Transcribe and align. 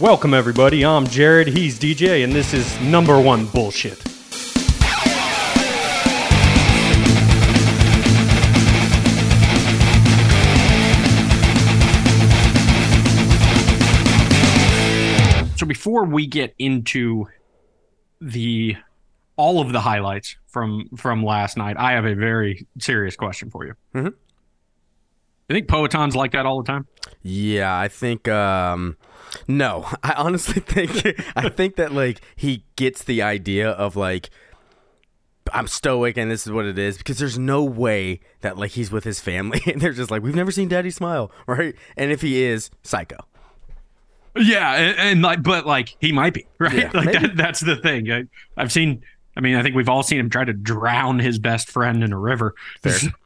Welcome, 0.00 0.34
everybody. 0.34 0.84
I'm 0.84 1.06
Jared. 1.06 1.46
He's 1.48 1.78
DJ, 1.78 2.24
and 2.24 2.32
this 2.32 2.52
is 2.52 2.80
number 2.80 3.20
one 3.20 3.46
bullshit. 3.46 4.02
So 15.56 15.66
before 15.66 16.04
we 16.04 16.26
get 16.26 16.54
into 16.58 17.28
the 18.20 18.76
all 19.36 19.60
of 19.60 19.72
the 19.72 19.80
highlights 19.80 20.36
from 20.48 20.88
from 20.96 21.24
last 21.24 21.56
night, 21.56 21.76
I 21.78 21.92
have 21.92 22.04
a 22.04 22.14
very 22.14 22.66
serious 22.80 23.14
question 23.16 23.50
for 23.50 23.64
you. 23.64 23.74
Mhm. 23.94 24.14
I 25.48 25.52
think 25.54 25.68
Poatan's 25.68 26.16
like 26.16 26.32
that 26.32 26.46
all 26.46 26.62
the 26.62 26.66
time. 26.66 26.86
Yeah, 27.22 27.78
I 27.78 27.88
think 27.88 28.28
um 28.28 28.96
no. 29.48 29.86
I 30.02 30.12
honestly 30.14 30.60
think 30.60 31.18
I 31.36 31.48
think 31.48 31.76
that 31.76 31.92
like 31.92 32.20
he 32.36 32.64
gets 32.76 33.04
the 33.04 33.22
idea 33.22 33.70
of 33.70 33.96
like 33.96 34.30
I'm 35.52 35.66
stoic 35.66 36.16
and 36.16 36.30
this 36.30 36.46
is 36.46 36.52
what 36.52 36.64
it 36.64 36.78
is 36.78 36.96
because 36.96 37.18
there's 37.18 37.38
no 37.38 37.62
way 37.62 38.20
that 38.40 38.56
like 38.56 38.72
he's 38.72 38.90
with 38.90 39.04
his 39.04 39.20
family 39.20 39.60
and 39.66 39.80
they're 39.80 39.92
just 39.92 40.10
like 40.10 40.22
we've 40.22 40.34
never 40.34 40.50
seen 40.50 40.68
daddy 40.68 40.90
smile, 40.90 41.30
right? 41.46 41.74
And 41.96 42.10
if 42.10 42.22
he 42.22 42.42
is, 42.42 42.70
psycho. 42.82 43.18
Yeah, 44.36 44.72
and, 44.74 44.98
and 44.98 45.22
like, 45.22 45.42
but 45.42 45.64
like 45.64 45.96
he 46.00 46.10
might 46.10 46.34
be 46.34 46.46
right. 46.58 46.74
Yeah, 46.74 46.90
like 46.92 47.12
that, 47.12 47.36
that's 47.36 47.60
the 47.60 47.76
thing. 47.76 48.10
I, 48.10 48.24
I've 48.56 48.72
seen. 48.72 49.02
I 49.36 49.40
mean, 49.40 49.56
I 49.56 49.62
think 49.62 49.74
we've 49.74 49.88
all 49.88 50.02
seen 50.02 50.18
him 50.20 50.30
try 50.30 50.44
to 50.44 50.52
drown 50.52 51.18
his 51.18 51.38
best 51.38 51.68
friend 51.68 52.04
in 52.04 52.12
a 52.12 52.18
river. 52.18 52.54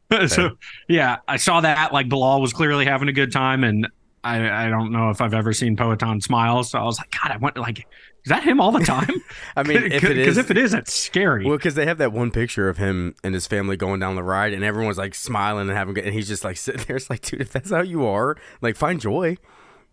So 0.27 0.57
yeah, 0.87 1.17
I 1.27 1.37
saw 1.37 1.61
that. 1.61 1.93
Like 1.93 2.09
Bilal 2.09 2.41
was 2.41 2.53
clearly 2.53 2.85
having 2.85 3.07
a 3.09 3.13
good 3.13 3.31
time, 3.31 3.63
and 3.63 3.87
I, 4.23 4.65
I 4.65 4.69
don't 4.69 4.91
know 4.91 5.09
if 5.11 5.21
I've 5.21 5.33
ever 5.33 5.53
seen 5.53 5.77
Poatan 5.77 6.21
smile. 6.21 6.63
So 6.63 6.79
I 6.79 6.83
was 6.83 6.97
like, 6.99 7.11
God, 7.11 7.31
I 7.31 7.37
want 7.37 7.57
like, 7.57 7.79
is 7.79 8.29
that 8.29 8.43
him 8.43 8.59
all 8.59 8.71
the 8.71 8.83
time? 8.83 9.09
I 9.55 9.63
mean, 9.63 9.77
if 9.91 10.03
it 10.03 10.15
because 10.15 10.37
if 10.37 10.49
it 10.51 10.57
is, 10.57 10.71
that's 10.71 10.93
scary. 10.93 11.45
Well, 11.45 11.57
because 11.57 11.75
they 11.75 11.85
have 11.85 11.99
that 11.99 12.11
one 12.11 12.31
picture 12.31 12.67
of 12.69 12.77
him 12.77 13.15
and 13.23 13.33
his 13.33 13.45
family 13.47 13.77
going 13.77 13.99
down 13.99 14.15
the 14.15 14.23
ride, 14.23 14.53
and 14.53 14.63
everyone's 14.63 14.97
like 14.97 15.13
smiling 15.15 15.69
and 15.69 15.77
having 15.77 15.93
good, 15.93 16.05
and 16.05 16.13
he's 16.13 16.27
just 16.27 16.43
like 16.43 16.57
sitting 16.57 16.83
there. 16.87 16.97
It's 16.97 17.09
like, 17.09 17.21
dude, 17.21 17.41
if 17.41 17.51
that's 17.51 17.69
how 17.69 17.81
you 17.81 18.05
are, 18.05 18.35
like, 18.61 18.75
find 18.75 18.99
joy. 18.99 19.37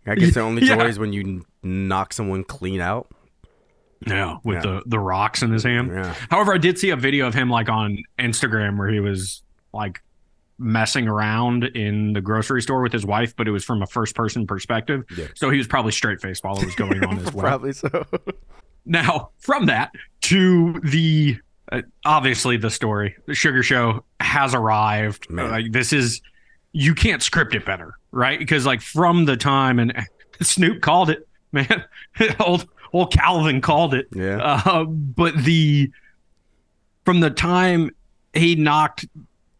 I 0.05 0.15
guess 0.15 0.33
the 0.33 0.39
only 0.41 0.65
Yeah. 0.65 0.77
joy 0.77 0.85
is 0.87 0.97
when 0.99 1.11
you 1.13 1.45
knock 1.63 2.13
someone 2.13 2.43
clean 2.45 2.79
out. 2.81 3.07
Yeah, 4.05 4.37
with 4.43 4.57
Yeah. 4.57 4.61
the 4.61 4.83
the 4.85 4.99
rocks 4.99 5.41
in 5.41 5.51
his 5.51 5.63
hand. 5.63 5.89
Yeah. 5.93 6.13
However, 6.29 6.53
I 6.53 6.57
did 6.59 6.77
see 6.79 6.89
a 6.91 6.95
video 6.95 7.27
of 7.27 7.33
him 7.33 7.49
like 7.49 7.67
on 7.69 7.97
Instagram 8.19 8.77
where 8.77 8.89
he 8.89 8.99
was 8.99 9.41
like 9.73 10.01
messing 10.59 11.07
around 11.07 11.63
in 11.63 12.13
the 12.13 12.21
grocery 12.21 12.61
store 12.61 12.81
with 12.81 12.91
his 12.93 13.05
wife, 13.05 13.35
but 13.35 13.47
it 13.47 13.51
was 13.51 13.63
from 13.63 13.81
a 13.81 13.87
first 13.87 14.15
person 14.15 14.47
perspective. 14.47 15.03
Yeah. 15.15 15.27
So 15.35 15.49
he 15.49 15.57
was 15.57 15.67
probably 15.67 15.91
straight 15.91 16.21
faced 16.21 16.43
while 16.43 16.57
it 16.57 16.65
was 16.65 16.75
going 16.75 17.03
on 17.03 17.19
as 17.25 17.33
well. 17.33 17.43
Probably 17.45 17.73
so. 17.73 18.05
Now, 18.89 19.31
from 19.39 19.65
that 19.65 19.91
to 20.21 20.79
the 20.79 21.37
uh, 21.71 21.81
obviously 22.05 22.55
the 22.55 22.69
story, 22.69 23.15
the 23.25 23.33
Suga 23.33 23.61
Show 23.61 24.05
has 24.21 24.55
arrived. 24.55 25.29
Like 25.29 25.73
this 25.73 25.91
is 25.91 26.21
you 26.71 26.95
can't 26.95 27.21
script 27.21 27.53
it 27.53 27.65
better, 27.65 27.95
right? 28.11 28.39
Because 28.39 28.65
like 28.65 28.81
from 28.81 29.25
the 29.25 29.35
time 29.35 29.79
and 29.79 29.93
Snoop 30.41 30.81
called 30.81 31.09
it, 31.09 31.27
man. 31.51 31.83
old 32.39 32.67
old 32.93 33.11
Calvin 33.11 33.59
called 33.59 33.93
it. 33.93 34.07
Yeah. 34.13 34.37
Uh, 34.37 34.85
but 34.85 35.35
the 35.43 35.91
from 37.03 37.19
the 37.19 37.29
time 37.29 37.91
he 38.33 38.55
knocked 38.55 39.05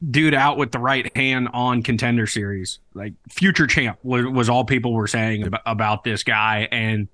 dude 0.09 0.33
out 0.33 0.57
with 0.57 0.71
the 0.71 0.79
right 0.79 1.15
hand 1.15 1.49
on 1.53 1.81
contender 1.81 2.27
series, 2.27 2.79
like 2.93 3.13
future 3.29 3.67
champ 3.67 3.97
was, 4.03 4.25
was 4.25 4.49
all 4.49 4.63
people 4.63 4.93
were 4.93 5.07
saying 5.07 5.43
about, 5.43 5.61
about 5.65 6.03
this 6.03 6.23
guy, 6.23 6.67
and 6.71 7.07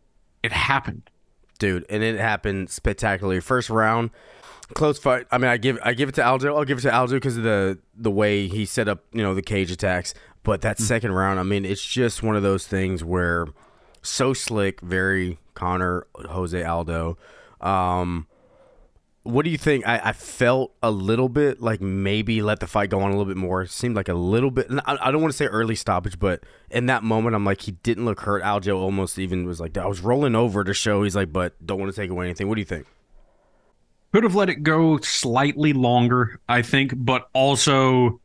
it 0.43 0.51
happened. 0.51 1.09
dude, 1.59 1.85
and 1.89 2.03
it 2.03 2.19
happened 2.19 2.69
spectacularly. 2.69 3.39
First 3.39 3.69
round, 3.69 4.09
close 4.73 4.99
fight. 4.99 5.27
I 5.31 5.37
mean, 5.37 5.49
I 5.49 5.57
give 5.57 5.79
I 5.83 5.93
give 5.93 6.09
it 6.09 6.15
to 6.15 6.21
Aljo. 6.21 6.57
I'll 6.57 6.65
give 6.65 6.79
it 6.79 6.81
to 6.81 6.89
Aljo 6.89 7.11
because 7.11 7.37
of 7.37 7.43
the 7.43 7.79
the 7.95 8.11
way 8.11 8.47
he 8.47 8.65
set 8.65 8.87
up, 8.87 9.03
you 9.13 9.23
know, 9.23 9.33
the 9.33 9.41
cage 9.41 9.71
attacks. 9.71 10.13
But 10.43 10.61
that 10.61 10.77
second 10.77 11.13
round, 11.13 11.39
I 11.39 11.43
mean, 11.43 11.63
it's 11.63 11.85
just 11.85 12.21
one 12.21 12.35
of 12.35 12.43
those 12.43 12.67
things 12.67 13.01
where 13.01 13.47
so 14.01 14.33
slick, 14.33 14.81
very 14.81 15.39
Conor 15.53 16.05
Jose 16.15 16.61
Aldo. 16.61 17.17
Um, 17.61 18.27
what 19.23 19.45
do 19.45 19.51
you 19.51 19.57
think? 19.57 19.87
I, 19.87 19.99
I 20.03 20.13
felt 20.13 20.73
a 20.83 20.91
little 20.91 21.29
bit 21.29 21.61
like 21.61 21.81
maybe 21.81 22.41
let 22.41 22.59
the 22.59 22.67
fight 22.67 22.89
go 22.89 22.99
on 22.99 23.11
a 23.11 23.17
little 23.17 23.25
bit 23.25 23.37
more. 23.37 23.65
Seemed 23.65 23.95
like 23.95 24.09
a 24.09 24.13
little 24.13 24.51
bit. 24.51 24.67
I, 24.85 24.97
I 25.01 25.11
don't 25.11 25.21
want 25.21 25.31
to 25.31 25.37
say 25.37 25.45
early 25.45 25.75
stoppage, 25.75 26.19
but 26.19 26.43
in 26.69 26.85
that 26.87 27.03
moment, 27.03 27.35
I'm 27.35 27.45
like 27.45 27.61
he 27.61 27.71
didn't 27.71 28.05
look 28.05 28.21
hurt. 28.21 28.43
Aljo 28.43 28.77
almost 28.77 29.17
even 29.17 29.45
was 29.45 29.59
like 29.59 29.77
I 29.77 29.87
was 29.87 30.01
rolling 30.01 30.35
over 30.35 30.63
to 30.63 30.73
show. 30.73 31.03
He's 31.03 31.15
like, 31.15 31.31
but 31.33 31.53
don't 31.65 31.79
want 31.79 31.93
to 31.93 31.99
take 31.99 32.09
away 32.09 32.25
anything. 32.25 32.47
What 32.47 32.55
do 32.55 32.61
you 32.61 32.65
think? 32.65 32.85
could 34.13 34.23
have 34.23 34.35
let 34.35 34.49
it 34.49 34.61
go 34.61 34.99
slightly 34.99 35.73
longer, 35.73 36.39
I 36.47 36.61
think, 36.61 36.93
but 36.95 37.29
also 37.33 38.21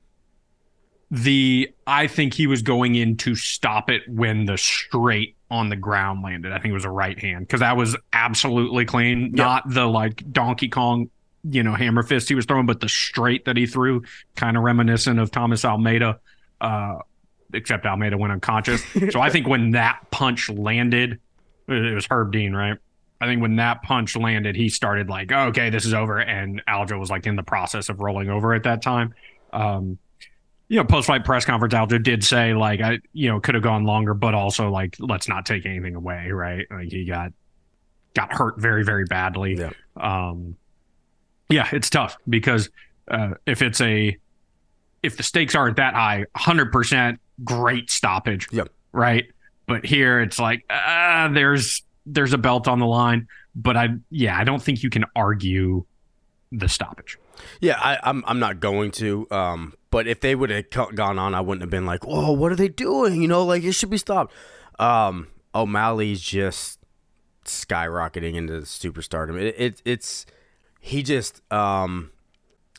the 1.10 1.72
I 1.86 2.06
think 2.06 2.34
he 2.34 2.46
was 2.46 2.60
going 2.60 2.94
in 2.94 3.16
to 3.18 3.34
stop 3.34 3.88
it 3.88 4.02
when 4.06 4.44
the 4.44 4.58
straight 4.58 5.34
on 5.50 5.68
the 5.68 5.76
ground 5.76 6.22
landed. 6.22 6.52
I 6.52 6.58
think 6.58 6.70
it 6.70 6.74
was 6.74 6.84
a 6.84 6.90
right 6.90 7.18
hand 7.18 7.46
because 7.46 7.60
that 7.60 7.76
was 7.76 7.96
absolutely 8.12 8.84
clean, 8.84 9.32
not 9.32 9.68
the 9.68 9.86
like 9.86 10.30
Donkey 10.30 10.68
Kong, 10.68 11.10
you 11.44 11.62
know, 11.62 11.74
hammer 11.74 12.02
fist 12.02 12.28
he 12.28 12.34
was 12.34 12.44
throwing, 12.44 12.66
but 12.66 12.80
the 12.80 12.88
straight 12.88 13.46
that 13.46 13.56
he 13.56 13.66
threw, 13.66 14.02
kind 14.36 14.56
of 14.56 14.62
reminiscent 14.62 15.18
of 15.18 15.30
Thomas 15.30 15.64
Almeida. 15.64 16.20
Uh, 16.60 16.98
except 17.54 17.86
Almeida 17.86 18.18
went 18.18 18.32
unconscious. 18.32 18.82
so 19.10 19.20
I 19.20 19.30
think 19.30 19.46
when 19.46 19.72
that 19.72 20.10
punch 20.10 20.50
landed, 20.50 21.18
it 21.66 21.94
was 21.94 22.06
Herb 22.10 22.32
Dean, 22.32 22.54
right? 22.54 22.76
I 23.20 23.26
think 23.26 23.42
when 23.42 23.56
that 23.56 23.82
punch 23.82 24.16
landed, 24.16 24.54
he 24.54 24.68
started 24.68 25.08
like, 25.08 25.32
oh, 25.32 25.46
okay, 25.46 25.70
this 25.70 25.84
is 25.84 25.94
over. 25.94 26.18
And 26.18 26.62
Aljo 26.66 26.98
was 26.98 27.10
like 27.10 27.26
in 27.26 27.36
the 27.36 27.42
process 27.42 27.88
of 27.88 28.00
rolling 28.00 28.28
over 28.28 28.54
at 28.54 28.62
that 28.64 28.80
time. 28.82 29.14
Um, 29.52 29.98
you 30.68 30.76
know, 30.76 30.84
post 30.84 31.06
fight 31.06 31.24
press 31.24 31.44
conference, 31.44 31.74
Aljo 31.74 32.02
did 32.02 32.22
say, 32.22 32.52
like, 32.52 32.80
I, 32.80 32.98
you 33.12 33.30
know, 33.30 33.40
could 33.40 33.54
have 33.54 33.64
gone 33.64 33.84
longer, 33.84 34.14
but 34.14 34.34
also, 34.34 34.70
like, 34.70 34.96
let's 34.98 35.28
not 35.28 35.46
take 35.46 35.64
anything 35.64 35.94
away, 35.94 36.30
right? 36.30 36.66
Like, 36.70 36.90
he 36.90 37.06
got, 37.06 37.32
got 38.14 38.32
hurt 38.32 38.58
very, 38.58 38.84
very 38.84 39.04
badly. 39.04 39.56
Yeah. 39.56 39.70
Um, 39.96 40.56
yeah, 41.48 41.68
it's 41.72 41.88
tough 41.88 42.16
because 42.28 42.68
uh, 43.10 43.30
if 43.46 43.62
it's 43.62 43.80
a, 43.80 44.16
if 45.02 45.16
the 45.16 45.22
stakes 45.22 45.54
aren't 45.54 45.76
that 45.76 45.94
high, 45.94 46.26
100% 46.36 47.18
great 47.44 47.90
stoppage. 47.90 48.48
Yep. 48.52 48.68
Right. 48.92 49.26
But 49.66 49.86
here 49.86 50.20
it's 50.20 50.38
like, 50.38 50.66
uh, 50.68 51.28
there's, 51.28 51.82
there's 52.04 52.34
a 52.34 52.38
belt 52.38 52.68
on 52.68 52.78
the 52.78 52.86
line, 52.86 53.28
but 53.54 53.78
I, 53.78 53.88
yeah, 54.10 54.38
I 54.38 54.44
don't 54.44 54.62
think 54.62 54.82
you 54.82 54.90
can 54.90 55.06
argue 55.16 55.86
the 56.52 56.68
stoppage. 56.68 57.18
Yeah, 57.60 57.78
I, 57.78 57.98
I'm 58.02 58.24
I'm 58.26 58.38
not 58.38 58.58
going 58.60 58.90
to. 58.92 59.26
Um, 59.30 59.74
but 59.90 60.06
if 60.06 60.20
they 60.20 60.34
would 60.34 60.50
have 60.50 60.70
gone 60.70 61.18
on, 61.18 61.34
I 61.34 61.40
wouldn't 61.40 61.62
have 61.62 61.70
been 61.70 61.86
like, 61.86 62.06
"Whoa, 62.06 62.32
what 62.32 62.52
are 62.52 62.56
they 62.56 62.68
doing?" 62.68 63.22
You 63.22 63.28
know, 63.28 63.44
like 63.44 63.62
it 63.62 63.72
should 63.72 63.90
be 63.90 63.98
stopped. 63.98 64.32
Um, 64.78 65.28
O'Malley's 65.54 66.20
just 66.20 66.78
skyrocketing 67.44 68.34
into 68.34 68.60
superstardom. 68.60 69.40
It, 69.40 69.54
it 69.58 69.82
it's 69.84 70.26
he 70.80 71.02
just 71.02 71.40
um 71.52 72.10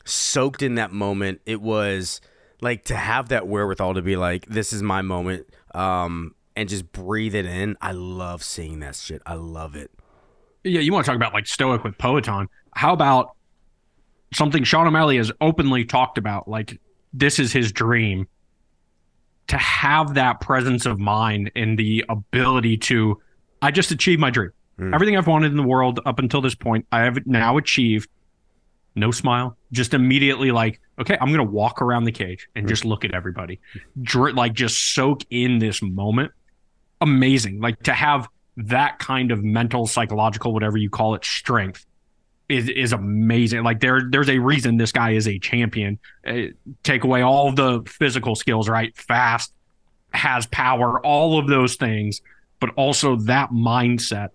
soaked 0.05 0.61
in 0.61 0.75
that 0.75 0.91
moment. 0.91 1.41
It 1.45 1.61
was 1.61 2.21
like 2.61 2.85
to 2.85 2.95
have 2.95 3.29
that 3.29 3.47
wherewithal 3.47 3.95
to 3.95 4.01
be 4.01 4.15
like, 4.15 4.45
"This 4.45 4.73
is 4.73 4.83
my 4.83 5.01
moment," 5.01 5.47
um, 5.73 6.35
and 6.55 6.69
just 6.69 6.91
breathe 6.91 7.35
it 7.35 7.45
in. 7.45 7.77
I 7.81 7.91
love 7.91 8.43
seeing 8.43 8.79
that 8.81 8.95
shit. 8.95 9.21
I 9.25 9.33
love 9.35 9.75
it. 9.75 9.91
Yeah, 10.63 10.81
you 10.81 10.91
want 10.91 11.05
to 11.05 11.09
talk 11.09 11.15
about 11.15 11.33
like 11.33 11.47
stoic 11.47 11.83
with 11.83 11.97
Poatan. 11.97 12.47
How 12.75 12.93
about 12.93 13.35
something 14.33 14.63
Sean 14.63 14.87
O'Malley 14.87 15.17
has 15.17 15.31
openly 15.41 15.85
talked 15.85 16.17
about? 16.17 16.47
Like, 16.47 16.79
this 17.13 17.39
is 17.39 17.51
his 17.51 17.71
dream 17.71 18.27
to 19.47 19.57
have 19.57 20.13
that 20.13 20.41
presence 20.41 20.85
of 20.85 20.99
mind 20.99 21.51
and 21.55 21.77
the 21.77 22.05
ability 22.07 22.77
to, 22.77 23.19
I 23.61 23.71
just 23.71 23.91
achieved 23.91 24.21
my 24.21 24.29
dream. 24.29 24.51
Mm. 24.79 24.93
Everything 24.93 25.17
I've 25.17 25.27
wanted 25.27 25.51
in 25.51 25.57
the 25.57 25.63
world 25.63 25.99
up 26.05 26.19
until 26.19 26.41
this 26.41 26.55
point, 26.55 26.85
I 26.91 27.01
have 27.01 27.25
now 27.25 27.57
achieved. 27.57 28.09
No 28.95 29.11
smile, 29.11 29.55
just 29.71 29.93
immediately 29.93 30.51
like, 30.51 30.81
okay, 30.99 31.17
I'm 31.21 31.31
gonna 31.31 31.43
walk 31.43 31.81
around 31.81 32.03
the 32.03 32.11
cage 32.11 32.49
and 32.55 32.67
just 32.67 32.83
look 32.83 33.05
at 33.05 33.13
everybody, 33.13 33.59
Dr- 34.01 34.33
like 34.33 34.53
just 34.53 34.93
soak 34.93 35.21
in 35.29 35.59
this 35.59 35.81
moment. 35.81 36.31
Amazing, 36.99 37.61
like 37.61 37.81
to 37.83 37.93
have 37.93 38.27
that 38.57 38.99
kind 38.99 39.31
of 39.31 39.43
mental, 39.43 39.87
psychological, 39.87 40.53
whatever 40.53 40.77
you 40.77 40.89
call 40.89 41.15
it, 41.15 41.23
strength 41.23 41.85
is 42.49 42.67
is 42.69 42.91
amazing. 42.93 43.63
Like 43.63 43.79
there, 43.79 44.01
there's 44.09 44.29
a 44.29 44.39
reason 44.39 44.77
this 44.77 44.91
guy 44.91 45.11
is 45.11 45.27
a 45.27 45.37
champion. 45.39 45.99
Uh, 46.25 46.47
take 46.83 47.03
away 47.03 47.21
all 47.21 47.51
the 47.51 47.81
physical 47.87 48.35
skills, 48.35 48.67
right? 48.67 48.95
Fast, 48.97 49.53
has 50.13 50.47
power, 50.47 50.99
all 51.05 51.37
of 51.39 51.47
those 51.47 51.75
things, 51.75 52.21
but 52.59 52.71
also 52.75 53.15
that 53.17 53.51
mindset 53.51 54.29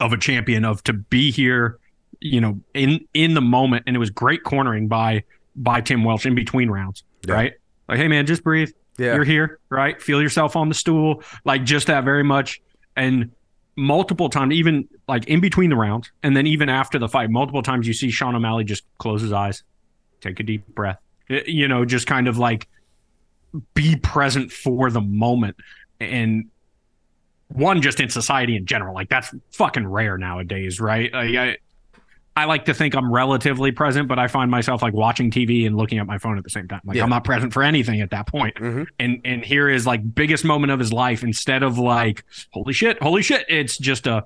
of 0.00 0.12
a 0.12 0.18
champion 0.18 0.64
of 0.64 0.82
to 0.84 0.92
be 0.92 1.30
here, 1.30 1.78
you 2.20 2.40
know, 2.40 2.60
in 2.74 3.06
in 3.14 3.34
the 3.34 3.40
moment. 3.40 3.84
And 3.86 3.94
it 3.94 4.00
was 4.00 4.10
great 4.10 4.42
cornering 4.42 4.88
by 4.88 5.22
by 5.54 5.80
Tim 5.80 6.04
Welch 6.04 6.26
in 6.26 6.34
between 6.34 6.68
rounds, 6.70 7.04
Yeah. 7.26 7.34
right? 7.34 7.52
Like, 7.88 7.98
hey 7.98 8.08
man, 8.08 8.26
just 8.26 8.42
breathe. 8.42 8.70
Yeah. 8.98 9.14
You're 9.14 9.24
here, 9.24 9.60
right? 9.70 10.00
Feel 10.02 10.20
yourself 10.20 10.56
on 10.56 10.68
the 10.68 10.74
stool, 10.74 11.22
like 11.44 11.64
just 11.64 11.86
that 11.86 12.04
very 12.04 12.22
much. 12.24 12.60
And 12.96 13.30
multiple 13.80 14.28
times, 14.28 14.54
even 14.54 14.86
like 15.08 15.26
in 15.26 15.40
between 15.40 15.70
the 15.70 15.76
rounds, 15.76 16.12
and 16.22 16.36
then 16.36 16.46
even 16.46 16.68
after 16.68 16.98
the 16.98 17.08
fight, 17.08 17.30
multiple 17.30 17.62
times 17.62 17.86
you 17.86 17.94
see 17.94 18.10
Sean 18.10 18.34
O'Malley 18.34 18.62
just 18.62 18.84
close 18.98 19.22
his 19.22 19.32
eyes, 19.32 19.62
take 20.20 20.38
a 20.38 20.42
deep 20.42 20.66
breath, 20.68 20.98
you 21.28 21.66
know, 21.66 21.84
just 21.84 22.06
kind 22.06 22.28
of 22.28 22.36
like 22.38 22.68
be 23.74 23.96
present 23.96 24.52
for 24.52 24.90
the 24.90 25.00
moment. 25.00 25.56
And 25.98 26.50
one, 27.48 27.80
just 27.82 28.00
in 28.00 28.10
society 28.10 28.54
in 28.54 28.66
general, 28.66 28.94
like 28.94 29.08
that's 29.08 29.34
fucking 29.52 29.86
rare 29.86 30.18
nowadays, 30.18 30.78
right? 30.78 31.12
Like, 31.12 31.34
I, 31.34 31.56
I 32.40 32.44
like 32.46 32.64
to 32.66 32.74
think 32.74 32.94
I'm 32.94 33.12
relatively 33.12 33.70
present, 33.72 34.08
but 34.08 34.18
I 34.18 34.26
find 34.28 34.50
myself 34.50 34.82
like 34.82 34.94
watching 34.94 35.30
TV 35.30 35.66
and 35.66 35.76
looking 35.76 35.98
at 35.98 36.06
my 36.06 36.18
phone 36.18 36.38
at 36.38 36.44
the 36.44 36.50
same 36.50 36.66
time. 36.68 36.80
Like 36.84 36.96
Yeah. 36.96 37.04
I'm 37.04 37.10
not 37.10 37.24
present 37.24 37.52
for 37.52 37.62
anything 37.62 38.00
at 38.00 38.10
that 38.10 38.26
point. 38.26 38.56
Mhm. 38.56 38.86
And 38.98 39.20
and 39.24 39.44
here 39.44 39.68
is 39.68 39.86
like 39.86 40.14
biggest 40.14 40.44
moment 40.44 40.70
of 40.72 40.78
his 40.78 40.92
life. 40.92 41.22
Instead 41.22 41.62
of 41.62 41.78
like 41.78 42.24
holy 42.52 42.72
shit, 42.72 43.02
holy 43.02 43.22
shit, 43.22 43.44
it's 43.48 43.76
just 43.78 44.06
a 44.06 44.24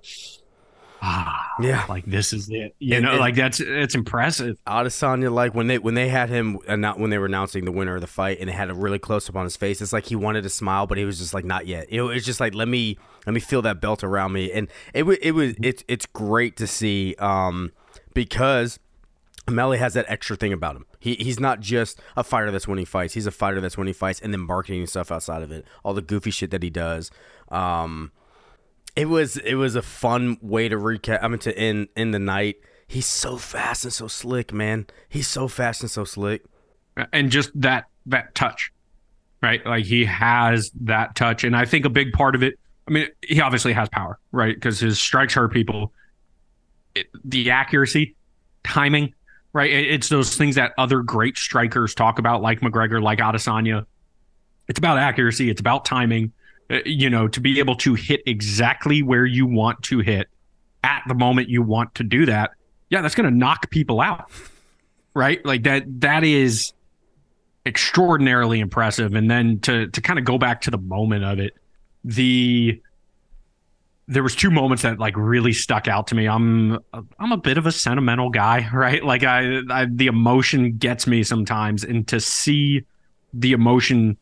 ah 1.02 1.48
Yeah. 1.60 1.84
like 1.88 2.04
this 2.06 2.32
is 2.32 2.48
it. 2.50 2.74
You 2.78 2.96
And- 2.96 3.04
know, 3.04 3.10
and- 3.12 3.20
like 3.20 3.34
that's 3.34 3.60
it's 3.60 3.94
impressive. 3.94 4.56
Adesanya, 4.66 5.32
like 5.32 5.54
when 5.54 5.66
they 5.66 5.78
when 5.78 5.94
they 5.94 6.08
had 6.08 6.30
him 6.30 6.58
and 6.66 6.80
not 6.80 6.98
when 6.98 7.10
they 7.10 7.18
were 7.18 7.26
announcing 7.26 7.64
the 7.64 7.72
winner 7.72 7.96
of 7.96 8.00
the 8.00 8.06
fight 8.06 8.38
and 8.40 8.48
they 8.48 8.52
had 8.54 8.70
a 8.70 8.74
really 8.74 8.98
close 8.98 9.28
up 9.28 9.36
on 9.36 9.44
his 9.44 9.56
face, 9.56 9.82
it's 9.82 9.92
like 9.92 10.06
he 10.06 10.16
wanted 10.16 10.42
to 10.42 10.48
smile, 10.48 10.86
but 10.86 10.96
he 10.98 11.04
was 11.04 11.18
just 11.18 11.34
like 11.34 11.44
not 11.44 11.66
yet. 11.66 11.86
It 11.90 12.02
was 12.02 12.24
just 12.24 12.40
like 12.40 12.54
let 12.54 12.68
me 12.68 12.96
let 13.26 13.32
me 13.34 13.40
feel 13.40 13.62
that 13.62 13.80
belt 13.80 14.02
around 14.04 14.32
me, 14.32 14.50
and 14.52 14.68
it 14.94 15.02
was 15.04 15.18
it 15.20 15.32
was 15.32 15.54
it's 15.62 15.84
it's 15.88 16.06
great 16.06 16.56
to 16.56 16.66
see 16.66 17.14
um 17.18 17.70
because 18.14 18.78
Melly 19.50 19.78
has 19.78 19.94
that 19.94 20.06
extra 20.08 20.36
thing 20.36 20.52
about 20.52 20.76
him. 20.76 20.86
He 20.98 21.14
he's 21.16 21.38
not 21.38 21.60
just 21.60 22.00
a 22.16 22.24
fighter 22.24 22.50
that's 22.50 22.66
winning 22.66 22.86
fights. 22.86 23.14
He's 23.14 23.26
a 23.26 23.30
fighter 23.30 23.60
that's 23.60 23.76
winning 23.76 23.94
fights 23.94 24.20
and 24.20 24.32
then 24.32 24.40
marketing 24.40 24.86
stuff 24.86 25.12
outside 25.12 25.42
of 25.42 25.52
it. 25.52 25.66
All 25.82 25.92
the 25.94 26.02
goofy 26.02 26.30
shit 26.30 26.50
that 26.50 26.62
he 26.62 26.70
does. 26.70 27.10
Um, 27.48 28.10
it 28.96 29.08
was 29.08 29.36
it 29.38 29.54
was 29.56 29.74
a 29.76 29.82
fun 29.82 30.38
way 30.40 30.68
to 30.68 30.76
recap. 30.76 31.18
I 31.22 31.28
mean 31.28 31.40
to 31.40 31.56
end 31.56 31.88
in 31.96 32.12
the 32.12 32.18
night. 32.18 32.56
He's 32.86 33.06
so 33.06 33.36
fast 33.36 33.84
and 33.84 33.92
so 33.92 34.08
slick, 34.08 34.52
man. 34.52 34.86
He's 35.08 35.26
so 35.26 35.48
fast 35.48 35.82
and 35.82 35.90
so 35.90 36.04
slick. 36.04 36.44
and 37.12 37.30
just 37.30 37.50
that 37.60 37.84
that 38.06 38.34
touch 38.34 38.70
right 39.42 39.64
like 39.66 39.84
he 39.84 40.04
has 40.04 40.70
that 40.80 41.14
touch 41.14 41.44
and 41.44 41.56
i 41.56 41.64
think 41.64 41.84
a 41.84 41.90
big 41.90 42.12
part 42.12 42.34
of 42.34 42.42
it 42.42 42.54
i 42.88 42.90
mean 42.90 43.06
he 43.22 43.40
obviously 43.40 43.72
has 43.72 43.88
power 43.90 44.18
right 44.32 44.54
because 44.54 44.78
his 44.78 44.98
strikes 44.98 45.34
hurt 45.34 45.52
people 45.52 45.92
it, 46.94 47.06
the 47.24 47.50
accuracy 47.50 48.16
timing 48.62 49.14
right? 49.52 49.70
It- 49.70 49.90
it's 49.92 50.08
those 50.08 50.36
things 50.36 50.56
that 50.56 50.72
other 50.78 51.02
great 51.02 51.36
strikers 51.38 51.94
talk 51.94 52.18
about 52.18 52.42
like 52.42 52.60
mcgregor 52.60 53.00
like 53.02 53.20
adesanya. 53.20 53.86
It's 54.68 54.78
about 54.78 54.98
accuracy. 54.98 55.48
It's 55.50 55.60
about 55.60 55.84
timing. 55.84 56.32
Uh, 56.70 56.78
you 56.86 57.10
know 57.10 57.28
to 57.28 57.40
be 57.40 57.58
able 57.58 57.76
to 57.76 57.94
hit 57.94 58.22
exactly 58.26 59.02
where 59.02 59.26
you 59.26 59.46
want 59.46 59.82
to 59.82 59.98
hit 59.98 60.28
at 60.82 61.02
the 61.06 61.14
moment 61.14 61.50
you 61.50 61.60
want 61.62 61.94
to 61.94 62.02
do 62.02 62.24
that 62.24 62.52
yeah 62.88 63.02
that's 63.02 63.14
going 63.14 63.30
to 63.30 63.36
knock 63.36 63.68
people 63.70 64.00
out 64.00 64.30
right? 65.12 65.44
Like 65.44 65.64
that 65.64 65.84
that 66.00 66.24
is 66.24 66.72
extraordinarily 67.66 68.60
impressive. 68.60 69.14
And 69.14 69.30
then 69.30 69.60
to 69.60 69.88
to 69.88 70.00
kind 70.00 70.18
of 70.18 70.24
go 70.24 70.38
back 70.38 70.62
to 70.62 70.70
the 70.70 70.78
moment 70.78 71.24
of 71.24 71.38
it 71.38 71.52
the 72.02 72.80
there 74.06 74.22
was 74.22 74.34
two 74.36 74.50
moments 74.50 74.82
that 74.82 74.98
like 74.98 75.16
really 75.16 75.52
stuck 75.52 75.88
out 75.88 76.08
to 76.08 76.14
me 76.14 76.26
i'm 76.26 76.78
i'm 77.18 77.32
a 77.32 77.36
bit 77.38 77.56
of 77.58 77.66
a 77.66 77.72
sentimental 77.72 78.28
guy 78.30 78.68
right 78.74 79.04
like 79.04 79.24
i, 79.24 79.60
I 79.70 79.86
the 79.90 80.06
emotion 80.08 80.76
gets 80.76 81.06
me 81.06 81.22
sometimes 81.22 81.84
and 81.84 82.06
to 82.08 82.20
see 82.20 82.82
the 83.32 83.52
emotion 83.52 84.16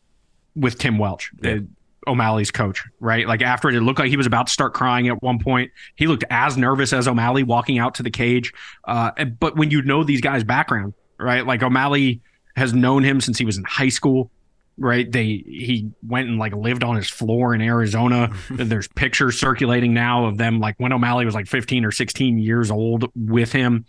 with 0.55 0.77
tim 0.79 0.97
welch 0.97 1.31
Yeah. 1.41 1.51
uh, 1.55 1.57
O'Malley's 2.05 2.51
coach, 2.51 2.83
right? 2.99 3.25
Like 3.25 3.41
after 3.41 3.69
it, 3.69 3.75
it 3.75 3.79
looked 3.81 3.97
like 3.97 4.09
he 4.09 4.17
was 4.17 4.25
about 4.27 4.47
to 4.47 4.51
start 4.51 4.73
crying 4.73 5.07
at 5.07 5.23
one 5.23 5.39
point. 5.39 5.71
He 5.95 6.05
looked 6.05 6.25
as 6.29 6.57
nervous 6.57 6.91
as 6.91 7.07
O'Malley 7.07 7.43
walking 7.43 7.79
out 7.79 7.95
to 7.95 8.03
the 8.03 8.11
cage. 8.11 8.51
Uh, 8.83 9.11
but 9.39 9.55
when 9.55 9.71
you 9.71 9.81
know 9.83 10.03
these 10.03 10.19
guys' 10.19 10.43
background, 10.43 10.95
right? 11.17 11.47
Like 11.47 11.63
O'Malley 11.63 12.19
has 12.57 12.73
known 12.73 13.05
him 13.05 13.21
since 13.21 13.37
he 13.37 13.45
was 13.45 13.57
in 13.57 13.63
high 13.63 13.87
school, 13.87 14.29
right? 14.77 15.11
They 15.11 15.25
he 15.25 15.91
went 16.05 16.29
and 16.29 16.37
like 16.39 16.53
lived 16.53 16.83
on 16.83 16.95
his 16.95 17.09
floor 17.09 17.53
in 17.53 17.61
Arizona. 17.61 18.29
There's 18.49 18.87
pictures 18.87 19.39
circulating 19.39 19.93
now 19.93 20.25
of 20.25 20.37
them 20.37 20.59
like 20.59 20.75
when 20.77 20.91
O'Malley 20.93 21.25
was 21.25 21.35
like 21.35 21.47
15 21.47 21.85
or 21.85 21.91
16 21.91 22.37
years 22.39 22.71
old 22.71 23.05
with 23.15 23.51
him. 23.51 23.85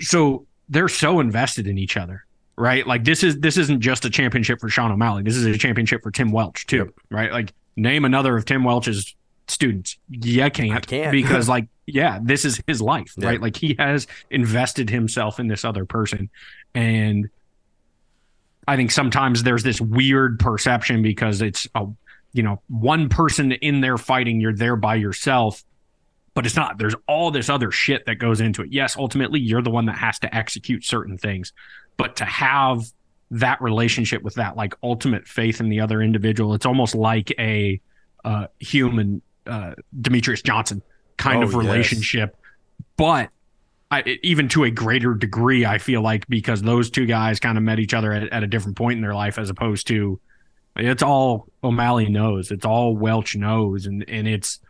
So 0.00 0.46
they're 0.68 0.88
so 0.88 1.20
invested 1.20 1.66
in 1.66 1.78
each 1.78 1.96
other, 1.96 2.24
right? 2.56 2.86
Like 2.86 3.04
this 3.04 3.22
is 3.22 3.38
this 3.40 3.56
isn't 3.56 3.80
just 3.80 4.04
a 4.04 4.10
championship 4.10 4.60
for 4.60 4.68
Sean 4.68 4.90
O'Malley. 4.92 5.22
This 5.22 5.36
is 5.36 5.44
a 5.46 5.58
championship 5.58 6.02
for 6.02 6.10
Tim 6.10 6.32
Welch 6.32 6.66
too, 6.66 6.76
Yep. 6.78 6.88
right? 7.10 7.32
Like 7.32 7.52
name 7.76 8.04
another 8.04 8.36
of 8.36 8.44
Tim 8.44 8.64
Welch's 8.64 9.14
students. 9.46 9.98
Yeah, 10.08 10.48
can't, 10.48 10.86
can't. 10.86 11.12
because 11.12 11.48
like 11.54 11.68
yeah, 11.86 12.18
this 12.22 12.46
is 12.46 12.62
his 12.66 12.80
life, 12.80 13.12
Yeah. 13.18 13.28
right? 13.28 13.40
Like 13.42 13.56
he 13.56 13.76
has 13.78 14.06
invested 14.30 14.88
himself 14.88 15.38
in 15.38 15.48
this 15.48 15.64
other 15.66 15.84
person, 15.84 16.30
and 16.74 17.28
I 18.66 18.76
think 18.76 18.90
sometimes 18.90 19.42
there's 19.42 19.62
this 19.62 19.80
weird 19.80 20.38
perception 20.38 21.02
because 21.02 21.42
it's 21.42 21.66
a 21.74 21.86
you 22.32 22.42
know 22.42 22.60
one 22.68 23.08
person 23.08 23.52
in 23.52 23.80
there 23.80 23.98
fighting, 23.98 24.40
you're 24.40 24.54
there 24.54 24.76
by 24.76 24.94
yourself. 24.96 25.62
But 26.34 26.46
it's 26.46 26.56
not. 26.56 26.78
There's 26.78 26.96
all 27.06 27.30
this 27.30 27.48
other 27.48 27.70
shit 27.70 28.06
that 28.06 28.16
goes 28.16 28.40
into 28.40 28.62
it. 28.62 28.72
Yes, 28.72 28.96
ultimately, 28.96 29.38
you're 29.38 29.62
the 29.62 29.70
one 29.70 29.86
that 29.86 29.96
has 29.98 30.18
to 30.20 30.34
execute 30.34 30.84
certain 30.84 31.16
things 31.18 31.52
but 31.96 32.16
to 32.16 32.24
have 32.24 32.82
that 33.30 33.62
relationship 33.62 34.22
with 34.22 34.34
that 34.34 34.56
like 34.56 34.74
ultimate 34.82 35.26
faith 35.28 35.60
in 35.60 35.68
the 35.68 35.80
other 35.80 36.02
individual 36.02 36.54
it's 36.54 36.66
almost 36.66 36.94
like 36.94 37.32
a 37.38 37.80
uh 38.24 38.46
human 38.58 39.22
uh 39.46 39.74
demetrious 40.00 40.42
johnson 40.42 40.82
kind 41.16 41.38
Oh, 41.38 41.46
of 41.46 41.52
yes. 41.52 41.56
relationship 41.58 42.36
but 42.96 43.30
I, 43.94 44.18
even 44.22 44.48
to 44.50 44.64
a 44.64 44.70
greater 44.70 45.14
degree 45.14 45.64
i 45.64 45.78
feel 45.78 46.02
like 46.02 46.26
because 46.28 46.62
those 46.62 46.90
two 46.90 47.06
guys 47.06 47.40
kind 47.40 47.56
of 47.56 47.64
met 47.64 47.78
each 47.78 47.94
other 47.94 48.12
at, 48.12 48.28
at 48.30 48.42
a 48.42 48.46
different 48.46 48.76
point 48.76 48.96
in 48.96 49.02
their 49.02 49.14
life 49.14 49.38
as 49.38 49.50
opposed 49.50 49.86
to 49.88 50.20
it's 50.76 51.02
all 51.02 51.48
o'malley 51.62 52.08
knows. 52.08 52.50
It's 52.50 52.64
all 52.64 52.96
welch 52.96 53.36
knows. 53.36 53.86
And 53.86 54.04
and 54.08 54.26
it's 54.26 54.60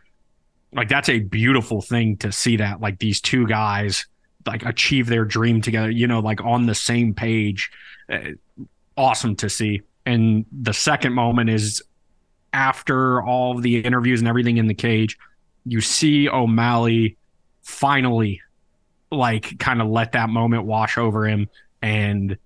like 0.71 0.89
that's 0.89 1.09
a 1.09 1.19
beautiful 1.19 1.81
thing 1.81 2.17
to 2.17 2.31
see 2.31 2.57
that 2.57 2.81
like 2.81 2.99
these 2.99 3.21
two 3.21 3.47
guys 3.47 4.05
like 4.45 4.63
achieve 4.63 5.07
their 5.07 5.25
dream 5.25 5.59
together 5.61 5.89
you 5.89 6.05
know 6.05 6.19
like 6.19 6.43
on 6.43 6.65
the 6.65 6.75
same 6.75 7.13
page. 7.13 7.71
Uh, 8.09 8.31
awesome 8.97 9.35
to 9.37 9.49
see. 9.49 9.81
And 10.05 10.45
the 10.51 10.73
second 10.73 11.13
moment 11.13 11.49
is 11.49 11.81
after 12.53 13.23
all 13.23 13.59
the 13.59 13.79
interviews 13.79 14.21
and 14.21 14.27
everything 14.27 14.57
in 14.57 14.67
the 14.67 14.73
cage 14.73 15.17
you 15.65 15.81
see 15.81 16.29
o'malley 16.29 17.17
finally 17.63 18.39
like 19.15 19.57
kind 19.59 19.81
of 19.81 19.87
let 19.87 20.11
that 20.13 20.29
moment 20.29 20.65
wash 20.65 20.97
over 20.97 21.27
him 21.27 21.49
and 21.81 22.37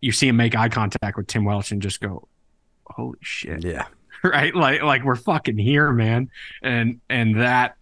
you 0.00 0.12
see 0.12 0.28
him 0.28 0.36
make 0.36 0.56
eye 0.56 0.68
contact 0.68 1.16
with 1.16 1.26
tim 1.26 1.44
welch 1.44 1.70
and 1.72 1.80
just 1.82 2.00
go 2.00 2.26
holy 2.86 3.18
shit 3.20 3.64
Yeah. 3.64 3.86
right 4.24 4.54
like 4.54 4.82
like 4.82 5.04
we're 5.04 5.16
fucking 5.16 5.58
here 5.58 5.92
man 5.92 6.30
and 6.62 7.00
and 7.08 7.40
that 7.40 7.76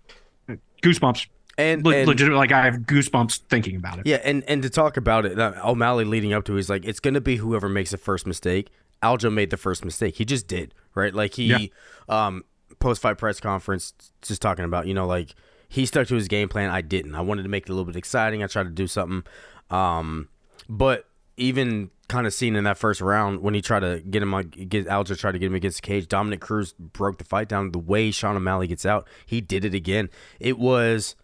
goosebumps 0.82 1.26
And, 1.58 1.84
Le- 1.84 1.94
and 1.96 2.08
legit 2.08 2.28
like 2.32 2.52
I 2.52 2.64
have 2.64 2.76
goosebumps 2.80 3.40
thinking 3.50 3.76
about 3.76 3.98
it. 3.98 4.06
yeah, 4.06 4.16
and 4.24 4.42
and 4.44 4.62
to 4.62 4.70
talk 4.70 4.96
about 4.96 5.26
it, 5.26 5.38
uh, 5.38 5.52
O'Malley 5.64 6.04
leading 6.06 6.32
up 6.32 6.44
to, 6.46 6.54
he's 6.54 6.70
like, 6.70 6.86
it's 6.86 7.00
gonna 7.00 7.20
be 7.20 7.36
whoever 7.36 7.68
makes 7.68 7.90
the 7.90 7.98
first 7.98 8.26
mistake. 8.26 8.70
Aljo 9.02 9.30
made 9.32 9.50
the 9.50 9.56
first 9.58 9.84
mistake. 9.84 10.16
He 10.16 10.24
just 10.24 10.46
did, 10.46 10.72
right? 10.94 11.14
Like 11.14 11.34
he, 11.34 11.44
Yeah. 11.46 11.66
um, 12.08 12.44
post 12.78 13.02
fight 13.02 13.18
press 13.18 13.40
conference, 13.40 13.92
just 14.22 14.40
talking 14.40 14.64
about, 14.64 14.86
you 14.86 14.94
know, 14.94 15.06
like 15.06 15.34
he 15.70 15.86
stuck 15.86 16.08
to 16.08 16.16
his 16.16 16.28
game 16.28 16.48
plan. 16.48 16.68
I 16.68 16.82
didn't. 16.82 17.14
I 17.14 17.20
wanted 17.20 17.44
to 17.44 17.48
make 17.48 17.62
it 17.62 17.68
a 17.70 17.72
little 17.72 17.86
bit 17.86 17.96
exciting. 17.96 18.42
I 18.42 18.48
tried 18.48 18.64
to 18.64 18.70
do 18.70 18.88
something, 18.88 19.22
um, 19.70 20.28
but 20.68 21.06
even 21.36 21.90
kind 22.08 22.26
of 22.26 22.34
seen 22.34 22.56
in 22.56 22.64
that 22.64 22.76
first 22.76 23.00
round 23.00 23.40
when 23.40 23.54
he 23.54 23.62
tried 23.62 23.80
to 23.80 24.00
get 24.00 24.20
him, 24.20 24.32
get 24.68 24.88
Aljo 24.88 25.16
tried 25.16 25.32
to 25.32 25.38
get 25.38 25.46
him 25.46 25.54
against 25.54 25.80
the 25.80 25.86
cage. 25.86 26.08
Dominick 26.08 26.40
Cruz 26.40 26.72
broke 26.72 27.18
the 27.18 27.24
fight 27.24 27.48
down. 27.48 27.70
The 27.70 27.78
way 27.78 28.10
Sean 28.10 28.36
O'Malley 28.36 28.66
gets 28.66 28.84
out, 28.84 29.06
he 29.24 29.40
did 29.40 29.64
it 29.64 29.72
again. 29.72 30.10
It 30.40 30.58
was 30.58 31.14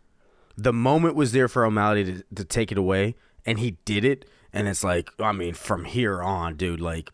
the 0.57 0.73
moment 0.73 1.17
was 1.17 1.33
there 1.33 1.49
for 1.49 1.65
O'Malley 1.65 2.05
to, 2.05 2.23
to 2.37 2.45
take 2.45 2.71
it 2.71 2.79
away, 2.79 3.17
and 3.45 3.59
he 3.59 3.73
did 3.85 4.05
it. 4.05 4.31
And 4.53 4.69
it's 4.69 4.85
like, 4.85 5.11
I 5.19 5.33
mean, 5.33 5.55
from 5.55 5.85
here 5.85 6.23
on, 6.23 6.57
dude, 6.57 6.81
like 6.81 7.11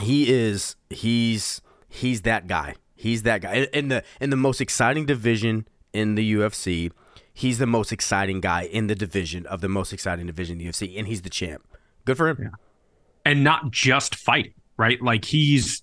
he 0.00 0.32
is, 0.32 0.74
he's 0.88 1.60
he's 1.86 2.22
that 2.22 2.46
guy. 2.46 2.76
He's 2.96 3.24
that 3.24 3.42
guy 3.42 3.68
in 3.74 3.88
the 3.88 4.02
in 4.22 4.30
the 4.30 4.36
most 4.36 4.62
exciting 4.62 5.04
division 5.04 5.66
in 5.92 6.14
the 6.14 6.34
UFC. 6.34 6.90
He's 7.32 7.58
the 7.58 7.66
most 7.66 7.92
exciting 7.92 8.40
guy 8.40 8.62
in 8.62 8.86
the 8.86 8.94
division 8.94 9.46
of 9.46 9.60
the 9.60 9.68
most 9.68 9.92
exciting 9.92 10.26
division 10.26 10.60
in 10.60 10.66
the 10.66 10.70
UFC, 10.72 10.98
and 10.98 11.06
he's 11.06 11.22
the 11.22 11.30
champ. 11.30 11.66
Good 12.04 12.16
for 12.16 12.28
him. 12.28 12.50
And 13.24 13.44
not 13.44 13.70
just 13.70 14.14
fighting, 14.14 14.54
right? 14.76 15.00
Like 15.00 15.24
he's 15.24 15.82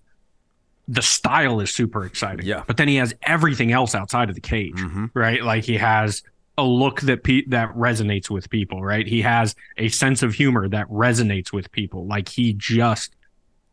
the 0.88 1.02
style 1.02 1.60
is 1.60 1.74
super 1.74 2.06
exciting. 2.06 2.46
Yeah. 2.46 2.64
But 2.66 2.78
then 2.78 2.88
he 2.88 2.96
has 2.96 3.14
everything 3.24 3.72
else 3.74 3.94
outside 3.94 4.30
of 4.30 4.36
the 4.36 4.42
cage, 4.42 4.76
Mhm. 4.76 5.10
right? 5.14 5.44
Like 5.44 5.66
he 5.66 5.76
has 5.78 6.24
a 6.58 6.64
look 6.64 7.02
that 7.02 7.24
pe- 7.24 7.46
that 7.48 7.70
resonates 7.76 8.30
with 8.30 8.50
people, 8.50 8.82
right? 8.84 9.06
He 9.06 9.22
has 9.22 9.54
a 9.78 9.90
sense 9.90 10.24
of 10.24 10.34
humor 10.34 10.68
that 10.70 10.88
resonates 10.90 11.52
with 11.52 11.72
people. 11.72 12.08
Like 12.08 12.30
he 12.30 12.54
just 12.54 13.14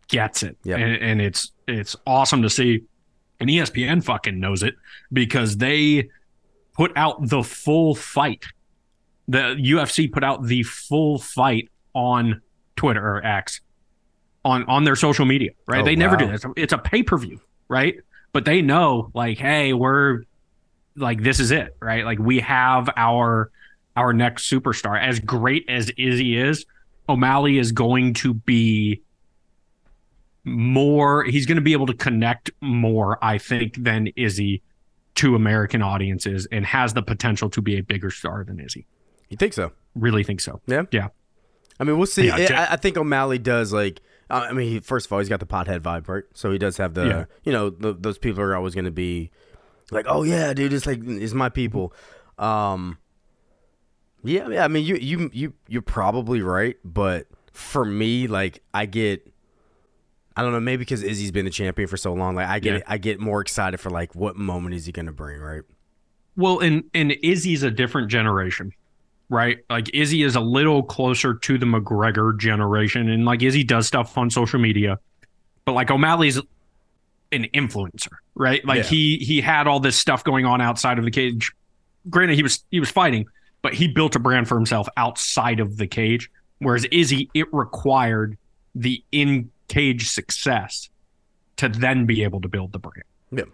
gets 0.08 0.42
it, 0.42 0.56
Yep. 0.64 0.78
and, 0.78 0.92
and 1.02 1.22
it's 1.22 1.52
it's 1.68 1.96
awesome 2.06 2.42
to 2.42 2.50
see. 2.50 2.82
And 3.40 3.48
ESPN 3.48 4.02
fucking 4.04 4.38
knows 4.38 4.62
it 4.62 4.74
because 5.12 5.56
they 5.56 6.08
put 6.74 6.92
out 6.96 7.28
the 7.28 7.42
full 7.42 7.94
fight. 7.94 8.44
The 9.26 9.56
UFC 9.58 10.12
put 10.12 10.22
out 10.22 10.44
the 10.44 10.62
full 10.64 11.18
fight 11.18 11.70
on 11.94 12.42
Twitter 12.76 13.16
or 13.16 13.24
X 13.24 13.60
on 14.44 14.64
on 14.64 14.84
their 14.84 14.96
social 14.96 15.24
media, 15.24 15.52
right? 15.66 15.80
Oh, 15.80 15.84
they 15.84 15.96
never 15.96 16.16
do 16.16 16.26
this. 16.26 16.44
It's 16.56 16.72
a 16.72 16.78
pay 16.78 17.02
per 17.02 17.16
view, 17.16 17.40
right? 17.68 17.96
But 18.32 18.44
they 18.44 18.62
know, 18.62 19.10
like, 19.14 19.38
hey, 19.38 19.72
we're 19.72 20.22
like 20.96 21.22
this 21.22 21.40
is 21.40 21.50
it, 21.50 21.76
right? 21.80 22.04
Like 22.04 22.18
we 22.18 22.40
have 22.40 22.90
our 22.96 23.50
our 23.96 24.12
next 24.12 24.50
superstar. 24.50 25.00
As 25.00 25.20
great 25.20 25.64
as 25.68 25.90
Izzy 25.96 26.36
is, 26.36 26.66
O'Malley 27.08 27.58
is 27.58 27.72
going 27.72 28.14
to 28.14 28.34
be 28.34 29.00
more. 30.44 31.24
He's 31.24 31.46
going 31.46 31.56
to 31.56 31.62
be 31.62 31.72
able 31.72 31.86
to 31.86 31.94
connect 31.94 32.50
more, 32.60 33.22
I 33.24 33.38
think, 33.38 33.82
than 33.82 34.08
Izzy 34.16 34.62
to 35.16 35.34
American 35.34 35.80
audiences, 35.82 36.46
and 36.50 36.66
has 36.66 36.94
the 36.94 37.02
potential 37.02 37.48
to 37.50 37.60
be 37.62 37.76
a 37.78 37.82
bigger 37.82 38.10
star 38.10 38.44
than 38.44 38.58
Izzy. 38.60 38.86
You 39.28 39.36
think 39.36 39.52
so? 39.52 39.72
Really 39.94 40.24
think 40.24 40.40
so. 40.40 40.60
Yeah. 40.66 40.82
Yeah. 40.90 41.08
I 41.80 41.84
mean, 41.84 41.96
we'll 41.98 42.06
see. 42.06 42.26
Yeah, 42.26 42.36
I- 42.36 42.64
I, 42.64 42.72
I 42.72 42.76
think 42.76 42.96
O'Malley 42.96 43.38
does 43.38 43.72
like. 43.72 44.00
uh, 44.30 44.46
I 44.48 44.52
mean, 44.52 44.68
he, 44.68 44.80
first 44.80 45.06
of 45.06 45.12
all, 45.12 45.18
he's 45.18 45.28
got 45.28 45.40
the 45.40 45.46
pothead 45.46 45.80
vibe, 45.80 46.08
right? 46.08 46.24
So 46.34 46.50
he 46.52 46.58
does 46.58 46.76
have 46.76 46.94
the. 46.94 47.06
Yeah. 47.06 47.24
You 47.44 47.52
know, 47.52 47.70
the, 47.70 47.92
those 47.94 48.18
people 48.18 48.42
are 48.42 48.54
always 48.56 48.74
going 48.74 48.84
to 48.86 48.90
be 48.92 49.30
like, 49.90 50.06
"Oh 50.08 50.22
yeah, 50.22 50.52
dude, 50.54 50.72
it's 50.72 50.86
like 50.86 51.00
it's 51.04 51.34
my 51.34 51.48
people." 51.48 51.92
Um. 52.38 52.98
Yeah, 54.22 54.48
yeah. 54.48 54.64
I 54.64 54.68
mean, 54.68 54.84
you 54.84 54.96
you 54.96 55.30
you 55.32 55.52
you're 55.68 55.82
probably 55.82 56.40
right, 56.42 56.76
but 56.84 57.26
for 57.52 57.84
me, 57.84 58.26
like, 58.26 58.62
I 58.72 58.86
get. 58.86 59.30
I 60.36 60.42
don't 60.42 60.52
know, 60.52 60.60
maybe 60.60 60.80
because 60.80 61.02
Izzy's 61.02 61.30
been 61.30 61.44
the 61.44 61.50
champion 61.50 61.88
for 61.88 61.96
so 61.96 62.12
long, 62.12 62.34
like 62.34 62.48
I 62.48 62.58
get 62.58 62.78
Yeah. 62.78 62.82
I 62.86 62.98
get 62.98 63.20
more 63.20 63.40
excited 63.40 63.78
for 63.78 63.90
like 63.90 64.14
what 64.14 64.36
moment 64.36 64.74
is 64.74 64.86
he 64.86 64.92
going 64.92 65.06
to 65.06 65.12
bring, 65.12 65.40
right? 65.40 65.62
Well, 66.36 66.58
and 66.60 66.84
and 66.94 67.12
Izzy's 67.22 67.62
a 67.62 67.70
different 67.70 68.08
generation, 68.08 68.72
right? 69.28 69.58
Like 69.70 69.94
Izzy 69.94 70.22
is 70.24 70.34
a 70.34 70.40
little 70.40 70.82
closer 70.82 71.34
to 71.34 71.58
the 71.58 71.66
McGregor 71.66 72.36
generation, 72.38 73.08
and 73.08 73.24
like 73.24 73.42
Izzy 73.42 73.62
does 73.62 73.86
stuff 73.86 74.18
on 74.18 74.30
social 74.30 74.58
media, 74.58 74.98
but 75.64 75.72
like 75.72 75.90
O'Malley's 75.92 76.38
an 77.30 77.46
influencer, 77.54 78.12
right? 78.34 78.64
Like 78.64 78.78
Yeah. 78.78 78.82
he 78.84 79.18
he 79.18 79.40
had 79.40 79.66
all 79.68 79.78
this 79.80 79.96
stuff 79.96 80.24
going 80.24 80.44
on 80.46 80.60
outside 80.60 80.98
of 80.98 81.04
the 81.04 81.10
cage. 81.12 81.52
Granted, 82.10 82.34
he 82.36 82.42
was 82.42 82.64
he 82.72 82.80
was 82.80 82.90
fighting, 82.90 83.26
but 83.62 83.72
he 83.74 83.86
built 83.86 84.16
a 84.16 84.18
brand 84.18 84.48
for 84.48 84.56
himself 84.56 84.88
outside 84.96 85.60
of 85.60 85.76
the 85.76 85.86
cage. 85.86 86.28
Whereas 86.58 86.84
Izzy, 86.90 87.30
it 87.34 87.46
required 87.52 88.36
the 88.74 89.02
in 89.12 89.50
cage 89.74 90.08
success 90.08 90.88
to 91.56 91.68
then 91.68 92.06
be 92.06 92.22
able 92.22 92.40
to 92.40 92.48
build 92.48 92.72
the 92.72 92.78
brand 92.78 93.04
Yeah. 93.30 93.44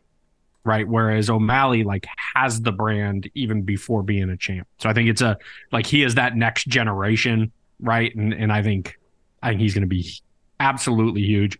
right? 0.64 0.86
Whereas 0.88 1.28
O'Malley 1.30 1.82
like 1.84 2.06
has 2.34 2.60
the 2.60 2.72
brand 2.72 3.30
even 3.34 3.62
before 3.62 4.02
being 4.02 4.30
a 4.30 4.36
champ. 4.36 4.66
So 4.78 4.88
I 4.90 4.92
think 4.94 5.08
it's 5.08 5.22
a 5.22 5.36
like 5.72 5.86
he 5.86 6.02
is 6.02 6.14
that 6.16 6.36
next 6.36 6.66
generation, 6.68 7.52
right? 7.80 8.14
And 8.14 8.32
and 8.32 8.52
I 8.52 8.62
think 8.62 8.98
I 9.42 9.48
think 9.50 9.60
he's 9.60 9.74
going 9.74 9.88
to 9.88 9.94
be 10.00 10.10
absolutely 10.58 11.22
huge. 11.22 11.58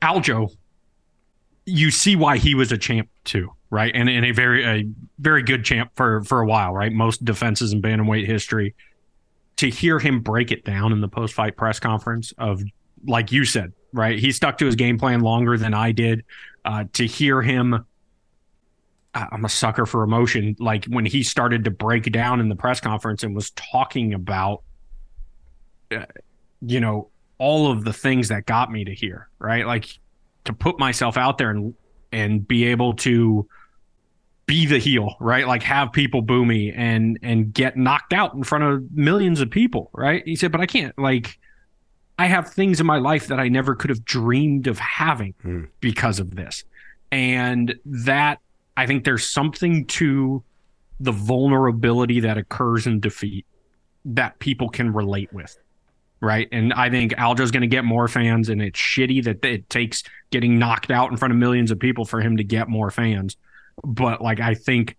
Aljo, 0.00 0.50
you 1.64 1.90
see 1.90 2.16
why 2.16 2.38
he 2.38 2.54
was 2.54 2.72
a 2.72 2.78
champ 2.78 3.08
too, 3.24 3.52
right? 3.70 3.92
And 3.94 4.08
and 4.08 4.24
a 4.26 4.32
very 4.32 4.64
a 4.64 4.84
very 5.18 5.42
good 5.42 5.64
champ 5.64 5.92
for 5.94 6.22
for 6.24 6.40
a 6.40 6.46
while, 6.46 6.72
right? 6.72 6.92
Most 6.92 7.24
defenses 7.24 7.72
in 7.72 7.80
bantamweight 7.80 8.26
history. 8.26 8.74
To 9.56 9.70
hear 9.70 9.98
him 9.98 10.20
break 10.20 10.50
it 10.50 10.64
down 10.64 10.92
in 10.92 11.00
the 11.00 11.08
post 11.08 11.34
fight 11.34 11.56
press 11.56 11.78
conference 11.78 12.32
of 12.38 12.62
like 13.06 13.32
you 13.32 13.44
said, 13.44 13.72
right? 13.92 14.18
He 14.18 14.32
stuck 14.32 14.58
to 14.58 14.66
his 14.66 14.76
game 14.76 14.98
plan 14.98 15.20
longer 15.20 15.56
than 15.56 15.74
I 15.74 15.92
did. 15.92 16.24
Uh, 16.64 16.84
to 16.92 17.06
hear 17.06 17.42
him 17.42 17.84
i'm 19.14 19.44
a 19.44 19.48
sucker 19.48 19.86
for 19.86 20.02
emotion. 20.02 20.56
Like 20.58 20.86
when 20.86 21.04
he 21.04 21.22
started 21.22 21.64
to 21.64 21.70
break 21.70 22.10
down 22.12 22.40
in 22.40 22.48
the 22.48 22.56
press 22.56 22.80
conference 22.80 23.22
and 23.22 23.34
was 23.34 23.50
talking 23.50 24.14
about 24.14 24.62
uh, 25.94 26.06
you 26.62 26.80
know 26.80 27.10
all 27.38 27.70
of 27.70 27.84
the 27.84 27.92
things 27.92 28.28
that 28.28 28.46
got 28.46 28.70
me 28.70 28.84
to 28.84 28.94
here 28.94 29.28
right? 29.38 29.66
Like 29.66 29.98
to 30.44 30.52
put 30.52 30.78
myself 30.78 31.16
out 31.16 31.38
there 31.38 31.50
and 31.50 31.74
and 32.10 32.46
be 32.46 32.64
able 32.66 32.94
to 32.94 33.46
be 34.46 34.66
the 34.66 34.78
heel 34.78 35.14
right? 35.20 35.46
Like 35.46 35.62
have 35.62 35.92
people 35.92 36.22
boo 36.22 36.44
me 36.44 36.72
and 36.72 37.18
and 37.22 37.52
get 37.54 37.76
knocked 37.76 38.12
out 38.12 38.34
in 38.34 38.42
front 38.44 38.64
of 38.64 38.90
millions 38.92 39.40
of 39.40 39.50
people 39.50 39.90
right? 39.94 40.22
He 40.26 40.36
said 40.36 40.52
but 40.52 40.60
i 40.60 40.66
can't 40.66 40.96
like 40.98 41.38
i 42.18 42.26
have 42.26 42.52
things 42.52 42.80
in 42.80 42.86
my 42.86 42.98
life 42.98 43.28
that 43.28 43.40
i 43.40 43.48
never 43.48 43.74
could 43.74 43.88
have 43.90 44.04
dreamed 44.04 44.66
of 44.66 44.78
having 44.78 45.34
Hmm. 45.42 45.64
because 45.80 46.18
of 46.20 46.34
this. 46.34 46.64
And 47.10 47.74
that 47.84 48.40
i 48.76 48.86
think 48.86 49.04
there's 49.04 49.26
something 49.28 49.86
to 49.86 50.42
the 51.00 51.12
vulnerability 51.12 52.20
that 52.20 52.38
occurs 52.38 52.86
in 52.86 53.00
defeat 53.00 53.46
that 54.04 54.38
people 54.38 54.68
can 54.68 54.92
relate 54.92 55.32
with 55.32 55.56
right? 56.20 56.48
And 56.52 56.72
i 56.74 56.90
think 56.90 57.12
aljo's 57.12 57.50
going 57.50 57.62
to 57.62 57.66
get 57.66 57.84
more 57.84 58.08
fans 58.08 58.48
and 58.48 58.60
it's 58.62 58.78
shitty 58.78 59.24
that 59.24 59.44
it 59.44 59.68
takes 59.70 60.02
getting 60.30 60.58
knocked 60.58 60.90
out 60.90 61.10
in 61.10 61.16
front 61.16 61.32
of 61.32 61.38
millions 61.38 61.70
of 61.70 61.78
people 61.78 62.04
for 62.04 62.20
him 62.20 62.36
to 62.36 62.44
get 62.44 62.68
more 62.68 62.90
fans 62.90 63.36
but 63.84 64.20
like 64.20 64.40
i 64.40 64.54
think 64.54 64.96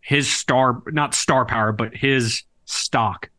his 0.00 0.30
star 0.30 0.82
not 0.86 1.14
star 1.14 1.44
power 1.44 1.72
but 1.72 1.94
his 1.94 2.44
stock 2.64 3.30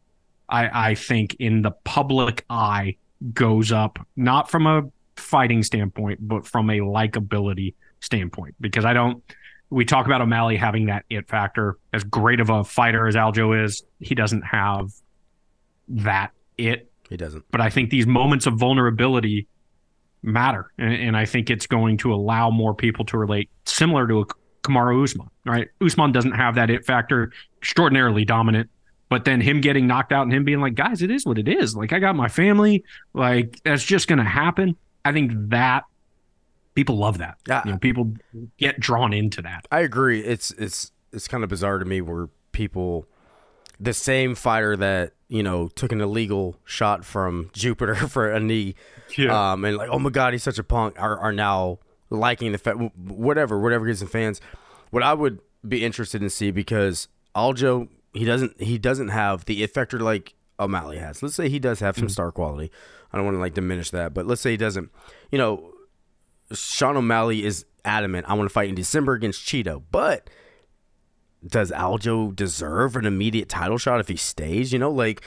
i 0.49 0.89
i 0.89 0.95
think 0.95 1.35
in 1.39 1.61
the 1.61 1.71
public 1.83 2.45
eye 2.49 2.95
goes 3.33 3.71
up 3.71 3.99
not 4.15 4.49
from 4.49 4.67
a 4.67 4.83
fighting 5.15 5.63
standpoint 5.63 6.19
but 6.21 6.45
from 6.45 6.69
a 6.69 6.79
likability 6.79 7.73
standpoint 7.99 8.55
because 8.59 8.85
i 8.85 8.93
don't 8.93 9.23
we 9.71 9.85
talk 9.85 10.05
about 10.05 10.21
O'Malley 10.21 10.57
having 10.57 10.87
that 10.87 11.05
it 11.09 11.27
factor. 11.27 11.77
As 11.93 12.03
great 12.03 12.39
of 12.39 12.49
a 12.49 12.63
fighter 12.63 13.07
as 13.07 13.15
Aljo 13.15 13.65
is, 13.65 13.83
he 13.99 14.13
doesn't 14.13 14.43
have 14.43 14.91
that 15.87 16.31
it. 16.57 16.91
He 17.09 17.17
doesn't. 17.17 17.45
But 17.51 17.61
I 17.61 17.69
think 17.69 17.89
these 17.89 18.05
moments 18.05 18.45
of 18.45 18.55
vulnerability 18.55 19.47
matter, 20.21 20.71
and, 20.77 20.93
and 20.93 21.17
I 21.17 21.25
think 21.25 21.49
it's 21.49 21.67
going 21.67 21.97
to 21.99 22.13
allow 22.13 22.51
more 22.51 22.75
people 22.75 23.05
to 23.05 23.17
relate, 23.17 23.49
similar 23.65 24.07
to 24.07 24.25
a 24.63 24.67
Kamaru 24.67 25.03
Usman. 25.03 25.29
Right? 25.45 25.69
Usman 25.81 26.11
doesn't 26.11 26.33
have 26.33 26.55
that 26.55 26.69
it 26.69 26.85
factor, 26.85 27.31
extraordinarily 27.57 28.25
dominant. 28.25 28.69
But 29.09 29.25
then 29.25 29.41
him 29.41 29.59
getting 29.59 29.87
knocked 29.87 30.13
out 30.13 30.23
and 30.23 30.31
him 30.31 30.45
being 30.45 30.61
like, 30.61 30.75
guys, 30.75 31.01
it 31.01 31.11
is 31.11 31.25
what 31.25 31.37
it 31.37 31.47
is. 31.47 31.75
Like 31.75 31.91
I 31.91 31.99
got 31.99 32.15
my 32.15 32.29
family. 32.29 32.85
Like 33.13 33.59
that's 33.63 33.83
just 33.83 34.07
going 34.07 34.19
to 34.19 34.23
happen. 34.23 34.77
I 35.03 35.11
think 35.11 35.31
that 35.49 35.83
people 36.75 36.97
love 36.97 37.17
that. 37.17 37.37
Yeah. 37.47 37.61
You 37.65 37.71
know, 37.71 37.77
people 37.77 38.13
get 38.57 38.79
drawn 38.79 39.13
into 39.13 39.41
that. 39.41 39.67
I 39.71 39.81
agree. 39.81 40.21
It's 40.21 40.51
it's 40.51 40.91
it's 41.11 41.27
kind 41.27 41.43
of 41.43 41.49
bizarre 41.49 41.77
to 41.79 41.85
me 41.85 42.01
where 42.01 42.29
people, 42.51 43.05
the 43.79 43.93
same 43.93 44.35
fighter 44.35 44.77
that 44.77 45.13
you 45.27 45.43
know 45.43 45.67
took 45.69 45.91
an 45.91 46.01
illegal 46.01 46.55
shot 46.65 47.05
from 47.05 47.49
Jupiter 47.53 47.95
for 47.95 48.31
a 48.31 48.39
knee, 48.39 48.75
um, 49.29 49.65
and 49.65 49.77
like 49.77 49.89
oh 49.91 49.99
my 49.99 50.09
god 50.09 50.33
he's 50.33 50.43
such 50.43 50.59
a 50.59 50.63
punk, 50.63 50.99
are 51.01 51.17
are 51.19 51.33
now 51.33 51.79
liking 52.11 52.51
the 52.51 52.59
fa- 52.59 52.73
whatever 52.73 53.59
whatever 53.59 53.87
gets 53.87 54.01
the 54.01 54.05
fans. 54.05 54.39
What 54.91 55.01
I 55.01 55.13
would 55.13 55.39
be 55.67 55.83
interested 55.83 56.21
in 56.21 56.29
see 56.29 56.51
because 56.51 57.07
Aljo 57.35 57.87
he 58.13 58.25
doesn't 58.25 58.61
he 58.61 58.77
doesn't 58.77 59.07
have 59.07 59.45
the 59.45 59.63
it 59.63 59.73
factor 59.73 59.99
like 59.99 60.35
O'Malley 60.59 60.99
has. 60.99 61.23
Let's 61.23 61.35
say 61.35 61.49
he 61.49 61.59
does 61.59 61.79
have 61.79 61.97
some 61.97 62.09
star 62.09 62.31
quality. 62.31 62.71
I 63.11 63.17
don't 63.17 63.25
want 63.25 63.35
to 63.35 63.41
like 63.41 63.55
diminish 63.55 63.89
that, 63.91 64.13
but 64.13 64.27
let's 64.27 64.41
say 64.41 64.51
he 64.51 64.57
doesn't. 64.57 64.91
You 65.31 65.37
know, 65.37 65.73
Sean 66.53 66.97
O'Malley 66.97 67.43
is 67.43 67.65
adamant. 67.83 68.29
I 68.29 68.33
want 68.35 68.47
to 68.47 68.53
fight 68.53 68.69
in 68.69 68.75
December 68.75 69.13
against 69.13 69.45
Chito, 69.45 69.81
but 69.91 70.29
does 71.45 71.71
Aljo 71.71 72.35
deserve 72.35 72.95
an 72.95 73.05
immediate 73.05 73.49
title 73.49 73.77
shot 73.77 73.99
if 73.99 74.07
he 74.07 74.15
stays? 74.15 74.71
You 74.71 74.79
know, 74.79 74.91
like 74.91 75.21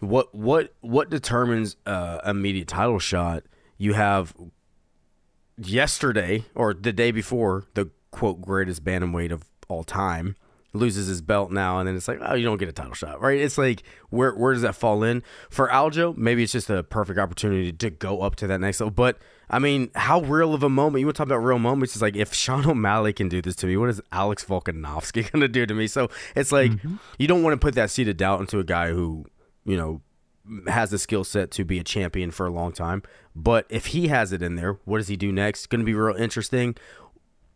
what 0.00 0.34
what 0.34 0.74
what 0.80 1.10
determines 1.10 1.76
uh, 1.86 2.20
immediate 2.24 2.68
title 2.68 2.98
shot? 2.98 3.44
You 3.78 3.94
have 3.94 4.34
yesterday 5.66 6.44
or 6.54 6.74
the 6.74 6.92
day 6.92 7.10
before 7.10 7.64
the 7.74 7.90
quote 8.10 8.40
greatest 8.40 8.84
bantamweight 8.84 9.30
of 9.30 9.44
all 9.68 9.84
time 9.84 10.36
loses 10.72 11.08
his 11.08 11.20
belt 11.20 11.50
now 11.50 11.80
and 11.80 11.88
then 11.88 11.96
it's 11.96 12.06
like 12.06 12.18
oh 12.22 12.34
you 12.34 12.44
don't 12.44 12.58
get 12.58 12.68
a 12.68 12.72
title 12.72 12.94
shot 12.94 13.20
right? 13.20 13.40
It's 13.40 13.58
like 13.58 13.82
where 14.10 14.32
where 14.32 14.52
does 14.52 14.62
that 14.62 14.74
fall 14.74 15.02
in? 15.02 15.22
For 15.48 15.68
aljo 15.68 16.16
maybe 16.16 16.42
it's 16.42 16.52
just 16.52 16.70
a 16.70 16.82
perfect 16.82 17.18
opportunity 17.18 17.72
to 17.72 17.90
go 17.90 18.22
up 18.22 18.36
to 18.36 18.46
that 18.46 18.60
next 18.60 18.80
level 18.80 18.92
but 18.92 19.18
i 19.48 19.58
mean 19.58 19.90
how 19.96 20.20
real 20.20 20.54
of 20.54 20.62
a 20.62 20.68
moment 20.68 21.00
you 21.00 21.06
want 21.06 21.16
to 21.16 21.18
talk 21.18 21.26
about 21.26 21.38
real 21.38 21.58
moments 21.58 21.96
it's 21.96 22.02
like 22.02 22.14
if 22.14 22.32
sean 22.32 22.64
o'malley 22.70 23.12
can 23.12 23.28
do 23.28 23.42
this 23.42 23.56
to 23.56 23.66
me 23.66 23.76
what 23.76 23.88
is 23.88 24.00
alex 24.12 24.44
volkanovski 24.44 25.28
going 25.32 25.40
to 25.40 25.48
do 25.48 25.66
to 25.66 25.74
me? 25.74 25.86
So 25.86 26.08
it's 26.34 26.52
like 26.52 26.70
mm-hmm. 26.70 26.96
you 27.18 27.26
don't 27.26 27.42
want 27.42 27.54
to 27.54 27.64
put 27.64 27.74
that 27.74 27.90
seed 27.90 28.08
of 28.08 28.16
doubt 28.16 28.40
into 28.40 28.58
a 28.58 28.64
guy 28.64 28.90
who 28.90 29.26
you 29.64 29.76
know 29.76 30.02
has 30.66 30.90
the 30.90 30.98
skill 30.98 31.24
set 31.24 31.50
to 31.52 31.64
be 31.64 31.78
a 31.78 31.84
champion 31.84 32.30
for 32.30 32.46
a 32.46 32.50
long 32.50 32.72
time. 32.72 33.02
But 33.34 33.66
if 33.68 33.86
he 33.86 34.08
has 34.08 34.32
it 34.32 34.42
in 34.42 34.56
there, 34.56 34.78
what 34.84 34.98
does 34.98 35.08
he 35.08 35.16
do 35.16 35.32
next? 35.32 35.68
Going 35.68 35.80
to 35.80 35.84
be 35.84 35.94
real 35.94 36.16
interesting. 36.16 36.76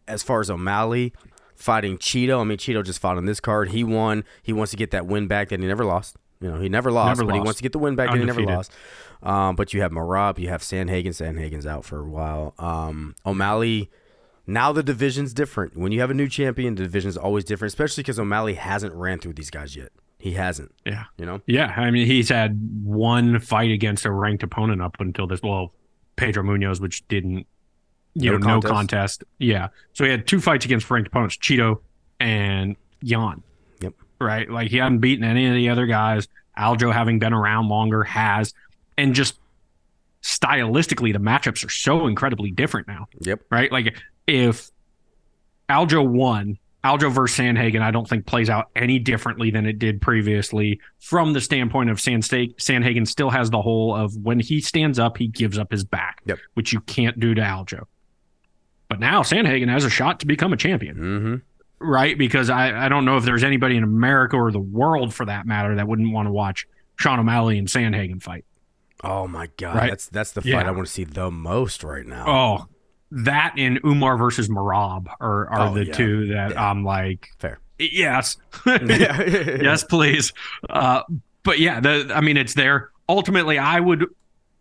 As 0.07 0.23
far 0.23 0.41
as 0.41 0.51
O'Malley 0.51 1.13
fighting 1.55 1.99
Chito, 1.99 2.41
I 2.41 2.45
mean 2.45 2.59
Chito 2.59 2.85
just 2.85 2.99
fought 2.99 3.17
on 3.17 3.27
this 3.27 3.41
card. 3.41 3.71
He 3.71 3.83
won. 3.85 4.25
He 4.43 4.53
wants 4.53 4.71
to 4.71 4.77
get 4.77 4.91
that 4.93 5.07
win 5.07 5.27
back 5.27 5.49
that 5.49 5.61
he 5.61 5.67
never 5.67 5.85
lost. 5.85 6.17
You 6.41 6.51
know, 6.51 6.61
he 6.61 6.69
never 6.69 6.93
lost, 6.93 7.19
Never 7.19 7.27
but 7.27 7.35
he 7.37 7.41
wants 7.41 7.57
to 7.57 7.63
get 7.63 7.73
the 7.73 7.79
win 7.79 7.97
back 7.97 8.11
that 8.11 8.19
he 8.19 8.25
never 8.25 8.43
lost. 8.43 8.71
Um, 9.23 9.57
but 9.57 9.73
you 9.73 9.81
have 9.81 9.93
Merab, 9.93 10.39
you 10.39 10.49
have 10.51 10.61
Sandhagen. 10.61 11.09
Sandhagen's 11.09 11.67
out 11.67 11.85
for 11.85 12.01
a 12.01 12.05
while. 12.05 12.55
Um, 12.59 13.15
O'Malley. 13.25 13.91
Now 14.47 14.71
the 14.73 14.83
division's 14.83 15.33
different. 15.33 15.75
When 15.75 15.91
you 15.91 16.01
have 16.01 16.11
a 16.11 16.15
new 16.15 16.29
champion, 16.29 16.75
the 16.75 16.83
division's 16.83 17.17
always 17.17 17.45
different, 17.45 17.71
especially 17.71 18.03
because 18.03 18.19
O'Malley 18.19 18.55
hasn't 18.55 18.93
ran 18.93 19.19
through 19.21 19.33
these 19.33 19.49
guys 19.51 19.75
yet. 19.75 19.91
He 20.25 20.33
hasn't. 20.33 20.75
Yeah. 20.87 21.05
You 21.19 21.27
know? 21.27 21.43
Yeah. 21.47 21.67
I 21.77 21.91
mean, 21.91 22.07
he's 22.07 22.31
had 22.31 22.59
one 22.83 23.39
fight 23.41 23.71
against 23.71 24.07
a 24.07 24.11
ranked 24.11 24.43
opponent 24.43 24.81
up 24.81 24.97
until 24.99 25.27
this. 25.27 25.43
Well, 25.43 25.75
Pedro 26.17 26.43
Munhoz, 26.43 26.81
which 26.81 27.07
didn't, 27.09 27.47
you 28.15 28.31
No 28.31 28.39
know, 28.39 28.47
contest. 28.47 28.65
no 28.65 28.71
contest. 28.71 29.25
Yeah. 29.39 29.69
So 29.93 30.03
he 30.05 30.11
had 30.11 30.27
two 30.27 30.41
fights 30.41 30.65
against 30.65 30.91
ranked 30.91 31.09
opponents, 31.09 31.37
Chito 31.37 31.83
and 32.21 32.75
Yan. 33.03 33.43
Yep. 33.83 33.93
Right. 34.19 34.49
Like 34.49 34.71
he 34.71 34.79
hadn't 34.79 35.01
beaten 35.01 35.25
any 35.27 35.47
of 35.47 35.55
the 35.55 35.69
other 35.69 35.85
guys. 35.85 36.27
Aljo, 36.59 36.91
having 36.91 37.19
been 37.19 37.35
around 37.35 37.69
longer, 37.69 38.03
has. 38.05 38.55
And 38.97 39.15
just 39.15 39.39
stylistically, 40.23 41.13
the 41.13 41.19
matchups 41.19 41.67
are 41.67 41.71
so 41.71 42.07
incredibly 42.07 42.51
different 42.51 42.89
now. 42.89 43.09
Yep. 43.21 43.43
Right. 43.51 43.71
Like 43.71 43.95
if 44.27 44.71
Aljo 45.69 46.09
won, 46.09 46.57
Aljo 46.85 47.11
versus 47.11 47.39
Sandhagen, 47.39 47.81
I 47.81 47.91
don't 47.91 48.07
think 48.09 48.27
plays 48.27 48.51
out 48.51 48.69
any 48.77 48.99
differently 48.99 49.51
than 49.51 49.65
it 49.65 49.79
did 49.79 50.03
previously 50.03 50.81
from 51.01 51.33
the 51.33 51.41
standpoint 51.41 51.89
of 51.91 51.97
Sandhagen 51.99 53.09
still 53.09 53.31
has 53.31 53.49
the 53.51 53.63
hole 53.63 53.95
of 53.97 54.15
when 54.17 54.39
he 54.39 54.61
stands 54.61 54.99
up, 54.99 55.17
he 55.17 55.27
gives 55.27 55.59
up 55.59 55.71
his 55.73 55.83
back, 55.85 56.21
Yep. 56.27 56.39
which 56.55 56.73
you 56.75 56.81
can't 56.81 57.19
do 57.19 57.35
to 57.35 57.41
Aljo. 57.41 57.85
But 58.89 59.01
now 59.01 59.23
Sandhagen 59.23 59.69
has 59.71 59.85
a 59.85 59.91
shot 59.91 60.21
to 60.21 60.27
become 60.27 60.53
a 60.53 60.57
champion, 60.59 60.97
Mm-hmm. 60.97 61.87
right? 61.91 62.19
Because 62.19 62.51
I, 62.51 62.85
I 62.85 62.89
don't 62.91 63.05
know 63.07 63.17
if 63.17 63.25
there's 63.25 63.45
anybody 63.45 63.77
in 63.77 63.83
America 63.83 64.37
or 64.37 64.53
the 64.53 64.61
world 64.61 65.15
for 65.15 65.25
that 65.25 65.47
matter 65.47 65.75
that 65.77 65.89
wouldn't 65.89 66.13
want 66.13 66.27
to 66.29 66.33
watch 66.33 66.67
Sean 66.97 67.19
O'Malley 67.19 67.59
and 67.59 67.67
Sandhagen 67.67 68.23
fight. 68.23 68.45
Oh 69.03 69.27
my 69.27 69.49
god, 69.57 69.77
Right. 69.77 69.91
that's 69.91 70.07
that's 70.09 70.33
the 70.33 70.43
fight 70.43 70.49
Yeah. 70.51 70.69
I 70.69 70.71
want 70.71 70.87
to 70.87 70.93
see 70.93 71.05
the 71.05 71.31
most 71.31 71.83
right 71.83 72.07
now. 72.07 72.25
Oh, 72.27 72.67
that 73.25 73.55
and 73.57 73.81
Umar 73.85 74.17
versus 74.17 74.49
Merab 74.49 75.07
are, 75.21 75.49
are 75.49 75.69
Oh, 75.71 75.75
the 75.75 75.87
yeah. 75.87 75.93
two 75.93 76.27
that 76.29 76.51
Yeah. 76.53 76.71
I'm 76.71 76.85
like, 76.85 77.29
Fair. 77.39 77.59
yes. 77.79 78.37
yes. 78.67 79.85
please. 79.85 80.33
Uh, 80.69 81.03
but 81.43 81.59
yeah, 81.59 81.81
the 81.81 82.11
I 82.15 82.21
mean, 82.21 82.37
it's 82.37 82.55
there. 82.55 82.91
Ultimately, 83.09 83.59
I 83.59 83.79
would, 83.81 84.07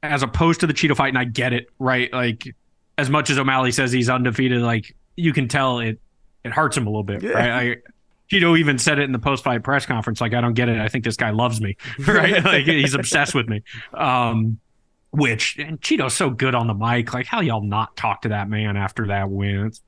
as 0.02 0.22
opposed 0.24 0.60
to 0.62 0.68
the 0.68 0.74
Chito 0.74 0.96
fight, 0.96 1.10
and 1.10 1.18
I 1.18 1.24
get 1.24 1.54
it, 1.54 1.70
right? 1.80 2.12
Like, 2.12 2.54
as 2.98 3.10
much 3.10 3.30
as 3.30 3.38
O'Malley 3.38 3.72
says 3.72 3.92
he's 3.92 4.10
undefeated, 4.10 4.62
like 4.62 4.96
you 5.16 5.32
can 5.34 5.48
tell 5.48 5.80
it 5.80 6.00
it 6.44 6.52
hurts 6.52 6.76
him 6.76 6.86
a 6.88 6.90
little 6.90 7.04
bit, 7.04 7.24
Yeah. 7.24 7.32
right? 7.32 7.78
I, 7.78 7.78
Chito 8.32 8.58
even 8.60 8.78
said 8.80 9.00
it 9.00 9.04
in 9.04 9.12
the 9.12 9.20
post 9.20 9.44
fight 9.44 9.64
press 9.64 9.86
conference, 9.86 10.20
like, 10.20 10.34
I 10.34 10.42
don't 10.42 10.54
get 10.56 10.68
it. 10.68 10.78
I 10.80 10.90
think 10.90 11.04
this 11.06 11.16
guy 11.18 11.30
loves 11.30 11.62
me, 11.62 11.78
right? 12.08 12.44
like 12.44 12.66
he's 12.66 12.94
obsessed 12.96 13.34
with 13.36 13.48
me. 13.48 13.62
Um, 13.94 14.60
which 15.14 15.58
and 15.60 15.80
Chito's 15.82 16.14
so 16.14 16.30
good 16.30 16.56
on 16.56 16.68
the 16.68 16.74
mic. 16.74 17.14
Like, 17.14 17.26
how 17.28 17.40
y'all 17.42 17.62
not 17.64 17.96
talk 17.96 18.24
to 18.24 18.30
that 18.30 18.50
man 18.50 18.76
after 18.78 19.08
that 19.08 19.30
win? 19.30 19.68
It's 19.68 19.82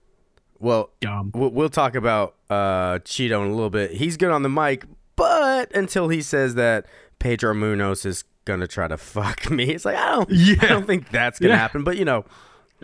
Well, 0.59 0.91
dumb. 1.01 1.31
we'll, 1.33 1.69
talk 1.69 1.95
about 1.95 2.35
uh, 2.49 2.99
Chito 2.99 3.41
in 3.43 3.47
a 3.51 3.53
little 3.55 3.69
bit. 3.69 3.91
He's 3.91 4.17
good 4.17 4.31
on 4.31 4.43
the 4.43 4.49
mic, 4.49 4.85
but 5.15 5.75
until 5.75 6.09
he 6.09 6.21
says 6.21 6.55
that 6.55 6.85
Pedro 7.19 7.53
Munhoz 7.53 8.05
is 8.05 8.23
gonna 8.45 8.67
try 8.67 8.87
to 8.87 8.97
fuck 9.15 9.49
me, 9.49 9.71
it's 9.73 9.85
like 9.85 9.95
I 9.97 10.11
don't, 10.11 10.31
I 10.63 10.67
don't 10.67 10.85
think 10.87 11.09
that's 11.09 11.39
gonna 11.39 11.53
Yeah. 11.53 11.57
happen. 11.59 11.83
But 11.83 11.97
you 11.97 12.05
know, 12.05 12.25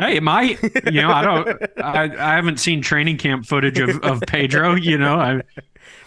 Hey, 0.01 0.17
it 0.17 0.23
might. 0.23 0.59
You 0.85 1.01
know, 1.01 1.11
I 1.11 1.21
don't. 1.21 1.61
I, 1.83 2.03
I 2.03 2.35
haven't 2.35 2.57
seen 2.59 2.81
training 2.81 3.17
camp 3.17 3.45
footage 3.45 3.79
of, 3.79 3.99
of 4.03 4.21
Pedro. 4.27 4.75
You 4.75 4.97
know, 4.97 5.15
I 5.19 5.41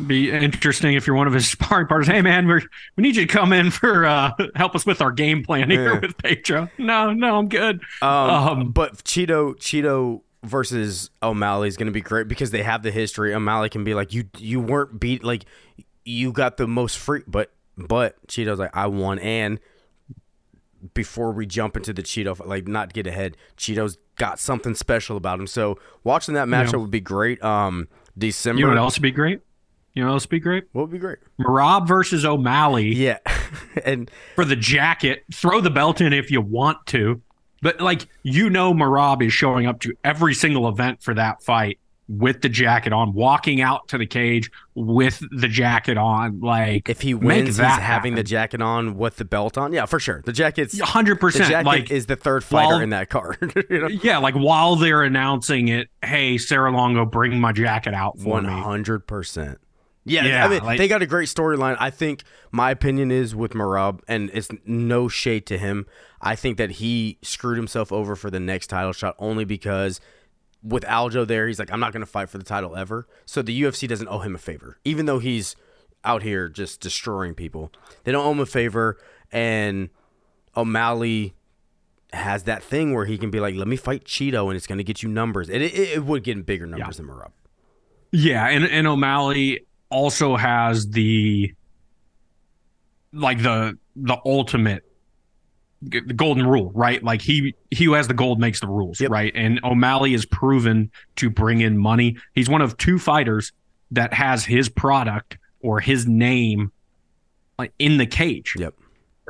be 0.05 0.31
interesting 0.33 0.95
if 0.95 1.07
you're 1.07 1.15
one 1.17 1.27
of 1.29 1.33
his 1.33 1.49
sparring 1.51 1.87
partners. 1.87 2.09
Hey, 2.09 2.21
man, 2.21 2.47
we 2.49 2.55
we 2.97 3.03
need 3.03 3.15
you 3.17 3.27
to 3.27 3.33
come 3.33 3.53
in 3.53 3.71
for 3.71 4.05
uh, 4.05 4.33
help 4.57 4.75
us 4.75 4.85
with 4.85 5.01
our 5.01 5.13
game 5.13 5.45
plan 5.45 5.71
here 5.71 5.95
Yeah. 5.95 6.01
with 6.01 6.19
Pedro. 6.19 6.69
No, 6.79 7.13
no, 7.13 7.39
I'm 7.39 7.49
good. 7.49 7.81
um, 8.03 8.09
Um, 8.11 8.71
but 8.73 9.05
Chito, 9.05 9.55
Chito 9.57 10.23
versus 10.43 11.11
O'Malley 11.23 11.69
is 11.69 11.77
gonna 11.77 11.91
be 11.93 12.01
great 12.01 12.29
because 12.29 12.51
they 12.51 12.63
have 12.63 12.83
the 12.83 12.91
history. 12.91 13.33
O'Malley 13.35 13.69
can 13.69 13.85
be 13.85 13.95
like, 13.95 14.13
you, 14.13 14.25
you 14.39 14.61
weren't 14.61 14.99
beat, 15.01 15.23
like 15.25 15.45
you 16.05 16.33
got 16.33 16.57
the 16.57 16.67
most 16.67 16.99
free, 16.99 17.23
but 17.27 17.53
but 17.79 18.17
Chito's 18.27 18.59
like, 18.59 18.77
I 18.77 18.87
won, 18.89 19.19
and 19.21 19.59
before 20.93 21.33
we 21.33 21.47
jump 21.47 21.77
into 21.77 21.93
the 21.93 22.03
Chito, 22.03 22.45
like 22.47 22.69
not 22.69 22.93
get 22.93 23.07
ahead, 23.07 23.37
Chito's 23.57 23.97
got 24.17 24.39
something 24.39 24.75
special 24.75 25.17
about 25.17 25.41
him. 25.41 25.47
So 25.47 25.79
watching 26.03 26.35
that 26.35 26.49
matchup 26.49 26.81
would 26.81 26.91
be 26.91 27.01
great. 27.01 27.43
Um, 27.43 27.89
December, 28.17 28.61
You 28.61 28.67
know 28.67 28.73
what 28.73 28.79
else 28.79 28.97
would 28.99 29.03
be 29.03 29.11
great? 29.11 29.41
You 29.95 30.03
know 30.03 30.09
what 30.09 30.15
else 30.15 30.25
would 30.25 30.31
be 30.31 30.41
great? 30.41 30.65
what 30.73 30.83
would 30.83 30.91
be 30.91 30.99
great? 30.99 31.19
Merab 31.41 31.87
versus 31.89 32.25
O'Malley 32.25 32.95
Yeah, 32.95 33.19
and 33.85 34.11
for 34.35 34.45
the 34.45 34.57
jacket. 34.57 35.25
Throw 35.33 35.61
the 35.61 35.71
belt 35.71 36.01
in 36.01 36.13
if 36.13 36.31
you 36.31 36.41
want 36.41 36.85
to, 36.87 37.23
but 37.63 37.81
like 37.81 38.07
you 38.23 38.51
know, 38.51 38.75
Merab 38.75 39.23
is 39.25 39.33
showing 39.33 39.67
up 39.67 39.81
to 39.81 39.95
every 40.05 40.35
single 40.35 40.69
event 40.69 41.03
for 41.03 41.15
that 41.15 41.43
fight 41.43 41.79
with 42.07 42.43
the 42.43 42.49
jacket 42.51 42.93
on, 42.93 43.13
walking 43.15 43.61
out 43.63 43.89
to 43.89 43.97
the 43.99 44.07
cage 44.07 44.51
with 44.75 45.23
the 45.31 45.49
jacket 45.49 45.97
on. 45.97 46.41
Like 46.41 46.89
if 46.89 47.01
he 47.01 47.15
wins, 47.15 47.57
he's 47.57 47.59
having 47.59 48.15
the 48.15 48.23
jacket 48.23 48.61
on 48.61 48.97
with 48.97 49.17
the 49.17 49.25
belt 49.25 49.57
on. 49.57 49.73
Yeah, 49.73 49.87
for 49.87 49.99
sure. 49.99 50.23
The 50.25 50.33
jacket's 50.33 50.79
hundred 50.81 51.21
percent. 51.21 51.49
jacket 51.49 51.67
Like 51.67 51.91
is 51.91 52.07
the 52.07 52.17
third 52.17 52.45
fighter 52.45 52.75
while- 52.75 52.81
in 52.81 52.91
that 52.91 53.09
card. 53.11 53.39
you 53.71 53.81
know? 53.81 53.87
yeah, 53.89 54.19
like 54.19 54.35
while 54.35 54.77
they're 54.77 55.03
announcing 55.03 55.69
it, 55.69 55.89
hey, 56.05 56.37
Sarah 56.39 56.71
Longo, 56.71 57.05
bring 57.07 57.41
my 57.41 57.53
jacket 57.53 57.95
out 57.95 58.19
for 58.19 58.29
One 58.29 58.47
me. 58.47 58.53
hundred 58.53 59.07
percent. 59.07 59.59
Yeah, 60.07 60.27
Yeah, 60.27 60.45
I 60.45 60.49
mean 60.49 60.63
like- 60.63 60.77
they 60.77 60.89
got 60.89 61.01
a 61.01 61.07
great 61.07 61.29
storyline. 61.31 61.77
I 61.81 61.89
think 61.89 62.23
my 62.53 62.71
opinion 62.71 63.11
is 63.11 63.35
with 63.35 63.53
Merab, 63.53 64.01
and 64.07 64.31
it's 64.35 64.51
no 64.67 65.09
shade 65.09 65.47
to 65.47 65.57
him. 65.57 65.87
I 66.21 66.37
think 66.37 66.59
that 66.59 66.73
he 66.73 67.19
screwed 67.23 67.57
himself 67.57 67.91
over 67.91 68.15
for 68.15 68.31
the 68.31 68.41
next 68.41 68.67
title 68.67 68.93
shot 68.93 69.15
only 69.19 69.47
because 69.47 70.01
with 70.65 70.83
Aljo 70.85 71.27
there, 71.27 71.47
he's 71.47 71.59
like, 71.59 71.71
I'm 71.71 71.79
not 71.79 71.93
going 71.93 72.01
to 72.01 72.07
fight 72.07 72.31
for 72.31 72.39
the 72.39 72.45
title 72.45 72.75
ever. 72.75 73.07
So 73.27 73.43
the 73.43 73.63
UFC 73.63 73.87
doesn't 73.87 74.09
owe 74.09 74.21
him 74.21 74.35
a 74.35 74.39
favor, 74.39 74.79
even 74.85 75.07
though 75.07 75.19
he's 75.19 75.55
out 76.05 76.23
here 76.23 76.49
just 76.49 76.81
destroying 76.81 77.35
people. 77.35 77.71
They 78.05 78.13
don't 78.13 78.25
owe 78.25 78.33
him 78.33 78.41
a 78.41 78.47
favor, 78.47 78.97
and 79.31 79.91
O'Malley 80.57 81.35
has 82.13 82.45
that 82.45 82.63
thing 82.63 82.95
where 82.95 83.05
he 83.07 83.19
can 83.19 83.31
be 83.31 83.41
like, 83.41 83.55
"Let 83.55 83.69
me 83.69 83.77
fight 83.77 84.05
Chito, 84.05 84.47
and 84.49 84.57
it's 84.57 84.67
going 84.67 84.79
to 84.79 84.85
get 84.85 85.03
you 85.03 85.09
numbers." 85.09 85.49
It, 85.49 85.63
it, 85.63 85.75
it 85.75 86.05
would 86.05 86.25
get 86.25 86.45
bigger 86.47 86.67
numbers 86.67 86.97
than 86.97 87.07
Merab. 87.07 87.33
Yeah, 88.11 88.47
and 88.49 88.65
and 88.65 88.87
O'Malley 88.87 89.67
also 89.91 90.37
has 90.37 90.89
the 90.89 91.53
like 93.13 93.43
the 93.43 93.79
the 93.97 94.17
ultimate 94.25 94.85
the 95.91 96.15
golden 96.15 96.47
rule, 96.47 96.71
right? 96.75 97.03
Like 97.03 97.21
he 97.23 97.55
he 97.71 97.85
who 97.85 97.93
has 97.93 98.09
the 98.09 98.15
gold 98.15 98.41
makes 98.41 98.61
the 98.61 98.67
rules, 98.69 99.01
Yep. 99.01 99.11
right? 99.11 99.33
And 99.35 99.61
O'Malley 99.65 100.15
is 100.15 100.25
proven 100.27 100.91
to 101.17 101.31
bring 101.31 101.61
in 101.61 101.77
money. 101.79 102.17
He's 102.35 102.49
one 102.49 102.63
of 102.63 102.77
two 102.77 102.99
fighters 102.99 103.53
that 103.91 104.13
has 104.15 104.45
his 104.45 104.69
product 104.69 105.39
or 105.61 105.81
his 105.81 106.07
name 106.07 106.73
like 107.59 107.73
in 107.79 107.99
the 107.99 108.07
cage. 108.07 108.55
Yep. 108.59 108.75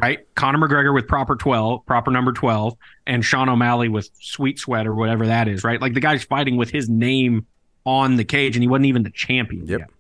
Right? 0.01 0.27
Conor 0.35 0.59
McGregor 0.67 0.93
with 0.93 1.07
proper 1.07 1.37
12, 1.37 1.87
proper 1.87 2.11
number 2.11 2.33
12, 2.33 2.77
and 3.07 3.25
Sean 3.25 3.49
O'Malley 3.49 3.89
with 3.89 4.11
sweet 4.21 4.59
sweat 4.59 4.87
or 4.89 4.95
whatever 4.95 5.27
that 5.29 5.47
is, 5.47 5.63
right? 5.63 5.81
Like 5.81 5.95
the 5.95 6.01
guy's 6.01 6.25
fighting 6.25 6.57
with 6.57 6.71
his 6.71 6.89
name 6.89 7.47
on 7.87 8.17
the 8.17 8.25
cage 8.25 8.57
and 8.57 8.63
he 8.63 8.69
wasn't 8.69 8.87
even 8.87 9.03
the 9.05 9.11
champion 9.11 9.67
Yep. 9.67 9.79
yet. 9.81 9.91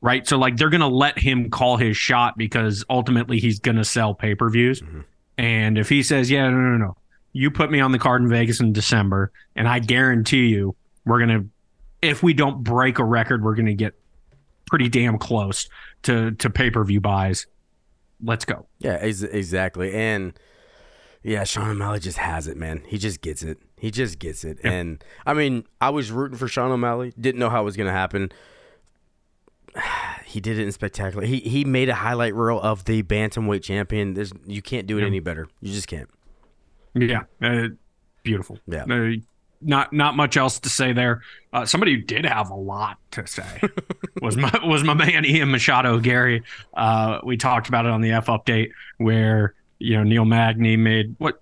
Right? 0.00 0.28
So 0.28 0.36
like 0.38 0.56
they're 0.56 0.68
going 0.70 0.82
to 0.82 0.86
let 0.86 1.18
him 1.18 1.50
call 1.50 1.78
his 1.78 1.96
shot 1.96 2.36
because 2.36 2.84
ultimately 2.90 3.40
he's 3.40 3.58
going 3.58 3.76
to 3.78 3.84
sell 3.84 4.14
pay-per-views. 4.14 4.82
Mhm. 4.82 5.04
And 5.36 5.78
if 5.78 5.88
he 5.88 6.02
says, 6.02 6.30
"Yeah, 6.30 6.48
no, 6.48 6.56
no, 6.56 6.76
no. 6.76 6.96
You 7.32 7.50
put 7.50 7.70
me 7.70 7.80
on 7.80 7.92
the 7.92 7.98
card 7.98 8.22
in 8.22 8.28
Vegas 8.28 8.60
in 8.60 8.72
December 8.72 9.32
and 9.56 9.68
I 9.68 9.80
guarantee 9.80 10.46
you 10.46 10.76
we're 11.04 11.18
going 11.18 11.40
to 11.40 11.48
if 12.08 12.22
we 12.22 12.34
don't 12.34 12.62
break 12.62 12.98
a 12.98 13.04
record, 13.04 13.42
we're 13.42 13.54
going 13.54 13.66
to 13.66 13.74
get 13.74 13.94
pretty 14.66 14.88
damn 14.88 15.18
close 15.18 15.68
to 16.02 16.32
to 16.32 16.50
pay-per-view 16.50 17.00
buys. 17.00 17.46
Let's 18.22 18.44
go. 18.44 18.66
Yeah, 18.78 18.98
ex- 19.00 19.22
exactly. 19.22 19.92
And 19.92 20.38
yeah, 21.22 21.44
Sean 21.44 21.70
O'Malley 21.70 22.00
just 22.00 22.18
has 22.18 22.46
it, 22.46 22.56
man. 22.56 22.82
He 22.86 22.98
just 22.98 23.20
gets 23.20 23.42
it. 23.42 23.58
He 23.78 23.90
just 23.90 24.18
gets 24.18 24.44
it. 24.44 24.58
Yeah. 24.62 24.70
And 24.72 25.04
I 25.26 25.34
mean, 25.34 25.64
I 25.80 25.90
was 25.90 26.10
rooting 26.10 26.38
for 26.38 26.48
Sean 26.48 26.70
O'Malley. 26.70 27.12
Didn't 27.18 27.38
know 27.38 27.50
how 27.50 27.62
it 27.62 27.64
was 27.64 27.76
going 27.76 27.86
to 27.86 27.92
happen. 27.92 28.30
He 30.34 30.40
did 30.40 30.58
it 30.58 30.64
in 30.64 30.72
spectacular. 30.72 31.24
He 31.24 31.38
he 31.38 31.64
made 31.64 31.88
a 31.88 31.94
highlight 31.94 32.34
reel 32.34 32.60
of 32.60 32.84
the 32.86 33.04
bantamweight 33.04 33.62
champion. 33.62 34.14
There's 34.14 34.32
you 34.44 34.60
can't 34.62 34.84
do 34.88 34.98
it 34.98 35.02
Yeah. 35.02 35.06
any 35.06 35.20
better. 35.20 35.46
You 35.60 35.72
just 35.72 35.86
can't. 35.86 36.08
Yeah, 36.92 37.22
uh, 37.40 37.68
beautiful. 38.24 38.58
Yeah. 38.66 38.82
Uh, 38.90 39.12
not 39.60 39.92
not 39.92 40.16
much 40.16 40.36
else 40.36 40.58
to 40.58 40.68
say 40.68 40.92
there. 40.92 41.22
Uh, 41.52 41.64
somebody 41.64 41.94
who 41.94 42.02
did 42.02 42.26
have 42.26 42.50
a 42.50 42.54
lot 42.56 42.98
to 43.12 43.24
say 43.28 43.44
was 44.22 44.36
my 44.36 44.50
was 44.64 44.82
my 44.82 44.94
man 44.94 45.24
Ian 45.24 45.52
Machado 45.52 46.00
Garry. 46.00 46.42
Uh, 46.76 47.20
we 47.22 47.36
talked 47.36 47.68
about 47.68 47.86
it 47.86 47.92
on 47.92 48.00
the 48.00 48.10
F 48.10 48.26
update 48.26 48.70
where 48.98 49.54
you 49.78 49.96
know 49.96 50.02
Neil 50.02 50.24
Magny 50.24 50.76
made 50.76 51.14
what 51.18 51.40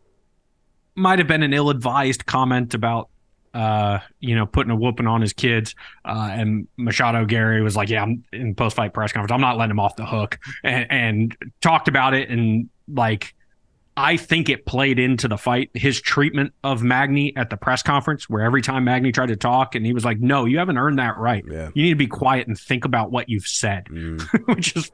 might 0.94 1.18
have 1.18 1.28
been 1.28 1.42
an 1.42 1.54
ill-advised 1.54 2.26
comment 2.26 2.74
about 2.74 3.08
uh, 3.54 3.98
you 4.20 4.34
know 4.34 4.46
putting 4.46 4.70
a 4.70 4.76
whooping 4.76 5.06
on 5.06 5.20
his 5.20 5.32
kids, 5.32 5.74
uh, 6.04 6.28
and 6.30 6.68
Machado 6.76 7.24
Garry 7.24 7.62
was 7.62 7.76
like, 7.76 7.88
"Yeah, 7.88 8.02
I'm 8.02 8.24
in 8.32 8.54
post-fight 8.54 8.94
press 8.94 9.12
conference. 9.12 9.32
I'm 9.32 9.40
not 9.40 9.56
letting 9.56 9.72
him 9.72 9.80
off 9.80 9.96
the 9.96 10.06
hook," 10.06 10.38
and, 10.64 10.86
and 10.90 11.36
talked 11.60 11.88
about 11.88 12.14
it 12.14 12.28
and 12.30 12.68
like 12.88 13.34
I 13.96 14.16
think 14.16 14.48
it 14.48 14.64
played 14.64 14.98
into 14.98 15.28
the 15.28 15.36
fight. 15.36 15.70
His 15.74 16.00
treatment 16.00 16.54
of 16.64 16.82
Magny 16.82 17.36
at 17.36 17.50
the 17.50 17.58
press 17.58 17.82
conference, 17.82 18.28
where 18.28 18.42
every 18.42 18.62
time 18.62 18.84
Magny 18.84 19.12
tried 19.12 19.26
to 19.26 19.36
talk, 19.36 19.74
and 19.74 19.84
he 19.84 19.92
was 19.92 20.04
like, 20.04 20.18
"No, 20.18 20.46
you 20.46 20.58
haven't 20.58 20.78
earned 20.78 20.98
that 20.98 21.18
right. 21.18 21.44
Yeah. 21.46 21.70
You 21.74 21.82
need 21.82 21.90
to 21.90 21.96
be 21.96 22.06
quiet 22.06 22.46
and 22.48 22.58
think 22.58 22.86
about 22.86 23.12
what 23.12 23.28
you've 23.28 23.46
said," 23.46 23.88
which 24.46 24.74
is, 24.76 24.90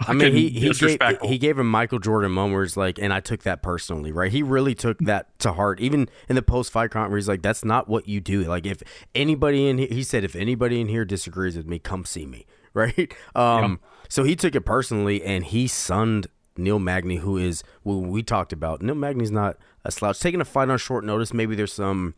I 0.00 0.12
mean, 0.12 0.32
he 0.34 0.50
he 0.50 0.72
gave, 0.72 0.98
he 1.22 1.38
gave 1.38 1.58
a 1.58 1.64
Michael 1.64 1.98
Jordan 1.98 2.30
moment 2.32 2.54
where 2.54 2.62
it's 2.62 2.76
like, 2.76 2.98
and 2.98 3.12
I 3.12 3.20
took 3.20 3.42
that 3.44 3.62
personally, 3.62 4.12
right? 4.12 4.30
He 4.30 4.42
really 4.42 4.74
took 4.74 4.98
that 4.98 5.38
to 5.40 5.52
heart. 5.52 5.80
Even 5.80 6.10
in 6.28 6.36
the 6.36 6.42
post 6.42 6.72
fight 6.72 6.90
conference, 6.90 7.24
he's 7.24 7.28
like, 7.28 7.42
"That's 7.42 7.64
not 7.64 7.88
what 7.88 8.06
you 8.06 8.20
do." 8.20 8.42
Like, 8.42 8.66
if 8.66 8.82
anybody 9.14 9.68
in 9.68 9.78
here, 9.78 9.88
he 9.90 10.02
said, 10.02 10.24
if 10.24 10.36
anybody 10.36 10.80
in 10.80 10.88
here 10.88 11.06
disagrees 11.06 11.56
with 11.56 11.66
me, 11.66 11.78
come 11.78 12.04
see 12.04 12.26
me, 12.26 12.46
right? 12.74 13.14
Um, 13.34 13.80
so 14.10 14.24
he 14.24 14.36
took 14.36 14.54
it 14.54 14.62
personally, 14.62 15.22
and 15.22 15.44
he 15.44 15.66
sunned 15.66 16.26
Neil 16.56 16.78
Magny, 16.78 17.16
who 17.16 17.36
is 17.36 17.62
who 17.84 18.00
we 18.00 18.22
talked 18.22 18.52
about. 18.52 18.82
Neil 18.82 18.94
Magny's 18.94 19.30
not 19.30 19.56
a 19.84 19.90
slouch. 19.90 20.20
Taking 20.20 20.40
a 20.40 20.44
fight 20.44 20.68
on 20.68 20.78
short 20.78 21.04
notice, 21.04 21.32
maybe 21.32 21.54
there's 21.54 21.72
some. 21.72 22.14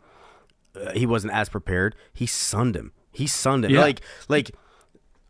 Uh, 0.75 0.93
he 0.93 1.07
wasn't 1.07 1.33
as 1.33 1.49
prepared. 1.49 1.95
He 2.13 2.27
sunned 2.27 2.75
him. 2.75 2.93
He 3.13 3.27
sunned 3.27 3.65
him. 3.65 3.71
Yeah. 3.71 3.81
Like, 3.81 4.01
like 4.29 4.51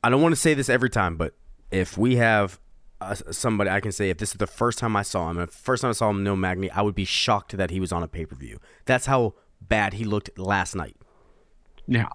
I 0.02 0.10
don't 0.10 0.22
want 0.22 0.34
to 0.34 0.40
say 0.40 0.54
this 0.54 0.68
every 0.68 0.90
time, 0.90 1.16
but 1.16 1.34
if 1.70 1.98
we 1.98 2.16
have 2.16 2.58
uh, 3.00 3.14
somebody, 3.30 3.70
I 3.70 3.80
can 3.80 3.92
say 3.92 4.10
if 4.10 4.18
this 4.18 4.30
is 4.30 4.36
the 4.36 4.46
first 4.46 4.78
time 4.78 4.96
I 4.96 5.02
saw 5.02 5.30
him, 5.30 5.38
if 5.38 5.50
the 5.50 5.56
first 5.56 5.82
time 5.82 5.90
I 5.90 5.92
saw 5.92 6.10
him, 6.10 6.24
Neil 6.24 6.36
Magny, 6.36 6.70
I 6.70 6.80
would 6.80 6.94
be 6.94 7.04
shocked 7.04 7.56
that 7.56 7.70
he 7.70 7.80
was 7.80 7.92
on 7.92 8.02
a 8.02 8.08
pay 8.08 8.24
per 8.24 8.36
view. 8.36 8.58
That's 8.86 9.06
how 9.06 9.34
bad 9.60 9.94
he 9.94 10.04
looked 10.04 10.38
last 10.38 10.74
night. 10.74 10.96
Yeah. 11.86 12.08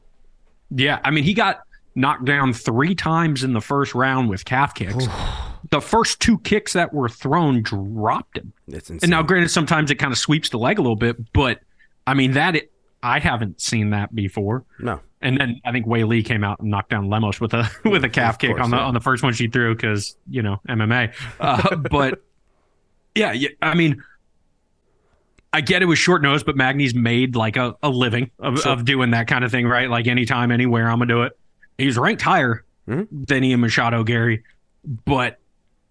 Yeah. 0.72 1.00
I 1.04 1.12
mean, 1.12 1.24
he 1.24 1.34
got 1.34 1.62
knocked 1.96 2.26
down 2.26 2.54
three 2.54 2.96
times 2.96 3.44
in 3.44 3.54
the 3.54 3.62
first 3.62 3.94
round 3.94 4.30
with 4.30 4.46
calf 4.46 4.74
kicks. 4.74 5.08
The 5.72 5.82
first 5.82 6.20
two 6.20 6.38
kicks 6.40 6.74
that 6.74 6.94
were 6.94 7.10
thrown 7.10 7.62
dropped 7.62 8.38
him. 8.38 8.54
It's 8.68 8.90
insane. 8.90 9.00
And 9.04 9.12
now, 9.12 9.22
granted, 9.24 9.50
sometimes 9.50 9.92
it 9.92 9.96
kind 9.96 10.12
of 10.14 10.18
sweeps 10.18 10.50
the 10.50 10.58
leg 10.58 10.80
a 10.80 10.82
little 10.82 10.96
bit, 10.96 11.18
but 11.34 11.60
I 12.08 12.14
mean, 12.14 12.32
that 12.34 12.56
it, 12.56 12.72
I 13.04 13.20
haven't 13.20 13.62
seen 13.62 13.90
that 13.92 14.14
before. 14.16 14.64
no, 14.80 15.00
And 15.22 15.40
then 15.40 15.62
I 15.66 15.72
think 15.72 15.86
Weili 15.86 16.24
came 16.26 16.44
out 16.44 16.60
and 16.60 16.70
knocked 16.70 16.90
down 16.90 17.10
Lemos 17.10 17.40
with 17.40 17.54
a 17.54 17.70
with 17.86 18.04
a 18.04 18.10
calf 18.10 18.38
kick 18.40 18.60
on 18.60 18.70
the 18.72 18.78
yeah. 18.78 18.84
on 18.84 18.94
the 18.94 19.00
first 19.00 19.22
one 19.24 19.34
she 19.34 19.48
threw 19.48 19.76
because 19.76 20.16
you 20.30 20.42
know 20.42 20.60
MMA. 20.68 21.14
Uh, 21.40 21.76
but 21.92 22.24
yeah, 23.16 23.32
yeah, 23.34 23.50
I 23.62 23.74
mean, 23.76 24.02
I 25.52 25.62
get 25.62 25.82
it 25.82 25.86
was 25.86 25.98
short 25.98 26.22
nose, 26.22 26.44
but 26.44 26.56
Magny's 26.56 26.94
made 26.94 27.36
like 27.36 27.58
a, 27.58 27.76
a 27.82 27.90
living 27.90 28.30
of, 28.40 28.60
Sure. 28.60 28.72
of 28.74 28.86
doing 28.86 29.12
that 29.12 29.28
kind 29.28 29.44
of 29.44 29.52
thing, 29.52 29.68
right? 29.68 29.90
Like 29.90 30.08
anytime, 30.08 30.52
anywhere, 30.52 30.88
I'm 30.90 31.00
gonna 31.00 31.08
do 31.08 31.24
it. 31.24 31.38
He's 31.78 31.98
ranked 31.98 32.22
higher 32.22 32.64
Mhm. 32.88 33.08
than 33.28 33.44
Ian 33.44 33.60
Machado, 33.62 34.04
Garry, 34.04 34.44
but 35.06 35.39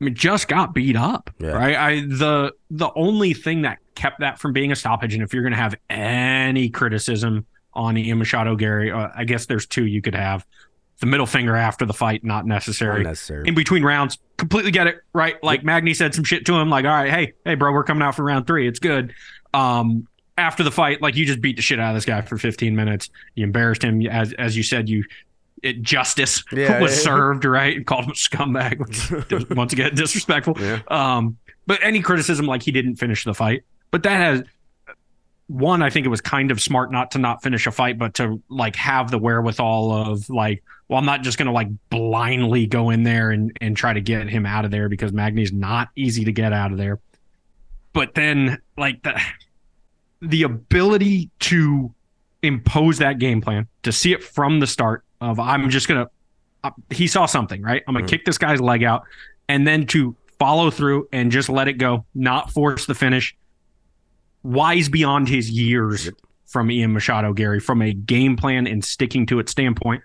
I 0.01 0.05
mean, 0.05 0.15
just 0.15 0.47
got 0.49 0.75
beat 0.75 0.97
up, 0.97 1.31
Yeah. 1.41 1.51
right? 1.51 1.77
I 1.77 2.01
the 2.01 2.53
the 2.71 2.91
only 2.95 3.35
thing 3.35 3.63
that 3.63 3.79
kept 3.95 4.21
that 4.21 4.39
from 4.39 4.53
being 4.53 4.71
a 4.73 4.77
stoppage, 4.77 5.15
and 5.15 5.23
if 5.23 5.35
you're 5.35 5.43
gonna 5.43 5.57
have 5.57 5.75
any 5.91 6.69
criticism 6.69 7.47
on 7.75 7.97
Ian 7.97 8.19
Machado, 8.19 8.55
Garry, 8.57 8.91
uh, 8.93 9.09
I 9.15 9.25
guess 9.25 9.47
there's 9.47 9.67
two 9.67 9.87
you 9.87 10.01
could 10.03 10.15
have. 10.15 10.47
The 11.01 11.07
middle 11.07 11.27
finger 11.27 11.55
after 11.55 11.85
the 11.87 11.93
fight, 11.93 12.25
not 12.25 12.45
necessary 12.47 12.99
unnecessary. 12.99 13.47
in 13.49 13.55
between 13.55 13.85
rounds. 13.85 14.19
Completely 14.37 14.71
get 14.73 14.87
it, 14.89 14.97
right? 15.13 15.37
Like 15.45 15.63
Magny 15.65 15.95
said 15.95 16.13
some 16.15 16.25
shit 16.25 16.45
to 16.47 16.55
him, 16.55 16.71
like, 16.71 16.85
all 16.85 16.91
right, 16.91 17.11
hey, 17.11 17.33
hey, 17.45 17.55
bro, 17.55 17.73
we're 17.73 17.85
coming 17.85 18.03
out 18.03 18.15
for 18.17 18.25
round 18.25 18.47
three. 18.49 18.67
It's 18.67 18.81
good. 18.81 19.15
Um, 19.55 20.09
after 20.37 20.63
the 20.65 20.71
fight, 20.73 21.01
like 21.03 21.17
you 21.17 21.25
just 21.25 21.41
beat 21.41 21.57
the 21.57 21.63
shit 21.63 21.79
out 21.81 21.91
of 21.91 21.95
this 21.97 22.05
guy 22.05 22.21
for 22.21 22.37
15 22.39 22.75
minutes. 22.75 23.11
You 23.35 23.45
embarrassed 23.45 23.83
him, 23.83 24.05
as 24.07 24.33
as 24.35 24.57
you 24.57 24.63
said, 24.63 24.89
you 24.89 25.05
it, 25.63 25.83
justice 25.83 26.43
Yeah, 26.53 26.81
was 26.81 26.93
yeah, 26.93 26.97
yeah. 26.99 27.03
served, 27.05 27.45
right? 27.45 27.77
And 27.77 27.87
called 27.87 28.05
him 28.05 28.11
a 28.11 28.15
scumbag, 28.15 29.51
once 29.57 29.73
again 29.73 29.95
disrespectful. 29.95 30.57
Yeah. 30.59 30.81
Um, 30.89 31.37
but 31.67 31.81
any 31.83 32.01
criticism 32.01 32.47
like 32.47 32.63
he 32.63 32.73
didn't 32.73 32.97
finish 32.97 33.25
the 33.25 33.35
fight, 33.35 33.65
but 33.91 34.03
that 34.05 34.17
has 34.17 34.43
one. 35.49 35.83
I 35.83 35.91
think 35.91 36.07
it 36.07 36.09
was 36.09 36.21
kind 36.21 36.51
of 36.51 36.61
smart 36.61 36.91
not 36.93 37.11
to 37.13 37.19
not 37.19 37.43
finish 37.43 37.67
a 37.67 37.71
fight, 37.71 37.99
but 37.99 38.15
to 38.15 38.43
like 38.49 38.77
have 38.77 39.11
the 39.11 39.19
wherewithal 39.19 39.93
of 39.93 40.31
like, 40.31 40.63
well, 40.89 40.99
I'm 40.99 41.05
not 41.05 41.23
just 41.23 41.39
gonna 41.39 41.53
like 41.53 41.69
blindly 41.91 42.67
go 42.67 42.91
in 42.91 43.03
there 43.03 43.31
and 43.31 43.57
and 43.61 43.77
try 43.77 43.93
to 43.93 44.01
get 44.01 44.29
him 44.29 44.47
out 44.47 44.65
of 44.65 44.71
there 44.71 44.89
because 44.89 45.13
Magny's 45.13 45.53
not 45.53 45.89
easy 45.97 46.25
to 46.25 46.33
get 46.33 46.53
out 46.53 46.73
of 46.73 46.79
there. 46.79 47.01
But 47.93 48.15
then 48.15 48.59
like 48.77 49.03
the 49.03 49.21
the 50.21 50.43
ability 50.45 51.31
to 51.41 51.95
impose 52.43 52.99
that 52.99 53.19
game 53.19 53.41
plan, 53.41 53.67
to 53.83 53.93
see 53.93 54.13
it 54.13 54.23
from 54.23 54.61
the 54.61 54.67
start 54.67 55.05
of 55.21 55.39
I'm 55.41 55.71
just 55.71 55.89
gonna 55.89 56.09
uh, 56.65 56.71
he 56.91 57.07
saw 57.07 57.27
something, 57.27 57.63
right? 57.63 57.83
I'm 57.87 57.95
gonna 57.95 58.07
Mhm. 58.07 58.11
kick 58.11 58.25
this 58.25 58.39
guy's 58.39 58.61
leg 58.61 58.83
out, 58.85 59.05
and 59.49 59.67
then 59.67 59.87
to 59.89 60.17
follow 60.39 60.71
through 60.71 61.09
and 61.13 61.31
just 61.33 61.49
let 61.49 61.69
it 61.69 61.75
go, 61.75 62.05
not 62.15 62.51
force 62.53 62.87
the 62.87 62.95
finish. 62.95 63.37
Wise 64.43 64.89
beyond 64.89 65.29
his 65.29 65.51
years 65.51 66.07
Yep. 66.07 66.15
from 66.47 66.71
Ian 66.71 66.93
Machado, 66.93 67.33
Garry, 67.33 67.61
from 67.61 67.83
a 67.83 67.93
game 67.93 68.37
plan 68.37 68.67
and 68.67 68.85
sticking 68.85 69.27
to 69.27 69.39
it 69.41 69.49
standpoint. 69.49 70.03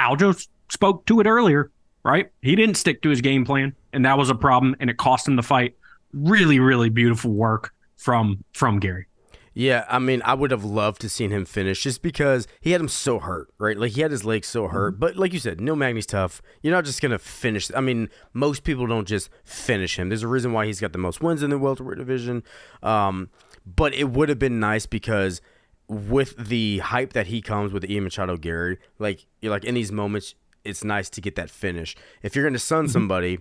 Aljo 0.00 0.46
spoke 0.68 1.06
to 1.06 1.20
it 1.20 1.26
earlier, 1.26 1.70
right? 2.04 2.28
He 2.42 2.56
didn't 2.56 2.74
stick 2.76 3.02
to 3.02 3.08
his 3.08 3.20
game 3.20 3.44
plan, 3.44 3.74
and 3.92 4.04
that 4.04 4.18
was 4.18 4.30
a 4.30 4.34
problem, 4.34 4.74
and 4.80 4.90
it 4.90 4.96
cost 4.96 5.26
him 5.28 5.36
the 5.36 5.42
fight. 5.42 5.74
Really, 6.12 6.58
really 6.58 6.90
beautiful 6.90 7.32
work 7.32 7.72
from 7.96 8.44
from 8.52 8.78
Garry. 8.80 9.06
Yeah, 9.54 9.84
I 9.88 9.98
mean, 9.98 10.22
I 10.24 10.34
would 10.34 10.50
have 10.50 10.64
loved 10.64 11.00
to 11.00 11.08
seen 11.08 11.30
him 11.30 11.44
finish 11.44 11.82
just 11.82 12.02
because 12.02 12.46
he 12.60 12.72
had 12.72 12.80
him 12.80 12.88
so 12.88 13.18
hurt, 13.18 13.48
right? 13.58 13.76
Like 13.76 13.92
he 13.92 14.02
had 14.02 14.10
his 14.10 14.24
legs 14.24 14.46
so 14.46 14.68
hurt. 14.68 15.00
But 15.00 15.16
like 15.16 15.32
you 15.32 15.38
said, 15.38 15.60
no 15.60 15.74
Magny's 15.74 16.06
tough. 16.06 16.40
You're 16.62 16.74
not 16.74 16.84
just 16.84 17.00
gonna 17.00 17.18
finish. 17.18 17.70
I 17.74 17.80
mean, 17.80 18.08
most 18.32 18.64
people 18.64 18.86
don't 18.86 19.08
just 19.08 19.30
finish 19.44 19.98
him. 19.98 20.08
There's 20.08 20.22
a 20.22 20.28
reason 20.28 20.52
why 20.52 20.66
he's 20.66 20.80
got 20.80 20.92
the 20.92 20.98
most 20.98 21.20
wins 21.20 21.42
in 21.42 21.50
the 21.50 21.58
welterweight 21.58 21.98
division. 21.98 22.42
Um, 22.82 23.30
but 23.66 23.94
it 23.94 24.10
would 24.10 24.28
have 24.28 24.38
been 24.38 24.60
nice 24.60 24.86
because 24.86 25.40
with 25.88 26.36
the 26.36 26.78
hype 26.78 27.14
that 27.14 27.28
he 27.28 27.40
comes 27.40 27.72
with 27.72 27.88
Ian 27.88 28.04
Machado 28.04 28.36
Garry, 28.36 28.78
like 28.98 29.26
you're 29.40 29.50
like 29.50 29.64
in 29.64 29.74
these 29.74 29.90
moments, 29.90 30.34
it's 30.64 30.84
nice 30.84 31.08
to 31.10 31.20
get 31.20 31.34
that 31.36 31.50
finish. 31.50 31.96
If 32.22 32.36
you're 32.36 32.44
gonna 32.44 32.58
sun 32.58 32.88
somebody, 32.88 33.40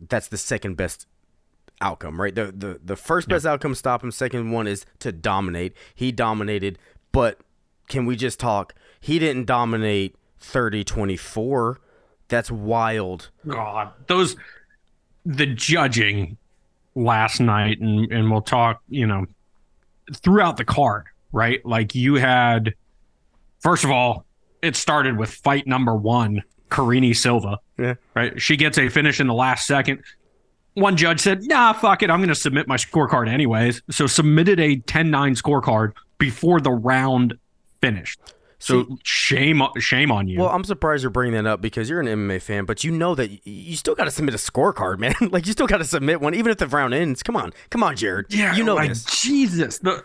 that's 0.00 0.28
the 0.28 0.36
second 0.36 0.76
best 0.76 1.06
outcome, 1.80 2.20
right? 2.20 2.34
The 2.34 2.46
the 2.46 2.80
the 2.84 2.96
first 2.96 3.28
best 3.28 3.46
outcome 3.46 3.74
stop 3.74 4.02
him. 4.02 4.10
Second 4.10 4.50
one 4.50 4.66
is 4.66 4.84
to 5.00 5.12
dominate. 5.12 5.74
He 5.94 6.12
dominated, 6.12 6.78
but 7.12 7.40
can 7.88 8.06
we 8.06 8.16
just 8.16 8.38
talk? 8.40 8.74
He 9.00 9.18
didn't 9.18 9.46
dominate 9.46 10.16
30-24. 10.42 11.76
That's 12.28 12.50
wild. 12.50 13.30
God, 13.46 13.90
those 14.06 14.36
the 15.24 15.46
judging 15.46 16.36
last 16.94 17.40
night, 17.40 17.80
and 17.80 18.10
and 18.12 18.30
we'll 18.30 18.42
talk. 18.42 18.82
You 18.88 19.06
know, 19.06 19.26
throughout 20.14 20.56
the 20.56 20.64
card, 20.64 21.06
right? 21.32 21.64
Like 21.64 21.94
you 21.94 22.16
had, 22.16 22.74
first 23.60 23.84
of 23.84 23.90
all, 23.90 24.26
it 24.62 24.76
started 24.76 25.16
with 25.16 25.30
fight 25.30 25.66
number 25.66 25.94
one, 25.94 26.42
Karine 26.70 27.14
Silva. 27.14 27.58
Yeah. 27.78 27.94
Right. 28.14 28.40
She 28.40 28.56
gets 28.56 28.76
a 28.78 28.88
finish 28.88 29.20
in 29.20 29.26
the 29.26 29.34
last 29.34 29.66
second. 29.66 30.02
One 30.80 30.96
judge 30.96 31.20
said, 31.20 31.42
"Nah, 31.44 31.72
fuck 31.72 32.02
it. 32.02 32.10
I'm 32.10 32.18
going 32.20 32.28
to 32.28 32.34
submit 32.34 32.68
my 32.68 32.76
scorecard 32.76 33.28
anyways." 33.28 33.82
So 33.90 34.06
submitted 34.06 34.60
a 34.60 34.76
10-9 34.76 35.40
scorecard 35.40 35.92
before 36.18 36.60
the 36.60 36.70
round 36.70 37.34
finished. 37.80 38.20
So 38.58 38.84
See- 38.84 38.96
shame, 39.04 39.62
shame 39.78 40.10
on 40.10 40.26
you. 40.28 40.40
Well, 40.40 40.48
I'm 40.48 40.64
surprised 40.64 41.02
you're 41.04 41.10
bringing 41.10 41.34
that 41.34 41.46
up 41.46 41.60
because 41.60 41.88
you're 41.88 42.00
an 42.00 42.06
MMA 42.06 42.42
fan, 42.42 42.64
but 42.64 42.82
you 42.82 42.90
know 42.90 43.14
that 43.14 43.46
you 43.46 43.76
still 43.76 43.94
got 43.94 44.04
to 44.04 44.10
submit 44.10 44.34
a 44.34 44.38
scorecard, 44.38 44.98
man. 45.00 45.14
like 45.30 45.46
you 45.46 45.52
still 45.52 45.66
got 45.68 45.78
to 45.78 45.84
submit 45.84 46.20
one, 46.20 46.34
even 46.34 46.50
if 46.50 46.58
the 46.58 46.66
round 46.66 46.92
ends. 46.92 47.22
Come 47.22 47.36
on, 47.36 47.52
come 47.70 47.82
on, 47.82 47.96
Jared. 47.96 48.26
Yeah, 48.30 48.56
you 48.56 48.64
know 48.64 48.74
like, 48.74 48.88
this. 48.88 49.04
Jesus. 49.04 49.78
The 49.78 50.04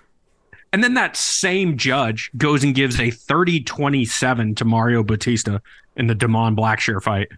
and 0.72 0.84
then 0.84 0.96
that 0.96 1.16
same 1.16 1.78
judge 1.78 2.32
goes 2.36 2.64
and 2.64 2.74
gives 2.74 3.00
a 3.00 3.12
30-27 3.12 4.56
to 4.58 4.66
Mario 4.66 5.04
Bautista 5.04 5.62
in 5.96 6.08
the 6.08 6.16
Da'Mon 6.16 6.56
Blackshear 6.58 7.02
fight. 7.02 7.30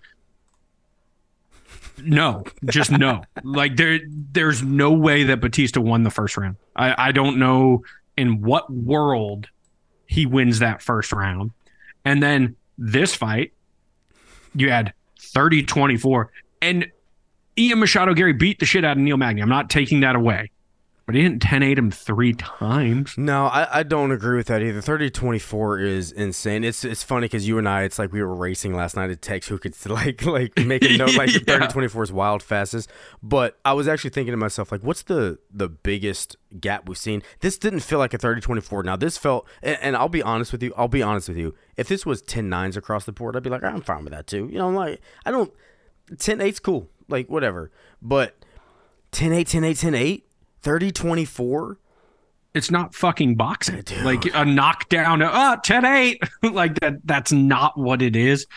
No, 2.03 2.43
just 2.65 2.91
no. 2.91 3.23
like 3.43 3.75
there 3.77 3.99
there's 4.07 4.61
no 4.61 4.91
way 4.91 5.23
that 5.23 5.39
Bautista 5.41 5.81
won 5.81 6.03
the 6.03 6.09
first 6.09 6.37
round. 6.37 6.57
I, 6.75 7.09
I 7.09 7.11
don't 7.11 7.37
know 7.37 7.83
in 8.17 8.41
what 8.41 8.71
world 8.71 9.47
he 10.07 10.25
wins 10.25 10.59
that 10.59 10.81
first 10.81 11.11
round. 11.11 11.51
And 12.03 12.21
then 12.21 12.55
this 12.77 13.15
fight, 13.15 13.53
you 14.53 14.69
had 14.69 14.93
30-24. 15.19 16.27
And 16.61 16.87
Ian 17.57 17.79
Machado 17.79 18.13
Garry 18.13 18.33
beat 18.33 18.59
the 18.59 18.65
shit 18.65 18.85
out 18.85 18.97
of 18.97 19.03
Neil 19.03 19.17
Magny. 19.17 19.41
I'm 19.41 19.49
not 19.49 19.69
taking 19.69 20.01
that 20.01 20.15
away. 20.15 20.51
But 21.05 21.13
he 21.13 21.21
didn't 21.21 21.43
10-8 21.43 21.77
him 21.77 21.91
three 21.91 22.33
times. 22.33 23.15
No, 23.15 23.45
I, 23.45 23.79
I 23.79 23.83
don't 23.83 24.11
agree 24.11 24.37
with 24.37 24.47
that 24.47 24.63
either. 24.63 24.81
30-24 24.81 25.83
is 25.85 26.11
insane. 26.11 26.63
It's 26.63 26.83
it's 26.83 27.03
funny 27.03 27.25
because 27.25 27.47
you 27.47 27.59
and 27.59 27.69
I, 27.69 27.83
it's 27.83 27.99
like 27.99 28.11
we 28.11 28.23
were 28.23 28.33
racing 28.33 28.73
last 28.73 28.95
night 28.95 29.11
at 29.11 29.21
text 29.21 29.49
who 29.49 29.59
could 29.59 29.75
like 29.89 30.25
like 30.25 30.57
make 30.65 30.83
a 30.83 30.97
note 30.97 31.15
like 31.15 31.29
Yeah. 31.47 31.67
30-24 31.67 32.03
is 32.05 32.11
wild 32.11 32.41
fastest. 32.41 32.89
But 33.21 33.59
I 33.63 33.73
was 33.73 33.87
actually 33.87 34.09
thinking 34.09 34.31
to 34.31 34.37
myself 34.37 34.71
like, 34.71 34.81
what's 34.81 35.03
the 35.03 35.37
the 35.51 35.69
biggest 35.69 36.37
gap 36.59 36.89
we've 36.89 36.97
seen? 36.97 37.21
This 37.41 37.59
didn't 37.59 37.81
feel 37.81 37.99
like 37.99 38.15
a 38.15 38.17
30-24. 38.17 38.83
Now 38.83 38.95
this 38.95 39.15
felt, 39.15 39.47
and, 39.61 39.77
and 39.81 39.95
I'll 39.95 40.09
be 40.09 40.23
honest 40.23 40.51
with 40.51 40.63
you. 40.63 40.73
I'll 40.75 40.87
be 40.87 41.03
honest 41.03 41.29
with 41.29 41.37
you. 41.37 41.53
If 41.77 41.87
this 41.87 42.07
was 42.07 42.23
10-9s 42.23 42.77
across 42.77 43.05
the 43.05 43.11
board, 43.11 43.35
I'd 43.35 43.43
be 43.43 43.51
like, 43.51 43.63
I'm 43.63 43.81
fine 43.81 44.05
with 44.05 44.13
that 44.13 44.25
too. 44.25 44.47
You 44.51 44.57
know, 44.57 44.69
I'm 44.69 44.75
like 44.75 45.01
I 45.23 45.29
don't 45.29 45.53
10-8's 46.13 46.59
cool, 46.61 46.89
like 47.07 47.29
whatever. 47.29 47.69
But 48.01 48.35
10-8, 49.11 49.41
10-8, 49.41 49.71
10-8 49.91 50.21
30 50.65 50.91
24? 50.91 51.77
It's 52.55 52.71
not 52.71 52.95
fucking 52.95 53.35
boxing. 53.35 53.81
Dude. 53.81 54.03
Like 54.03 54.25
a 54.33 54.43
knockdown, 54.43 55.21
uh, 55.21 55.57
10 55.57 55.85
8. 55.85 56.23
like 56.51 56.79
that, 56.79 56.95
that's 57.05 57.31
not 57.31 57.77
what 57.77 58.01
it 58.01 58.15
is. 58.15 58.47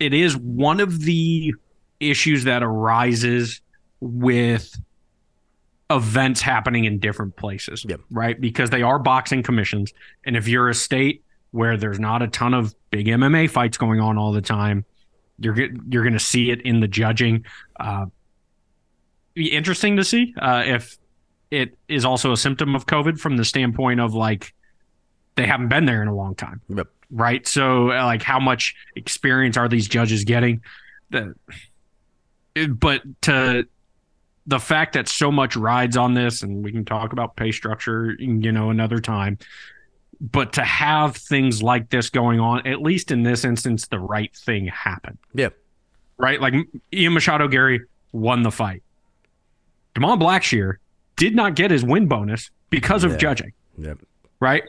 It 0.00 0.14
is 0.14 0.36
one 0.36 0.80
of 0.80 1.00
the 1.00 1.54
issues 2.00 2.44
that 2.44 2.62
arises 2.62 3.60
with 4.00 4.74
events 5.90 6.40
happening 6.40 6.84
in 6.84 7.00
different 7.00 7.36
places. 7.36 7.84
Yep. 7.86 8.00
Right. 8.10 8.40
Because 8.40 8.70
they 8.70 8.82
are 8.82 8.98
boxing 8.98 9.42
commissions. 9.42 9.92
And 10.24 10.36
if 10.36 10.48
you're 10.48 10.68
a 10.68 10.74
state 10.74 11.24
where 11.50 11.76
there's 11.76 11.98
not 11.98 12.22
a 12.22 12.28
ton 12.28 12.54
of 12.54 12.74
big 12.90 13.06
MMA 13.06 13.50
fights 13.50 13.76
going 13.76 14.00
on 14.00 14.16
all 14.16 14.32
the 14.32 14.42
time, 14.42 14.84
you're 15.38 15.56
you're 15.56 16.02
going 16.02 16.12
to 16.12 16.18
see 16.18 16.50
it 16.50 16.62
in 16.62 16.80
the 16.80 16.88
judging. 16.88 17.44
Uh, 17.78 18.06
be 19.34 19.52
interesting 19.52 19.96
to 19.96 20.04
see 20.04 20.34
uh, 20.38 20.64
if 20.66 20.97
it 21.50 21.76
is 21.88 22.04
also 22.04 22.32
a 22.32 22.36
symptom 22.36 22.74
of 22.74 22.86
COVID 22.86 23.18
from 23.18 23.36
the 23.36 23.44
standpoint 23.44 24.00
of 24.00 24.14
like 24.14 24.54
they 25.36 25.46
haven't 25.46 25.68
been 25.68 25.84
there 25.86 26.02
in 26.02 26.08
a 26.08 26.14
long 26.14 26.34
time, 26.34 26.60
Yep. 26.68 26.88
right? 27.10 27.46
So 27.46 27.90
uh, 27.92 28.04
like 28.04 28.22
how 28.22 28.40
much 28.40 28.74
experience 28.96 29.56
are 29.56 29.68
these 29.68 29.88
judges 29.88 30.24
getting? 30.24 30.62
The 31.10 31.34
but 32.68 33.02
to 33.22 33.66
the 34.46 34.58
fact 34.58 34.94
that 34.94 35.08
so 35.08 35.30
much 35.30 35.56
rides 35.56 35.96
on 35.96 36.14
this, 36.14 36.42
and 36.42 36.64
we 36.64 36.72
can 36.72 36.84
talk 36.84 37.12
about 37.12 37.36
pay 37.36 37.52
structure, 37.52 38.14
you 38.18 38.50
know, 38.50 38.70
another 38.70 38.98
time. 38.98 39.38
But 40.20 40.54
to 40.54 40.64
have 40.64 41.16
things 41.16 41.62
like 41.62 41.90
this 41.90 42.10
going 42.10 42.40
on, 42.40 42.66
at 42.66 42.80
least 42.82 43.10
in 43.12 43.22
this 43.22 43.44
instance, 43.44 43.86
the 43.88 44.00
right 44.00 44.34
thing 44.34 44.66
happened 44.66 45.18
Yeah. 45.34 45.50
right? 46.16 46.40
Like 46.40 46.54
Ian 46.92 47.12
Machado 47.14 47.46
Garry 47.46 47.82
won 48.12 48.42
the 48.42 48.50
fight. 48.50 48.82
Da'Mon 49.94 50.18
Blackshear 50.20 50.76
did 51.18 51.34
not 51.36 51.54
get 51.54 51.70
his 51.70 51.84
win 51.84 52.06
bonus 52.06 52.50
because 52.70 53.04
of 53.04 53.12
Yeah. 53.12 53.16
judging, 53.18 53.52
Yep. 53.78 53.98
right? 54.40 54.62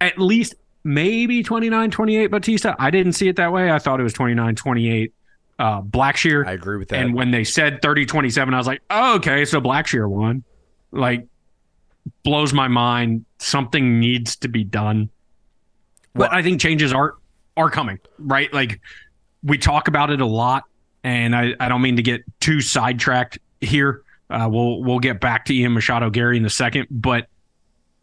At 0.00 0.18
least 0.18 0.54
maybe 0.84 1.42
29 1.42 1.90
28 1.90 2.28
Bautista. 2.28 2.74
I 2.78 2.90
didn't 2.90 3.12
see 3.12 3.28
it 3.28 3.36
that 3.36 3.52
way. 3.52 3.70
I 3.70 3.78
thought 3.78 4.00
it 4.00 4.04
was 4.04 4.14
29 4.14 4.54
28 4.56 5.12
uh, 5.58 5.82
Blackshear. 5.82 6.46
I 6.46 6.52
agree 6.52 6.78
with 6.78 6.88
that. 6.88 7.00
And 7.00 7.12
when 7.14 7.30
they 7.32 7.44
said 7.44 7.82
30 7.82 8.06
27, 8.06 8.54
I 8.54 8.56
was 8.56 8.66
like, 8.66 8.80
oh, 8.88 9.16
okay, 9.16 9.44
so 9.44 9.60
Blackshear 9.60 10.08
won. 10.08 10.42
Like, 10.90 11.26
blows 12.24 12.52
my 12.54 12.66
mind. 12.68 13.26
Something 13.38 14.00
needs 14.00 14.36
to 14.36 14.48
be 14.48 14.64
done. 14.64 15.10
But 16.14 16.32
I 16.32 16.42
think 16.42 16.60
changes 16.60 16.92
are 16.92 17.14
are 17.56 17.68
coming, 17.70 17.98
right? 18.18 18.52
Like 18.54 18.80
we 19.42 19.58
talk 19.58 19.86
about 19.88 20.10
it 20.10 20.20
a 20.20 20.26
lot, 20.26 20.64
and 21.04 21.36
I, 21.36 21.54
I 21.60 21.68
don't 21.68 21.82
mean 21.82 21.96
to 21.96 22.02
get 22.02 22.22
too 22.40 22.60
sidetracked 22.60 23.38
here. 23.60 24.02
Uh, 24.30 24.48
we'll 24.50 24.82
we'll 24.82 24.98
get 25.00 25.20
back 25.20 25.44
to 25.46 25.54
Ian 25.54 25.74
Machado 25.74 26.08
Garry 26.10 26.36
in 26.36 26.44
a 26.44 26.50
second, 26.50 26.86
but 26.90 27.26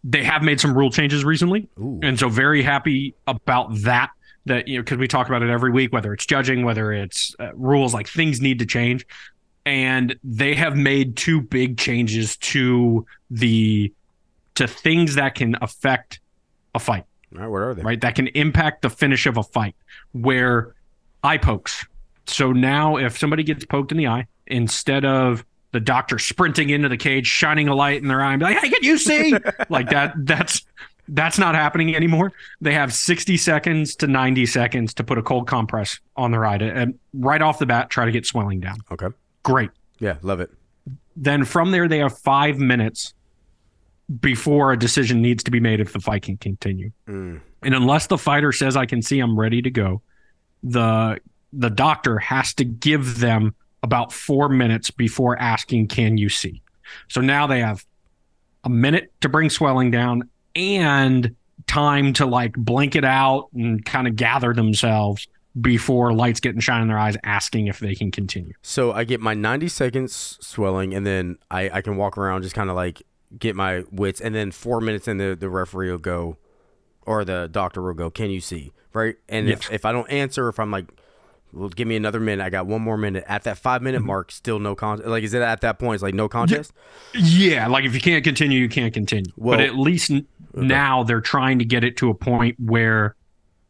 they 0.04 0.24
have 0.24 0.44
made 0.44 0.60
some 0.60 0.78
rule 0.78 0.92
changes 0.92 1.24
recently, 1.26 1.70
Ooh. 1.80 2.00
and 2.04 2.20
so 2.20 2.30
very 2.30 2.62
happy 2.62 3.16
about 3.26 3.74
that. 3.84 4.10
That 4.46 4.68
you 4.68 4.78
know, 4.78 4.84
because 4.84 4.98
we 4.98 5.08
talk 5.08 5.28
about 5.28 5.42
it 5.42 5.50
every 5.50 5.72
week, 5.72 5.92
whether 5.92 6.14
it's 6.14 6.26
judging, 6.26 6.64
whether 6.64 6.92
it's 6.94 7.36
uh, 7.40 7.54
rules, 7.54 7.94
like 7.94 8.08
things 8.08 8.40
need 8.42 8.60
to 8.60 8.66
change, 8.66 9.06
and 9.66 10.16
they 10.24 10.56
have 10.56 10.76
made 10.78 11.18
two 11.18 11.42
big 11.42 11.78
changes 11.78 12.38
to 12.38 13.06
the 13.30 13.94
to 14.56 14.68
things 14.68 15.16
that 15.16 15.36
can 15.36 15.56
affect 15.62 16.20
a 16.74 16.80
fight 16.80 17.04
All 17.36 17.42
right, 17.42 17.48
what 17.48 17.62
are 17.62 17.74
they? 17.76 17.84
right? 17.84 18.02
That 18.02 18.16
can 18.16 18.28
impact 18.28 18.82
the 18.82 18.90
finish 18.90 19.26
of 19.26 19.38
a 19.38 19.44
fight 19.44 19.76
where 20.14 20.74
eye 21.24 21.38
pokes. 21.38 21.86
So 22.26 22.52
now 22.52 22.98
if 22.98 23.18
somebody 23.18 23.44
gets 23.44 23.66
poked 23.66 23.92
in 23.92 23.98
the 23.98 24.08
eye, 24.08 24.28
instead 24.48 25.06
of 25.06 25.46
the 25.78 25.82
doctor 25.82 26.18
sprinting 26.18 26.72
into 26.72 26.90
the 26.90 26.98
cage, 26.98 27.28
shining 27.28 27.68
a 27.68 27.76
light 27.76 28.02
in 28.02 28.08
their 28.08 28.20
eye 28.20 28.34
and 28.34 28.40
be 28.40 28.46
like, 28.46 28.58
Hey, 28.58 28.70
can 28.70 28.82
you 28.82 28.98
see? 28.98 29.36
like 29.70 29.92
that, 29.92 30.12
that's 30.18 30.66
that's 31.08 31.38
not 31.38 31.54
happening 31.54 31.96
anymore. 31.96 32.34
They 32.62 32.74
have 32.74 32.92
60 32.92 33.38
seconds 33.38 33.96
to 33.98 34.08
90 34.08 34.48
seconds 34.48 34.96
to 34.96 35.04
put 35.04 35.20
a 35.20 35.22
cold 35.22 35.48
compress 35.48 36.00
on 36.16 36.32
their 36.32 36.46
eye 36.48 36.58
to, 36.58 36.66
and 36.66 36.98
right 37.14 37.44
off 37.44 37.60
the 37.60 37.68
bat, 37.68 37.92
try 37.92 38.06
to 38.06 38.12
get 38.12 38.26
swelling 38.26 38.60
down. 38.60 38.80
Okay. 38.92 39.06
Great. 39.44 39.70
Yeah, 40.00 40.16
love 40.24 40.40
it. 40.40 40.50
Then 41.16 41.46
from 41.46 41.70
there, 41.70 41.88
they 41.88 42.00
have 42.00 42.18
five 42.18 42.58
minutes 42.58 43.14
before 44.20 44.72
a 44.72 44.80
decision 44.80 45.22
needs 45.22 45.44
to 45.44 45.52
be 45.52 45.60
made 45.60 45.80
if 45.80 45.94
the 45.94 46.00
fight 46.00 46.24
can 46.24 46.38
continue. 46.38 46.92
Mm. 47.08 47.40
And 47.62 47.76
unless 47.76 48.08
the 48.08 48.18
fighter 48.18 48.52
says 48.52 48.76
I 48.76 48.88
can 48.88 49.04
see 49.04 49.20
I'm 49.20 49.40
ready 49.40 49.62
to 49.62 49.70
go, 49.70 50.02
the 50.64 51.20
the 51.54 51.70
doctor 51.70 52.18
has 52.18 52.56
to 52.56 52.66
give 52.66 53.20
them 53.20 53.54
about 53.88 54.12
4 54.12 54.50
minutes 54.50 54.92
before 54.92 55.40
asking 55.40 55.88
can 55.88 56.18
you 56.18 56.30
see. 56.30 56.62
So 57.08 57.22
now 57.22 57.48
they 57.48 57.62
have 57.62 57.86
a 58.64 58.70
minute 58.70 59.12
to 59.22 59.30
bring 59.30 59.50
swelling 59.50 59.92
down 59.92 60.30
and 60.56 61.36
time 61.68 62.14
to 62.14 62.26
like 62.26 62.54
blink 62.54 62.96
it 62.96 63.06
out 63.06 63.50
and 63.54 63.84
kind 63.86 64.08
of 64.08 64.16
gather 64.16 64.54
themselves 64.54 65.28
before 65.60 66.14
lights 66.14 66.40
get 66.40 66.54
and 66.54 66.64
shine 66.64 66.82
in 66.82 66.88
their 66.88 67.00
eyes 67.00 67.18
asking 67.24 67.68
if 67.68 67.80
they 67.80 67.96
can 67.96 68.12
continue. 68.12 68.54
So 68.62 68.92
I 68.92 69.06
get 69.06 69.20
my 69.20 69.34
90 69.34 69.68
seconds 69.70 70.38
swelling, 70.42 70.94
and 70.94 71.06
then 71.06 71.38
I, 71.50 71.70
I 71.70 71.82
can 71.82 71.98
walk 71.98 72.18
around, 72.18 72.44
just 72.44 72.54
kind 72.54 72.70
of 72.70 72.76
like 72.76 73.02
get 73.40 73.56
my 73.56 73.84
wits, 73.92 74.22
and 74.22 74.36
then 74.36 74.52
four 74.52 74.82
minutes 74.82 75.08
in, 75.08 75.18
the, 75.18 75.36
the 75.36 75.50
referee 75.50 75.90
will 75.90 75.98
go, 75.98 76.38
or 77.04 77.26
the 77.26 77.50
doctor 77.52 77.82
will 77.82 77.94
go, 77.94 78.10
Can 78.10 78.30
you 78.30 78.42
see? 78.42 78.72
Right? 78.94 79.16
And 79.30 79.50
if, 79.50 79.72
if 79.72 79.86
I 79.86 79.92
don't 79.92 80.10
answer, 80.10 80.50
if 80.50 80.60
I'm 80.60 80.72
like, 80.72 80.86
well, 81.54 81.70
give 81.70 81.88
me 81.88 81.96
another 81.96 82.20
minute. 82.20 82.44
I 82.44 82.50
got 82.50 82.68
one 82.68 82.82
more 82.82 82.98
minute. 82.98 83.24
At 83.28 83.44
that 83.44 83.58
five 83.58 83.82
minute 83.82 84.00
Mm-hmm. 84.00 84.08
mark, 84.08 84.32
still 84.32 84.60
no 84.60 84.76
contest. 84.76 85.08
Like, 85.10 85.24
is 85.24 85.34
it 85.34 85.42
at 85.42 85.62
that 85.62 85.80
point? 85.80 85.96
It's 85.96 86.04
like 86.04 86.14
no 86.14 86.28
contest? 86.28 86.72
Yeah, 87.14 87.68
like 87.68 87.86
if 87.86 87.94
you 87.94 88.02
can't 88.02 88.24
continue, 88.24 88.60
you 88.60 88.70
can't 88.70 88.94
continue. 88.94 89.32
Well- 89.36 89.58
but 89.58 89.66
at 89.66 89.76
least 89.76 90.12
n- 90.12 90.26
now 90.54 91.04
they're 91.04 91.22
trying 91.22 91.60
to 91.60 91.66
get 91.66 91.84
it 91.84 91.98
to 91.98 92.10
a 92.10 92.14
point 92.14 92.58
where, 92.60 93.16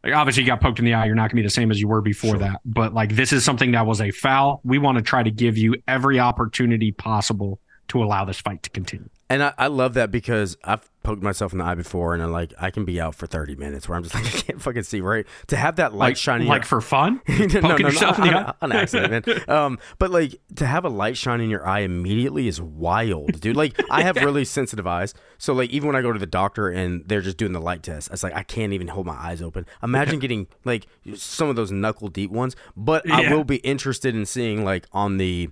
like, 0.03 0.13
obviously, 0.13 0.43
you 0.43 0.47
got 0.47 0.61
poked 0.61 0.79
in 0.79 0.85
the 0.85 0.93
eye. 0.93 1.05
You're 1.05 1.15
not 1.15 1.23
going 1.23 1.29
to 1.31 1.35
be 1.37 1.41
the 1.43 1.49
same 1.49 1.71
as 1.71 1.79
you 1.79 1.87
were 1.87 2.01
before 2.01 2.31
Sure. 2.31 2.39
that. 2.39 2.61
But 2.65 2.93
like, 2.93 3.15
this 3.15 3.33
is 3.33 3.43
something 3.43 3.71
that 3.71 3.85
was 3.85 3.99
a 4.01 4.11
foul. 4.11 4.61
We 4.63 4.77
want 4.77 4.97
to 4.97 5.01
try 5.01 5.23
to 5.23 5.31
give 5.31 5.57
you 5.57 5.75
every 5.87 6.19
opportunity 6.19 6.91
possible 6.91 7.59
to 7.89 8.03
allow 8.03 8.25
this 8.25 8.39
fight 8.39 8.63
to 8.63 8.69
continue. 8.69 9.09
And 9.29 9.43
I, 9.43 9.53
I 9.57 9.67
love 9.67 9.93
that 9.95 10.09
because 10.09 10.55
I've 10.63 10.89
poked 11.03 11.21
myself 11.21 11.51
in 11.51 11.59
the 11.59 11.65
eye 11.65 11.75
before, 11.75 12.13
and 12.13 12.23
I'm 12.23 12.31
like, 12.31 12.53
I 12.59 12.71
can 12.71 12.85
be 12.85 12.99
out 13.01 13.13
for 13.13 13.27
30 13.27 13.55
minutes 13.57 13.87
where 13.89 13.97
I'm 13.97 14.03
just 14.03 14.15
like, 14.15 14.25
I 14.25 14.29
can't 14.29 14.61
fucking 14.61 14.83
see, 14.83 15.01
right? 15.01 15.25
To 15.47 15.57
have 15.57 15.75
that 15.77 15.93
light 15.93 16.07
Like, 16.11 16.17
shining. 16.17 16.47
like 16.47 16.63
for 16.63 16.79
fun, 16.79 17.19
poking 17.27 17.61
no, 17.61 17.75
no, 17.75 17.77
yourself 17.77 18.19
in 18.19 18.27
the 18.27 18.37
eye. 18.37 18.53
on 18.61 18.71
accident, 18.71 19.27
man. 19.27 19.49
Um, 19.49 19.79
but 19.99 20.11
like 20.11 20.39
to 20.55 20.65
have 20.65 20.85
a 20.85 20.89
light 20.89 21.17
shine 21.17 21.41
in 21.41 21.49
your 21.49 21.67
eye 21.67 21.79
immediately 21.79 22.47
is 22.47 22.61
wild, 22.61 23.41
dude. 23.41 23.57
Like 23.57 23.77
I 23.89 24.03
have 24.03 24.15
really 24.15 24.45
sensitive 24.45 24.87
eyes, 24.87 25.13
so 25.37 25.53
like 25.53 25.71
even 25.71 25.87
when 25.87 25.97
I 25.97 26.01
go 26.01 26.13
to 26.13 26.19
the 26.19 26.25
doctor 26.25 26.69
and 26.69 27.03
they're 27.07 27.21
just 27.21 27.35
doing 27.37 27.51
the 27.51 27.61
light 27.61 27.83
test, 27.83 28.09
it's 28.13 28.23
like 28.23 28.33
I 28.33 28.43
can't 28.43 28.71
even 28.71 28.87
hold 28.87 29.05
my 29.07 29.15
eyes 29.15 29.41
open. 29.41 29.65
Imagine 29.83 30.19
getting 30.19 30.47
like 30.63 30.87
some 31.15 31.49
of 31.49 31.57
those 31.57 31.71
knuckle 31.71 32.07
deep 32.07 32.31
ones. 32.31 32.55
But 32.77 33.09
I 33.11 33.29
will 33.33 33.43
be 33.43 33.57
interested 33.57 34.15
in 34.15 34.25
seeing 34.25 34.63
like 34.63 34.87
on 34.93 35.17
the 35.17 35.49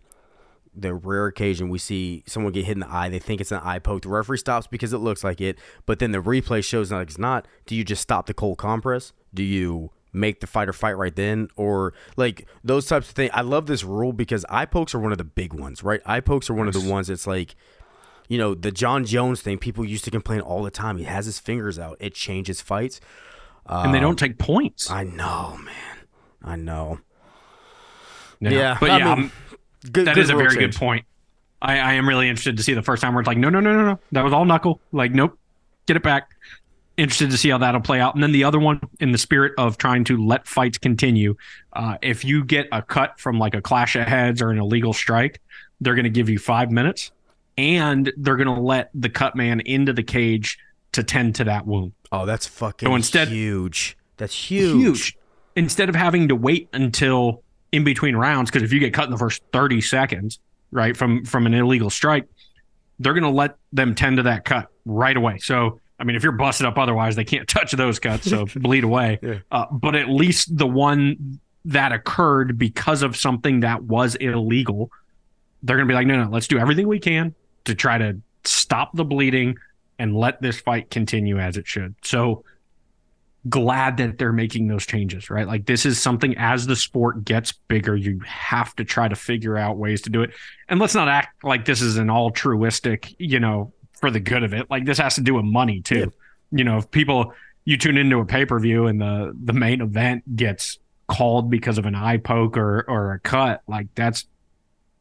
the 0.75 0.93
rare 0.93 1.27
occasion 1.27 1.69
we 1.69 1.79
see 1.79 2.23
someone 2.27 2.53
get 2.53 2.65
hit 2.65 2.73
in 2.73 2.79
the 2.81 2.91
eye, 2.91 3.09
they 3.09 3.19
think 3.19 3.41
it's 3.41 3.51
an 3.51 3.61
eye 3.63 3.79
poke. 3.79 4.03
The 4.03 4.09
referee 4.09 4.37
stops 4.37 4.67
because 4.67 4.93
it 4.93 4.97
looks 4.99 5.23
like 5.23 5.41
it, 5.41 5.57
but 5.85 5.99
then 5.99 6.11
the 6.11 6.21
replay 6.21 6.63
shows 6.63 6.91
like 6.91 7.07
it's 7.09 7.17
not. 7.17 7.47
Do 7.65 7.75
you 7.75 7.83
just 7.83 8.01
stop 8.01 8.25
the 8.25 8.33
cold 8.33 8.57
compress? 8.57 9.13
Do 9.33 9.43
you 9.43 9.91
make 10.13 10.39
the 10.39 10.47
fighter 10.47 10.73
fight 10.73 10.93
right 10.97 11.15
then? 11.15 11.49
Or 11.55 11.93
like 12.17 12.47
those 12.63 12.85
types 12.87 13.09
of 13.09 13.15
things. 13.15 13.31
I 13.33 13.41
love 13.41 13.67
this 13.67 13.83
rule 13.83 14.13
because 14.13 14.45
eye 14.49 14.65
pokes 14.65 14.95
are 14.95 14.99
one 14.99 15.11
of 15.11 15.17
the 15.17 15.23
big 15.23 15.53
ones, 15.53 15.83
right? 15.83 16.01
Eye 16.05 16.21
pokes 16.21 16.49
are 16.49 16.53
one 16.53 16.67
of 16.67 16.73
the 16.73 16.89
ones 16.89 17.07
that's 17.07 17.27
like, 17.27 17.55
you 18.27 18.37
know, 18.37 18.55
the 18.55 18.71
John 18.71 19.05
Jones 19.05 19.41
thing. 19.41 19.57
People 19.57 19.85
used 19.85 20.03
to 20.05 20.11
complain 20.11 20.39
all 20.41 20.63
the 20.63 20.71
time. 20.71 20.97
He 20.97 21.03
has 21.03 21.25
his 21.25 21.39
fingers 21.39 21.77
out. 21.77 21.97
It 21.99 22.13
changes 22.13 22.61
fights. 22.61 22.99
and 23.67 23.93
they 23.93 23.99
don't 23.99 24.17
take 24.17 24.37
points. 24.37 24.89
I 24.89 25.03
know, 25.03 25.57
man. 25.63 25.97
I 26.43 26.55
know. 26.55 26.99
Yeah. 28.39 28.49
yeah, 28.51 28.77
but 28.79 28.89
I 28.91 28.97
yeah, 28.97 29.15
mean, 29.15 29.23
um, 29.25 29.31
Good, 29.91 30.07
that 30.07 30.15
good 30.15 30.23
is 30.23 30.29
a 30.29 30.35
very 30.35 30.49
change. 30.55 30.73
good 30.73 30.75
point. 30.75 31.05
I, 31.61 31.79
I 31.79 31.93
am 31.93 32.07
really 32.07 32.27
interested 32.29 32.57
to 32.57 32.63
see 32.63 32.73
the 32.73 32.81
first 32.83 33.01
time 33.01 33.13
where 33.13 33.21
it's 33.21 33.27
like, 33.27 33.37
no, 33.37 33.49
no, 33.49 33.59
no, 33.59 33.73
no, 33.73 33.85
no, 33.85 33.99
that 34.11 34.23
was 34.23 34.33
all 34.33 34.45
knuckle. 34.45 34.81
Like, 34.91 35.11
nope, 35.11 35.37
get 35.85 35.95
it 35.97 36.03
back. 36.03 36.31
Interested 36.97 37.31
to 37.31 37.37
see 37.37 37.49
how 37.49 37.57
that'll 37.57 37.81
play 37.81 37.99
out. 37.99 38.13
And 38.15 38.23
then 38.23 38.31
the 38.31 38.43
other 38.45 38.59
one, 38.59 38.79
in 38.99 39.11
the 39.11 39.17
spirit 39.17 39.53
of 39.57 39.77
trying 39.77 40.03
to 40.05 40.17
let 40.23 40.47
fights 40.47 40.77
continue, 40.77 41.35
uh, 41.73 41.97
if 42.01 42.23
you 42.23 42.43
get 42.45 42.67
a 42.71 42.81
cut 42.81 43.19
from 43.19 43.37
like 43.39 43.53
a 43.53 43.61
clash 43.61 43.95
of 43.95 44.07
heads 44.07 44.41
or 44.41 44.49
an 44.51 44.59
illegal 44.59 44.93
strike, 44.93 45.41
they're 45.81 45.95
going 45.95 46.05
to 46.05 46.09
give 46.09 46.29
you 46.29 46.39
five 46.39 46.71
minutes, 46.71 47.11
and 47.57 48.11
they're 48.15 48.37
going 48.37 48.53
to 48.53 48.61
let 48.61 48.91
the 48.93 49.09
cut 49.09 49.35
man 49.35 49.59
into 49.61 49.91
the 49.91 50.03
cage 50.03 50.57
to 50.93 51.03
tend 51.03 51.35
to 51.35 51.43
that 51.45 51.67
wound. 51.67 51.91
Oh, 52.11 52.25
that's 52.25 52.47
fucking 52.47 52.87
So 52.87 52.95
instead- 52.95 53.27
huge. 53.27 53.97
That's 54.17 54.33
huge. 54.33 55.17
Instead 55.57 55.89
of 55.89 55.95
having 55.95 56.29
to 56.29 56.35
wait 56.35 56.69
until 56.71 57.43
in 57.75 57.83
between 57.83 58.15
rounds, 58.15 58.49
because 58.49 58.63
if 58.63 58.71
you 58.71 58.79
get 58.79 58.93
cut 58.93 59.05
in 59.05 59.11
the 59.11 59.17
first 59.17 59.43
30 59.51 59.81
seconds, 59.81 60.39
right, 60.71 60.95
from 60.95 61.25
from 61.25 61.45
an 61.45 61.53
illegal 61.53 61.89
strike, 61.89 62.25
they're 62.99 63.13
gonna 63.13 63.29
let 63.29 63.57
them 63.73 63.95
tend 63.95 64.17
to 64.17 64.23
that 64.23 64.45
cut 64.45 64.69
right 64.85 65.15
away. 65.15 65.37
So 65.39 65.81
I 65.99 66.03
mean, 66.03 66.15
if 66.15 66.23
you're 66.23 66.31
busted 66.31 66.65
up 66.65 66.77
otherwise, 66.77 67.15
they 67.15 67.25
can't 67.25 67.47
touch 67.47 67.71
those 67.73 67.99
cuts, 67.99 68.29
so 68.29 68.45
bleed 68.55 68.83
away. 68.83 69.19
Yeah. 69.21 69.39
Uh, 69.51 69.65
but 69.71 69.95
at 69.95 70.09
least 70.09 70.57
the 70.57 70.67
one 70.67 71.39
that 71.65 71.91
occurred 71.91 72.57
because 72.57 73.01
of 73.01 73.17
something 73.17 73.61
that 73.61 73.83
was 73.83 74.15
illegal, 74.15 74.89
they're 75.63 75.75
gonna 75.75 75.87
be 75.87 75.93
like, 75.93 76.07
no, 76.07 76.23
no, 76.23 76.29
let's 76.29 76.47
do 76.47 76.57
everything 76.57 76.87
we 76.87 76.99
can 76.99 77.35
to 77.65 77.75
try 77.75 77.97
to 77.97 78.19
stop 78.45 78.95
the 78.95 79.03
bleeding 79.03 79.57
and 79.99 80.15
let 80.15 80.41
this 80.41 80.59
fight 80.59 80.89
continue 80.89 81.39
as 81.39 81.57
it 81.57 81.67
should. 81.67 81.95
So 82.03 82.43
glad 83.47 83.97
that 83.97 84.17
they're 84.17 84.33
making 84.33 84.67
those 84.67 84.85
changes, 84.85 85.29
right? 85.29 85.47
Like 85.47 85.65
this 85.65 85.85
is 85.85 86.01
something 86.01 86.35
as 86.37 86.65
the 86.65 86.75
sport 86.75 87.23
gets 87.23 87.51
bigger, 87.51 87.95
you 87.95 88.19
have 88.25 88.75
to 88.77 88.85
try 88.85 89.07
to 89.07 89.15
figure 89.15 89.57
out 89.57 89.77
ways 89.77 90.01
to 90.03 90.09
do 90.09 90.23
it. 90.23 90.31
And 90.67 90.79
let's 90.79 90.95
not 90.95 91.07
act 91.07 91.43
like 91.43 91.65
this 91.65 91.81
is 91.81 91.97
an 91.97 92.09
altruistic, 92.09 93.13
you 93.19 93.39
know, 93.39 93.71
for 93.99 94.09
the 94.09 94.19
good 94.19 94.43
of 94.43 94.53
it. 94.53 94.69
Like 94.69 94.85
this 94.85 94.97
has 94.97 95.15
to 95.15 95.21
do 95.21 95.35
with 95.35 95.45
money 95.45 95.81
too. 95.81 95.99
Yeah. 95.99 96.05
You 96.51 96.63
know, 96.63 96.77
if 96.77 96.89
people 96.91 97.33
you 97.65 97.77
tune 97.77 97.97
into 97.97 98.19
a 98.19 98.25
pay-per-view 98.25 98.87
and 98.87 99.01
the 99.01 99.35
the 99.43 99.53
main 99.53 99.81
event 99.81 100.35
gets 100.35 100.79
called 101.07 101.49
because 101.49 101.77
of 101.77 101.85
an 101.85 101.95
eye 101.95 102.17
poke 102.17 102.57
or 102.57 102.85
or 102.87 103.13
a 103.13 103.19
cut, 103.19 103.61
like 103.67 103.87
that's 103.95 104.25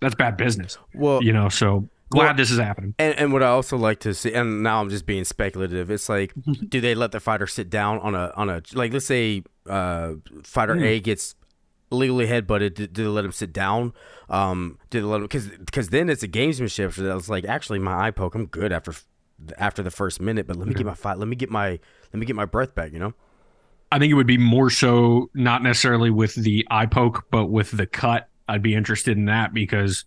that's 0.00 0.14
bad 0.14 0.37
business. 0.37 0.76
Well, 0.94 1.22
you 1.22 1.33
know, 1.33 1.48
so 1.48 1.88
glad 2.11 2.25
well, 2.25 2.35
this 2.35 2.51
is 2.51 2.59
happening. 2.59 2.95
And, 2.99 3.14
and 3.19 3.33
what 3.33 3.43
I 3.43 3.49
also 3.49 3.77
like 3.77 4.01
to 4.01 4.14
see, 4.14 4.33
and 4.33 4.62
now 4.62 4.81
I'm 4.81 4.90
just 4.90 5.07
being 5.07 5.25
speculative. 5.25 5.90
It's 5.90 6.09
like, 6.09 6.33
do 6.69 6.81
they 6.81 6.95
let 6.95 7.12
the 7.12 7.21
fighter 7.21 7.47
sit 7.47 7.71
down 7.71 7.99
on 8.01 8.14
a 8.14 8.33
on 8.37 8.51
a 8.51 8.62
like 8.75 8.93
let's 8.93 9.07
say 9.07 9.43
uh, 9.69 10.14
fighter 10.43 10.75
mm. 10.75 10.85
A 10.85 11.01
gets 11.01 11.35
legally 11.90 12.27
headbutted? 12.27 12.75
Do, 12.75 12.87
do 12.87 13.05
they 13.05 13.09
let 13.09 13.25
him 13.25 13.33
sit 13.33 13.53
down? 13.53 13.93
Um, 14.29 14.79
do 14.90 15.01
they 15.01 15.07
let 15.07 15.17
him 15.17 15.23
because 15.23 15.49
because 15.49 15.88
then 15.88 16.09
it's 16.09 16.23
a 16.23 16.29
gamesmanship. 16.29 16.93
So 16.95 17.03
that 17.03 17.14
was 17.14 17.29
like 17.29 17.45
actually 17.45 17.79
my 17.79 18.07
eye 18.07 18.11
poke. 18.11 18.35
I'm 18.35 18.47
good 18.47 18.73
after 18.73 18.95
after 19.59 19.83
the 19.83 19.90
first 19.90 20.21
minute, 20.21 20.47
but 20.47 20.57
let 20.57 20.69
me 20.69 20.75
get 20.75 20.87
my 20.87 20.95
fight. 20.95 21.19
Let 21.19 21.29
me 21.29 21.37
get 21.37 21.51
my 21.51 21.71
let 21.71 22.14
me 22.14 22.27
get 22.27 22.37
my 22.37 22.47
breath 22.47 22.75
back. 22.75 22.93
You 22.93 22.99
know. 22.99 23.14
I 23.93 23.99
think 24.01 24.11
it 24.11 24.14
would 24.14 24.27
be 24.27 24.38
more 24.38 24.71
so 24.71 25.31
not 25.35 25.62
necessarily 25.62 26.11
with 26.11 26.35
the 26.35 26.67
eye 26.69 26.87
poke, 26.87 27.27
but 27.31 27.47
with 27.47 27.71
the 27.71 27.87
cut. 27.87 28.29
I'd 28.49 28.61
be 28.62 28.75
interested 28.75 29.17
in 29.17 29.27
that 29.27 29.55
because, 29.55 30.05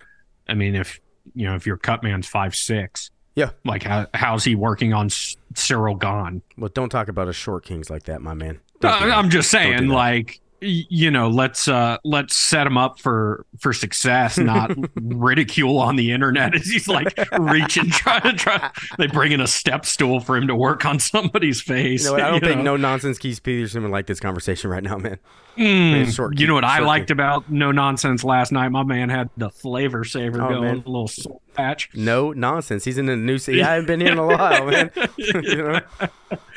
I 0.50 0.56
mean, 0.56 0.76
if 0.76 1.00
you 1.38 1.47
know, 1.47 1.56
if 1.56 1.65
your 1.65 1.78
cut 1.78 2.04
man's 2.04 2.28
five 2.28 2.56
six, 2.56 3.12
yeah, 3.36 3.52
like 3.63 3.84
how 3.84 4.08
how's 4.13 4.43
he 4.43 4.56
working 4.56 4.93
on 4.93 5.10
Cyril 5.56 5.95
Gane? 5.95 6.41
Well, 6.58 6.71
don't 6.73 6.89
talk 6.89 7.08
about 7.08 7.28
a 7.28 7.34
short 7.34 7.65
kings 7.65 7.89
like 7.89 8.04
that, 8.04 8.21
my 8.21 8.34
man. 8.34 8.60
Uh, 8.84 8.88
I'm 8.88 9.30
just 9.30 9.50
saying, 9.50 9.88
like 9.88 10.41
you 10.60 11.12
know 11.12 11.30
let's 11.30 11.67
uh 11.67 11.97
let's 12.04 12.36
set 12.36 12.65
him 12.65 12.78
up 12.78 13.00
for 13.00 13.45
for 13.60 13.73
success 13.73 14.39
not 14.39 14.71
ridicule 14.95 15.78
on 15.78 15.95
the 15.97 16.12
internet 16.12 16.56
as 16.56 16.65
he's 16.65 16.88
like 16.88 17.15
reaching 17.38 17.89
trying 17.91 18.23
to 18.23 18.34
try 18.34 18.71
they 18.97 19.06
bring 19.06 19.32
in 19.32 19.39
a 19.39 19.45
step 19.45 19.86
stool 19.86 20.19
for 20.19 20.36
him 20.36 20.47
to 20.47 20.56
work 20.56 20.84
on 20.84 20.97
somebody's 20.97 21.62
face 21.62 22.06
you 22.06 22.17
know, 22.17 22.23
i 22.23 22.32
don't 22.32 22.43
think 22.43 22.62
no 22.63 22.76
nonsense 22.76 23.19
keith 23.19 23.43
peterson 23.43 23.84
would 23.84 23.91
like 23.91 24.08
this 24.08 24.19
conversation 24.19 24.67
right 24.69 24.84
now 24.84 24.97
man 24.97 25.19
Mm, 25.58 26.39
you 26.39 26.46
know 26.46 26.54
what 26.54 26.63
I 26.63 26.80
liked 26.80 27.10
about 27.10 27.50
No 27.50 27.72
Nonsense 27.72 28.24
last 28.24 28.52
night? 28.52 28.70
My 28.70 28.84
man 28.84 29.10
had 29.10 29.30
the 29.38 29.50
flavor 29.50 30.04
saver 30.04 30.41
oh, 30.41 30.50
going, 30.50 30.62
man. 30.62 30.84
a 30.86 30.89
little 30.89 31.08
soul 31.08 31.41
patch. 31.58 31.89
No 31.93 32.32
nonsense. 32.32 32.86
He's 32.86 32.98
in 32.98 33.10
a 33.10 33.15
new 33.15 33.38
city. 33.38 33.62
I 33.63 33.74
haven't 33.74 33.88
been 33.88 34.00
here 34.00 34.12
in 34.12 34.20
a 34.20 34.26
while, 34.26 34.65
man. 34.67 34.91
you 35.17 35.41
know? 35.41 35.82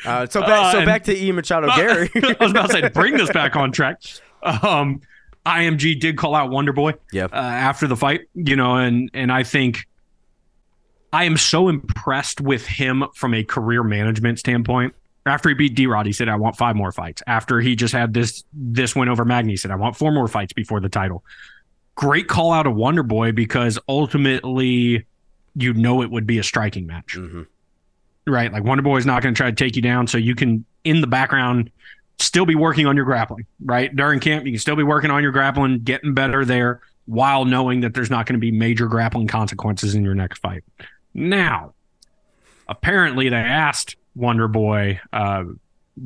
uh, 0.05 0.27
so 0.27 0.41
back, 0.41 0.49
uh, 0.49 0.71
so 0.71 0.85
back 0.85 1.03
to 1.05 1.17
Ian 1.17 1.35
Machado 1.35 1.67
uh, 1.67 1.75
Garry. 1.75 2.09
I 2.15 2.35
was 2.39 2.51
about 2.51 2.69
to 2.69 2.73
say, 2.73 2.89
bring 2.89 3.17
this 3.17 3.31
back 3.31 3.55
on 3.55 3.71
track. 3.71 4.01
Um, 4.43 5.01
IMG 5.45 5.99
did 5.99 6.17
call 6.17 6.35
out 6.35 6.51
Wonder 6.51 6.71
Boy. 6.71 6.93
Yeah. 7.11 7.25
Uh, 7.25 7.35
after 7.35 7.87
the 7.87 7.97
fight, 7.97 8.21
you 8.35 8.55
know, 8.55 8.75
and 8.75 9.09
and 9.13 9.31
I 9.31 9.43
think 9.43 9.87
I 11.11 11.25
am 11.25 11.37
so 11.37 11.67
impressed 11.67 12.39
with 12.39 12.65
him 12.65 13.05
from 13.15 13.33
a 13.33 13.43
career 13.43 13.83
management 13.83 14.39
standpoint 14.39 14.93
after 15.25 15.49
he 15.49 15.55
beat 15.55 15.75
D-Rod, 15.75 16.05
he 16.05 16.13
said, 16.13 16.29
"I 16.29 16.35
want 16.35 16.57
five 16.57 16.75
more 16.75 16.91
fights." 16.91 17.21
After 17.27 17.59
he 17.59 17.75
just 17.75 17.93
had 17.93 18.13
this 18.13 18.43
this 18.53 18.95
win 18.95 19.09
over 19.09 19.25
Magny, 19.25 19.53
he 19.53 19.57
said, 19.57 19.71
"I 19.71 19.75
want 19.75 19.95
four 19.95 20.11
more 20.11 20.27
fights 20.27 20.53
before 20.53 20.79
the 20.79 20.89
title." 20.89 21.23
Great 21.95 22.27
call 22.27 22.51
out 22.51 22.65
of 22.65 22.75
Wonder 22.75 23.03
Boy 23.03 23.31
because 23.31 23.77
ultimately, 23.87 25.05
you 25.55 25.73
know, 25.73 26.01
it 26.01 26.09
would 26.09 26.25
be 26.25 26.39
a 26.39 26.43
striking 26.43 26.87
match, 26.87 27.17
mm-hmm. 27.17 27.43
right? 28.25 28.51
Like 28.51 28.63
Wonder 28.63 28.81
Boy 28.81 28.97
is 28.97 29.05
not 29.05 29.21
going 29.21 29.35
to 29.35 29.37
try 29.37 29.49
to 29.49 29.55
take 29.55 29.75
you 29.75 29.81
down, 29.81 30.07
so 30.07 30.17
you 30.17 30.33
can 30.33 30.65
in 30.83 31.01
the 31.01 31.07
background 31.07 31.69
still 32.17 32.45
be 32.45 32.55
working 32.55 32.87
on 32.87 32.95
your 32.95 33.05
grappling, 33.05 33.45
right? 33.63 33.95
During 33.95 34.19
camp, 34.19 34.45
you 34.45 34.53
can 34.53 34.59
still 34.59 34.75
be 34.75 34.83
working 34.83 35.11
on 35.11 35.21
your 35.21 35.31
grappling, 35.31 35.79
getting 35.79 36.13
better 36.13 36.45
there, 36.45 36.81
while 37.05 37.45
knowing 37.45 37.81
that 37.81 37.93
there's 37.93 38.09
not 38.09 38.25
going 38.25 38.35
to 38.35 38.39
be 38.39 38.51
major 38.51 38.87
grappling 38.87 39.27
consequences 39.27 39.95
in 39.95 40.03
your 40.03 40.15
next 40.15 40.39
fight. 40.39 40.63
Now, 41.13 41.73
apparently, 42.67 43.29
they 43.29 43.35
asked 43.35 43.95
Wonder 44.15 44.47
Boy. 44.47 44.99
Uh, 45.13 45.43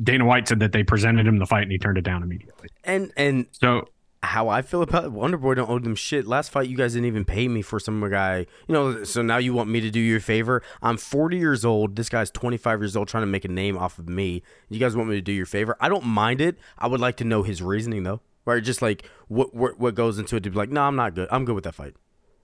Dana 0.02 0.24
White 0.24 0.48
said 0.48 0.60
that 0.60 0.72
they 0.72 0.82
presented 0.82 1.26
him 1.26 1.38
the 1.38 1.46
fight 1.46 1.62
and 1.62 1.72
he 1.72 1.78
turned 1.78 1.98
it 1.98 2.02
down 2.02 2.22
immediately. 2.22 2.68
And 2.84 3.12
and 3.16 3.46
so 3.52 3.88
how 4.22 4.48
I 4.48 4.62
feel 4.62 4.82
about 4.82 5.12
Wonder 5.12 5.38
Boy 5.38 5.54
don't 5.54 5.70
owe 5.70 5.78
them 5.78 5.94
shit. 5.94 6.26
Last 6.26 6.50
fight 6.50 6.68
you 6.68 6.76
guys 6.76 6.94
didn't 6.94 7.06
even 7.06 7.24
pay 7.24 7.48
me 7.48 7.62
for 7.62 7.78
some 7.78 8.08
guy. 8.10 8.46
You 8.66 8.72
know, 8.72 9.04
so 9.04 9.22
now 9.22 9.36
you 9.38 9.54
want 9.54 9.70
me 9.70 9.80
to 9.80 9.90
do 9.90 10.00
you 10.00 10.16
a 10.16 10.20
favor. 10.20 10.62
I'm 10.82 10.96
40 10.96 11.38
years 11.38 11.64
old. 11.64 11.96
This 11.96 12.08
guy's 12.08 12.30
25 12.30 12.80
years 12.80 12.96
old 12.96 13.08
trying 13.08 13.22
to 13.22 13.28
make 13.28 13.44
a 13.44 13.48
name 13.48 13.78
off 13.78 13.98
of 13.98 14.08
me. 14.08 14.42
You 14.68 14.78
guys 14.78 14.96
want 14.96 15.08
me 15.08 15.14
to 15.16 15.22
do 15.22 15.32
your 15.32 15.46
favor? 15.46 15.76
I 15.80 15.88
don't 15.88 16.04
mind 16.04 16.40
it. 16.40 16.56
I 16.78 16.86
would 16.88 17.00
like 17.00 17.16
to 17.18 17.24
know 17.24 17.42
his 17.42 17.62
reasoning 17.62 18.02
though. 18.02 18.20
Right? 18.44 18.62
Just 18.62 18.82
like 18.82 19.08
what 19.28 19.54
what, 19.54 19.78
what 19.78 19.94
goes 19.94 20.18
into 20.18 20.36
it 20.36 20.42
to 20.42 20.50
be 20.50 20.56
like, 20.56 20.70
no, 20.70 20.82
I'm 20.82 20.96
not 20.96 21.14
good. 21.14 21.28
I'm 21.30 21.44
good 21.44 21.54
with 21.54 21.64
that 21.64 21.74
fight. 21.74 21.94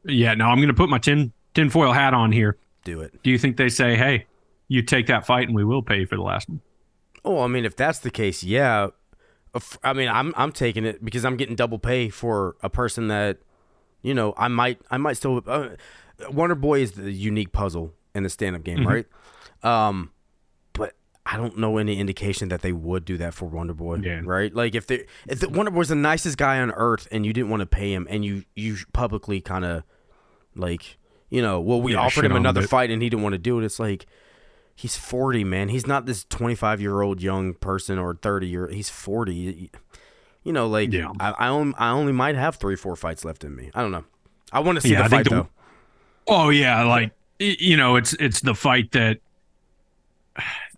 Yeah, 0.05 0.35
no, 0.35 0.47
I'm 0.47 0.61
gonna 0.61 0.75
put 0.75 0.89
my 0.89 0.99
tin 0.99 1.33
tinfoil 1.55 1.93
hat 1.93 2.15
on 2.15 2.33
here. 2.33 2.59
Do 2.85 3.01
it. 3.01 3.23
Do 3.23 3.31
you 3.31 3.39
think 3.39 3.57
they 3.57 3.69
say, 3.69 3.97
hey, 3.97 4.27
you 4.73 4.81
take 4.81 5.07
that 5.09 5.27
fight 5.27 5.49
and 5.49 5.55
we 5.55 5.65
will 5.65 5.83
pay 5.83 6.01
you 6.01 6.07
for 6.07 6.17
the 6.17 6.23
last 6.23 6.49
one. 6.49 6.63
Oh, 7.27 7.41
I 7.41 7.47
mean, 7.47 7.67
if 7.67 7.77
that's 7.77 7.99
the 7.99 8.11
case, 8.11 8.43
yeah. 8.43 8.89
I 9.85 9.93
mean, 9.93 10.09
I'm 10.09 10.33
I'm 10.35 10.51
taking 10.51 10.87
it 10.87 11.05
because 11.05 11.27
I'm 11.27 11.37
getting 11.37 11.55
double 11.55 11.79
pay 11.79 12.09
for 12.09 12.57
a 12.63 12.71
person 12.71 13.09
that, 13.09 13.39
you 14.01 14.15
know, 14.15 14.33
I 14.39 14.49
might 14.49 14.81
I 14.91 14.97
might 14.97 15.19
still. 15.19 15.43
Uh, 15.47 15.71
Wonder 16.31 16.55
Boy 16.55 16.81
is 16.81 16.93
the 16.93 17.13
unique 17.13 17.53
puzzle 17.53 17.93
in 18.15 18.23
the 18.23 18.31
stand 18.31 18.57
up 18.57 18.65
game, 18.65 18.79
mm-hmm. 18.79 18.89
right? 18.89 19.07
Um, 19.63 20.11
but 20.73 20.95
I 21.27 21.37
don't 21.37 21.59
know 21.59 21.77
any 21.77 21.99
indication 21.99 22.49
that 22.49 22.63
they 22.63 22.73
would 22.73 23.05
do 23.05 23.19
that 23.19 23.35
for 23.35 23.45
Wonder 23.45 23.75
Boy, 23.75 23.97
yeah. 23.97 24.23
right? 24.25 24.55
Like 24.55 24.75
if 24.75 24.87
they 24.87 25.05
if 25.29 25.41
the 25.41 25.51
Wonder 25.51 25.71
Boy's 25.71 25.91
the 25.91 25.97
nicest 25.97 26.39
guy 26.39 26.61
on 26.61 26.71
earth 26.71 27.07
and 27.13 27.27
you 27.27 27.35
didn't 27.35 27.51
want 27.51 27.61
to 27.61 27.67
pay 27.67 27.93
him 27.93 28.07
and 28.09 28.25
you 28.25 28.45
you 28.57 28.79
publicly 28.95 29.43
kind 29.43 29.67
of 29.67 29.83
like 30.57 30.97
you 31.29 31.43
know, 31.43 31.61
well, 31.61 31.81
we 31.81 31.93
yeah, 31.93 32.01
offered 32.01 32.25
him 32.25 32.37
another 32.37 32.63
fight 32.63 32.91
and 32.91 33.03
he 33.03 33.11
didn't 33.11 33.23
want 33.23 33.35
to 33.35 33.39
do 33.39 33.59
it. 33.59 33.65
It's 33.65 33.79
like 33.79 34.07
he's 34.83 34.97
40, 34.97 35.45
man. 35.45 35.69
He's 35.69 35.87
not 35.87 36.07
this 36.07 36.25
25 36.25 36.81
year 36.81 37.03
old 37.03 37.23
young 37.23 37.55
person 37.55 37.99
or 37.99 38.15
30 38.15 38.49
year. 38.49 38.69
He's 38.69 38.91
40. 38.91 39.71
You 40.43 40.53
know, 40.53 40.67
like 40.67 40.93
yeah. 40.93 41.13
I, 41.21 41.31
I 41.31 41.49
only 41.49 41.75
I 41.79 41.91
only 41.91 42.13
might 42.13 42.35
have 42.35 42.57
three 42.57 42.75
four 42.75 42.97
fights 42.97 43.25
left 43.25 43.45
in 43.45 43.55
me. 43.55 43.71
I 43.75 43.81
don't 43.81 43.93
know. 43.93 44.05
I 44.53 44.59
want 44.59 44.77
to 44.77 44.83
see 44.83 44.91
yeah, 44.91 45.05
the 45.05 45.09
fight 45.09 45.25
the, 45.25 45.31
though. 45.31 45.49
Oh 46.27 46.51
yeah, 46.51 46.83
like 46.83 47.13
you 47.39 47.77
know, 47.77 47.95
it's 47.95 48.13
it's 48.15 48.41
the 48.41 48.55
fight 48.55 48.91
that 48.91 49.19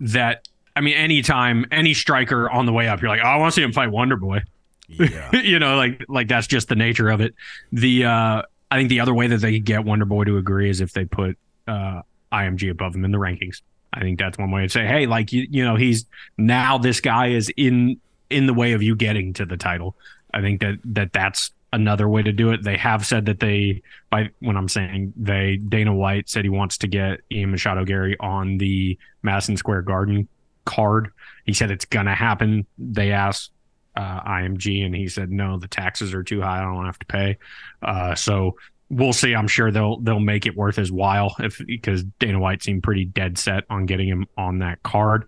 that 0.01 0.47
I 0.77 0.83
mean, 0.83 0.97
anytime 0.97 1.65
any 1.71 1.95
striker 1.95 2.51
on 2.51 2.67
the 2.67 2.75
way 2.75 2.89
up, 2.89 3.01
you're 3.01 3.09
like, 3.09 3.23
oh, 3.25 3.29
I 3.29 3.37
want 3.39 3.55
to 3.55 3.59
see 3.59 3.65
him 3.65 3.73
fight 3.73 3.91
Wonder 3.91 4.17
Boy. 4.17 4.43
Yeah. 4.87 5.35
you 5.43 5.59
know, 5.59 5.77
like 5.77 6.05
like 6.09 6.29
that's 6.29 6.47
just 6.47 6.69
the 6.69 6.77
nature 6.77 7.09
of 7.09 7.23
it. 7.23 7.35
The 7.73 8.05
uh 8.05 8.43
I 8.71 8.77
think 8.77 8.91
the 8.91 9.01
other 9.01 9.15
way 9.15 9.29
that 9.29 9.39
they 9.39 9.55
could 9.55 9.65
get 9.65 9.83
Wonder 9.83 10.05
Boy 10.05 10.25
to 10.25 10.37
agree 10.37 10.69
is 10.69 10.83
if 10.83 10.93
they 10.93 11.07
put 11.07 11.39
uh 11.67 12.03
IMG 12.31 12.71
above 12.71 12.95
him 12.95 13.07
in 13.07 13.13
the 13.13 13.19
rankings. 13.19 13.63
I 13.95 14.01
think 14.01 14.19
that's 14.19 14.37
one 14.37 14.51
way 14.51 14.63
to 14.63 14.69
say, 14.69 14.87
hey, 14.87 15.07
like 15.07 15.33
you, 15.33 15.47
you 15.49 15.65
know, 15.65 15.77
he's 15.77 16.07
now 16.37 16.79
this 16.79 17.01
guy 17.01 17.29
is 17.29 17.51
in 17.57 18.01
in 18.29 18.47
the 18.47 18.55
way 18.55 18.73
of 18.73 18.83
you 18.83 18.97
getting 18.97 19.33
to 19.35 19.47
the 19.47 19.57
title. 19.57 19.97
I 20.33 20.41
think 20.41 20.61
that 20.61 20.79
that 20.85 21.13
that's 21.13 21.53
another 21.73 22.09
way 22.09 22.23
to 22.23 22.33
do 22.33 22.51
it. 22.51 22.63
They 22.63 22.77
have 22.77 23.07
said 23.07 23.27
that 23.27 23.41
they, 23.41 23.83
by 24.11 24.31
when 24.41 24.57
I'm 24.57 24.69
saying 24.69 25.13
they, 25.17 25.57
Dana 25.57 25.95
White 25.95 26.29
said 26.29 26.45
he 26.45 26.49
wants 26.49 26.79
to 26.79 26.89
get 26.89 27.21
Ian 27.31 27.53
Machado 27.53 27.85
Garry 27.85 28.17
on 28.19 28.59
the 28.59 28.99
Madison 29.23 29.57
Square 29.57 29.83
Garden 29.83 30.29
card. 30.65 31.11
He 31.45 31.53
said 31.53 31.71
it's 31.71 31.85
gonna 31.85 32.15
happen. 32.15 32.67
They 32.79 33.13
asked 33.13 33.53
uh, 33.97 34.23
IMG, 34.23 34.85
and 34.85 34.95
he 34.95 35.09
said 35.09 35.31
no, 35.31 35.59
the 35.59 35.69
taxes 35.69 36.15
are 36.15 36.25
too 36.25 36.41
high. 36.41 36.59
I 36.59 36.63
don't 36.63 36.87
have 36.87 36.99
to 36.99 37.07
pay. 37.07 37.39
Uh, 37.81 38.15
so 38.17 38.57
we'll 38.91 39.13
see. 39.13 39.35
I'm 39.35 39.49
sure 39.49 39.71
they'll 39.71 40.01
they'll 40.01 40.21
make 40.21 40.47
it 40.47 40.57
worth 40.57 40.77
his 40.77 40.93
while 40.93 41.35
if 41.39 41.61
because 41.67 42.05
Dana 42.19 42.39
White 42.39 42.63
seemed 42.63 42.83
pretty 42.83 43.05
dead 43.05 43.39
set 43.39 43.65
on 43.71 43.87
getting 43.87 44.09
him 44.09 44.27
on 44.37 44.59
that 44.61 44.83
card. 44.83 45.27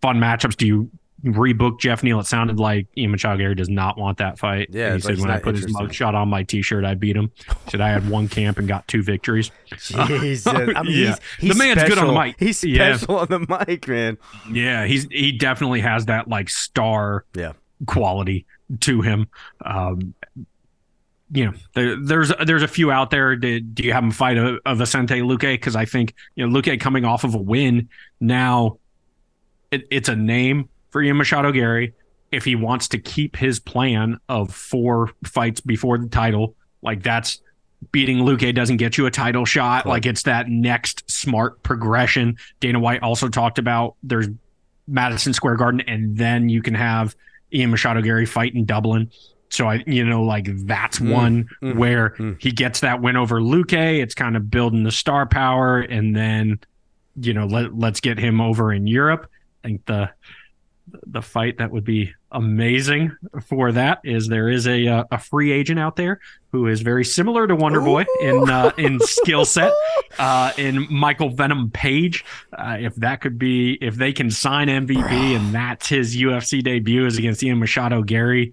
Fun 0.00 0.18
matchups. 0.18 0.56
Do 0.56 0.66
you 0.66 0.90
rebook 1.24 1.80
Geoff 1.80 2.02
Neal? 2.02 2.20
It 2.20 2.26
sounded 2.26 2.60
like 2.60 2.86
Ian 2.96 3.10
Machado 3.10 3.38
Garry 3.38 3.54
does 3.54 3.68
not 3.68 3.98
want 3.98 4.18
that 4.18 4.38
fight. 4.38 4.68
Yeah, 4.70 4.94
he 4.94 5.00
said 5.00 5.18
when 5.18 5.30
I 5.30 5.38
put 5.38 5.56
his 5.56 5.66
mugshot 5.66 6.14
on 6.14 6.28
my 6.28 6.44
T-shirt, 6.44 6.84
I 6.84 6.94
beat 6.94 7.16
him. 7.16 7.32
He 7.36 7.54
said 7.70 7.80
I 7.80 7.88
had 7.90 8.08
one 8.08 8.28
camp 8.28 8.58
and 8.58 8.68
got 8.68 8.86
two 8.86 9.02
victories. 9.02 9.50
Jesus, 9.66 10.46
I 10.46 10.58
mean, 10.58 10.68
yeah. 10.68 10.82
he's, 10.84 11.18
he's 11.40 11.52
the 11.52 11.58
man's 11.58 11.80
special. 11.80 11.88
good 11.88 11.98
on 11.98 12.14
the 12.14 12.20
mic. 12.20 12.36
He's 12.38 12.58
special 12.58 13.14
yeah. 13.14 13.20
on 13.20 13.26
the 13.28 13.64
mic, 13.66 13.88
man. 13.88 14.18
Yeah, 14.52 14.86
he's 14.86 15.06
he 15.10 15.32
definitely 15.32 15.80
has 15.80 16.06
that 16.06 16.28
like 16.28 16.48
star 16.48 17.24
yeah 17.34 17.52
quality 17.86 18.46
to 18.80 19.02
him. 19.02 19.28
Um, 19.64 20.14
you 21.30 21.46
know, 21.46 21.52
there, 21.74 21.96
there's 21.96 22.32
there's 22.44 22.62
a 22.62 22.68
few 22.68 22.90
out 22.90 23.10
there. 23.10 23.36
Did 23.36 23.74
do 23.74 23.82
you 23.82 23.92
have 23.92 24.02
him 24.02 24.10
fight 24.10 24.38
a, 24.38 24.58
a 24.64 24.74
Vicente 24.74 25.20
Luque? 25.20 25.52
Because 25.52 25.76
I 25.76 25.84
think 25.84 26.14
you 26.34 26.46
know 26.46 26.60
Luque 26.60 26.80
coming 26.80 27.04
off 27.04 27.24
of 27.24 27.34
a 27.34 27.38
win 27.38 27.88
now, 28.20 28.78
it, 29.70 29.86
it's 29.90 30.08
a 30.08 30.16
name 30.16 30.68
for 30.90 31.02
Ian 31.02 31.18
Machado 31.18 31.52
Garry. 31.52 31.94
If 32.30 32.44
he 32.44 32.56
wants 32.56 32.88
to 32.88 32.98
keep 32.98 33.36
his 33.36 33.58
plan 33.58 34.18
of 34.28 34.54
four 34.54 35.10
fights 35.24 35.60
before 35.60 35.98
the 35.98 36.08
title, 36.08 36.54
like 36.82 37.02
that's 37.02 37.40
beating 37.92 38.18
Luque 38.18 38.54
doesn't 38.54 38.76
get 38.76 38.98
you 38.98 39.06
a 39.06 39.10
title 39.10 39.44
shot. 39.44 39.86
Like 39.86 40.04
it's 40.04 40.24
that 40.24 40.48
next 40.48 41.10
smart 41.10 41.62
progression. 41.62 42.36
Dana 42.60 42.80
White 42.80 43.02
also 43.02 43.28
talked 43.28 43.58
about 43.58 43.96
there's 44.02 44.28
Madison 44.86 45.32
Square 45.32 45.56
Garden, 45.56 45.80
and 45.82 46.16
then 46.16 46.48
you 46.48 46.62
can 46.62 46.74
have 46.74 47.14
Ian 47.52 47.70
Machado 47.70 48.02
Garry 48.02 48.26
fight 48.26 48.54
in 48.54 48.64
Dublin. 48.64 49.10
So 49.50 49.68
I, 49.68 49.82
you 49.86 50.04
know, 50.04 50.22
like 50.22 50.48
that's 50.66 50.98
Mm, 50.98 51.12
one 51.12 51.48
mm, 51.62 51.76
where 51.76 52.10
mm. 52.10 52.40
he 52.40 52.52
gets 52.52 52.80
that 52.80 53.00
win 53.00 53.16
over 53.16 53.40
Luque. 53.40 54.02
It's 54.02 54.14
kind 54.14 54.36
of 54.36 54.50
building 54.50 54.84
the 54.84 54.92
star 54.92 55.26
power, 55.26 55.80
and 55.80 56.14
then, 56.14 56.60
you 57.20 57.34
know, 57.34 57.46
let 57.46 57.76
let's 57.76 58.00
get 58.00 58.18
him 58.18 58.40
over 58.40 58.72
in 58.72 58.86
Europe. 58.86 59.30
I 59.64 59.68
think 59.68 59.86
the 59.86 60.10
the 61.06 61.20
fight 61.20 61.58
that 61.58 61.70
would 61.70 61.84
be 61.84 62.14
amazing 62.32 63.14
for 63.46 63.72
that 63.72 64.00
is 64.04 64.28
there 64.28 64.48
is 64.48 64.66
a 64.66 64.86
uh, 64.86 65.04
a 65.10 65.18
free 65.18 65.52
agent 65.52 65.78
out 65.78 65.96
there 65.96 66.20
who 66.50 66.66
is 66.66 66.80
very 66.80 67.04
similar 67.04 67.46
to 67.46 67.54
Wonder 67.54 67.80
Boy 67.80 68.06
in 68.22 68.48
uh, 68.48 68.72
in 68.78 68.98
skill 69.00 69.44
set 69.44 69.72
uh, 70.18 70.52
in 70.56 70.86
Michael 70.90 71.30
Venom 71.30 71.70
Page. 71.70 72.24
Uh, 72.52 72.78
if 72.80 72.94
that 72.96 73.20
could 73.20 73.38
be 73.38 73.78
if 73.80 73.96
they 73.96 74.12
can 74.12 74.30
sign 74.30 74.68
MVP 74.68 75.36
and 75.36 75.54
that's 75.54 75.88
his 75.88 76.16
UFC 76.16 76.62
debut 76.62 77.04
is 77.06 77.18
against 77.18 77.42
Ian 77.42 77.58
Machado 77.58 78.02
Garry 78.02 78.52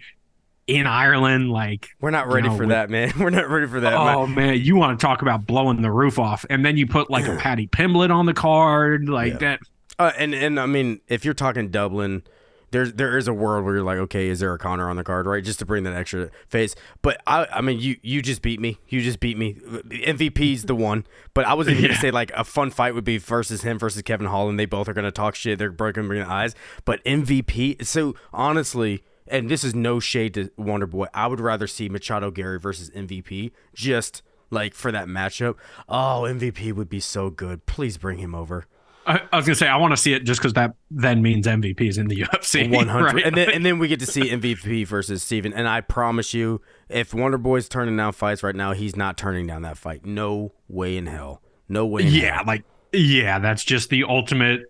in 0.68 0.88
Ireland, 0.88 1.52
like 1.52 1.90
We're 2.02 2.10
not 2.12 2.28
you 2.28 2.34
ready 2.34 2.48
know, 2.50 2.56
for 2.56 2.62
with- 2.62 2.70
that, 2.70 2.90
man. 2.90 3.14
We're 3.20 3.30
not 3.30 3.50
ready 3.50 3.68
for 3.68 3.80
that. 3.82 3.94
Oh 3.94 4.26
man, 4.28 4.60
you 4.60 4.76
want 4.76 5.00
to 5.00 5.06
talk 5.06 5.22
about 5.22 5.46
blowing 5.46 5.82
the 5.82 5.92
roof 5.92 6.18
off, 6.20 6.46
and 6.50 6.66
then 6.66 6.78
you 6.78 6.88
put 6.88 7.10
like 7.10 7.28
a 7.28 7.36
Paddy 7.36 7.68
Pimblett 7.68 8.10
on 8.14 8.26
the 8.26 8.34
card, 8.34 9.08
like 9.10 9.34
Yeah. 9.34 9.38
that. 9.40 9.60
Uh, 10.00 10.12
and 10.18 10.34
and 10.34 10.60
I 10.60 10.66
mean, 10.66 11.02
if 11.08 11.24
you're 11.24 11.34
talking 11.34 11.70
Dublin, 11.70 12.24
there's 12.72 12.94
there 12.94 13.18
is 13.18 13.28
a 13.30 13.34
world 13.34 13.64
where 13.64 13.76
you're 13.76 13.84
like, 13.84 14.00
okay, 14.00 14.28
is 14.28 14.40
there 14.40 14.52
a 14.54 14.58
Conor 14.58 14.90
on 14.90 14.98
the 14.98 15.04
card, 15.06 15.26
right? 15.28 15.42
Just 15.44 15.60
to 15.60 15.66
bring 15.66 15.84
that 15.84 15.94
extra 15.94 16.32
face. 16.50 16.76
But 17.02 17.22
I, 17.28 17.48
I 17.54 17.62
mean, 17.62 17.80
you 17.80 17.96
you 18.02 18.22
just 18.22 18.42
beat 18.42 18.60
me. 18.60 18.78
You 18.90 19.02
just 19.02 19.20
beat 19.22 19.38
me. 19.38 19.54
MVP's 19.54 20.64
the 20.64 20.76
one. 20.76 21.06
But 21.34 21.46
I 21.46 21.54
was 21.54 21.70
even 21.70 21.82
Yeah. 21.82 21.90
gonna 21.90 22.00
say 22.02 22.12
like 22.12 22.32
a 22.36 22.44
fun 22.44 22.72
fight 22.72 22.94
would 22.96 23.06
be 23.06 23.18
versus 23.20 23.62
him 23.62 23.80
versus 23.80 24.02
Kevin 24.02 24.28
Holland. 24.28 24.60
They 24.60 24.66
both 24.66 24.90
are 24.90 24.94
gonna 24.94 25.12
talk 25.12 25.36
shit. 25.36 25.60
They're 25.60 25.72
broken 25.72 26.08
bring 26.08 26.24
eyes. 26.24 26.56
But 26.86 27.04
MVP. 27.06 27.86
So 27.86 28.16
honestly. 28.34 29.04
And 29.28 29.50
this 29.50 29.64
is 29.64 29.74
no 29.74 30.00
shade 30.00 30.34
to 30.36 30.52
Wonder 30.58 30.86
Boy. 30.88 31.08
I 31.14 31.28
would 31.28 31.40
rather 31.40 31.68
see 31.68 31.90
Machado 31.90 32.30
Garry 32.32 32.60
versus 32.60 32.90
MVP 32.92 33.52
just 33.74 34.22
like 34.52 34.74
for 34.74 34.92
that 34.92 35.08
matchup. 35.08 35.56
Oh, 35.90 36.26
MVP 36.28 36.74
would 36.74 36.90
be 36.90 37.00
so 37.00 37.30
good. 37.30 37.66
Please 37.66 37.98
bring 37.98 38.20
him 38.20 38.36
over. 38.36 38.66
I, 39.08 39.22
I 39.32 39.38
was 39.38 39.46
gonna 39.46 39.56
say 39.56 39.68
I 39.68 39.78
want 39.78 39.92
to 39.92 39.98
see 39.98 40.14
it 40.14 40.24
just 40.24 40.40
because 40.40 40.54
that 40.54 40.74
then 40.90 41.22
means 41.22 41.46
MVP 41.46 41.82
is 41.82 41.98
in 42.00 42.08
the 42.08 42.16
UFC. 42.24 42.72
One 42.72 42.88
hundred, 42.88 43.14
right? 43.14 43.26
and 43.26 43.36
then 43.38 43.50
and 43.52 43.64
then 43.66 43.78
we 43.78 43.88
get 43.88 44.00
to 44.00 44.06
see 44.08 44.30
MVP 44.32 44.88
versus 44.88 45.22
Steven. 45.22 45.54
And 45.54 45.68
I 45.68 45.82
promise 45.82 46.34
you, 46.34 46.62
if 46.90 47.14
Wonder 47.14 47.38
Boy's 47.38 47.70
turning 47.70 47.96
down 47.98 48.14
fights 48.14 48.42
right 48.42 48.56
now, 48.56 48.74
he's 48.74 48.96
not 48.96 49.16
turning 49.18 49.46
down 49.46 49.62
that 49.62 49.78
fight. 49.78 50.06
No 50.06 50.54
way 50.68 50.98
in 50.98 51.06
hell. 51.06 51.42
No 51.70 51.86
way. 51.86 52.02
In 52.04 52.14
yeah, 52.14 52.36
hell. 52.38 52.44
like 52.48 52.64
yeah, 52.94 53.38
that's 53.40 53.64
just 53.64 53.90
the 53.90 54.06
ultimate 54.06 54.62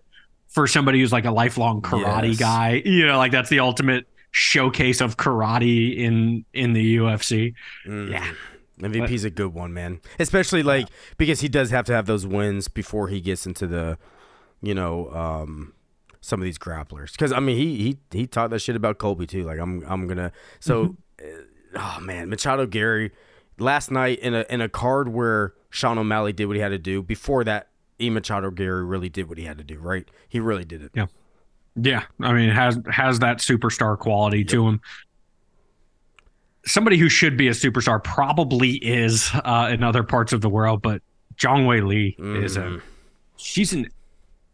for 0.48 0.66
somebody 0.66 1.00
who's 1.00 1.12
like 1.12 1.24
a 1.24 1.30
lifelong 1.30 1.80
karate 1.80 2.28
Yes. 2.28 2.38
guy. 2.38 2.82
You 2.84 3.06
know, 3.06 3.16
like 3.16 3.32
that's 3.32 3.48
the 3.48 3.60
ultimate 3.60 4.06
showcase 4.38 5.00
of 5.00 5.16
karate 5.16 5.96
in 5.96 6.44
in 6.52 6.74
the 6.74 6.96
UFC. 6.98 7.54
Mm. 7.86 8.10
Yeah. 8.10 8.32
MVP's 8.82 9.24
a 9.24 9.30
good 9.30 9.54
one, 9.54 9.72
man. 9.72 10.00
Especially 10.18 10.62
like 10.62 10.88
because 11.16 11.40
he 11.40 11.48
does 11.48 11.70
have 11.70 11.86
to 11.86 11.94
have 11.94 12.04
those 12.04 12.26
wins 12.26 12.68
before 12.68 13.08
he 13.08 13.22
gets 13.22 13.46
into 13.46 13.66
the, 13.66 13.96
you 14.60 14.74
know, 14.74 15.10
um, 15.12 15.72
some 16.20 16.38
of 16.40 16.44
these 16.44 16.58
grapplers. 16.58 17.12
Because 17.12 17.32
I 17.32 17.40
mean, 17.40 17.56
he 17.56 17.76
he 17.78 17.98
he 18.10 18.26
taught 18.26 18.50
that 18.50 18.58
shit 18.58 18.76
about 18.76 18.98
Colby 18.98 19.26
too. 19.26 19.44
Like 19.44 19.58
I'm 19.58 19.82
I'm 19.88 20.06
gonna 20.06 20.30
so, 20.60 20.96
Mm-hmm. 21.18 21.76
uh, 21.78 21.96
oh 21.96 22.00
man, 22.02 22.28
Machado 22.28 22.66
Garry 22.66 23.12
last 23.58 23.90
night 23.90 24.18
in 24.18 24.34
a 24.34 24.44
in 24.50 24.60
a 24.60 24.68
card 24.68 25.08
where 25.08 25.54
Sean 25.70 25.96
O'Malley 25.96 26.34
did 26.34 26.44
what 26.44 26.56
he 26.56 26.62
had 26.62 26.68
to 26.68 26.78
do. 26.78 27.02
Before 27.02 27.44
that, 27.44 27.68
E 27.98 28.10
Machado 28.10 28.50
Garry 28.50 28.84
really 28.84 29.08
did 29.08 29.26
what 29.30 29.38
he 29.38 29.44
had 29.44 29.56
to 29.56 29.64
do. 29.64 29.78
Right, 29.78 30.06
he 30.28 30.38
really 30.38 30.66
did 30.66 30.82
it. 30.82 30.90
Yeah. 30.92 31.06
Yeah, 31.76 32.04
I 32.20 32.32
mean, 32.32 32.50
has 32.50 32.78
has 32.90 33.18
that 33.18 33.38
superstar 33.38 33.98
quality 33.98 34.44
to 34.46 34.66
him. 34.66 34.80
Somebody 36.64 36.96
who 36.96 37.08
should 37.08 37.36
be 37.36 37.48
a 37.48 37.52
superstar 37.52 38.02
probably 38.02 38.72
is 38.72 39.30
uh, 39.44 39.68
in 39.72 39.82
other 39.84 40.02
parts 40.02 40.32
of 40.32 40.40
the 40.40 40.48
world, 40.48 40.82
but 40.82 41.02
Zhang 41.36 41.66
Weili 41.66 42.14
is 42.42 42.56
a 42.56 42.62
Mhm. 42.62 42.82
she's 43.36 43.72
an 43.72 43.88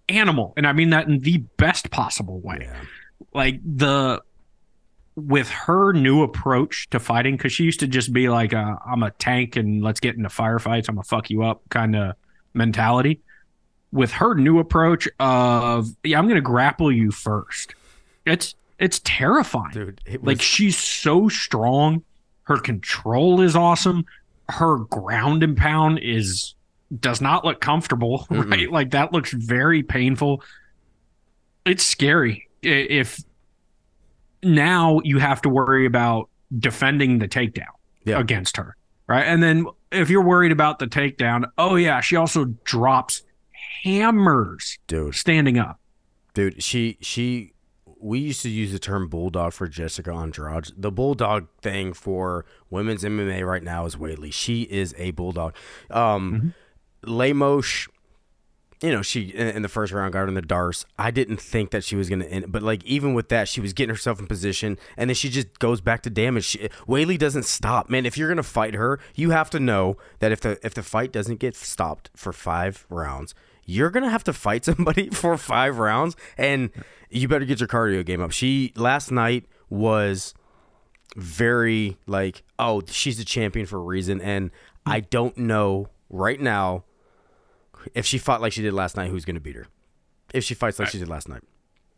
animal, 0.08 0.52
and 0.56 0.66
I 0.66 0.72
mean 0.72 0.90
that 0.90 1.06
in 1.08 1.20
the 1.20 1.38
best 1.56 1.90
possible 1.90 2.40
way. 2.40 2.58
Yeah. 2.62 2.80
Like 3.32 3.60
the 3.64 4.20
with 5.14 5.48
her 5.50 5.92
new 5.92 6.22
approach 6.22 6.88
to 6.90 6.98
fighting, 6.98 7.36
because 7.36 7.52
she 7.52 7.64
used 7.64 7.80
to 7.80 7.86
just 7.86 8.12
be 8.12 8.28
like, 8.28 8.52
i 8.52 8.74
"I'm 8.86 9.02
a 9.02 9.10
tank 9.12 9.56
and 9.56 9.82
let's 9.82 10.00
get 10.00 10.16
into 10.16 10.28
firefights. 10.28 10.88
I'm 10.88 10.96
gonna 10.96 11.04
fuck 11.04 11.30
you 11.30 11.44
up" 11.44 11.62
kind 11.70 11.94
of 11.94 12.14
mentality 12.54 13.20
with 13.92 14.10
her 14.12 14.34
new 14.34 14.58
approach 14.58 15.06
of 15.20 15.88
yeah 16.02 16.18
i'm 16.18 16.26
gonna 16.28 16.40
grapple 16.40 16.90
you 16.90 17.10
first. 17.10 17.74
It's 18.24 18.54
it's 18.78 19.00
terrifying. 19.04 19.70
Dude. 19.72 20.00
It 20.06 20.22
was, 20.22 20.26
like 20.26 20.42
she's 20.42 20.76
so 20.78 21.28
strong. 21.28 22.02
Her 22.44 22.56
control 22.56 23.40
is 23.40 23.54
awesome. 23.54 24.04
Her 24.48 24.78
ground 24.78 25.42
and 25.42 25.56
pound 25.56 26.00
is 26.02 26.54
does 27.00 27.20
not 27.20 27.44
look 27.44 27.60
comfortable 27.60 28.26
Mm-mm. 28.30 28.50
right? 28.50 28.70
Like 28.70 28.90
that 28.90 29.12
looks 29.12 29.32
very 29.32 29.82
painful. 29.82 30.42
It's 31.64 31.84
scary. 31.84 32.48
If 32.62 33.18
now 34.42 35.00
you 35.04 35.18
have 35.18 35.42
to 35.42 35.48
worry 35.48 35.86
about 35.86 36.28
defending 36.58 37.18
the 37.18 37.28
takedown 37.28 37.66
Yeah. 38.04 38.18
against 38.18 38.56
her 38.56 38.76
right? 39.06 39.24
And 39.24 39.42
then 39.42 39.66
if 39.90 40.10
you're 40.10 40.22
worried 40.22 40.52
about 40.52 40.78
the 40.78 40.86
takedown 40.86 41.44
oh 41.58 41.76
yeah 41.76 42.00
she 42.00 42.16
also 42.16 42.44
drops 42.64 43.22
hammers 43.82 44.78
dude. 44.86 45.14
standing 45.14 45.58
up 45.58 45.78
Dude, 46.34 46.62
she 46.62 46.96
she 47.00 47.52
we 48.00 48.18
used 48.18 48.42
to 48.42 48.48
use 48.48 48.72
the 48.72 48.78
term 48.78 49.08
bulldog 49.08 49.52
for 49.52 49.68
Jessica 49.68 50.12
Andrade. 50.12 50.72
The 50.76 50.90
bulldog 50.90 51.46
thing 51.60 51.92
for 51.92 52.44
women's 52.68 53.04
MMA 53.04 53.46
right 53.46 53.62
now 53.62 53.84
is 53.84 53.96
Weili. 53.96 54.32
She 54.32 54.62
is 54.62 54.94
a 54.98 55.10
bulldog. 55.12 55.54
Um 55.90 56.54
Lemos, 57.04 57.88
you 58.80 58.90
know, 58.92 59.02
she 59.02 59.24
in, 59.28 59.48
in 59.48 59.62
the 59.62 59.68
first 59.68 59.92
round 59.92 60.12
got 60.12 60.20
her 60.20 60.28
in 60.28 60.34
the 60.34 60.42
darts. 60.42 60.86
I 60.98 61.10
didn't 61.10 61.40
think 61.40 61.70
that 61.72 61.84
she 61.84 61.96
was 61.96 62.08
gonna 62.08 62.24
end, 62.24 62.50
but 62.50 62.62
like 62.62 62.82
even 62.84 63.12
with 63.12 63.28
that, 63.28 63.48
she 63.48 63.60
was 63.60 63.72
getting 63.72 63.94
herself 63.94 64.18
in 64.18 64.26
position, 64.26 64.78
and 64.96 65.10
then 65.10 65.14
she 65.14 65.28
just 65.28 65.58
goes 65.58 65.80
back 65.80 66.02
to 66.04 66.10
damage. 66.10 66.44
She, 66.44 66.58
Weili 66.88 67.18
doesn't 67.18 67.44
stop, 67.44 67.90
man. 67.90 68.06
If 68.06 68.16
you're 68.16 68.28
gonna 68.28 68.42
fight 68.42 68.74
her, 68.74 68.98
you 69.14 69.30
have 69.30 69.50
to 69.50 69.60
know 69.60 69.96
that 70.20 70.32
if 70.32 70.40
the 70.40 70.58
if 70.64 70.72
the 70.74 70.82
fight 70.82 71.12
doesn't 71.12 71.40
get 71.40 71.56
stopped 71.56 72.10
for 72.16 72.32
five 72.32 72.86
rounds, 72.88 73.34
you're 73.72 73.90
gonna 73.90 74.10
have 74.10 74.24
to 74.24 74.32
fight 74.32 74.64
somebody 74.70 75.08
for 75.10 75.36
five 75.38 75.78
rounds, 75.78 76.16
and 76.36 76.70
you 77.10 77.28
better 77.28 77.44
get 77.44 77.60
your 77.60 77.68
cardio 77.68 78.04
game 78.04 78.20
up. 78.20 78.30
She 78.32 78.72
last 78.76 79.10
night 79.10 79.46
was 79.70 80.34
very 81.16 81.96
like, 82.06 82.42
oh, 82.58 82.82
she's 82.86 83.18
the 83.18 83.24
champion 83.24 83.66
for 83.66 83.76
a 83.78 83.82
reason, 83.82 84.20
and 84.20 84.50
I 84.86 85.00
don't 85.00 85.36
know 85.36 85.88
right 86.10 86.40
now 86.40 86.84
if 87.94 88.06
she 88.06 88.18
fought 88.18 88.40
like 88.40 88.52
she 88.52 88.62
did 88.62 88.72
last 88.72 88.96
night, 88.96 89.10
who's 89.10 89.24
going 89.24 89.34
to 89.34 89.40
beat 89.40 89.56
her? 89.56 89.66
If 90.32 90.44
she 90.44 90.54
fights 90.54 90.78
like 90.78 90.88
she 90.88 90.98
did 90.98 91.08
last 91.08 91.28
night, 91.28 91.42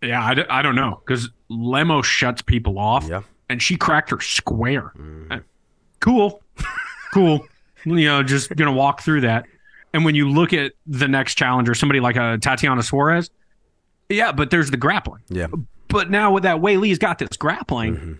yeah 0.03 0.25
i, 0.25 0.35
d- 0.35 0.45
I 0.51 0.61
don't 0.63 0.75
know 0.75 1.01
because 1.05 1.31
lemo 1.51 2.03
shuts 2.05 2.43
people 2.43 2.79
off 2.79 3.07
yeah, 3.09 3.23
and 3.49 3.63
she 3.63 3.77
cracked 3.77 4.11
her 4.11 4.21
square. 4.21 4.93
Uh, 5.31 5.39
cool. 6.01 6.43
Cool. 7.13 7.47
You 7.87 8.07
know 8.07 8.23
just 8.23 8.57
gonna 8.57 8.73
walk 8.73 9.03
through 9.03 9.21
that 9.21 9.45
and 9.95 10.05
when 10.05 10.15
you 10.15 10.29
look 10.29 10.53
at 10.53 10.73
the 10.87 11.09
next 11.09 11.37
challenger 11.37 11.73
somebody 11.75 12.01
like 12.01 12.17
a 12.17 12.37
tatiana 12.39 12.83
suarez 12.83 13.31
yeah 14.11 14.31
but 14.33 14.51
there's 14.51 14.71
the 14.71 14.77
grappling 14.77 15.23
yeah, 15.31 15.47
but 15.89 16.11
now 16.11 16.33
with 16.33 16.43
that 16.43 16.61
Weili's 16.61 16.99
got 16.99 17.19
this 17.19 17.37
grappling 17.39 17.95
Mm-hmm. 17.97 18.13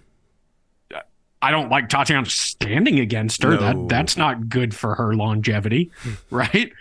I 1.43 1.51
don't 1.51 1.69
like 1.69 1.91
Tatiana 1.91 2.25
standing 2.25 3.01
against 3.01 3.43
her. 3.43 3.51
No. 3.51 3.57
That 3.59 3.89
that's 3.91 4.17
not 4.17 4.49
good 4.49 4.75
for 4.75 4.95
her 4.95 5.15
longevity, 5.15 5.91
right? 6.31 6.73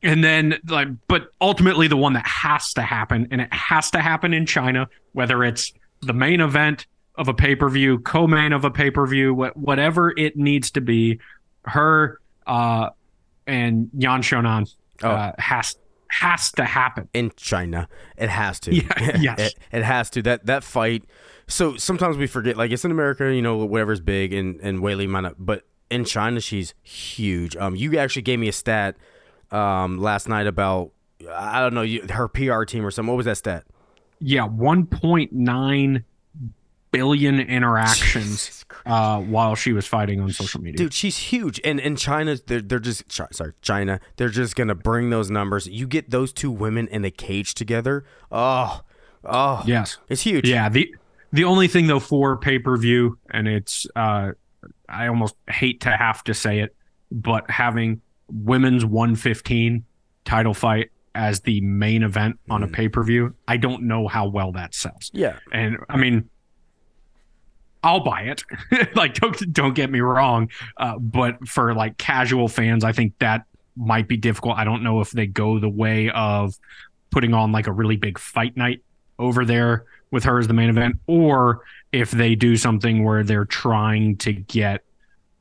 And 0.00 0.22
then 0.22 0.60
like 0.68 0.86
but 1.08 1.32
ultimately 1.40 1.88
the 1.88 1.96
one 1.96 2.12
that 2.12 2.24
has 2.24 2.72
to 2.74 2.82
happen 2.82 3.26
and 3.32 3.40
it 3.40 3.52
has 3.52 3.90
to 3.90 3.98
happen 4.00 4.32
in 4.32 4.46
China 4.46 4.88
whether 5.10 5.42
it's 5.42 5.72
the 6.02 6.12
main 6.12 6.40
event 6.40 6.86
of 7.16 7.26
a 7.26 7.34
pay-per-view, 7.34 7.98
co-main 8.00 8.52
of 8.52 8.64
a 8.64 8.70
pay-per-view, 8.70 9.34
wh- 9.34 9.56
whatever 9.56 10.14
it 10.16 10.36
needs 10.36 10.70
to 10.72 10.80
be, 10.80 11.18
her 11.64 12.20
uh 12.46 12.90
and 13.46 13.90
Yan 13.98 14.22
Xiaonan 14.22 14.72
Oh. 15.04 15.08
uh, 15.10 15.32
has 15.38 15.76
has 16.08 16.52
to 16.52 16.64
happen. 16.64 17.08
in 17.14 17.32
China, 17.36 17.88
it 18.16 18.28
has 18.28 18.60
to. 18.60 18.74
Yeah, 18.74 19.16
yes. 19.20 19.38
it, 19.40 19.54
it 19.72 19.82
has 19.82 20.10
to. 20.10 20.22
That 20.22 20.46
that 20.46 20.62
fight. 20.64 21.04
So 21.48 21.76
sometimes 21.76 22.16
we 22.16 22.26
forget, 22.26 22.56
like 22.56 22.70
it's 22.70 22.84
in 22.84 22.90
America, 22.90 23.34
you 23.34 23.42
know, 23.42 23.56
whatever's 23.64 24.00
big, 24.00 24.32
and 24.32 24.60
and 24.60 24.78
Weili 24.80 25.08
might 25.08 25.22
not, 25.22 25.34
but 25.38 25.64
in 25.90 26.04
China, 26.04 26.40
she's 26.40 26.74
huge. 26.82 27.56
Um, 27.56 27.74
you 27.76 27.98
actually 27.98 28.22
gave 28.22 28.38
me 28.38 28.48
a 28.48 28.52
stat, 28.52 28.96
um, 29.50 29.98
last 29.98 30.28
night 30.28 30.46
about 30.46 30.92
I 31.30 31.60
don't 31.60 31.74
know 31.74 31.82
you, 31.82 32.06
her 32.10 32.28
PR 32.28 32.62
team 32.64 32.84
or 32.86 32.90
something. 32.90 33.08
What 33.10 33.16
was 33.16 33.26
that 33.26 33.36
stat? 33.38 33.64
Yeah, 34.20 34.46
1.9 34.46 36.04
billion 36.92 37.40
interactions 37.40 38.64
uh, 38.86 39.20
while 39.20 39.54
she 39.54 39.72
was 39.72 39.86
fighting 39.86 40.20
on 40.20 40.30
social 40.30 40.60
media. 40.60 40.76
Dude, 40.78 40.94
she's 40.94 41.16
huge, 41.18 41.60
and 41.64 41.80
in 41.80 41.96
China, 41.96 42.36
they're 42.46 42.60
they're 42.60 42.78
just 42.78 43.10
sorry, 43.10 43.52
China, 43.62 44.00
they're 44.16 44.28
just 44.28 44.54
gonna 44.56 44.74
bring 44.74 45.10
those 45.10 45.30
numbers. 45.30 45.66
You 45.66 45.86
get 45.86 46.10
those 46.10 46.32
two 46.32 46.50
women 46.50 46.86
in 46.88 47.04
a 47.04 47.10
cage 47.10 47.54
together. 47.54 48.04
Oh, 48.30 48.82
oh, 49.24 49.62
yes, 49.66 49.98
it's 50.08 50.22
huge. 50.22 50.48
Yeah. 50.48 50.68
the 50.68 50.94
The 51.32 51.44
only 51.44 51.66
thing 51.68 51.86
though 51.86 52.00
for 52.00 52.36
pay 52.36 52.58
per 52.58 52.76
view, 52.76 53.18
and 53.30 53.48
it's 53.48 53.86
uh, 53.96 54.32
I 54.88 55.08
almost 55.08 55.34
hate 55.48 55.80
to 55.82 55.90
have 55.96 56.22
to 56.24 56.34
say 56.34 56.60
it, 56.60 56.76
but 57.10 57.50
having 57.50 58.00
women's 58.30 58.84
115 58.84 59.84
title 60.24 60.54
fight 60.54 60.90
as 61.14 61.40
the 61.40 61.60
main 61.60 62.02
event 62.02 62.38
on 62.48 62.62
a 62.62 62.66
Mm. 62.66 62.72
pay 62.72 62.88
per 62.88 63.02
view, 63.02 63.34
I 63.46 63.56
don't 63.58 63.82
know 63.82 64.08
how 64.08 64.28
well 64.28 64.52
that 64.52 64.74
sells. 64.74 65.10
yeah. 65.12 65.36
And 65.52 65.76
I 65.90 65.96
mean, 65.98 66.28
I'll 67.82 68.00
buy 68.00 68.22
it. 68.22 68.44
like, 68.94 69.14
don't 69.14 69.52
don't 69.52 69.74
get 69.74 69.90
me 69.90 70.00
wrong, 70.00 70.50
uh, 70.76 70.98
but 70.98 71.46
for 71.48 71.74
like 71.74 71.98
casual 71.98 72.48
fans, 72.48 72.84
I 72.84 72.92
think 72.92 73.18
that 73.18 73.44
might 73.76 74.08
be 74.08 74.16
difficult. 74.16 74.56
I 74.56 74.64
don't 74.64 74.82
know 74.82 75.00
if 75.00 75.10
they 75.10 75.26
go 75.26 75.58
the 75.58 75.68
way 75.68 76.10
of 76.10 76.54
putting 77.10 77.34
on 77.34 77.52
like 77.52 77.66
a 77.66 77.72
really 77.72 77.96
big 77.96 78.18
fight 78.18 78.56
night 78.56 78.82
over 79.18 79.44
there 79.44 79.84
with 80.10 80.24
her 80.24 80.38
as 80.38 80.46
the 80.46 80.54
main 80.54 80.68
event, 80.68 80.96
or 81.06 81.62
if 81.90 82.10
they 82.10 82.34
do 82.34 82.56
something 82.56 83.04
where 83.04 83.24
they're 83.24 83.44
trying 83.44 84.16
to 84.18 84.32
get 84.32 84.84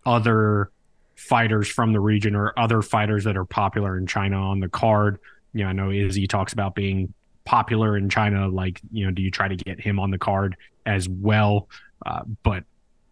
other 0.06 0.72
fighters 1.16 1.68
from 1.68 1.94
the 1.94 2.00
region 2.00 2.36
or 2.36 2.58
other 2.58 2.82
fighters 2.82 3.24
that 3.26 3.38
are 3.38 3.46
popular 3.46 3.98
in 3.98 4.08
China 4.08 4.38
on 4.38 4.60
the 4.60 4.68
card. 4.68 5.20
You 5.54 5.64
know, 5.64 5.70
I 5.70 5.74
know 5.74 5.92
Izzy 5.92 6.28
talks 6.28 6.54
about 6.54 6.74
being 6.74 7.14
popular 7.46 7.96
in 7.96 8.10
China. 8.10 8.48
Like, 8.48 8.82
you 8.92 9.06
know, 9.06 9.12
do 9.12 9.22
you 9.22 9.30
try 9.30 9.48
to 9.48 9.56
get 9.56 9.80
him 9.80 10.00
on 10.00 10.10
the 10.10 10.18
card 10.18 10.58
as 10.86 11.08
well? 11.08 11.68
Uh, 12.06 12.22
but 12.44 12.64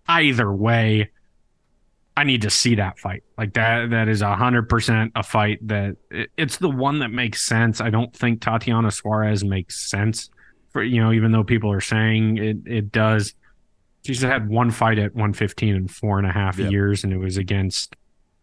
either 0.07 0.51
way, 0.51 1.09
I 2.17 2.23
need 2.25 2.41
to 2.41 2.49
see 2.49 2.75
that 2.75 2.99
fight. 2.99 3.23
Like 3.37 3.53
that, 3.53 3.91
that 3.91 4.09
is 4.09 4.21
a 4.21 4.35
hundred 4.35 4.67
percent 4.67 5.11
a 5.15 5.23
fight 5.23 5.65
that 5.67 5.95
it, 6.11 6.29
it's 6.37 6.57
the 6.57 6.69
one 6.69 6.99
that 6.99 7.09
makes 7.09 7.41
sense. 7.45 7.79
I 7.79 7.89
don't 7.89 8.13
think 8.13 8.41
Tatiana 8.41 8.91
Suarez 8.91 9.43
makes 9.43 9.89
sense 9.89 10.29
for, 10.71 10.83
you 10.83 11.01
know, 11.01 11.11
even 11.13 11.31
though 11.31 11.43
people 11.43 11.71
are 11.71 11.81
saying 11.81 12.37
it, 12.37 12.57
it 12.65 12.91
does. 12.91 13.33
She's 14.05 14.21
had 14.21 14.49
one 14.49 14.71
fight 14.71 14.97
at 14.99 15.13
115 15.13 15.75
in 15.75 15.87
four 15.87 16.17
and 16.17 16.27
a 16.27 16.31
half 16.31 16.57
Yep. 16.57 16.71
years, 16.71 17.03
and 17.03 17.13
it 17.13 17.17
was 17.17 17.37
against 17.37 17.95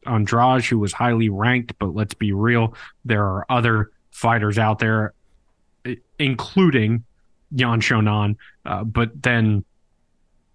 Andrade, 0.06 0.64
who 0.64 0.78
was 0.78 0.92
highly 0.92 1.28
ranked. 1.28 1.74
But 1.78 1.94
let's 1.94 2.14
be 2.14 2.32
real, 2.32 2.74
there 3.04 3.24
are 3.24 3.44
other 3.50 3.90
fighters 4.10 4.58
out 4.58 4.78
there, 4.78 5.12
including 6.18 7.04
Yan 7.52 7.80
Xiaonan. 7.80 8.36
Uh, 8.64 8.84
but 8.84 9.22
then, 9.22 9.64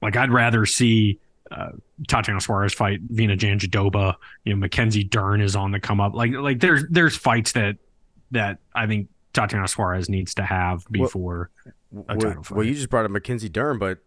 like, 0.02 0.16
I'd 0.16 0.32
rather 0.32 0.66
see 0.66 1.20
uh, 1.52 1.72
Tatiana 2.08 2.40
Suarez 2.42 2.74
fight 2.74 3.06
Virna 3.14 3.38
Jandiroba. 3.38 4.16
You 4.46 4.54
know, 4.54 4.60
Mackenzie 4.60 5.04
Dern 5.04 5.42
is 5.42 5.56
on 5.56 5.72
the 5.72 5.80
come 5.80 6.00
up. 6.00 6.14
Like, 6.14 6.32
like 6.34 6.60
there's 6.60 6.84
there's 6.90 7.16
fights 7.18 7.52
that 7.54 7.78
that 8.32 8.60
I 8.74 8.88
think 8.88 9.10
Tatiana 9.34 9.68
Suarez 9.68 10.10
needs 10.10 10.34
to 10.36 10.44
have 10.44 10.86
Well- 10.90 11.04
before. 11.08 11.50
A 11.66 11.72
Well, 11.92 12.18
title 12.18 12.44
fight. 12.44 12.56
well, 12.56 12.66
you 12.66 12.74
just 12.74 12.90
brought 12.90 13.04
up 13.04 13.12
Mackenzie 13.12 13.50
Dern, 13.50 13.78
but 13.78 13.98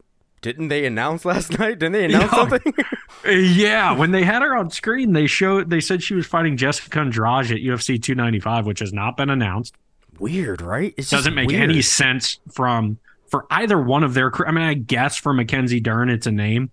didn't 0.41 0.69
they 0.69 0.87
announce 0.87 1.25
last 1.27 1.59
night? 1.59 1.79
Didn't 1.79 1.93
they 1.93 2.07
announce 2.07 2.33
Yeah. 2.33 2.49
something? 2.49 2.75
Yeah, 3.27 3.93
when 3.93 4.11
they 4.11 4.23
had 4.23 4.43
her 4.43 4.55
on 4.57 4.71
screen, 4.71 5.13
they 5.15 5.27
showed 5.27 5.71
they 5.71 5.81
said 5.81 6.03
she 6.03 6.15
was 6.15 6.27
fighting 6.27 6.57
Jessica 6.59 6.99
Andrade 7.01 7.51
at 7.53 7.59
UFC 7.59 8.01
295, 8.03 8.67
which 8.67 8.81
has 8.81 8.93
not 8.93 9.17
been 9.17 9.31
announced. 9.31 9.75
weird, 10.19 10.61
right? 10.61 10.93
It 10.99 11.09
Doesn't 11.09 11.35
make 11.35 11.53
any 11.53 11.81
sense 11.83 12.39
from 12.53 12.99
for 13.29 13.47
either 13.51 13.81
one 13.81 14.05
of 14.05 14.15
their. 14.15 14.31
I 14.47 14.51
mean, 14.53 14.65
I 14.65 14.75
guess 14.75 15.17
for 15.17 15.33
Mackenzie 15.33 15.81
Dern, 15.81 16.11
it's 16.11 16.27
a 16.27 16.33
name, 16.33 16.71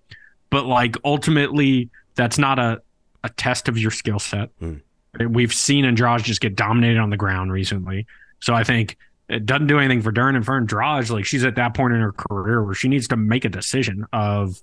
but 0.49 0.65
like 0.65 0.95
ultimately, 1.03 1.89
that's 2.15 2.37
not 2.37 2.59
a 2.59 2.81
a 3.23 3.29
test 3.29 3.67
of 3.67 3.77
your 3.77 3.91
skill 3.91 4.19
set. 4.19 4.49
Hmm. 4.59 4.77
We've 5.19 5.53
seen 5.53 5.85
Andrade 5.85 6.23
just 6.23 6.41
get 6.41 6.55
dominated 6.55 6.97
on 6.97 7.09
the 7.09 7.17
ground 7.17 7.51
recently, 7.51 8.07
so 8.39 8.53
I 8.53 8.63
think 8.63 8.97
it 9.27 9.45
doesn't 9.45 9.67
do 9.67 9.77
anything 9.79 10.01
for 10.01 10.11
Dern 10.11 10.35
and 10.35 10.45
for 10.45 10.55
Andrade. 10.55 11.09
Like 11.09 11.25
she's 11.25 11.43
at 11.43 11.55
that 11.55 11.73
point 11.73 11.93
in 11.93 12.01
her 12.01 12.11
career 12.11 12.63
where 12.63 12.73
she 12.73 12.87
needs 12.87 13.07
to 13.09 13.17
make 13.17 13.45
a 13.45 13.49
decision 13.49 14.05
of 14.13 14.61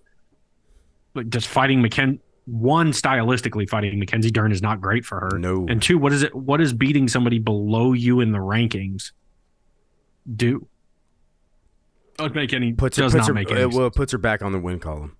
like 1.14 1.28
just 1.28 1.46
fighting 1.46 1.82
McKen. 1.82 2.20
One, 2.46 2.92
stylistically, 2.92 3.68
fighting 3.68 3.98
Mackenzie 3.98 4.30
Dern 4.30 4.52
is 4.52 4.62
not 4.62 4.80
great 4.80 5.04
for 5.04 5.20
her. 5.20 5.38
No. 5.38 5.66
And 5.68 5.82
two, 5.82 5.98
what 5.98 6.14
is 6.14 6.22
it? 6.22 6.34
What 6.34 6.62
is 6.62 6.72
beating 6.72 7.08
somebody 7.08 7.38
below 7.38 7.92
you 7.92 8.20
in 8.20 8.32
the 8.32 8.38
rankings 8.38 9.12
do? 10.34 10.66
Doesn't 12.18 12.34
make 12.34 12.52
any. 12.52 12.72
Puts 12.72 12.96
her, 12.96 13.04
does 13.04 13.12
puts 13.12 13.20
not 13.22 13.28
her, 13.28 13.34
make 13.34 13.50
any. 13.50 13.62
uh, 13.62 13.68
well, 13.68 13.90
puts 13.90 14.12
her 14.12 14.18
back 14.18 14.42
on 14.42 14.52
the 14.52 14.58
win 14.58 14.78
column. 14.80 15.16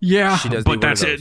yeah, 0.00 0.36
she 0.36 0.48
does 0.48 0.64
but 0.64 0.80
that's 0.80 1.02
it. 1.02 1.20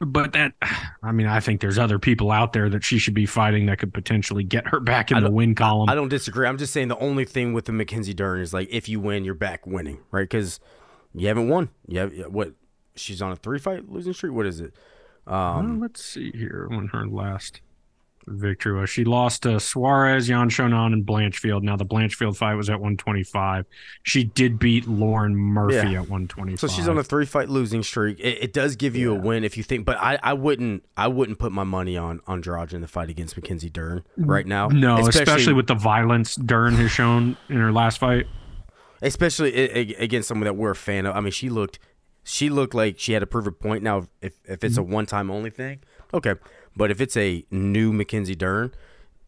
But 0.00 0.32
that, 0.34 0.52
I 1.02 1.12
mean, 1.12 1.26
I 1.26 1.40
think 1.40 1.60
there's 1.60 1.78
other 1.78 1.98
people 1.98 2.30
out 2.30 2.52
there 2.52 2.68
that 2.68 2.84
she 2.84 2.98
should 2.98 3.14
be 3.14 3.26
fighting 3.26 3.66
that 3.66 3.78
could 3.78 3.92
potentially 3.92 4.44
get 4.44 4.68
her 4.68 4.80
back 4.80 5.10
in 5.10 5.22
the 5.24 5.30
win 5.30 5.54
column. 5.54 5.88
I 5.88 5.94
don't 5.94 6.08
disagree. 6.08 6.46
I'm 6.46 6.58
just 6.58 6.72
saying 6.72 6.88
the 6.88 6.98
only 6.98 7.24
thing 7.24 7.52
with 7.52 7.64
the 7.64 7.72
Mackenzie 7.72 8.14
Dern 8.14 8.40
is 8.40 8.52
like 8.54 8.68
if 8.70 8.88
you 8.88 9.00
win, 9.00 9.24
you're 9.24 9.34
back 9.34 9.66
winning, 9.66 10.00
right? 10.10 10.22
Because 10.22 10.60
you 11.14 11.26
haven't 11.26 11.48
won. 11.48 11.70
You 11.88 12.00
have 12.00 12.12
what? 12.32 12.52
She's 12.94 13.22
on 13.22 13.32
a 13.32 13.36
three 13.36 13.58
fight 13.58 13.88
losing 13.90 14.12
streak. 14.12 14.32
What 14.32 14.46
is 14.46 14.60
it? 14.60 14.74
Uh, 15.26 15.34
Um, 15.34 15.80
let's 15.80 16.04
see 16.04 16.30
here 16.32 16.66
when 16.70 16.88
her 16.88 17.06
last 17.06 17.60
victory 18.30 18.78
was. 18.78 18.90
She 18.90 19.04
lost 19.04 19.44
to 19.44 19.60
Suarez, 19.60 20.28
Yan 20.28 20.50
Xiaonan, 20.50 20.92
and 20.92 21.06
Blanchfield. 21.06 21.62
Now 21.62 21.76
the 21.76 21.86
Blanchfield 21.86 22.36
fight 22.36 22.54
was 22.54 22.68
at 22.68 22.80
125. 22.80 23.66
She 24.02 24.24
did 24.24 24.58
beat 24.58 24.86
Lauren 24.86 25.36
Murphy 25.36 25.74
Yeah. 25.90 26.02
at 26.02 26.08
125. 26.08 26.58
so 26.60 26.66
she's 26.68 26.88
on 26.88 26.98
a 26.98 27.04
three 27.04 27.26
fight 27.26 27.48
losing 27.48 27.82
streak. 27.82 28.18
It, 28.20 28.42
it 28.42 28.52
does 28.52 28.76
give 28.76 28.96
you 28.96 29.12
a 29.12 29.14
win 29.14 29.44
if 29.44 29.56
you 29.56 29.62
think, 29.62 29.84
but 29.84 29.96
I, 29.98 30.18
I 30.22 30.32
wouldn't 30.32 30.84
I 30.96 31.08
wouldn't 31.08 31.38
put 31.38 31.52
my 31.52 31.64
money 31.64 31.96
on 31.96 32.20
on 32.26 32.38
Andrade 32.38 32.72
in 32.72 32.80
the 32.80 32.88
fight 32.88 33.10
against 33.10 33.36
Mackenzie 33.36 33.70
Dern 33.70 34.04
right 34.16 34.46
now. 34.46 34.68
no, 34.68 35.06
especially, 35.06 35.52
with 35.52 35.66
the 35.66 35.74
violence 35.74 36.36
Dern 36.36 36.74
has 36.74 36.90
shown 36.90 37.36
in 37.48 37.56
her 37.56 37.72
last 37.72 37.98
fight. 37.98 38.26
especially 39.02 39.54
against 39.94 40.28
someone 40.28 40.44
that 40.44 40.56
we're 40.56 40.70
a 40.70 40.76
fan 40.76 41.06
of. 41.06 41.16
I 41.16 41.20
mean, 41.20 41.32
she 41.32 41.48
looked, 41.48 41.78
she 42.24 42.48
looked 42.50 42.74
like 42.74 42.98
she 42.98 43.12
had 43.12 43.20
to 43.20 43.26
prove 43.26 43.46
a 43.46 43.52
point. 43.52 43.82
Now, 43.82 44.08
if 44.20 44.34
if 44.44 44.64
it's 44.64 44.76
a 44.76 44.80
mm-hmm. 44.80 44.92
one 44.92 45.06
time 45.06 45.30
only 45.30 45.50
thing, 45.50 45.80
okay, 46.12 46.34
but 46.78 46.92
if 46.92 47.00
it's 47.00 47.16
a 47.16 47.44
new 47.50 47.92
Mackenzie 47.92 48.36
Dern, 48.36 48.72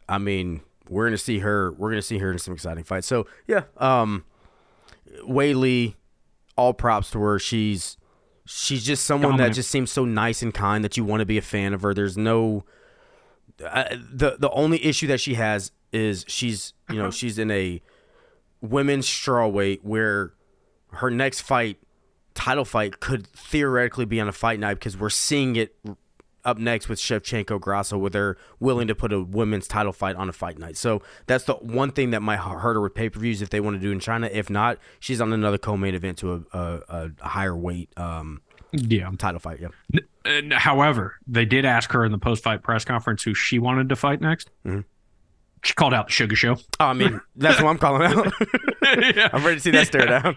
I 0.09 0.19
mean, 0.19 0.61
we're 0.89 1.07
gonna 1.07 1.19
see 1.19 1.41
her. 1.41 1.73
We're 1.73 1.91
gonna 1.91 2.01
see 2.01 2.19
her 2.19 2.31
in 2.31 2.39
some 2.39 2.55
exciting 2.55 2.85
fights. 2.85 3.09
So 3.09 3.27
yeah, 3.49 3.65
um, 3.77 4.25
Weili, 5.29 5.97
all 6.57 6.73
props 6.73 7.11
to 7.11 7.21
her. 7.21 7.41
She's 7.41 7.97
she's 8.47 8.85
just 8.85 9.05
someone 9.05 9.37
that 9.37 9.53
just 9.53 9.69
seems 9.69 9.91
so 9.91 10.05
nice 10.05 10.43
and 10.43 10.55
kind 10.55 10.85
that 10.85 10.97
you 10.97 11.05
want 11.05 11.21
to 11.21 11.27
be 11.27 11.39
a 11.39 11.43
fan 11.43 11.75
of 11.75 11.83
her. 11.83 11.93
There's 11.93 12.17
no 12.17 12.65
uh, 13.65 13.85
the 13.91 14.37
the 14.39 14.51
only 14.51 14.85
issue 14.85 15.09
that 15.09 15.21
she 15.21 15.35
has 15.35 15.73
is 15.93 16.25
she's 16.29 16.73
you 16.89 16.97
know 16.97 17.11
she's 17.11 17.37
in 17.37 17.51
a 17.51 17.83
women's 18.61 19.07
strawweight 19.07 19.81
where 19.83 20.35
her 20.93 21.11
next 21.11 21.41
fight 21.41 21.79
title 22.35 22.65
fight 22.65 23.01
could 23.01 23.27
theoretically 23.29 24.05
be 24.05 24.21
on 24.21 24.29
a 24.29 24.33
fight 24.33 24.61
night 24.61 24.75
because 24.75 24.97
we're 24.97 25.11
seeing 25.11 25.57
it 25.57 25.75
up 26.45 26.59
next 26.59 26.89
with 26.89 26.99
Shevchenko 26.99 27.61
Grasso 27.61 27.99
where 27.99 28.11
they're 28.11 28.37
willing 28.59 28.89
to 28.89 28.95
put 28.95 29.13
a 29.13 29.21
women's 29.23 29.69
title 29.69 29.93
fight 29.93 30.17
on 30.17 30.29
a 30.29 30.33
fight 30.33 30.59
night. 30.59 30.77
So 30.77 31.03
that's 31.27 31.45
the 31.45 31.55
one 31.55 31.93
thing 31.93 32.11
that 32.11 32.21
might 32.23 32.39
hu- 32.39 32.59
hurt 32.59 32.75
her 32.75 32.81
with 32.81 32.95
pay-per-views 32.95 33.43
if 33.43 33.51
they 33.51 33.61
want 33.61 33.77
to 33.77 33.81
do 33.81 33.93
in 33.93 34.01
China. 34.01 34.29
If 34.33 34.49
not, 34.51 34.79
she's 34.99 35.21
on 35.21 35.33
another 35.33 35.59
co-main 35.59 35.95
event 35.95 36.19
to 36.19 36.45
a, 36.53 36.59
a, 36.59 36.81
a 37.21 37.29
higher 37.29 37.57
weight 37.57 37.91
um, 37.99 38.41
Yeah. 38.73 39.11
title 39.19 39.41
fight. 39.41 39.61
Yeah. 39.61 40.01
And 40.25 40.53
however, 40.53 41.17
they 41.27 41.45
did 41.45 41.65
ask 41.65 41.91
her 41.93 42.05
in 42.05 42.13
the 42.13 42.19
post-fight 42.19 42.63
press 42.63 42.85
conference 42.85 43.23
who 43.23 43.35
she 43.35 43.59
wanted 43.59 43.89
to 43.89 43.97
fight 43.97 44.21
next. 44.21 44.51
Mhm. 44.67 44.85
She 45.63 45.75
called 45.75 45.93
out 45.93 46.09
the 46.09 46.13
Suga 46.15 46.35
Show. 46.37 46.57
Oh, 46.79 46.87
I 46.87 46.93
mean, 46.95 47.21
that's 47.37 47.61
what 47.61 47.69
I'm 47.69 47.79
calling 47.79 48.03
out. 48.03 48.33
yeah. 49.15 49.29
I'm 49.33 49.45
ready 49.45 49.57
to 49.57 49.61
see 49.61 49.71
that 49.73 49.87
stare 49.89 50.07
down. 50.07 50.37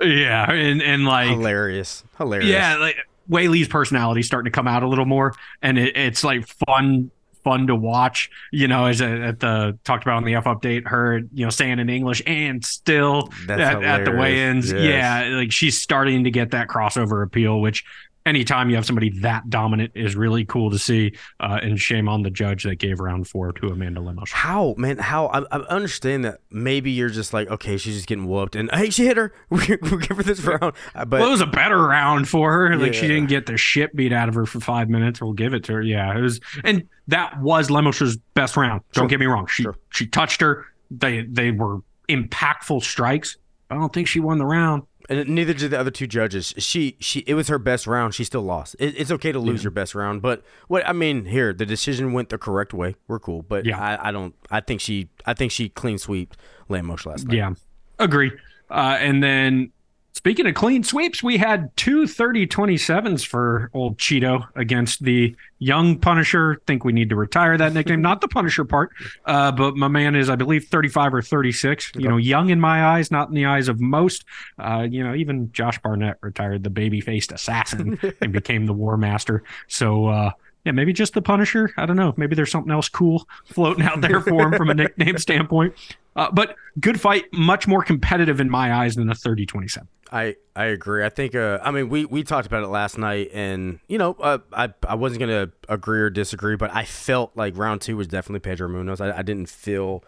Yeah, 0.00 0.50
and 0.50 0.82
and 0.82 1.04
like 1.04 1.30
Hilarious. 1.30 2.02
Hilarious. 2.18 2.48
yeah, 2.50 2.76
like 2.76 2.96
Weili's 3.28 3.68
personality 3.68 4.22
starting 4.22 4.50
to 4.52 4.54
come 4.54 4.68
out 4.68 4.82
a 4.82 4.88
little 4.88 5.06
more, 5.06 5.34
and 5.62 5.78
it, 5.78 5.96
it's 5.96 6.24
like 6.24 6.46
fun 6.66 7.10
fun 7.44 7.66
to 7.66 7.74
watch. 7.74 8.30
You 8.52 8.68
know, 8.68 8.86
as 8.86 9.00
a, 9.00 9.06
at 9.06 9.40
the 9.40 9.78
talked 9.84 10.04
about 10.04 10.18
on 10.18 10.24
the 10.24 10.34
F 10.36 10.44
update, 10.44 10.86
her 10.88 11.20
you 11.32 11.44
know 11.44 11.50
saying 11.50 11.78
in 11.78 11.88
English 11.88 12.22
and 12.26 12.64
still 12.64 13.30
at, 13.48 13.82
at 13.82 14.04
the 14.04 14.12
weigh-ins, 14.12 14.70
Yes. 14.72 14.82
yeah, 14.82 15.36
like 15.36 15.52
she's 15.52 15.80
starting 15.80 16.24
to 16.24 16.30
get 16.30 16.52
that 16.52 16.68
crossover 16.68 17.24
appeal, 17.24 17.60
which. 17.60 17.84
Anytime 18.24 18.70
you 18.70 18.76
have 18.76 18.86
somebody 18.86 19.10
that 19.20 19.50
dominant 19.50 19.92
is 19.96 20.14
really 20.14 20.44
cool 20.44 20.70
to 20.70 20.78
see, 20.78 21.16
uh, 21.40 21.58
and 21.60 21.78
shame 21.78 22.08
on 22.08 22.22
the 22.22 22.30
judge 22.30 22.62
that 22.62 22.76
gave 22.76 23.00
round 23.00 23.26
four 23.26 23.52
to 23.54 23.66
Amanda 23.66 24.00
Lemos. 24.00 24.30
How 24.30 24.74
man? 24.78 24.98
How 24.98 25.26
I, 25.26 25.40
I 25.50 25.58
understand 25.68 26.24
that 26.24 26.38
maybe 26.50 26.92
you're 26.92 27.08
just 27.08 27.32
like 27.32 27.48
okay, 27.50 27.76
she's 27.76 27.94
just 27.96 28.06
getting 28.06 28.26
whooped, 28.26 28.54
and 28.54 28.70
hey, 28.72 28.90
she 28.90 29.06
hit 29.06 29.16
her. 29.16 29.32
We 29.50 29.76
we'll 29.82 29.98
give 29.98 30.16
her 30.16 30.22
this 30.22 30.40
round, 30.40 30.72
Uh, 30.94 31.04
but 31.04 31.20
well, 31.20 31.28
it 31.28 31.32
was 31.32 31.40
a 31.40 31.46
better 31.46 31.78
round 31.84 32.28
for 32.28 32.52
her. 32.52 32.76
Like 32.76 32.94
she 32.94 33.08
didn't 33.08 33.26
get 33.28 33.46
the 33.46 33.56
shit 33.56 33.94
beat 33.96 34.12
out 34.12 34.28
of 34.28 34.34
her 34.34 34.46
for 34.46 34.60
five 34.60 34.88
minutes. 34.88 35.20
We'll 35.20 35.32
give 35.32 35.52
it 35.54 35.64
to 35.64 35.72
her. 35.74 35.82
Yeah, 35.82 36.16
it 36.16 36.20
was, 36.20 36.40
and 36.64 36.88
that 37.08 37.40
was 37.40 37.70
Lemos's 37.70 38.16
best 38.34 38.56
round. 38.56 38.82
Don't 38.92 39.02
Sure. 39.04 39.08
get 39.08 39.18
me 39.20 39.26
wrong. 39.26 39.46
She 39.48 39.64
Sure. 39.64 39.76
she 39.90 40.06
touched 40.06 40.40
her. 40.42 40.64
They 40.90 41.22
they 41.22 41.50
were 41.50 41.78
impactful 42.08 42.82
strikes. 42.82 43.36
I 43.70 43.74
don't 43.74 43.92
think 43.92 44.06
she 44.06 44.20
won 44.20 44.38
the 44.38 44.44
round. 44.46 44.82
And 45.20 45.28
neither 45.28 45.52
did 45.52 45.70
the 45.72 45.78
other 45.78 45.90
two 45.90 46.06
judges. 46.06 46.54
She 46.58 46.96
she 47.00 47.20
it 47.26 47.34
was 47.34 47.48
her 47.48 47.58
best 47.58 47.86
round. 47.86 48.14
She 48.14 48.24
still 48.24 48.42
lost. 48.42 48.76
It, 48.78 48.94
it's 48.98 49.10
okay 49.10 49.32
to 49.32 49.38
lose 49.38 49.60
Yeah. 49.60 49.64
your 49.64 49.70
best 49.72 49.94
round, 49.94 50.22
but 50.22 50.42
what 50.68 50.86
I 50.88 50.92
mean 50.92 51.24
here, 51.26 51.52
the 51.52 51.66
decision 51.66 52.12
went 52.12 52.28
the 52.30 52.38
correct 52.38 52.72
way. 52.72 52.96
We're 53.08 53.18
cool, 53.18 53.42
but 53.42 53.64
Yeah. 53.66 53.78
I, 53.78 54.08
I 54.08 54.12
don't. 54.12 54.34
I 54.50 54.60
think 54.60 54.80
she 54.80 55.08
I 55.26 55.34
think 55.34 55.52
she 55.52 55.68
clean 55.68 55.98
sweep 55.98 56.34
Lemos 56.68 57.04
last 57.06 57.26
night. 57.26 57.36
Yeah, 57.36 57.54
agree. 57.98 58.32
Uh, 58.70 58.96
and 59.00 59.22
then 59.22 59.72
speaking 60.12 60.46
of 60.46 60.54
clean 60.54 60.82
sweeps, 60.84 61.22
we 61.22 61.36
had 61.36 61.74
two 61.76 62.06
30 62.06 62.46
27s 62.46 63.26
for 63.26 63.70
old 63.74 63.98
Chito 63.98 64.46
against 64.54 65.02
the 65.04 65.34
young 65.58 65.98
Punisher. 65.98 66.60
Think 66.66 66.84
we 66.84 66.92
need 66.92 67.10
to 67.10 67.16
retire 67.16 67.56
that 67.58 67.72
nickname, 67.72 68.02
not 68.02 68.20
the 68.20 68.28
Punisher 68.28 68.64
part, 68.64 68.90
uh, 69.26 69.52
but 69.52 69.76
my 69.76 69.88
man 69.88 70.14
is, 70.14 70.30
I 70.30 70.36
believe, 70.36 70.64
35 70.64 71.14
or 71.14 71.22
36. 71.22 71.92
You 71.96 72.08
know, 72.08 72.16
young 72.16 72.50
in 72.50 72.60
my 72.60 72.84
eyes, 72.84 73.10
not 73.10 73.28
in 73.28 73.34
the 73.34 73.46
eyes 73.46 73.68
of 73.68 73.80
most. 73.80 74.24
Uh, 74.58 74.86
you 74.88 75.02
know, 75.02 75.14
even 75.14 75.50
Josh 75.52 75.78
Barnett 75.80 76.18
retired 76.20 76.62
the 76.62 76.70
baby 76.70 77.00
faced 77.00 77.32
assassin 77.32 77.98
and 78.20 78.32
became 78.32 78.66
the 78.66 78.72
War 78.72 78.96
Master. 78.96 79.42
So, 79.68 80.06
uh, 80.06 80.30
yeah, 80.64 80.72
maybe 80.72 80.92
just 80.92 81.14
the 81.14 81.22
Punisher. 81.22 81.72
I 81.76 81.86
don't 81.86 81.96
know. 81.96 82.14
Maybe 82.16 82.36
there's 82.36 82.50
something 82.50 82.70
else 82.70 82.88
cool 82.88 83.28
floating 83.46 83.84
out 83.84 84.00
there 84.00 84.20
for 84.20 84.42
him 84.42 84.52
from 84.52 84.70
a 84.70 84.74
nickname 84.74 85.18
standpoint. 85.18 85.74
Uh, 86.14 86.30
but 86.30 86.56
good 86.80 87.00
fight, 87.00 87.24
much 87.32 87.66
more 87.66 87.82
competitive 87.82 88.40
in 88.40 88.50
my 88.50 88.74
eyes 88.74 88.94
than 88.96 89.10
a 89.10 89.14
30 89.14 89.46
27. 89.46 89.88
I 90.12 90.36
I 90.54 90.66
agree. 90.66 91.04
I 91.04 91.08
think. 91.08 91.34
Uh, 91.34 91.58
I 91.62 91.70
mean, 91.70 91.88
we 91.88 92.04
we 92.04 92.22
talked 92.22 92.46
about 92.46 92.62
it 92.62 92.66
last 92.66 92.98
night, 92.98 93.30
and 93.32 93.80
you 93.88 93.96
know, 93.96 94.14
uh, 94.20 94.38
I 94.52 94.68
I 94.86 94.94
wasn't 94.94 95.20
gonna 95.20 95.48
agree 95.70 96.00
or 96.00 96.10
disagree, 96.10 96.56
but 96.56 96.70
I 96.74 96.84
felt 96.84 97.34
like 97.34 97.56
round 97.56 97.80
two 97.80 97.96
was 97.96 98.08
definitely 98.08 98.40
Pedro 98.40 98.68
Munhoz. 98.68 99.00
I, 99.00 99.18
I 99.18 99.22
didn't 99.22 99.48
feel. 99.48 100.04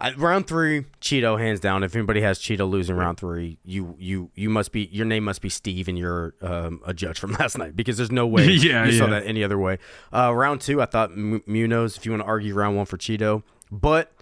I, 0.00 0.12
round 0.14 0.48
three, 0.48 0.86
Chito 1.00 1.38
hands 1.38 1.60
down. 1.60 1.84
If 1.84 1.94
anybody 1.94 2.20
has 2.20 2.40
Chito 2.40 2.68
losing 2.68 2.96
round 2.96 3.16
three, 3.16 3.58
you 3.64 3.94
you 3.96 4.32
you 4.34 4.50
must 4.50 4.72
be 4.72 4.88
your 4.90 5.06
name 5.06 5.22
must 5.22 5.40
be 5.40 5.48
Steve, 5.48 5.86
and 5.86 5.96
you're 5.96 6.34
um, 6.42 6.80
a 6.84 6.92
judge 6.92 7.20
from 7.20 7.32
last 7.38 7.56
night 7.56 7.76
because 7.76 7.96
there's 7.96 8.10
no 8.10 8.26
way 8.26 8.46
Yeah, 8.50 8.86
you 8.86 8.92
saw 8.92 9.06
that 9.06 9.24
any 9.24 9.44
other 9.44 9.56
way. 9.56 9.78
Uh, 10.12 10.34
round 10.34 10.62
two, 10.62 10.82
I 10.82 10.86
thought 10.86 11.12
M- 11.12 11.44
Munhoz. 11.46 11.96
If 11.96 12.04
you 12.04 12.10
want 12.10 12.24
to 12.24 12.26
argue 12.26 12.54
round 12.54 12.76
one 12.76 12.86
for 12.86 12.98
Chito, 12.98 13.44
but 13.70 14.12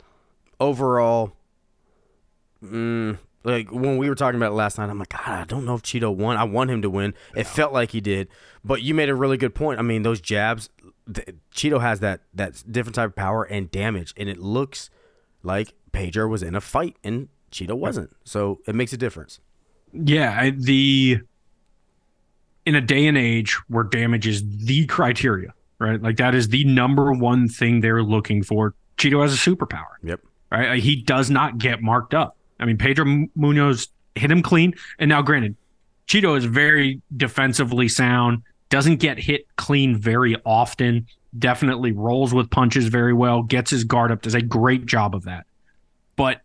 overall, 0.62 1.32
mm, 2.64 3.18
like 3.44 3.70
when 3.72 3.96
we 3.96 4.08
were 4.08 4.14
talking 4.14 4.36
about 4.38 4.52
it 4.52 4.54
last 4.54 4.78
night, 4.78 4.88
I'm 4.88 4.98
like, 4.98 5.10
God, 5.10 5.26
I 5.26 5.44
don't 5.44 5.64
know 5.64 5.74
if 5.74 5.82
Chito 5.82 6.14
won. 6.14 6.36
I 6.36 6.44
want 6.44 6.70
him 6.70 6.82
to 6.82 6.90
win. 6.90 7.14
It 7.36 7.46
felt 7.46 7.72
like 7.72 7.90
he 7.90 8.00
did, 8.00 8.28
but 8.64 8.82
you 8.82 8.94
made 8.94 9.08
a 9.08 9.14
really 9.14 9.36
good 9.36 9.54
point. 9.54 9.78
I 9.78 9.82
mean, 9.82 10.02
those 10.02 10.20
jabs, 10.20 10.70
th- 11.12 11.36
Chito 11.54 11.80
has 11.80 12.00
that 12.00 12.20
that 12.34 12.62
different 12.70 12.94
type 12.94 13.10
of 13.10 13.16
power 13.16 13.42
and 13.44 13.70
damage, 13.70 14.14
and 14.16 14.28
it 14.28 14.38
looks 14.38 14.90
like 15.42 15.74
Pedro 15.90 16.28
was 16.28 16.42
in 16.42 16.54
a 16.54 16.60
fight 16.60 16.96
and 17.02 17.28
Chito 17.50 17.72
wasn't. 17.72 18.10
So 18.24 18.60
it 18.66 18.74
makes 18.74 18.92
a 18.92 18.96
difference. 18.96 19.40
Yeah, 19.92 20.34
I, 20.38 20.50
the 20.50 21.18
in 22.64 22.74
a 22.76 22.80
day 22.80 23.06
and 23.06 23.18
age 23.18 23.58
where 23.68 23.84
damage 23.84 24.26
is 24.26 24.42
the 24.46 24.86
criteria, 24.86 25.52
right? 25.80 26.00
Like 26.00 26.16
that 26.18 26.34
is 26.34 26.48
the 26.48 26.64
number 26.64 27.12
one 27.12 27.48
thing 27.48 27.80
they're 27.80 28.02
looking 28.04 28.42
for. 28.44 28.74
Chito 28.96 29.20
has 29.20 29.34
a 29.34 29.36
superpower, 29.36 29.94
Yep. 30.04 30.20
Right? 30.52 30.82
He 30.82 30.96
does 30.96 31.30
not 31.30 31.56
get 31.56 31.80
marked 31.82 32.12
up. 32.12 32.36
I 32.60 32.66
mean, 32.66 32.76
Pedro 32.76 33.06
Munhoz 33.06 33.88
hit 34.14 34.30
him 34.30 34.42
clean, 34.42 34.74
and 34.98 35.08
now 35.08 35.22
granted, 35.22 35.56
Chito 36.06 36.36
is 36.36 36.44
very 36.44 37.00
defensively 37.16 37.88
sound, 37.88 38.42
doesn't 38.68 38.96
get 38.96 39.18
hit 39.18 39.46
clean 39.56 39.96
very 39.96 40.36
often. 40.44 41.06
Definitely 41.38 41.92
rolls 41.92 42.34
with 42.34 42.50
punches 42.50 42.88
very 42.88 43.14
well, 43.14 43.42
gets 43.42 43.70
his 43.70 43.84
guard 43.84 44.12
up, 44.12 44.20
does 44.20 44.34
a 44.34 44.42
great 44.42 44.84
job 44.84 45.14
of 45.14 45.24
that. 45.24 45.46
But 46.16 46.42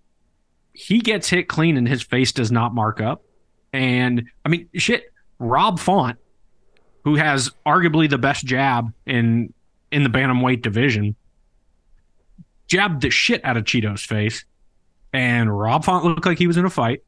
he 0.71 0.99
gets 0.99 1.27
hit 1.27 1.49
clean 1.49 1.75
and 1.75 1.85
his 1.85 2.01
face 2.01 2.31
does 2.31 2.51
not 2.51 2.73
mark 2.73 3.01
up. 3.01 3.23
And 3.73 4.23
I 4.45 4.49
mean, 4.49 4.69
shit, 4.75 5.11
Rob 5.39 5.79
Font, 5.79 6.17
who 7.03 7.15
has 7.15 7.51
arguably 7.65 8.09
the 8.09 8.17
best 8.17 8.45
jab 8.45 8.93
in 9.05 9.53
in 9.91 10.03
the 10.03 10.09
bantamweight 10.09 10.61
division, 10.61 11.15
jabbed 12.67 13.01
the 13.01 13.09
shit 13.09 13.43
out 13.43 13.57
of 13.57 13.63
Chito's 13.63 14.03
face, 14.03 14.45
and 15.13 15.57
Rob 15.57 15.85
Font 15.85 16.05
looked 16.05 16.25
like 16.25 16.37
he 16.37 16.47
was 16.47 16.57
in 16.57 16.65
a 16.65 16.69
fight. 16.69 17.03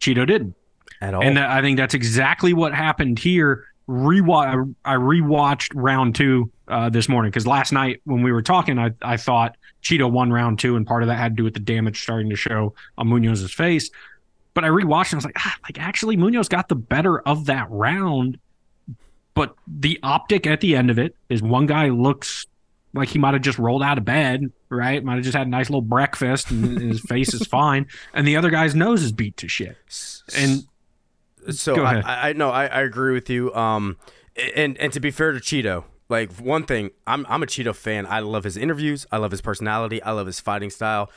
Chito 0.00 0.26
didn't. 0.26 0.54
At 1.00 1.14
all. 1.14 1.22
And 1.22 1.38
I 1.38 1.60
think 1.60 1.76
that's 1.76 1.94
exactly 1.94 2.52
what 2.52 2.74
happened 2.74 3.18
here. 3.18 3.64
Rewatch, 3.88 4.74
I 4.84 4.94
rewatched 4.94 5.70
round 5.74 6.14
two 6.14 6.50
uh, 6.68 6.88
this 6.88 7.08
morning 7.08 7.30
because 7.30 7.46
last 7.46 7.72
night 7.72 8.00
when 8.04 8.22
we 8.22 8.32
were 8.32 8.42
talking, 8.42 8.78
I, 8.78 8.92
I 9.02 9.16
thought 9.16 9.56
Chito 9.82 10.10
won 10.10 10.32
round 10.32 10.58
two, 10.58 10.76
and 10.76 10.86
part 10.86 11.02
of 11.02 11.08
that 11.08 11.16
had 11.16 11.32
to 11.32 11.36
do 11.36 11.44
with 11.44 11.54
the 11.54 11.60
damage 11.60 12.02
starting 12.02 12.30
to 12.30 12.36
show 12.36 12.74
on 12.98 13.08
Munhoz's 13.08 13.52
face. 13.52 13.90
But 14.54 14.64
I 14.64 14.68
rewatched 14.68 15.12
and 15.12 15.14
I 15.14 15.16
was 15.16 15.24
like, 15.26 15.36
ah, 15.38 15.56
like 15.64 15.78
actually 15.78 16.16
Munhoz 16.16 16.48
got 16.48 16.68
the 16.68 16.74
better 16.74 17.20
of 17.20 17.46
that 17.46 17.70
round. 17.70 18.38
But 19.34 19.54
the 19.66 20.00
optic 20.02 20.46
at 20.46 20.62
the 20.62 20.74
end 20.74 20.90
of 20.90 20.98
it 20.98 21.14
is 21.28 21.42
one 21.42 21.66
guy 21.66 21.90
looks 21.90 22.46
like 22.94 23.08
he 23.08 23.18
might 23.18 23.34
have 23.34 23.42
just 23.42 23.58
rolled 23.58 23.82
out 23.82 23.98
of 23.98 24.04
bed, 24.04 24.50
right? 24.68 25.02
Might 25.02 25.16
have 25.16 25.24
just 25.24 25.36
had 25.36 25.46
a 25.46 25.50
nice 25.50 25.68
little 25.68 25.82
breakfast 25.82 26.50
and 26.50 26.80
his 26.80 27.00
face 27.00 27.34
is 27.34 27.46
fine. 27.46 27.86
And 28.14 28.26
the 28.26 28.36
other 28.36 28.50
guy's 28.50 28.74
nose 28.74 29.02
is 29.02 29.12
beat 29.12 29.36
to 29.38 29.48
shit. 29.48 29.76
And 30.36 30.64
so 31.50 31.84
I, 31.84 32.28
I 32.30 32.32
no, 32.32 32.50
I, 32.50 32.66
I 32.66 32.82
agree 32.82 33.12
with 33.12 33.30
you. 33.30 33.54
Um, 33.54 33.96
and 34.54 34.76
and 34.78 34.92
to 34.92 35.00
be 35.00 35.10
fair 35.10 35.32
to 35.32 35.40
Chito, 35.40 35.84
like 36.08 36.32
one 36.34 36.64
thing, 36.64 36.90
I'm 37.06 37.26
I'm 37.28 37.42
a 37.42 37.46
Chito 37.46 37.74
fan. 37.74 38.06
I 38.06 38.20
love 38.20 38.44
his 38.44 38.56
interviews. 38.56 39.06
I 39.12 39.18
love 39.18 39.30
his 39.30 39.40
personality. 39.40 40.02
I 40.02 40.12
love 40.12 40.26
his 40.26 40.40
fighting 40.40 40.70
style. 40.70 41.10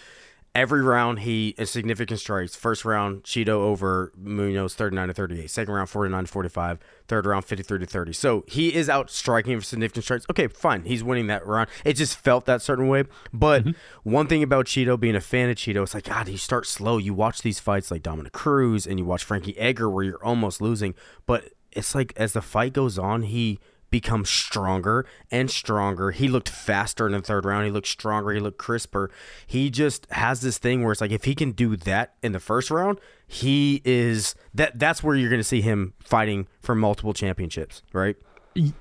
Every 0.56 0.82
round, 0.82 1.20
he 1.20 1.54
is 1.60 1.70
significant 1.70 2.20
strikes. 2.20 2.56
First 2.56 2.84
round, 2.84 3.24
Chito 3.24 3.50
over 3.50 4.12
Munhoz, 4.20 4.74
39 4.74 5.08
to 5.10 5.14
38. 5.14 5.50
Second 5.50 5.74
round, 5.74 5.90
49 5.90 6.24
to 6.26 6.32
45. 6.32 6.80
Third 7.08 7.26
round, 7.28 7.46
53 7.46 7.80
to 7.80 7.86
30. 7.86 8.14
So 8.14 8.44
he 8.48 8.74
is 8.74 8.90
out 8.90 9.12
striking 9.12 9.60
for 9.60 9.64
significant 9.64 10.06
strikes. 10.06 10.26
Okay, 10.30 10.48
fine. 10.48 10.86
He's 10.86 11.04
winning 11.04 11.28
that 11.28 11.46
round. 11.46 11.70
It 11.86 11.94
just 11.94 12.18
felt 12.18 12.46
that 12.46 12.64
certain 12.64 12.88
way. 12.88 13.04
But 13.32 13.64
mm-hmm. 13.64 14.10
one 14.10 14.26
thing 14.26 14.42
about 14.42 14.66
Chito, 14.66 15.00
being 15.00 15.16
a 15.16 15.22
fan 15.22 15.50
of 15.50 15.56
Chito, 15.56 15.84
it's 15.84 15.94
like, 15.94 16.06
God, 16.06 16.28
you 16.28 16.38
start 16.38 16.66
slow. 16.66 16.98
You 16.98 17.14
watch 17.14 17.44
these 17.44 17.60
fights 17.60 17.92
like 17.92 18.02
Dominick 18.02 18.34
Cruz 18.34 18.88
and 18.88 18.98
you 18.98 19.06
watch 19.06 19.24
Frankie 19.24 19.58
Edgar 19.58 19.90
where 19.90 20.04
you're 20.04 20.24
almost 20.26 20.62
losing. 20.62 20.96
But 21.28 21.54
it's 21.72 21.94
like 21.94 22.12
as 22.18 22.34
the 22.34 22.42
fight 22.42 22.74
goes 22.74 22.98
on, 22.98 23.22
he 23.24 23.60
becomes 23.90 24.30
stronger 24.30 25.06
and 25.32 25.50
stronger. 25.50 26.12
He 26.12 26.28
looked 26.28 26.50
faster 26.50 27.06
in 27.06 27.14
the 27.14 27.22
third 27.22 27.46
round. 27.46 27.66
He 27.66 27.72
looked 27.72 27.88
stronger. 27.88 28.32
He 28.32 28.40
looked 28.40 28.58
crisper. 28.58 29.12
He 29.46 29.70
just 29.70 30.06
has 30.12 30.42
this 30.42 30.58
thing 30.58 30.84
where 30.84 30.92
it's 30.92 31.02
like 31.02 31.12
if 31.12 31.26
he 31.26 31.36
can 31.36 31.52
do 31.52 31.76
that 31.76 32.16
in 32.22 32.32
the 32.32 32.40
first 32.40 32.72
round, 32.72 33.00
he 33.28 33.82
is 33.86 34.36
that 34.54 34.80
that's 34.80 35.04
where 35.04 35.16
you're 35.16 35.30
going 35.30 35.40
to 35.40 35.48
see 35.48 35.62
him 35.62 35.94
fighting 36.00 36.48
for 36.62 36.76
multiple 36.76 37.14
championships, 37.14 37.82
right? 37.94 38.16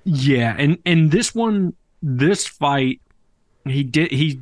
Yeah, 0.04 0.54
and 0.58 0.78
and 0.84 1.10
this 1.10 1.34
one, 1.34 1.74
this 2.02 2.46
fight, 2.46 3.00
he 3.64 3.84
did 3.84 4.10
he 4.10 4.40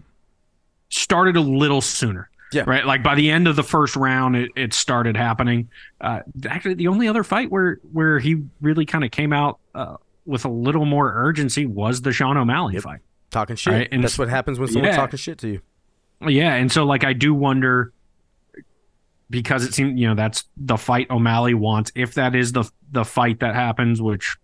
started 0.88 1.36
a 1.36 1.40
little 1.40 1.80
sooner. 1.80 2.30
Yeah. 2.52 2.62
Right. 2.64 2.86
Like 2.86 3.02
by 3.02 3.16
the 3.16 3.30
end 3.30 3.48
of 3.48 3.56
the 3.56 3.64
first 3.64 3.96
round, 3.96 4.36
it, 4.36 4.50
it 4.54 4.72
started 4.72 5.16
happening. 5.16 5.68
Uh, 6.00 6.20
actually, 6.48 6.74
the 6.74 6.86
only 6.86 7.08
other 7.08 7.24
fight 7.24 7.50
where 7.50 7.80
where 7.92 8.20
he 8.20 8.44
really 8.60 8.86
kind 8.86 9.04
of 9.04 9.10
came 9.10 9.32
out 9.32 9.58
uh, 9.74 9.96
with 10.26 10.44
a 10.44 10.48
little 10.50 10.84
more 10.84 11.12
urgency 11.14 11.64
was 11.66 12.02
the 12.02 12.12
Sean 12.12 12.36
O'Malley 12.36 12.78
fight. 12.80 13.00
Talking 13.30 13.56
shit. 13.56 13.72
Right, 13.72 13.88
and- 13.90 14.04
that's 14.04 14.18
what 14.18 14.28
happens 14.28 14.58
when 14.58 14.68
someone's 14.68 14.92
Yeah. 14.94 14.96
talking 15.00 15.16
shit 15.18 15.38
to 15.38 15.48
you. 15.48 15.60
Yeah, 16.26 16.54
and 16.54 16.70
so 16.70 16.84
like 16.84 17.04
I 17.04 17.12
do 17.12 17.34
wonder 17.34 17.92
because 19.28 19.64
it 19.64 19.74
seemed 19.74 19.98
you 19.98 20.08
know 20.08 20.14
that's 20.14 20.44
the 20.56 20.76
fight 20.76 21.10
O'Malley 21.10 21.54
wants. 21.54 21.92
If 21.94 22.14
that 22.14 22.34
is 22.34 22.52
the 22.52 22.64
the 22.90 23.04
fight 23.04 23.40
that 23.40 23.54
happens, 23.54 24.00
which 24.00 24.36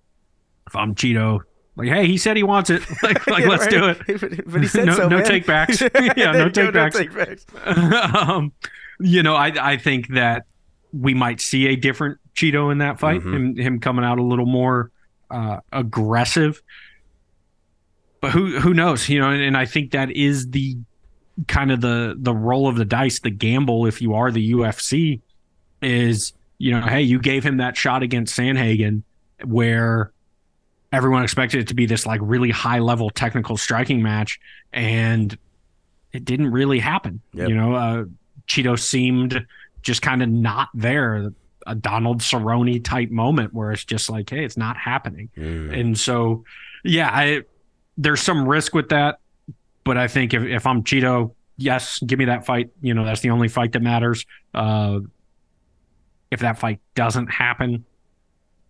if 0.67 0.77
I'm 0.77 0.95
Chito, 0.95 1.41
like 1.77 1.89
hey, 1.89 2.07
he 2.07 2.19
said 2.19 2.37
he 2.37 2.43
wants 2.43 2.69
it, 2.71 2.83
like, 3.03 3.27
like 3.27 3.47
let's 3.47 3.67
do 3.69 3.87
it. 3.89 3.99
but 4.47 4.61
he 4.61 4.67
said 4.69 4.87
No- 4.87 4.95
so. 4.97 5.09
no 5.09 5.21
takebacks. 5.23 5.81
Yeah, 6.17 6.33
no 6.33 6.49
There 6.49 6.65
you 6.67 6.73
go, 6.73 6.89
takebacks. 6.91 8.17
um, 8.29 8.53
you 9.01 9.23
know, 9.23 9.35
I 9.35 9.53
I 9.73 9.77
think 9.79 10.09
that 10.09 10.45
we 10.93 11.15
might 11.15 11.41
see 11.41 11.69
a 11.69 11.77
different 11.77 12.19
Chito 12.35 12.71
in 12.71 12.79
that 12.79 13.01
fight. 13.01 13.23
Mhm. 13.23 13.35
Him 13.35 13.57
him 13.57 13.81
coming 13.81 14.05
out 14.05 14.19
a 14.19 14.23
little 14.23 14.47
more 14.47 14.91
uh, 15.33 15.61
aggressive. 15.73 16.63
But 18.21 18.31
who 18.31 18.61
who 18.61 18.75
knows? 18.75 19.09
You 19.09 19.19
know, 19.19 19.31
and, 19.31 19.43
and 19.43 19.57
I 19.57 19.67
think 19.67 19.93
that 19.93 20.11
is 20.13 20.51
the 20.51 20.77
kind 21.49 21.73
of 21.73 21.81
the 21.81 22.15
the 22.17 22.35
roll 22.35 22.69
of 22.69 22.77
the 22.77 22.85
dice, 22.85 23.21
the 23.21 23.31
gamble. 23.31 23.87
If 23.87 24.01
you 24.01 24.15
are 24.15 24.31
the 24.31 24.53
UFC, 24.53 25.21
is 25.81 26.33
you 26.59 26.71
know, 26.71 26.87
hey, 26.87 27.03
you 27.03 27.19
gave 27.19 27.45
him 27.45 27.57
that 27.57 27.77
shot 27.77 28.03
against 28.03 28.39
Sandhagen, 28.39 29.03
where 29.45 30.13
everyone 30.93 31.25
expected 31.25 31.61
it 31.61 31.69
to 31.69 31.75
be 31.75 31.87
this 31.87 32.07
like 32.07 32.21
really 32.23 32.51
high 32.51 32.79
level 32.79 33.11
technical 33.11 33.57
striking 33.57 34.03
match, 34.03 34.39
and 34.73 35.37
it 36.13 36.25
didn't 36.25 36.53
really 36.53 36.79
happen. 36.79 37.21
Yep. 37.33 37.49
You 37.49 37.55
know, 37.57 37.75
uh, 37.75 38.05
Chito 38.47 38.79
seemed 38.79 39.47
just 39.83 40.03
kind 40.03 40.23
of 40.23 40.29
not 40.29 40.69
there. 40.75 41.33
A 41.67 41.75
Donald 41.75 42.21
Cerrone 42.21 42.83
type 42.83 43.11
moment 43.11 43.53
where 43.53 43.73
it's 43.73 43.85
just 43.85 44.11
like, 44.11 44.31
hey, 44.31 44.45
it's 44.45 44.57
not 44.57 44.77
happening. 44.77 45.31
Mm. 45.37 45.79
And 45.79 45.99
so, 45.99 46.45
yeah, 46.85 47.11
I 47.13 47.43
there's 47.97 48.21
some 48.21 48.49
risk 48.49 48.75
with 48.75 48.89
that, 48.91 49.19
but 49.85 49.97
I 49.97 50.09
think 50.09 50.35
if, 50.35 50.43
if 50.43 50.67
I'm 50.67 50.83
Chito, 50.83 51.35
yes, 51.57 52.01
give 52.01 52.19
me 52.19 52.27
that 52.27 52.47
fight. 52.47 52.71
You 52.81 52.95
know, 52.95 53.05
that's 53.05 53.21
the 53.21 53.31
only 53.31 53.49
fight 53.49 53.73
that 53.73 53.83
matters. 53.83 54.25
Uh, 54.55 55.01
if 56.31 56.41
that 56.41 56.59
fight 56.59 56.81
doesn't 56.95 57.29
happen, 57.29 57.85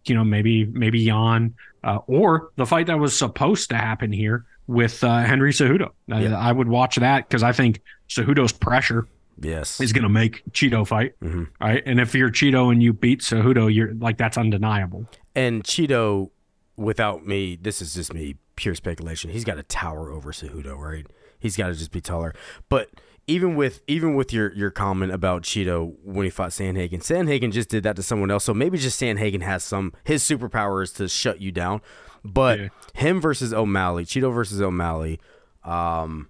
you 0.05 0.15
know, 0.15 0.25
maybe 0.25 0.65
maybe 0.65 1.01
Yan 1.01 1.55
uh, 1.85 1.99
or 2.07 2.51
the 2.57 2.67
fight 2.67 2.87
that 2.89 2.99
was 2.99 3.17
supposed 3.17 3.71
to 3.71 3.77
happen 3.77 4.13
here 4.13 4.45
with 4.67 5.03
uh, 5.05 5.23
Henry 5.23 5.53
Cejudo. 5.53 5.91
Yeah. 6.09 6.37
I 6.37 6.53
would 6.53 6.69
watch 6.69 6.97
that 6.97 7.29
because 7.29 7.43
I 7.43 7.53
think 7.53 7.81
Cejudo's 8.09 8.53
pressure 8.53 9.07
Yes. 9.41 9.81
is 9.81 9.93
going 9.93 10.03
to 10.05 10.09
make 10.09 10.43
Chito 10.53 10.87
fight, 10.87 11.15
Mhm. 11.21 11.49
right? 11.61 11.83
And 11.87 12.01
if 12.01 12.15
you're 12.15 12.31
Chito 12.31 12.71
and 12.71 12.83
you 12.83 12.93
beat 12.93 13.21
Cejudo, 13.21 13.73
you're 13.75 13.95
like 13.95 14.19
that's 14.19 14.37
undeniable. 14.39 15.07
And 15.35 15.65
Chito, 15.65 16.31
without 16.77 17.27
me, 17.27 17.59
this 17.61 17.83
is 17.83 17.95
just 17.95 18.13
me, 18.15 18.37
pure 18.57 18.75
speculation. 18.75 19.31
He's 19.31 19.45
got 19.45 19.55
to 19.57 19.63
tower 19.63 20.11
over 20.11 20.33
Cejudo, 20.33 20.77
right? 20.79 21.07
He's 21.39 21.57
got 21.57 21.69
to 21.69 21.75
just 21.75 21.91
be 21.91 22.01
taller. 22.01 22.35
But 22.69 22.89
even 23.27 23.55
with 23.57 23.83
even 23.87 24.15
with 24.15 24.33
your 24.33 24.53
your 24.55 24.71
comment 24.71 25.13
about 25.13 25.43
Chito 25.43 25.95
when 26.05 26.25
he 26.25 26.31
fought 26.31 26.51
Sandhagen, 26.51 27.01
Sandhagen 27.01 27.53
just 27.53 27.69
did 27.69 27.83
that 27.85 27.97
to 27.97 28.03
someone 28.03 28.31
else. 28.31 28.45
So 28.45 28.53
maybe 28.55 28.79
just 28.79 29.01
Sandhagen 29.01 29.43
has 29.43 29.63
some 29.65 29.93
his 30.05 30.23
superpowers 30.23 30.95
to 30.97 31.09
shut 31.09 31.41
you 31.41 31.51
down. 31.53 31.81
But 32.25 32.59
Yeah. 32.61 32.69
him 32.95 33.21
versus 33.21 33.53
O'Malley, 33.53 34.05
Chito 34.05 34.33
versus 34.33 34.61
O'Malley, 34.61 35.19
um, 35.65 36.29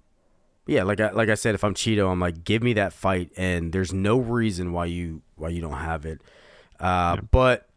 yeah, 0.67 0.83
like 0.85 1.01
I 1.01 1.11
like 1.11 1.29
I 1.29 1.35
said, 1.35 1.55
if 1.55 1.65
I'm 1.65 1.75
Chito, 1.75 2.11
I'm 2.11 2.21
like, 2.21 2.45
give 2.45 2.63
me 2.63 2.73
that 2.75 2.93
fight, 2.93 3.31
and 3.37 3.73
there's 3.73 3.93
no 3.93 4.19
reason 4.19 4.73
why 4.73 4.87
you 4.87 5.23
why 5.37 5.49
you 5.51 5.61
don't 5.61 5.73
have 5.73 6.07
it. 6.07 6.21
Uh, 6.81 7.17
But 7.31 7.69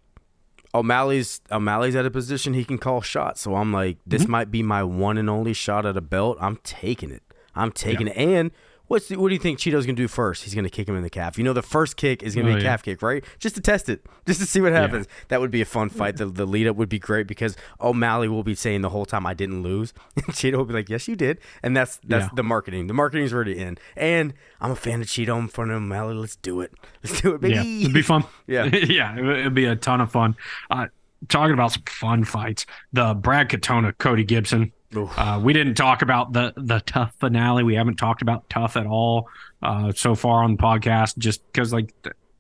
O'Malley's 0.74 1.42
O'Malley's 1.52 1.96
at 1.96 2.06
a 2.06 2.12
position 2.12 2.54
he 2.54 2.66
can 2.66 2.78
call 2.78 3.02
shots, 3.02 3.42
so 3.42 3.56
I'm 3.56 3.72
like, 3.72 3.98
this 4.06 4.24
Mm-hmm. 4.24 4.32
might 4.32 4.52
be 4.52 4.62
my 4.64 4.84
one 4.84 5.18
and 5.18 5.30
only 5.30 5.54
shot 5.54 5.86
at 5.86 5.96
a 5.98 6.02
belt. 6.02 6.38
I'm 6.42 6.58
taking 6.64 7.12
it. 7.12 7.24
I'm 7.56 7.72
taking 7.72 8.08
it. 8.08 8.18
And 8.18 8.52
what's 8.88 9.08
the, 9.08 9.18
what 9.18 9.30
do 9.30 9.34
you 9.36 9.40
think 9.40 9.60
Chito's 9.60 9.86
gonna 9.86 9.96
do 9.96 10.08
first? 10.08 10.44
He's 10.44 10.54
gonna 10.56 10.70
kick 10.70 10.88
him 10.88 10.96
in 10.96 11.04
the 11.04 11.10
calf. 11.10 11.38
You 11.38 11.44
know, 11.44 11.54
the 11.54 11.62
first 11.62 11.98
kick 11.98 12.24
is 12.24 12.36
gonna 12.36 12.48
Oh, 12.50 12.54
be 12.54 12.60
a 12.60 12.64
yeah. 12.64 12.70
calf 12.70 12.84
kick, 12.84 13.02
right? 13.02 13.24
Just 13.40 13.56
to 13.56 13.62
test 13.62 13.90
it, 13.90 14.06
just 14.28 14.40
to 14.40 14.46
see 14.46 14.62
what 14.62 14.72
happens. 14.74 15.08
That 15.30 15.42
would 15.42 15.52
be 15.52 15.62
a 15.62 15.66
fun 15.66 15.90
fight. 15.90 16.18
The, 16.18 16.26
the 16.28 16.46
lead 16.46 16.68
up 16.68 16.76
would 16.76 16.90
be 16.90 17.00
great 17.00 17.28
because 17.28 17.56
O'Malley 17.82 18.28
will 18.28 18.44
be 18.44 18.56
saying 18.56 18.82
the 18.82 18.90
whole 18.90 19.06
time 19.06 19.26
I 19.26 19.34
didn't 19.34 19.64
lose, 19.64 19.94
and 20.16 20.26
Chito 20.28 20.58
will 20.58 20.66
be 20.66 20.74
like, 20.74 20.90
yes, 20.90 21.08
you 21.08 21.16
did, 21.16 21.40
and 21.64 21.76
that's 21.76 21.98
that's 22.06 22.26
Yeah. 22.26 22.30
the 22.36 22.44
marketing. 22.44 22.88
The 22.88 22.94
marketing's 22.94 23.34
already 23.34 23.58
in, 23.58 23.78
and 23.96 24.34
I'm 24.62 24.72
a 24.72 24.76
fan 24.76 25.02
of 25.02 25.08
Chito. 25.08 25.38
I'm 25.38 25.46
a 25.46 25.48
fan 25.48 25.70
of 25.72 25.78
O'Malley. 25.78 26.14
Let's 26.16 26.36
do 26.36 26.62
it. 26.62 26.74
Let's 27.04 27.22
do 27.22 27.34
it, 27.36 27.42
baby. 27.42 27.56
Yeah, 27.56 27.64
it'd 27.82 27.94
be 27.94 28.02
fun. 28.02 28.24
Yeah. 28.48 28.66
yeah, 28.66 29.18
it'd 29.18 29.54
be 29.56 29.66
a 29.66 29.76
ton 29.76 30.02
of 30.02 30.12
fun. 30.12 30.36
Uh, 30.70 30.88
talking 31.30 31.54
about 31.54 31.72
some 31.72 31.84
fun 31.88 32.24
fights, 32.24 32.66
the 32.94 33.14
Brad 33.16 33.50
Katona, 33.50 33.98
Cody 33.98 34.24
Gibson. 34.24 34.72
Uh, 34.98 35.39
we 35.43 35.54
didn't 35.54 35.76
talk 35.76 36.02
about 36.02 36.34
the 36.34 36.54
the 36.58 36.80
TUF 36.80 37.14
finale. 37.20 37.64
We 37.64 37.76
haven't 37.76 37.96
talked 37.98 38.22
about 38.22 38.50
TUF 38.50 38.78
at 38.78 38.86
all 38.88 39.30
uh, 39.62 39.91
so 39.93 40.16
far 40.16 40.43
on 40.43 40.56
the 40.56 40.62
podcast, 40.62 41.18
just 41.18 41.46
because 41.52 41.72
like 41.74 41.93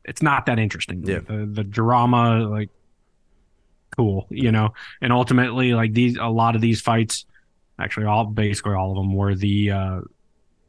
it's 0.03 0.21
not 0.21 0.45
that 0.47 0.59
interesting. 0.59 1.03
Yeah. 1.05 1.19
The 1.19 1.45
the 1.45 1.63
drama, 1.63 2.47
like, 2.47 2.69
cool, 3.95 4.27
you 4.29 4.51
know. 4.51 4.73
And 5.01 5.11
ultimately, 5.11 5.73
like 5.73 5.93
these, 5.93 6.17
a 6.17 6.27
lot 6.27 6.55
of 6.55 6.61
these 6.61 6.81
fights, 6.81 7.25
actually, 7.79 8.05
all 8.05 8.25
basically 8.25 8.73
all 8.73 8.91
of 8.91 8.97
them 8.97 9.13
were 9.13 9.35
the. 9.35 9.71
Uh, 9.71 10.01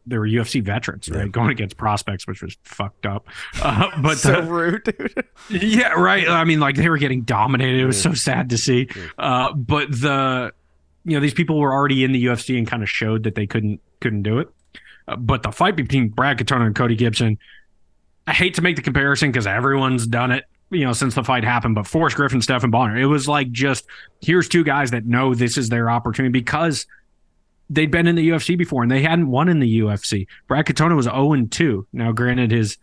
they 0.09 0.19
were 0.19 0.29
UFC 0.29 0.63
veterans, 0.63 1.09
right? 1.09 1.23
Yeah. 1.23 1.27
Going 1.27 1.51
against 1.51 1.77
prospects, 1.77 2.29
which 2.29 2.41
was 2.41 2.57
fucked 2.63 3.07
up. 3.07 3.27
Uh, 3.61 3.91
but 4.01 4.17
so 4.19 4.41
the- 4.41 4.43
rude, 4.45 4.85
dude. 4.85 5.25
yeah, 5.51 5.89
right. 5.95 6.29
I 6.29 6.45
mean, 6.45 6.61
like 6.61 6.77
they 6.77 6.89
were 6.89 6.99
getting 6.99 7.23
dominated. 7.23 7.81
It 7.81 7.87
was 7.87 8.01
so 8.01 8.15
sad 8.15 8.51
to 8.51 8.57
see. 8.59 8.89
Uh, 9.19 9.53
but 9.53 9.91
the, 9.91 10.53
you 11.07 11.15
know, 11.15 11.21
these 11.21 11.35
people 11.35 11.59
were 11.59 11.73
already 11.73 12.05
in 12.05 12.13
the 12.13 12.27
UFC 12.27 12.59
and 12.59 12.67
kind 12.67 12.83
of 12.83 12.91
showed 12.91 13.23
that 13.23 13.35
they 13.37 13.47
couldn't 13.47 13.81
couldn't 14.01 14.23
do 14.23 14.41
it. 14.41 14.49
Uh, 15.09 15.17
but 15.17 15.43
the 15.43 15.53
fight 15.53 15.77
between 15.77 16.09
Brad 16.09 16.37
Katona 16.37 16.67
and 16.67 16.75
Cody 16.75 16.97
Gibson, 16.97 17.39
I 18.27 18.33
hate 18.33 18.55
to 18.55 18.63
make 18.63 18.77
the 18.77 18.83
comparison 18.83 19.31
because 19.31 19.47
everyone's 19.47 20.07
done 20.07 20.33
it, 20.33 20.45
you 20.71 20.85
know, 20.85 20.93
since 20.93 21.15
the 21.15 21.23
fight 21.23 21.45
happened. 21.45 21.77
But 21.77 21.87
Forrest 21.87 22.17
Griffin, 22.17 22.43
Stephan 22.43 22.71
Bonnar, 22.71 22.97
it 22.97 23.07
was 23.07 23.29
like 23.29 23.53
just 23.53 23.87
here's 24.21 24.49
two 24.49 24.65
guys 24.65 24.91
that 24.91 25.07
know 25.07 25.33
this 25.35 25.57
is 25.57 25.69
their 25.69 25.89
opportunity 25.89 26.33
because 26.33 26.87
they'd 27.71 27.91
been 27.91 28.07
in 28.07 28.17
the 28.17 28.29
UFC 28.29 28.59
before 28.59 28.83
and 28.83 28.91
they 28.91 29.03
hadn't 29.03 29.29
won 29.29 29.49
in 29.49 29.61
the 29.61 29.81
UFC. 29.81 30.27
Brad 30.49 30.67
Katona 30.67 30.97
was 30.97 31.07
0 31.07 31.33
and 31.35 31.51
2. 31.51 31.87
Now, 31.93 32.13
granted, 32.13 32.51
his 32.51 32.79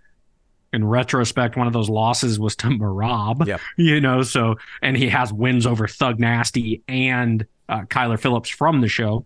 in 0.74 0.84
retrospect, 0.84 1.56
one 1.56 1.68
of 1.68 1.74
those 1.74 1.90
losses 1.90 2.40
was 2.40 2.56
to 2.58 2.68
Merab, 2.68 3.46
Yep. 3.46 3.62
you 3.78 4.02
know, 4.02 4.24
so 4.24 4.56
and 4.82 4.98
he 4.98 5.08
has 5.10 5.32
wins 5.32 5.68
over 5.68 5.88
Thug 5.88 6.20
Nasty 6.20 6.82
and 6.88 7.46
uh, 7.74 7.82
Kyler 7.86 8.20
Phillips 8.20 8.50
from 8.50 8.82
the 8.82 8.88
show, 8.88 9.26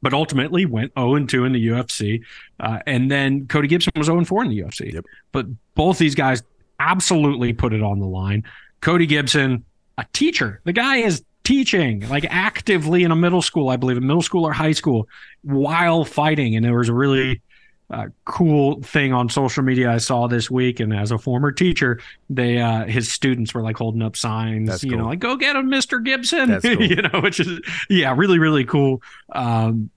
but 0.00 0.14
ultimately 0.14 0.64
went 0.64 0.92
0 0.96 1.16
and 1.16 1.28
2 1.28 1.44
in 1.44 1.52
the 1.52 1.68
UFC. 1.68 2.22
Uh, 2.60 2.78
and 2.86 3.10
then 3.10 3.48
Cody 3.48 3.66
Gibson 3.66 3.92
was 3.96 4.06
0 4.06 4.18
and 4.18 4.28
4 4.28 4.44
in 4.44 4.50
the 4.50 4.60
UFC. 4.60 4.92
Yep. 4.92 5.04
But 5.32 5.46
both 5.74 5.98
these 5.98 6.14
guys 6.14 6.42
absolutely 6.78 7.52
put 7.52 7.72
it 7.72 7.82
on 7.82 7.98
the 7.98 8.06
line. 8.06 8.44
Cody 8.80 9.06
Gibson, 9.06 9.64
a 9.98 10.06
teacher, 10.12 10.60
the 10.64 10.72
guy 10.72 10.98
is 10.98 11.24
teaching 11.42 12.08
like 12.08 12.24
actively 12.30 13.02
in 13.02 13.10
a 13.10 13.16
middle 13.16 13.42
school, 13.42 13.70
I 13.70 13.76
believe, 13.76 13.96
a 13.96 14.00
middle 14.00 14.22
school 14.22 14.44
or 14.44 14.52
high 14.52 14.72
school 14.72 15.08
while 15.42 16.04
fighting. 16.04 16.54
And 16.54 16.64
there 16.64 16.76
was 16.76 16.88
a 16.88 16.94
really 16.94 17.42
uh, 17.90 18.06
cool 18.24 18.80
thing 18.82 19.12
on 19.12 19.28
social 19.28 19.62
media 19.62 19.90
I 19.90 19.98
saw 19.98 20.26
this 20.26 20.50
week. 20.50 20.80
And 20.80 20.94
as 20.94 21.10
a 21.10 21.18
former 21.18 21.52
teacher, 21.52 22.00
they 22.28 22.58
uh, 22.58 22.84
his 22.84 23.10
students 23.10 23.54
were 23.54 23.62
like 23.62 23.76
holding 23.76 24.02
up 24.02 24.16
signs, 24.16 24.68
That's 24.68 24.84
you 24.84 24.96
know, 24.96 25.06
like 25.06 25.18
"Go 25.18 25.36
get 25.36 25.56
him, 25.56 25.68
Mister 25.68 25.98
Gibson," 25.98 26.60
cool. 26.62 26.82
you 26.82 27.02
know, 27.02 27.20
which 27.20 27.40
is 27.40 27.60
yeah, 27.88 28.14
really 28.16 28.38
really 28.38 28.64
cool. 28.64 29.02
Um, 29.32 29.90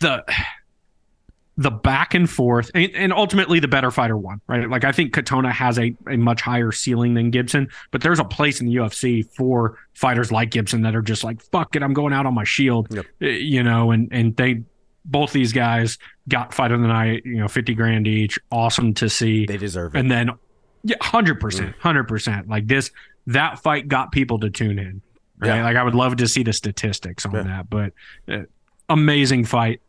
the 0.00 0.24
the 1.58 1.70
back 1.70 2.12
and 2.12 2.28
forth 2.28 2.70
and, 2.74 2.94
and 2.94 3.12
ultimately 3.12 3.60
the 3.60 3.68
better 3.68 3.90
fighter 3.90 4.16
won 4.16 4.40
right 4.46 4.68
like 4.68 4.84
i 4.84 4.92
think 4.92 5.14
katona 5.14 5.50
has 5.50 5.78
a, 5.78 5.94
a 6.06 6.16
much 6.16 6.42
higher 6.42 6.70
ceiling 6.70 7.14
than 7.14 7.30
gibson 7.30 7.66
but 7.90 8.02
there's 8.02 8.18
a 8.18 8.24
place 8.24 8.60
in 8.60 8.66
the 8.66 8.74
ufc 8.76 9.24
for 9.30 9.78
fighters 9.94 10.30
like 10.30 10.50
gibson 10.50 10.82
that 10.82 10.94
are 10.94 11.00
just 11.00 11.24
like 11.24 11.40
fuck 11.44 11.74
it 11.74 11.82
i'm 11.82 11.94
going 11.94 12.12
out 12.12 12.26
on 12.26 12.34
my 12.34 12.44
shield 12.44 12.88
Yep. 12.90 13.06
Uh, 13.22 13.26
you 13.26 13.62
know 13.62 13.90
and 13.90 14.08
and 14.12 14.36
they 14.36 14.62
both 15.06 15.32
these 15.32 15.52
guys 15.52 15.98
got 16.28 16.52
fight 16.52 16.72
of 16.72 16.80
the 16.80 16.88
night 16.88 17.22
you 17.24 17.36
know 17.36 17.48
50 17.48 17.74
grand 17.74 18.06
each. 18.06 18.38
Awesome 18.50 18.92
to 18.94 19.08
see. 19.08 19.46
They 19.46 19.56
deserve 19.56 19.94
it. 19.94 20.00
and 20.00 20.10
then 20.10 20.30
yeah 20.82 20.96
100% 21.00 21.74
100% 21.78 22.48
like 22.48 22.66
this 22.66 22.90
that 23.28 23.58
fight 23.60 23.88
got 23.88 24.12
people 24.12 24.38
to 24.40 24.50
tune 24.50 24.78
in 24.78 25.00
right? 25.38 25.56
Yeah. 25.56 25.64
like 25.64 25.76
i 25.76 25.82
would 25.82 25.94
love 25.96 26.16
to 26.18 26.28
see 26.28 26.42
the 26.44 26.52
statistics 26.52 27.26
on 27.26 27.32
Yeah. 27.34 27.42
that 27.42 27.70
but 27.70 27.92
uh, 28.28 28.42
amazing 28.88 29.44
fight. 29.44 29.80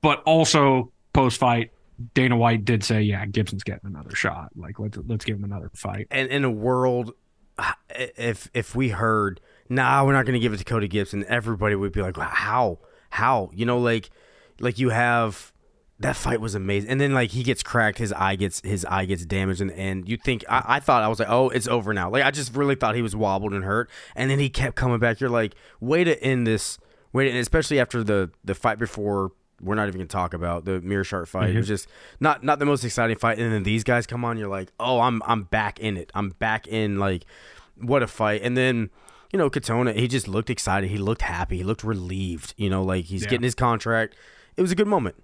But 0.00 0.22
also 0.24 0.92
post 1.12 1.38
fight 1.38 1.70
dana 2.14 2.36
white 2.36 2.64
did 2.64 2.82
say 2.82 3.02
yeah 3.02 3.24
gibson's 3.26 3.62
getting 3.62 3.86
another 3.86 4.14
shot. 4.14 4.50
Like 4.56 4.78
let's 4.78 4.98
let's 5.06 5.24
give 5.24 5.36
him 5.38 5.44
another 5.44 5.70
fight. 5.74 6.06
And 6.10 6.28
in 6.30 6.44
a 6.44 6.50
world 6.50 7.12
if 7.94 8.50
if 8.54 8.74
we 8.74 8.88
heard 8.88 9.40
nah 9.68 10.04
we're 10.04 10.12
not 10.12 10.24
going 10.24 10.34
to 10.34 10.40
give 10.40 10.52
it 10.52 10.56
to 10.58 10.64
cody 10.64 10.88
gibson 10.88 11.24
everybody 11.28 11.74
would 11.74 11.92
be 11.92 12.02
like 12.02 12.16
how? 12.16 12.78
How? 13.10 13.50
You 13.54 13.66
know 13.66 13.78
like 13.78 14.10
like 14.60 14.78
you 14.78 14.90
have 14.90 15.52
that 15.98 16.16
fight 16.16 16.40
was 16.40 16.54
amazing 16.54 16.90
and 16.90 17.00
then 17.00 17.14
like 17.14 17.30
he 17.30 17.42
gets 17.42 17.62
cracked 17.62 17.98
his 17.98 18.12
eye 18.12 18.34
gets 18.34 18.60
his 18.64 18.84
eye 18.86 19.04
gets 19.04 19.24
damaged 19.24 19.60
and, 19.60 19.70
and 19.72 20.08
you 20.08 20.16
think 20.16 20.44
I, 20.48 20.64
I 20.66 20.80
thought 20.80 21.02
i 21.02 21.08
was 21.08 21.20
like 21.20 21.28
oh 21.30 21.48
it's 21.50 21.68
over 21.68 21.94
now 21.94 22.10
like 22.10 22.24
i 22.24 22.30
just 22.30 22.56
really 22.56 22.74
thought 22.74 22.96
he 22.96 23.02
was 23.02 23.14
wobbled 23.14 23.52
and 23.52 23.64
hurt 23.64 23.88
and 24.16 24.30
then 24.30 24.40
he 24.40 24.48
kept 24.48 24.74
coming 24.74 24.98
back 24.98 25.20
you're 25.20 25.30
like 25.30 25.54
way 25.80 26.02
to 26.02 26.20
end 26.22 26.46
this 26.46 26.78
way 27.12 27.24
to, 27.24 27.30
and 27.30 27.38
especially 27.38 27.78
after 27.78 28.02
the 28.02 28.30
the 28.44 28.54
fight 28.54 28.78
before 28.78 29.30
we're 29.62 29.76
not 29.76 29.86
even 29.86 30.00
gonna 30.00 30.08
talk 30.08 30.34
about 30.34 30.64
the 30.64 30.80
Meerschaert 30.80 31.28
fight. 31.28 31.50
It 31.50 31.56
was 31.56 31.66
mm-hmm. 31.66 31.74
just 31.74 31.88
not 32.20 32.42
not 32.42 32.58
the 32.58 32.66
most 32.66 32.84
exciting 32.84 33.16
fight. 33.16 33.38
And 33.38 33.52
then 33.52 33.62
these 33.62 33.84
guys 33.84 34.06
come 34.06 34.24
on, 34.24 34.36
you're 34.36 34.48
like, 34.48 34.72
oh, 34.80 35.00
I'm 35.00 35.22
I'm 35.24 35.44
back 35.44 35.78
in 35.78 35.96
it. 35.96 36.10
I'm 36.14 36.30
back 36.30 36.66
in 36.66 36.98
like 36.98 37.24
what 37.76 38.02
a 38.02 38.06
fight. 38.08 38.42
And 38.42 38.56
then 38.56 38.90
you 39.32 39.38
know 39.38 39.48
Katona, 39.48 39.94
he 39.94 40.08
just 40.08 40.26
looked 40.26 40.50
excited. 40.50 40.90
He 40.90 40.98
looked 40.98 41.22
happy. 41.22 41.58
He 41.58 41.62
looked 41.62 41.84
relieved. 41.84 42.54
You 42.56 42.68
know, 42.68 42.82
like 42.82 43.04
he's 43.04 43.22
Yeah. 43.22 43.30
getting 43.30 43.44
his 43.44 43.54
contract. 43.54 44.16
It 44.56 44.62
was 44.62 44.72
a 44.72 44.76
good 44.76 44.86
moment. 44.86 45.16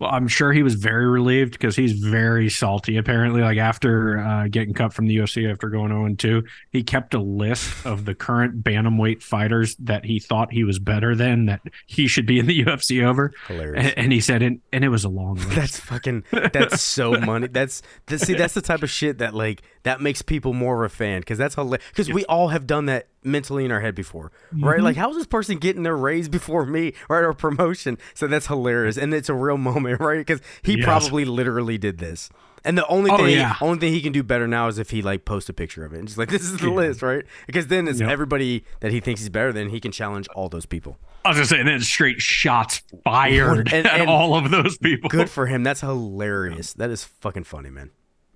Well, 0.00 0.10
I'm 0.10 0.28
sure 0.28 0.50
he 0.50 0.62
was 0.62 0.76
very 0.76 1.06
relieved 1.06 1.52
because 1.52 1.76
he's 1.76 1.92
very 1.92 2.48
salty. 2.48 2.96
Apparently, 2.96 3.42
like 3.42 3.58
after 3.58 4.18
uh, 4.18 4.48
getting 4.48 4.72
cut 4.72 4.94
from 4.94 5.06
the 5.06 5.16
UFC 5.18 5.50
after 5.50 5.68
going 5.68 5.90
0 5.90 6.14
2, 6.14 6.42
he 6.70 6.82
kept 6.82 7.12
a 7.12 7.20
list 7.20 7.84
of 7.84 8.06
the 8.06 8.14
current 8.14 8.64
bantamweight 8.64 9.22
fighters 9.22 9.76
that 9.76 10.06
he 10.06 10.18
thought 10.18 10.54
he 10.54 10.64
was 10.64 10.78
better 10.78 11.14
than, 11.14 11.46
that 11.46 11.60
he 11.86 12.06
should 12.06 12.24
be 12.24 12.38
in 12.38 12.46
the 12.46 12.58
UFC 12.64 13.04
over. 13.04 13.30
Hilarious. 13.46 13.88
And, 13.88 13.98
and 13.98 14.12
he 14.12 14.22
said, 14.22 14.40
and, 14.40 14.62
and 14.72 14.84
it 14.84 14.88
was 14.88 15.04
a 15.04 15.10
long 15.10 15.34
list. 15.34 15.50
That's 15.50 15.80
fucking. 15.80 16.24
That's 16.30 16.80
so 16.80 17.12
money. 17.20 17.48
That's 17.48 17.82
th- 18.06 18.22
see. 18.22 18.32
That's 18.32 18.54
the 18.54 18.62
type 18.62 18.82
of 18.82 18.88
shit 18.88 19.18
that 19.18 19.34
like 19.34 19.60
that 19.82 20.00
makes 20.00 20.20
people 20.22 20.52
more 20.52 20.84
of 20.84 20.92
a 20.92 20.94
fan 20.94 21.20
because 21.20 21.38
that's 21.38 21.54
hilarious. 21.54 21.84
Because 21.88 22.12
we 22.12 22.24
all 22.26 22.48
have 22.48 22.66
done 22.66 22.86
that 22.86 23.08
mentally 23.24 23.64
in 23.64 23.70
our 23.72 23.80
head 23.80 23.94
before, 23.94 24.30
right? 24.52 24.76
Mm-hmm. 24.76 24.84
Like, 24.84 24.96
how's 24.96 25.16
this 25.16 25.26
person 25.26 25.58
getting 25.58 25.82
their 25.84 25.96
raise 25.96 26.28
before 26.28 26.66
me, 26.66 26.92
right? 27.08 27.22
Or 27.24 27.32
promotion? 27.32 27.96
So 28.14 28.26
that's 28.26 28.46
hilarious, 28.46 28.96
and 28.96 29.12
it's 29.14 29.28
a 29.28 29.34
real 29.34 29.56
moment, 29.56 30.00
right? 30.00 30.18
Because 30.18 30.40
he 30.62 30.76
Yes. 30.76 30.84
probably 30.84 31.24
literally 31.24 31.78
did 31.78 31.98
this. 31.98 32.28
And 32.62 32.76
the 32.76 32.86
only 32.88 33.10
Oh, 33.10 33.16
thing, 33.16 33.30
yeah. 33.30 33.54
only 33.62 33.78
thing 33.78 33.90
he 33.94 34.02
can 34.02 34.12
do 34.12 34.22
better 34.22 34.46
now 34.46 34.68
is 34.68 34.78
if 34.78 34.90
he 34.90 35.00
like 35.00 35.24
posts 35.24 35.48
a 35.48 35.54
picture 35.54 35.82
of 35.86 35.94
it 35.94 35.98
and 35.98 36.06
just 36.06 36.18
like 36.18 36.28
this 36.30 36.42
is 36.42 36.58
the 36.58 36.68
Yeah. 36.68 36.74
list, 36.74 37.00
right? 37.00 37.24
Because 37.46 37.68
then 37.68 37.88
it's 37.88 38.00
Yep. 38.00 38.10
everybody 38.10 38.64
that 38.80 38.92
he 38.92 39.00
thinks 39.00 39.22
he's 39.22 39.30
better 39.30 39.50
than 39.50 39.70
he 39.70 39.80
can 39.80 39.92
challenge 39.92 40.28
all 40.34 40.50
those 40.50 40.66
people. 40.66 40.98
I 41.24 41.30
was 41.30 41.36
going 41.38 41.44
to 41.48 41.54
say, 41.54 41.58
and 41.60 41.68
then 41.68 41.80
straight 41.80 42.20
shots 42.20 42.82
fired 43.02 43.68
And- 43.72 43.86
at 43.86 44.00
and- 44.02 44.10
all 44.10 44.34
of 44.34 44.50
those 44.50 44.76
people. 44.76 45.08
Good 45.08 45.30
for 45.30 45.46
him. 45.46 45.62
That's 45.62 45.80
hilarious. 45.80 46.74
That 46.74 46.90
is 46.90 47.02
fucking 47.04 47.44
funny, 47.44 47.70
man. 47.70 47.90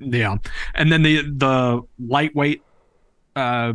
Yeah, 0.05 0.37
and 0.75 0.91
then 0.93 1.03
the 1.03 1.23
the 1.23 1.83
lightweight 1.99 2.63
uh, 3.37 3.75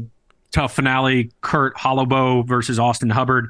TUF 0.51 0.73
finale: 0.73 1.31
Kurt 1.41 1.75
Holobaugh 1.75 2.47
versus 2.47 2.79
Austin 2.79 3.09
Hubbard. 3.09 3.49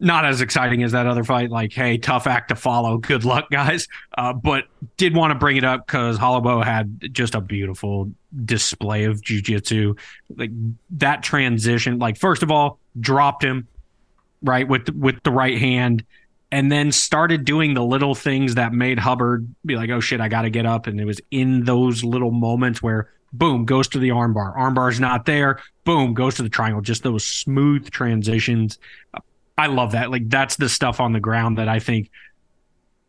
Not 0.00 0.24
as 0.24 0.40
exciting 0.40 0.82
as 0.82 0.92
that 0.92 1.06
other 1.06 1.24
fight. 1.24 1.50
Like, 1.50 1.72
hey, 1.72 1.98
tough 1.98 2.26
act 2.26 2.48
to 2.48 2.56
follow. 2.56 2.98
Good 2.98 3.24
luck, 3.24 3.48
guys. 3.50 3.88
Uh, 4.18 4.32
but 4.32 4.64
did 4.96 5.14
want 5.14 5.30
to 5.30 5.38
bring 5.38 5.56
it 5.56 5.64
up 5.64 5.86
because 5.86 6.18
Holobaugh 6.18 6.64
had 6.64 7.14
just 7.14 7.34
a 7.34 7.40
beautiful 7.40 8.10
display 8.44 9.04
of 9.04 9.20
jujitsu. 9.22 9.96
Like 10.36 10.50
that 10.98 11.22
transition. 11.22 12.00
Like, 12.00 12.18
first 12.18 12.42
of 12.42 12.50
all, 12.50 12.80
dropped 12.98 13.44
him 13.44 13.68
right 14.42 14.68
with 14.68 14.88
with 14.90 15.22
the 15.22 15.30
right 15.30 15.58
hand 15.58 16.04
and 16.54 16.70
then 16.70 16.92
started 16.92 17.44
doing 17.44 17.74
the 17.74 17.82
little 17.82 18.14
things 18.14 18.54
that 18.54 18.72
made 18.72 18.96
Hubbard 18.96 19.52
be 19.66 19.74
like, 19.74 19.90
"Oh 19.90 19.98
shit, 19.98 20.20
I 20.20 20.28
got 20.28 20.42
to 20.42 20.50
get 20.50 20.66
up." 20.66 20.86
And 20.86 21.00
it 21.00 21.04
was 21.04 21.20
in 21.32 21.64
those 21.64 22.04
little 22.04 22.30
moments 22.30 22.80
where 22.80 23.10
boom 23.32 23.64
goes 23.64 23.88
to 23.88 23.98
the 23.98 24.10
armbar, 24.10 24.56
armbar's 24.56 25.00
not 25.00 25.26
there, 25.26 25.58
boom 25.82 26.14
goes 26.14 26.36
to 26.36 26.44
the 26.44 26.48
triangle. 26.48 26.80
Just 26.80 27.02
those 27.02 27.24
smooth 27.26 27.90
transitions. 27.90 28.78
I 29.58 29.66
love 29.66 29.92
that. 29.92 30.12
Like 30.12 30.28
that's 30.28 30.54
the 30.54 30.68
stuff 30.68 31.00
on 31.00 31.12
the 31.12 31.18
ground 31.18 31.58
that 31.58 31.68
I 31.68 31.80
think 31.80 32.12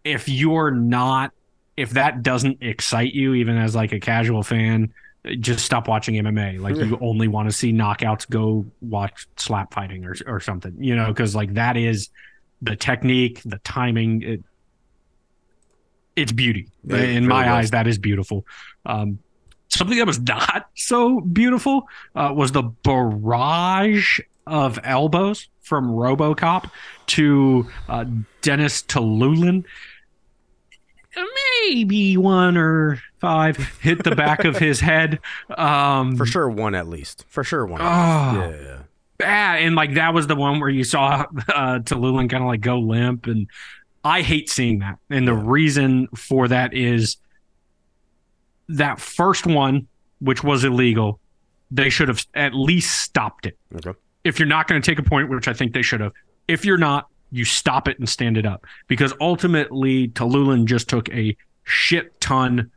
if 0.04 0.28
you're 0.28 0.72
not 0.72 1.32
if 1.78 1.92
that 1.92 2.24
doesn't 2.24 2.64
excite 2.64 3.14
you 3.14 3.36
even 3.36 3.58
as 3.58 3.76
like 3.76 3.92
a 3.92 4.00
casual 4.00 4.42
fan, 4.42 4.92
just 5.40 5.64
stop 5.64 5.88
watching 5.88 6.16
MMA. 6.16 6.60
Like 6.60 6.78
you 6.78 6.98
only 7.00 7.28
want 7.28 7.48
to 7.48 7.54
see 7.54 7.72
knockouts, 7.72 8.28
go 8.28 8.66
watch 8.82 9.28
slap 9.36 9.72
fighting 9.72 10.04
or 10.04 10.16
or 10.26 10.40
something. 10.40 10.76
You 10.80 10.96
know, 10.96 11.14
cuz 11.14 11.36
like 11.36 11.54
that 11.54 11.78
is 11.78 12.10
the 12.62 12.76
technique, 12.76 13.42
the 13.44 13.60
timing, 13.60 14.22
it, 14.22 14.44
it's 16.16 16.32
beauty. 16.32 16.70
Yeah, 16.84 16.98
In 16.98 17.28
my 17.28 17.52
eyes, 17.52 17.72
that 17.72 17.88
is 17.88 17.98
beautiful. 17.98 18.46
Um, 18.86 19.20
something 19.70 19.98
that 19.98 20.08
was 20.08 20.20
not 20.20 20.70
so 20.76 21.20
beautiful 21.20 21.88
uh, 22.16 22.32
was 22.36 22.52
the 22.52 22.64
barrage 22.64 24.20
of 24.48 24.80
elbows 24.84 25.50
from 25.62 25.90
RoboCop 25.90 26.70
to 27.08 27.68
uh, 27.90 28.06
Dennis 28.42 28.82
Tiuliulin. 28.84 29.66
Maybe 31.64 32.18
one 32.18 32.58
or 32.58 33.02
five 33.20 33.58
hit 33.80 34.04
the 34.04 34.16
back 34.16 34.44
of 34.44 34.58
his 34.58 34.80
head. 34.82 35.20
Um, 35.58 36.18
For 36.18 36.26
sure, 36.26 36.50
one 36.50 36.76
at 36.76 36.88
least. 36.88 37.26
For 37.30 37.44
sure, 37.44 37.66
one. 37.66 37.82
Oh. 37.82 37.86
At. 37.86 38.62
Yeah. 38.62 38.78
Bad. 39.18 39.62
And 39.62 39.76
like 39.76 39.96
that 39.96 40.14
was 40.14 40.28
the 40.28 40.36
one 40.36 40.60
where 40.60 40.70
you 40.70 40.84
saw 40.84 41.26
uh 41.50 41.80
Tallulah 41.80 42.30
kind 42.30 42.44
of 42.44 42.48
like 42.48 42.62
go 42.62 42.80
limp. 42.80 43.28
And 43.28 43.48
I 44.04 44.22
hate 44.22 44.50
seeing 44.50 44.80
that. 44.80 45.00
And 45.10 45.28
the 45.28 45.34
reason 45.34 46.08
for 46.16 46.48
that 46.48 46.74
is 46.74 47.18
that 48.70 49.00
first 49.00 49.46
one, 49.46 49.88
which 50.20 50.44
was 50.44 50.64
illegal, 50.64 51.20
they 51.72 51.90
should 51.90 52.08
have 52.08 52.26
at 52.34 52.54
least 52.54 53.02
stopped 53.02 53.46
it. 53.46 53.58
Okay. 53.76 53.98
If 54.24 54.40
you're 54.40 54.48
not 54.48 54.68
going 54.68 54.82
to 54.82 54.86
take 54.86 55.00
a 55.00 55.08
point, 55.08 55.30
which 55.30 55.48
I 55.48 55.54
think 55.54 55.74
they 55.74 55.82
should 55.82 56.02
have, 56.02 56.14
if 56.48 56.66
you're 56.66 56.78
not, 56.78 57.08
you 57.32 57.46
stop 57.46 57.88
it 57.88 58.00
and 58.00 58.08
stand 58.08 58.38
it 58.38 58.46
up. 58.46 58.66
Because 58.88 59.14
ultimately, 59.20 60.08
Tallulah 60.10 60.66
just 60.66 60.88
took 60.88 61.10
a 61.10 61.36
shit 61.64 62.20
ton 62.22 62.72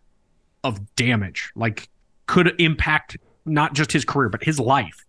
of 0.65 0.95
damage. 0.97 1.51
Like 1.55 1.89
could 2.27 2.55
impact 2.59 3.19
not 3.45 3.75
just 3.75 3.93
his 3.93 4.05
career, 4.05 4.29
but 4.29 4.43
his 4.43 4.59
life 4.59 5.05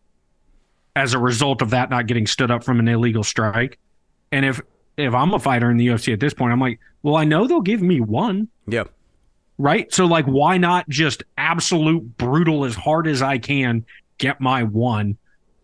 as 1.00 1.14
a 1.14 1.20
result 1.20 1.62
of 1.62 1.70
that 1.70 1.90
not 1.90 2.08
getting 2.08 2.28
stood 2.28 2.52
up 2.52 2.64
from 2.64 2.80
an 2.80 2.88
illegal 2.88 3.24
strike. 3.24 3.80
And 4.32 4.46
if 4.46 4.62
if 4.98 5.14
I'm 5.14 5.34
a 5.34 5.40
fighter 5.40 5.72
in 5.72 5.78
the 5.78 5.88
UFC 5.88 6.12
at 6.14 6.20
this 6.20 6.34
point, 6.34 6.52
I'm 6.52 6.60
like, 6.60 6.80
well, 7.04 7.16
I 7.16 7.24
know 7.24 7.48
they'll 7.48 7.62
give 7.62 7.82
me 7.82 8.02
one, 8.02 8.50
Yeah. 8.68 8.84
right? 9.58 9.92
So 9.94 10.06
like, 10.06 10.26
why 10.26 10.58
not 10.58 10.88
just 10.90 11.24
absolute 11.38 12.18
brutal 12.18 12.66
as 12.66 12.76
hard 12.76 13.08
as 13.08 13.22
I 13.22 13.38
can 13.38 13.86
get 14.18 14.42
my 14.42 14.64
one? 14.64 15.18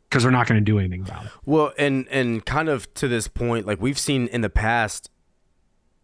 Because 0.09 0.23
they're 0.23 0.31
not 0.31 0.47
going 0.47 0.61
to 0.61 0.63
do 0.63 0.79
anything 0.79 1.01
about 1.01 1.25
it. 1.25 1.31
Well, 1.45 1.73
and 1.77 2.07
and 2.09 2.45
kind 2.45 2.69
of 2.69 2.91
to 2.95 3.07
this 3.09 3.27
point, 3.27 3.65
like 3.67 3.81
we've 3.81 3.99
seen 3.99 4.27
in 4.27 4.39
the 4.41 4.49
past, 4.49 5.09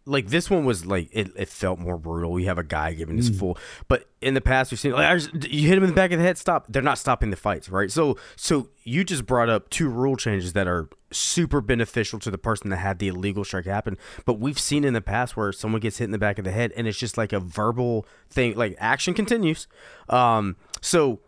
like 0.04 0.28
this 0.28 0.50
one 0.50 0.64
was 0.64 0.84
like 0.84 1.08
it, 1.12 1.30
it 1.36 1.48
felt 1.48 1.78
more 1.78 1.96
brutal. 1.96 2.32
We 2.32 2.44
have 2.46 2.58
a 2.58 2.64
guy 2.64 2.92
giving 2.92 3.16
his 3.16 3.30
full, 3.30 3.56
but 3.88 4.08
in 4.20 4.34
the 4.34 4.40
past 4.40 4.70
we've 4.70 4.80
seen 4.80 4.92
like 4.92 5.18
just, 5.18 5.32
you 5.48 5.68
hit 5.68 5.78
him 5.78 5.84
in 5.84 5.90
the 5.90 5.96
back 5.96 6.12
of 6.12 6.18
the 6.18 6.24
head, 6.24 6.38
stop. 6.38 6.66
They're 6.68 6.82
not 6.82 6.98
stopping 6.98 7.30
the 7.30 7.36
fights, 7.36 7.68
right? 7.68 7.90
So 7.90 8.16
so 8.36 8.68
you 8.82 9.04
just 9.04 9.26
brought 9.26 9.48
up 9.48 9.70
two 9.70 9.88
rule 9.88 10.16
changes 10.16 10.54
that 10.54 10.66
are 10.66 10.88
super 11.12 11.60
beneficial 11.60 12.18
to 12.20 12.30
the 12.30 12.38
person 12.38 12.70
that 12.70 12.78
had 12.78 12.98
the 12.98 13.08
illegal 13.08 13.44
strike 13.44 13.66
happen. 13.66 13.96
But 14.24 14.34
we've 14.34 14.58
seen 14.58 14.84
in 14.84 14.94
the 14.94 15.00
past 15.00 15.36
where 15.36 15.52
someone 15.52 15.80
gets 15.80 15.98
hit 15.98 16.06
in 16.06 16.10
the 16.10 16.18
back 16.18 16.38
of 16.38 16.44
the 16.44 16.52
head 16.52 16.72
and 16.76 16.88
it's 16.88 16.98
just 16.98 17.16
like 17.16 17.32
a 17.32 17.40
verbal 17.40 18.06
thing, 18.28 18.56
like 18.56 18.74
action 18.78 19.14
continues. 19.14 19.68
Um, 20.08 20.56
so 20.80 21.20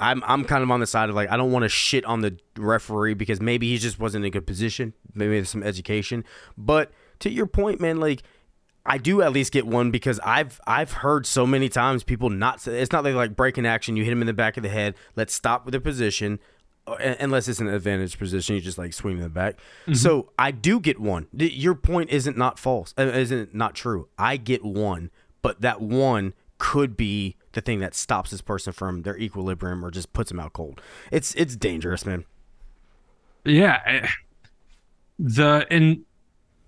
I'm 0.00 0.22
I'm 0.26 0.44
kind 0.44 0.62
of 0.62 0.70
on 0.70 0.80
the 0.80 0.86
side 0.86 1.08
of 1.08 1.14
like 1.14 1.30
I 1.30 1.36
don't 1.36 1.52
want 1.52 1.64
to 1.64 1.68
shit 1.68 2.04
on 2.04 2.20
the 2.20 2.38
referee 2.56 3.14
because 3.14 3.40
maybe 3.40 3.70
he 3.70 3.78
just 3.78 3.98
wasn't 3.98 4.24
in 4.24 4.28
a 4.28 4.30
good 4.30 4.46
position. 4.46 4.94
Maybe 5.14 5.34
there's 5.34 5.50
some 5.50 5.62
education. 5.62 6.24
But 6.56 6.90
to 7.24 7.30
your 7.30 7.46
point, 7.46 7.80
man, 7.80 7.98
like 8.00 8.22
I 8.86 8.96
do 8.98 9.20
at 9.22 9.32
least 9.32 9.52
get 9.52 9.66
one 9.66 9.90
because 9.90 10.18
I've 10.24 10.60
I've 10.66 10.92
heard 10.92 11.26
so 11.26 11.46
many 11.46 11.68
times 11.68 12.04
people 12.04 12.30
not 12.30 12.60
say 12.60 12.80
it's 12.80 12.92
not 12.92 13.04
like 13.04 13.14
like 13.14 13.34
breaking 13.36 13.66
action. 13.66 13.96
You 13.96 14.04
hit 14.04 14.12
him 14.12 14.20
in 14.22 14.26
the 14.26 14.32
back 14.32 14.56
of 14.56 14.62
the 14.62 14.68
head. 14.68 14.94
Let's 15.16 15.34
stop 15.34 15.64
with 15.64 15.72
the 15.72 15.80
position. 15.80 16.38
uh, 16.86 16.96
Unless 17.18 17.48
it's 17.48 17.60
an 17.60 17.68
advantage 17.68 18.18
position, 18.18 18.54
you 18.56 18.60
just 18.60 18.76
like 18.78 18.92
swing 18.92 19.16
in 19.16 19.22
the 19.22 19.28
back. 19.30 19.58
So 19.94 20.30
I 20.38 20.50
do 20.50 20.80
get 20.80 21.00
one. 21.00 21.26
Your 21.32 21.74
point 21.74 22.10
isn't 22.10 22.36
not 22.36 22.58
false, 22.58 22.92
uh, 22.98 23.02
isn't 23.04 23.54
not 23.54 23.74
true. 23.74 24.08
I 24.18 24.36
get 24.36 24.62
one, 24.64 25.10
but 25.42 25.60
that 25.62 25.80
one 25.80 26.34
could 26.58 26.96
be 26.96 27.36
the 27.52 27.60
thing 27.60 27.80
that 27.80 27.94
stops 27.94 28.30
this 28.30 28.40
person 28.42 28.72
from 28.72 29.02
their 29.02 29.16
equilibrium 29.16 29.84
or 29.84 29.90
just 29.90 30.12
puts 30.12 30.28
them 30.30 30.38
out 30.40 30.52
cold. 30.52 30.80
It's 31.10 31.34
it's 31.36 31.56
dangerous, 31.56 32.04
man. 32.04 32.24
Yeah. 33.44 33.80
eh, 33.86 34.08
The 35.18 35.66
and 35.70 36.04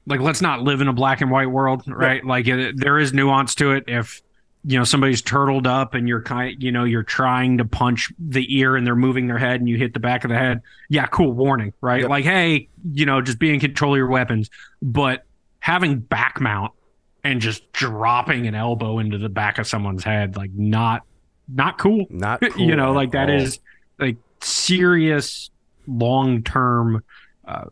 like 0.06 0.20
let's 0.20 0.40
not 0.40 0.62
live 0.62 0.80
in 0.80 0.88
a 0.88 0.92
black 0.92 1.20
and 1.20 1.30
white 1.30 1.50
world, 1.50 1.82
right? 1.86 2.24
Like 2.24 2.46
it, 2.46 2.78
there 2.78 2.98
is 2.98 3.12
nuance 3.12 3.54
to 3.56 3.72
it. 3.72 3.84
If 3.86 4.22
you 4.64 4.78
know 4.78 4.84
somebody's 4.84 5.22
turtled 5.22 5.66
up 5.66 5.94
and 5.94 6.08
you're 6.08 6.22
kind, 6.22 6.60
you 6.62 6.72
know, 6.72 6.84
you're 6.84 7.02
trying 7.02 7.58
to 7.58 7.64
punch 7.64 8.12
the 8.18 8.56
ear 8.56 8.76
and 8.76 8.86
they're 8.86 8.96
moving 8.96 9.26
their 9.26 9.38
head 9.38 9.60
and 9.60 9.68
you 9.68 9.76
hit 9.76 9.94
the 9.94 10.00
back 10.00 10.24
of 10.24 10.30
the 10.30 10.36
head. 10.36 10.62
Yeah, 10.88 11.06
cool 11.06 11.32
warning, 11.32 11.72
right? 11.80 12.02
Yep. 12.02 12.10
Like, 12.10 12.24
hey, 12.24 12.68
you 12.92 13.06
know, 13.06 13.20
just 13.20 13.38
be 13.38 13.52
in 13.52 13.60
control 13.60 13.94
of 13.94 13.98
your 13.98 14.08
weapons. 14.08 14.50
But 14.80 15.24
having 15.60 15.98
back 15.98 16.40
mount 16.40 16.72
and 17.24 17.40
just 17.40 17.70
dropping 17.72 18.46
an 18.46 18.54
elbow 18.54 19.00
into 19.00 19.18
the 19.18 19.28
back 19.28 19.58
of 19.58 19.66
someone's 19.66 20.04
head, 20.04 20.36
like 20.36 20.52
not 20.52 21.02
not 21.48 21.78
cool 21.78 22.06
Not 22.10 22.42
you 22.58 22.76
know 22.76 22.92
like 22.92 23.12
that 23.12 23.30
all. 23.30 23.36
is 23.36 23.60
like 23.98 24.16
serious 24.40 25.50
long 25.86 26.42
term 26.42 27.04
uh, 27.46 27.64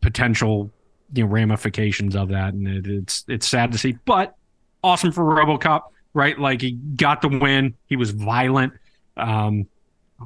potential 0.00 0.70
you 1.12 1.24
know 1.24 1.30
ramifications 1.30 2.14
of 2.14 2.28
that 2.28 2.54
and 2.54 2.68
it, 2.68 2.86
it's 2.86 3.24
it's 3.28 3.48
sad 3.48 3.72
to 3.72 3.78
see 3.78 3.96
but 4.04 4.36
awesome 4.82 5.12
for 5.12 5.24
robocop 5.24 5.82
right? 6.14 6.38
Like 6.38 6.60
he 6.60 6.72
got 6.72 7.22
the 7.22 7.28
win. 7.28 7.74
He 7.86 7.96
was 7.96 8.10
violent. 8.10 8.72
Um 9.16 9.68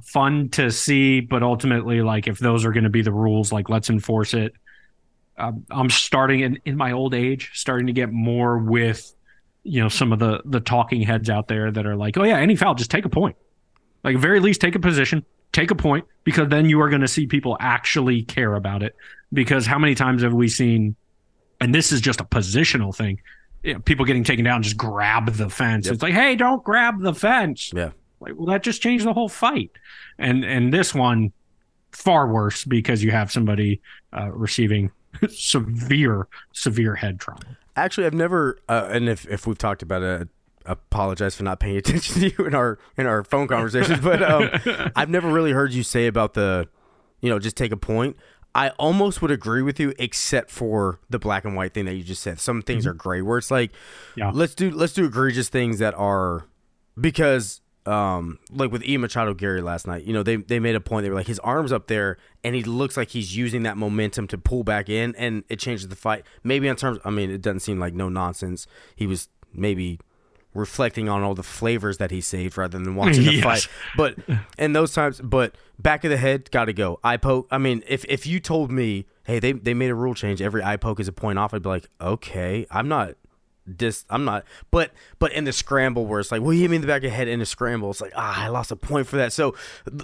fun 0.05 0.49
to 0.49 0.71
see 0.71 1.21
but 1.21 1.43
ultimately 1.43 2.01
like 2.01 2.27
if 2.27 2.39
those 2.39 2.65
are 2.65 2.73
going 2.73 2.85
to 2.85 2.89
be 2.89 3.03
the 3.03 3.13
rules 3.13 3.53
like 3.53 3.69
let's 3.69 3.91
enforce 3.91 4.33
it. 4.33 4.55
Um, 5.39 5.65
i'm 5.71 5.89
starting 5.89 6.41
in, 6.41 6.59
in 6.67 6.77
my 6.77 6.93
old 6.93 7.15
age 7.15 7.53
starting 7.55 7.87
to 7.87 7.95
get 7.95 8.13
more 8.13 8.59
with 8.59 9.15
you 9.65 9.81
know 9.83 9.89
some 9.89 10.13
of 10.13 10.19
the 10.19 10.43
the 10.45 10.61
talking 10.61 11.01
heads 11.01 11.31
out 11.31 11.49
there 11.49 11.71
that 11.71 11.87
are 11.87 11.97
like 11.97 12.19
oh 12.19 12.23
yeah 12.23 12.39
any 12.39 12.57
foul 12.57 12.75
just 12.75 12.91
take 12.91 13.05
a 13.05 13.11
point. 13.11 13.37
Like 14.03 14.17
very 14.17 14.41
least 14.41 14.61
take 14.61 14.75
a 14.75 14.81
position 14.81 15.25
take 15.53 15.71
a 15.71 15.75
point 15.75 16.07
because 16.25 16.49
then 16.49 16.67
you 16.67 16.81
are 16.81 16.89
going 16.89 17.03
to 17.03 17.09
see 17.09 17.27
people 17.27 17.57
actually 17.61 18.23
care 18.23 18.55
about 18.55 18.83
it. 18.83 18.97
Because 19.33 19.67
how 19.67 19.79
many 19.79 19.95
times 19.95 20.23
have 20.23 20.33
we 20.33 20.49
seen 20.49 20.97
and 21.61 21.75
this 21.75 21.93
is 21.93 22.01
just 22.01 22.21
a 22.21 22.25
positional 22.25 22.95
thing 22.95 23.21
you 23.63 23.75
know, 23.75 23.81
people 23.81 24.05
getting 24.05 24.25
taken 24.25 24.45
down 24.45 24.63
just 24.63 24.77
grab 24.77 25.33
the 25.33 25.49
fence. 25.49 25.87
Yep. 25.87 25.95
it's 25.95 26.03
like 26.03 26.15
hey 26.15 26.35
don't 26.35 26.63
grab 26.65 27.01
the 27.01 27.15
fence. 27.15 27.71
Yeah. 27.75 27.91
like 28.21 28.35
well 28.37 28.47
that 28.47 28.63
just 28.63 28.83
changed 28.83 29.07
the 29.07 29.13
whole 29.13 29.29
fight. 29.29 29.71
And 30.19 30.45
and 30.45 30.73
this 30.73 30.95
one 30.95 31.33
far 31.93 32.27
worse 32.27 32.65
because 32.65 33.03
you 33.03 33.11
have 33.11 33.31
somebody 33.31 33.81
uh, 34.13 34.31
receiving 34.33 34.91
severe 35.31 36.27
severe 36.53 36.95
head 36.95 37.21
trauma. 37.21 37.57
Actually, 37.77 38.07
I've 38.07 38.15
never, 38.15 38.59
uh, 38.69 38.89
and 38.91 39.09
if, 39.09 39.27
if 39.29 39.47
we've 39.47 39.57
talked 39.57 39.83
about 39.83 40.03
it, 40.03 40.29
apologize 40.67 41.35
for 41.35 41.43
not 41.45 41.61
paying 41.61 41.77
attention 41.77 42.21
to 42.21 42.29
you 42.31 42.47
in 42.47 42.55
our 42.55 42.79
in 42.97 43.07
our 43.07 43.25
phone 43.25 43.49
conversations. 43.49 44.01
But 44.01 44.23
um, 44.23 44.51
I've 44.97 45.09
never 45.11 45.29
really 45.31 45.53
heard 45.53 45.73
you 45.73 45.83
say 45.83 46.07
about 46.07 46.35
the, 46.35 46.69
you 47.21 47.31
know, 47.31 47.39
just 47.39 47.57
take 47.57 47.73
a 47.73 47.77
point. 47.77 48.17
I 48.55 48.69
almost 48.71 49.23
would 49.23 49.31
agree 49.31 49.63
with 49.63 49.81
you, 49.81 49.95
except 49.99 50.51
for 50.51 51.01
the 51.09 51.19
black 51.19 51.45
and 51.47 51.57
white 51.57 51.73
thing 51.73 51.87
that 51.87 51.95
you 51.95 52.03
just 52.05 52.23
said. 52.23 52.39
Some 52.39 52.61
things 52.61 52.87
are 52.87 52.93
gray, 52.93 53.23
where 53.23 53.39
it's 53.39 53.51
like, 53.51 53.73
Yeah. 54.15 54.31
let's 54.35 54.55
do 54.55 54.71
let's 54.71 54.93
do 54.93 55.07
egregious 55.07 55.49
things 55.49 55.79
that 55.79 55.95
are 55.95 56.45
because 57.01 57.61
um 57.85 58.39
like 58.53 58.71
with 58.71 58.85
Ian 58.85 59.01
Machado 59.01 59.35
Garry 59.35 59.61
last 59.63 59.87
night, 59.87 60.05
you 60.05 60.13
know, 60.13 60.23
they 60.23 60.37
they 60.37 60.61
made 60.61 60.75
a 60.77 60.81
point. 60.81 61.03
They 61.05 61.09
were 61.11 61.17
like 61.17 61.27
his 61.27 61.39
arms 61.41 61.73
up 61.73 61.87
there 61.89 62.19
and 62.45 62.55
he 62.55 62.63
looks 62.63 62.97
like 62.97 63.09
he's 63.09 63.37
using 63.37 63.63
that 63.65 63.77
momentum 63.77 64.29
to 64.29 64.39
pull 64.39 64.63
back 64.65 64.89
in 64.89 65.15
and 65.17 65.43
it 65.49 65.59
changes 65.59 65.89
the 65.89 65.97
fight. 65.97 66.25
Maybe 66.45 66.69
in 66.69 66.77
terms 66.77 66.99
I 67.05 67.11
mean, 67.11 67.31
it 67.31 67.41
doesn't 67.43 67.61
seem 67.61 67.81
like 67.81 67.95
no 67.95 68.09
nonsense. 68.09 68.67
He 68.95 69.07
was 69.07 69.29
maybe 69.53 69.99
reflecting 70.55 71.09
on 71.09 71.23
all 71.23 71.35
the 71.35 71.43
flavors 71.43 71.99
that 71.99 72.11
he 72.11 72.21
saved 72.21 72.57
rather 72.59 72.79
than 72.79 72.95
watching 72.97 73.25
the 73.25 73.35
Yes. 73.35 73.45
fight. 73.65 73.69
But 73.97 74.17
in 74.59 74.73
those 74.73 74.93
times, 74.93 75.21
but 75.21 75.55
back 75.79 76.05
of 76.05 76.11
the 76.11 76.17
head, 76.17 76.51
got 76.51 76.67
to 76.67 76.73
go. 76.73 76.99
Eye 77.03 77.17
poke. 77.17 77.49
I 77.51 77.59
mean, 77.59 77.83
if 77.89 78.05
if 78.09 78.27
you 78.27 78.41
told 78.41 78.71
me, 78.71 79.07
hey, 79.25 79.39
they 79.39 79.53
they 79.53 79.75
made 79.75 79.91
a 79.91 79.95
rule 79.95 80.15
change, 80.15 80.43
every 80.43 80.63
eye 80.63 80.77
poke 80.77 81.01
is 81.01 81.09
a 81.09 81.13
point 81.13 81.39
off, 81.39 81.55
I'd 81.55 81.63
be 81.63 81.69
like, 81.69 81.89
okay, 82.01 82.67
I'm 82.71 82.89
not. 82.89 83.15
Dis, 83.77 84.05
I'm 84.11 84.25
not, 84.25 84.45
but 84.73 84.91
but 85.21 85.31
in 85.31 85.45
the 85.45 85.53
scramble 85.53 86.05
where 86.05 86.19
it's 86.19 86.33
like, 86.33 86.41
well, 86.43 86.51
he 86.51 86.63
hit 86.63 86.71
me 86.71 86.75
in 86.77 86.83
the 86.83 86.89
back 86.89 87.05
of 87.05 87.11
the 87.13 87.17
head 87.17 87.29
in 87.29 87.39
the 87.39 87.47
scramble. 87.47 87.93
It's 87.93 88.01
like, 88.01 88.13
ah, 88.17 88.43
I 88.43 88.49
lost 88.49 88.73
a 88.73 88.77
point 88.77 89.07
for 89.07 89.15
that. 89.19 89.33
So 89.33 89.55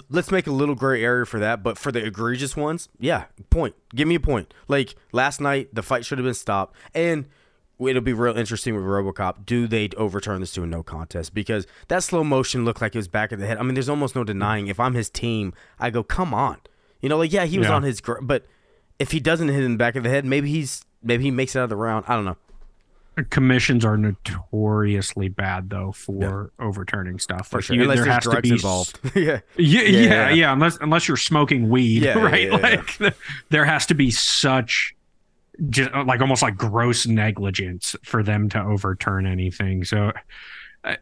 let's 0.09 0.31
make 0.31 0.47
a 0.47 0.51
little 0.51 0.75
gray 0.75 1.03
area 1.03 1.25
for 1.25 1.41
that. 1.41 1.61
But 1.61 1.77
for 1.77 1.91
the 1.91 2.05
egregious 2.05 2.55
ones, 2.55 2.87
yeah, 3.01 3.25
point. 3.49 3.75
Give 3.93 4.07
me 4.07 4.15
a 4.15 4.19
point. 4.21 4.53
Like 4.69 4.95
last 5.11 5.41
night, 5.41 5.75
the 5.75 5.83
fight 5.83 6.05
should 6.05 6.19
have 6.19 6.23
been 6.25 6.33
stopped, 6.35 6.73
and 6.95 7.25
it'll 7.79 8.01
be 8.01 8.13
real 8.13 8.35
interesting 8.37 8.75
with 8.75 8.83
RoboCop. 8.83 9.45
Do 9.45 9.67
they 9.67 9.89
overturn 9.97 10.41
this 10.41 10.51
to 10.53 10.63
a 10.63 10.67
no 10.67 10.83
contest? 10.83 11.33
Because 11.33 11.65
that 11.87 12.03
slow 12.03 12.23
motion 12.23 12.65
looked 12.65 12.81
like 12.81 12.93
it 12.95 12.97
was 12.99 13.07
back 13.07 13.31
of 13.31 13.39
the 13.39 13.47
head. 13.47 13.57
I 13.57 13.63
mean, 13.63 13.73
there's 13.73 13.89
almost 13.89 14.15
no 14.15 14.23
denying. 14.23 14.67
If 14.67 14.79
I'm 14.79 14.93
his 14.93 15.09
team, 15.09 15.53
I 15.79 15.89
go, 15.89 16.03
come 16.03 16.33
on, 16.33 16.57
you 17.01 17.09
know, 17.09 17.17
like 17.17 17.31
yeah, 17.31 17.45
he 17.45 17.57
was 17.57 17.67
Yeah. 17.67 17.75
on 17.75 17.83
his, 17.83 18.01
gr- 18.01 18.21
but 18.21 18.45
if 18.99 19.11
he 19.11 19.19
doesn't 19.19 19.47
hit 19.47 19.63
in 19.63 19.71
the 19.73 19.77
back 19.77 19.95
of 19.95 20.03
the 20.03 20.09
head, 20.09 20.25
maybe 20.25 20.49
he's 20.49 20.83
maybe 21.01 21.23
he 21.23 21.31
makes 21.31 21.55
it 21.55 21.59
out 21.59 21.63
of 21.63 21.69
the 21.69 21.75
round. 21.77 22.05
I 22.07 22.15
don't 22.15 22.25
know. 22.25 22.37
Commissions 23.31 23.83
are 23.83 23.97
notoriously 23.97 25.27
bad 25.27 25.69
though 25.69 25.91
for 25.91 26.51
overturning 26.59 27.19
stuff. 27.19 27.47
For 27.49 27.57
Like, 27.57 27.65
sure, 27.65 27.75
you- 27.75 27.81
unless 27.83 27.97
there 27.97 28.05
there's 28.05 28.15
has 28.15 28.23
to 28.23 28.29
drugs 28.29 28.49
be 28.49 28.55
involved. 28.55 28.99
yeah, 29.15 29.39
Yeah, 29.57 29.81
yeah, 29.81 29.81
Yeah. 29.83 30.29
yeah, 30.29 30.53
Unless 30.53 30.77
unless 30.81 31.07
you're 31.07 31.17
smoking 31.17 31.69
weed, 31.69 32.03
Yeah, 32.03 32.17
yeah, 32.17 32.23
right? 32.23 32.43
yeah, 32.49 32.57
yeah. 32.57 32.79
like 33.05 33.15
there 33.49 33.65
has 33.65 33.85
to 33.87 33.93
be 33.93 34.09
such, 34.11 34.95
just 35.69 35.91
like 35.93 36.21
almost 36.21 36.41
like 36.41 36.55
gross 36.55 37.05
negligence 37.07 37.95
for 38.03 38.23
them 38.23 38.49
to 38.49 38.61
overturn 38.61 39.25
anything. 39.25 39.83
So, 39.83 40.11
uh, 40.83 40.95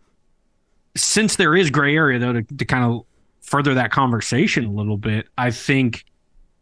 since 0.95 1.35
there 1.35 1.55
is 1.55 1.69
gray 1.69 1.95
area 1.95 2.19
though, 2.19 2.33
to, 2.33 2.41
to 2.43 2.65
kind 2.65 2.83
of 2.83 3.05
further 3.41 3.73
that 3.75 3.91
conversation 3.91 4.65
a 4.65 4.71
little 4.71 4.97
bit, 4.97 5.27
I 5.37 5.51
think 5.51 6.05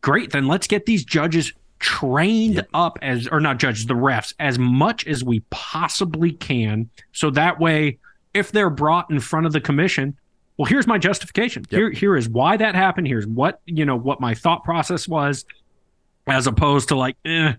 great. 0.01 0.31
Then 0.31 0.47
let's 0.47 0.67
get 0.67 0.85
these 0.85 1.03
judges 1.05 1.53
trained 1.79 2.55
Yep. 2.55 2.67
up 2.73 2.99
as, 3.01 3.27
or 3.27 3.39
not 3.39 3.57
judges, 3.59 3.85
the 3.85 3.93
refs 3.93 4.33
as 4.39 4.57
much 4.59 5.05
as 5.07 5.23
we 5.23 5.41
possibly 5.49 6.31
can, 6.31 6.89
so 7.11 7.29
that 7.31 7.59
way, 7.59 7.97
if 8.33 8.51
they're 8.51 8.69
brought 8.69 9.09
in 9.09 9.19
front 9.19 9.45
of 9.45 9.53
the 9.53 9.61
commission 9.61 10.15
well 10.57 10.65
here's 10.65 10.87
my 10.87 10.97
justification 10.97 11.65
Yep. 11.69 11.77
here 11.79 11.91
here 11.91 12.15
is 12.17 12.27
why 12.29 12.57
that 12.57 12.75
happened 12.75 13.07
here's 13.07 13.27
what 13.27 13.61
you 13.65 13.85
know 13.85 13.95
what 13.97 14.19
my 14.21 14.33
thought 14.33 14.63
process 14.63 15.07
was 15.07 15.45
as 16.27 16.47
opposed 16.47 16.89
to 16.89 16.95
like 16.95 17.15
eh, 17.25 17.53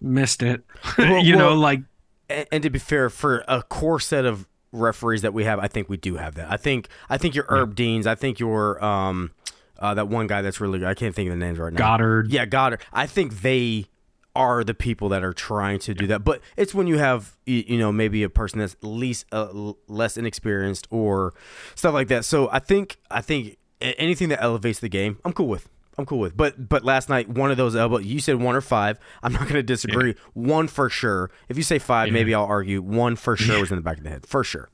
missed 0.00 0.42
it 0.42 0.62
Well, 0.96 1.24
you 1.24 1.36
know 1.36 1.54
like 1.54 1.80
and, 2.28 2.46
and 2.52 2.62
to 2.62 2.70
be 2.70 2.78
fair, 2.78 3.10
for 3.10 3.44
a 3.48 3.62
core 3.62 4.00
set 4.00 4.24
of 4.24 4.46
referees 4.72 5.22
that 5.22 5.32
we 5.32 5.44
have, 5.44 5.58
I 5.58 5.68
think 5.68 5.88
we 5.88 5.96
do 5.96 6.16
have 6.16 6.34
that. 6.34 6.50
I 6.50 6.56
think 6.56 6.88
I 7.08 7.18
think 7.18 7.34
your 7.34 7.46
Herb 7.48 7.74
Deans, 7.74 8.06
I 8.06 8.14
think 8.14 8.38
your 8.38 8.82
um 8.84 9.32
uh, 9.78 9.94
that 9.94 10.08
one 10.08 10.26
guy 10.26 10.42
that's 10.42 10.60
really 10.60 10.80
good. 10.80 10.88
I 10.88 10.94
can't 10.94 11.14
think 11.14 11.28
of 11.28 11.38
the 11.38 11.44
names 11.44 11.58
right 11.58 11.72
now. 11.72 11.78
goddard 11.78 12.30
Yeah, 12.30 12.46
Goddard. 12.46 12.80
I 12.92 13.06
think 13.06 13.42
they 13.42 13.86
are 14.34 14.62
the 14.62 14.74
people 14.74 15.08
that 15.08 15.24
are 15.24 15.32
trying 15.32 15.78
to 15.80 15.94
do 15.94 16.06
that. 16.08 16.24
But 16.24 16.40
it's 16.56 16.74
when 16.74 16.86
you 16.86 16.98
have 16.98 17.36
you, 17.46 17.64
you 17.66 17.78
know 17.78 17.92
maybe 17.92 18.22
a 18.22 18.28
person 18.28 18.58
that's 18.58 18.76
least 18.82 19.26
uh, 19.32 19.72
less 19.86 20.16
inexperienced 20.16 20.86
or 20.90 21.34
stuff 21.74 21.94
like 21.94 22.08
that. 22.08 22.24
So 22.24 22.48
I 22.50 22.58
think 22.58 22.98
I 23.10 23.20
think 23.20 23.56
anything 23.80 24.28
that 24.30 24.42
elevates 24.42 24.80
the 24.80 24.88
game, 24.88 25.18
I'm 25.24 25.32
cool 25.32 25.48
with. 25.48 25.68
I'm 25.98 26.06
cool 26.06 26.20
with. 26.20 26.36
But 26.36 26.68
but 26.68 26.84
last 26.84 27.08
night 27.08 27.28
one 27.28 27.50
of 27.50 27.56
those 27.56 27.74
elbow 27.74 27.98
you 27.98 28.20
said 28.20 28.36
one 28.36 28.54
or 28.54 28.60
five. 28.60 28.98
I'm 29.22 29.32
not 29.32 29.42
going 29.42 29.54
to 29.54 29.62
disagree. 29.62 30.14
One 30.32 30.68
for 30.68 30.88
sure. 30.88 31.30
If 31.48 31.56
you 31.56 31.62
say 31.62 31.78
five, 31.78 32.12
maybe 32.12 32.34
I'll 32.34 32.44
argue 32.44 32.80
one 32.80 33.16
for 33.16 33.36
sure 33.36 33.60
was 33.60 33.70
in 33.70 33.76
the 33.76 33.82
back 33.82 33.98
of 33.98 34.04
the 34.04 34.10
head. 34.10 34.26
For 34.26 34.44
sure. 34.44 34.70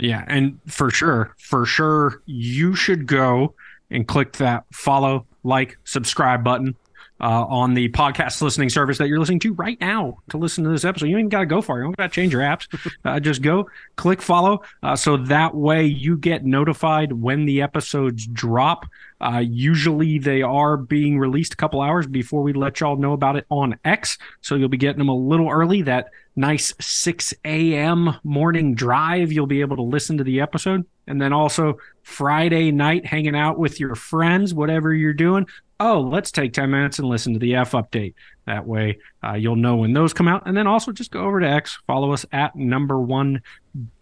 Yeah, 0.00 0.24
and 0.28 0.58
for 0.66 0.90
sure, 0.90 1.34
for 1.38 1.66
sure, 1.66 2.22
you 2.24 2.74
should 2.74 3.06
go 3.06 3.54
and 3.90 4.08
click 4.08 4.32
that 4.34 4.64
follow, 4.72 5.26
like, 5.44 5.76
subscribe 5.84 6.42
button 6.42 6.74
uh, 7.20 7.44
on 7.44 7.74
the 7.74 7.90
podcast 7.90 8.40
listening 8.40 8.70
service 8.70 8.96
that 8.96 9.08
you're 9.08 9.18
listening 9.18 9.40
to 9.40 9.52
right 9.54 9.78
now 9.78 10.16
to 10.30 10.38
listen 10.38 10.64
to 10.64 10.70
this 10.70 10.86
episode. 10.86 11.06
You 11.06 11.18
ain't 11.18 11.28
got 11.28 11.40
to 11.40 11.46
go 11.46 11.60
far. 11.60 11.78
You 11.78 11.84
don't 11.84 11.96
got 11.96 12.04
to 12.04 12.08
change 12.14 12.32
your 12.32 12.42
apps. 12.42 12.66
Uh, 13.02 13.18
just 13.18 13.40
go 13.40 13.68
click 13.96 14.20
follow, 14.20 14.60
uh, 14.82 14.94
so 14.94 15.16
that 15.16 15.54
way 15.54 15.84
you 15.84 16.18
get 16.18 16.44
notified 16.44 17.12
when 17.12 17.46
the 17.46 17.62
episodes 17.62 18.26
drop. 18.26 18.84
Uh, 19.20 19.42
usually 19.46 20.18
they 20.18 20.42
are 20.42 20.76
being 20.76 21.18
released 21.18 21.52
a 21.52 21.56
couple 21.56 21.80
hours 21.80 22.06
before 22.06 22.42
we 22.42 22.52
let 22.52 22.80
y'all 22.80 22.96
know 22.96 23.12
about 23.12 23.36
it 23.36 23.46
on 23.50 23.78
X, 23.84 24.16
so 24.40 24.54
you'll 24.54 24.68
be 24.68 24.76
getting 24.76 24.98
them 24.98 25.08
a 25.08 25.14
little 25.14 25.50
early. 25.50 25.82
That 25.82 26.10
nice 26.36 26.72
6 26.80 27.34
a.m. 27.44 28.16
morning 28.24 28.74
drive, 28.74 29.30
you'll 29.30 29.46
be 29.46 29.60
able 29.60 29.76
to 29.76 29.82
listen 29.82 30.18
to 30.18 30.24
the 30.24 30.40
episode. 30.40 30.86
And 31.06 31.20
then 31.20 31.32
also 31.32 31.78
Friday 32.02 32.70
night, 32.70 33.04
hanging 33.04 33.36
out 33.36 33.58
with 33.58 33.78
your 33.78 33.94
friends, 33.94 34.54
whatever 34.54 34.94
you're 34.94 35.12
doing. 35.12 35.46
Oh, 35.78 36.00
let's 36.00 36.30
take 36.30 36.52
10 36.52 36.70
minutes 36.70 36.98
and 36.98 37.08
listen 37.08 37.32
to 37.32 37.38
the 37.38 37.56
F 37.56 37.72
update. 37.72 38.14
That 38.46 38.66
way 38.66 38.98
uh, 39.24 39.34
you'll 39.34 39.56
know 39.56 39.76
when 39.76 39.92
those 39.92 40.12
come 40.12 40.28
out. 40.28 40.46
And 40.46 40.56
then 40.56 40.66
also 40.66 40.92
just 40.92 41.10
go 41.10 41.24
over 41.24 41.40
to 41.40 41.48
X, 41.48 41.78
follow 41.86 42.12
us 42.12 42.26
at 42.32 42.54
number 42.54 43.00
one 43.00 43.42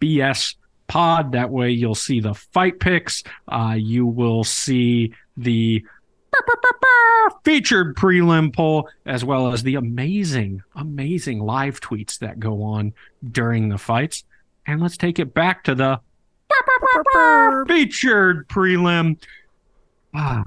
BS 0.01 0.55
pod. 0.89 1.31
That 1.31 1.49
way 1.49 1.69
you'll 1.71 1.95
see 1.95 2.19
the 2.19 2.33
fight 2.33 2.79
picks. 2.81 3.23
Uh, 3.47 3.75
you 3.77 4.05
will 4.05 4.43
see 4.43 5.13
the 5.37 5.83
featured 7.43 7.95
prelim 7.95 8.53
poll 8.55 8.89
as 9.05 9.23
well 9.23 9.51
as 9.51 9.63
the 9.63 9.75
amazing 9.75 10.61
amazing 10.75 11.39
live 11.39 11.79
tweets 11.81 12.19
that 12.19 12.39
go 12.39 12.61
on 12.63 12.93
during 13.31 13.69
the 13.69 13.77
fights 13.77 14.23
and 14.67 14.79
let's 14.81 14.95
take 14.97 15.17
it 15.19 15.33
back 15.33 15.63
to 15.63 15.73
the 15.75 15.99
featured 17.67 18.47
prelim 18.47 19.17
Ah, 20.13 20.43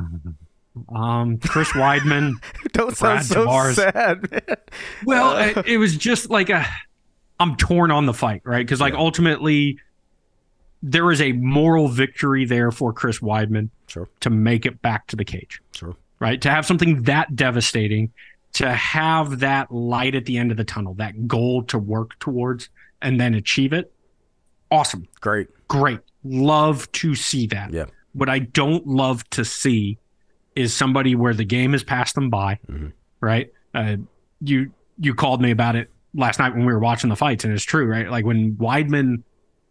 um 0.95 1.39
chris 1.39 1.69
weidman 1.73 2.35
Don't 2.73 2.97
sound 2.97 3.19
Brad 3.19 3.25
so 3.27 3.47
Tavares. 3.47 3.75
sad, 3.75 4.31
man. 4.31 4.57
well 5.05 5.37
it, 5.39 5.67
it 5.67 5.79
was 5.79 5.97
just 5.97 6.31
like 6.31 6.49
a 6.51 6.65
i'm 7.41 7.57
torn 7.57 7.91
on 7.91 8.07
the 8.07 8.15
fight 8.15 8.43
right 8.45 8.65
because 8.65 8.81
like 8.81 8.95
Yeah. 8.95 9.01
ultimately 9.01 9.79
there 10.83 11.11
is 11.11 11.21
a 11.21 11.33
moral 11.33 11.89
victory 11.89 12.45
there 12.45 12.71
for 12.71 12.93
chris 12.93 13.21
weidman 13.21 13.69
Sure. 13.87 14.09
to 14.21 14.31
make 14.31 14.67
it 14.67 14.83
back 14.83 15.07
to 15.09 15.17
the 15.17 15.25
cage 15.25 15.61
Sure. 15.75 15.97
right? 16.19 16.41
To 16.43 16.51
have 16.51 16.65
something 16.67 17.03
that 17.05 17.37
devastating, 17.37 18.11
to 18.55 18.73
have 18.73 19.41
that 19.41 19.71
light 19.73 20.15
at 20.15 20.25
the 20.27 20.37
end 20.39 20.51
of 20.51 20.57
the 20.57 20.65
tunnel, 20.65 20.95
that 20.95 21.27
goal 21.29 21.63
to 21.65 21.79
work 21.79 22.19
towards 22.19 22.69
and 23.01 23.21
then 23.21 23.35
achieve 23.35 23.73
it. 23.73 23.93
Awesome. 24.71 25.07
Great. 25.21 25.49
Great. 25.69 26.01
Love 26.25 26.91
to 26.93 27.15
see 27.15 27.47
that. 27.49 27.73
Yeah. 27.73 27.87
What 28.13 28.29
I 28.29 28.39
don't 28.41 28.87
love 28.87 29.29
to 29.31 29.45
see 29.45 29.99
is 30.55 30.75
somebody 30.75 31.15
where 31.15 31.35
the 31.35 31.45
game 31.45 31.73
has 31.73 31.83
passed 31.83 32.15
them 32.15 32.31
by, 32.31 32.59
Mhm. 32.71 32.93
right? 33.21 33.51
Uh, 33.75 33.97
you 34.41 34.71
you 34.99 35.15
called 35.15 35.41
me 35.41 35.51
about 35.51 35.75
it 35.75 35.91
last 36.15 36.39
night 36.39 36.55
when 36.55 36.65
we 36.67 36.73
were 36.73 36.79
watching 36.79 37.09
the 37.11 37.17
fights, 37.17 37.45
and 37.45 37.53
it's 37.53 37.65
true, 37.65 37.87
right? 37.87 38.11
Like 38.11 38.25
when 38.25 38.53
Weidman 38.57 39.23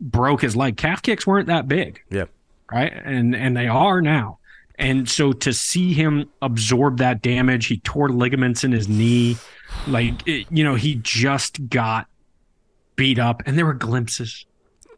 broke 0.01 0.41
his 0.41 0.55
leg, 0.55 0.75
calf 0.77 1.01
kicks 1.01 1.25
weren't 1.27 1.47
that 1.47 1.67
big 1.67 2.01
Yeah. 2.09 2.25
right? 2.71 2.91
And 2.91 3.35
and 3.35 3.55
they 3.55 3.67
are 3.67 4.01
now. 4.01 4.39
And 4.79 5.07
so 5.07 5.31
to 5.31 5.53
see 5.53 5.93
him 5.93 6.27
absorb 6.41 6.97
that 6.97 7.21
damage, 7.21 7.67
he 7.67 7.77
tore 7.77 8.09
ligaments 8.09 8.63
in 8.63 8.71
his 8.71 8.89
knee, 8.89 9.37
like 9.87 10.27
it, 10.27 10.47
you 10.49 10.63
know, 10.63 10.73
he 10.75 10.95
just 10.95 11.69
got 11.69 12.07
beat 12.95 13.19
up, 13.19 13.43
and 13.45 13.57
there 13.57 13.65
were 13.65 13.75
glimpses. 13.75 14.45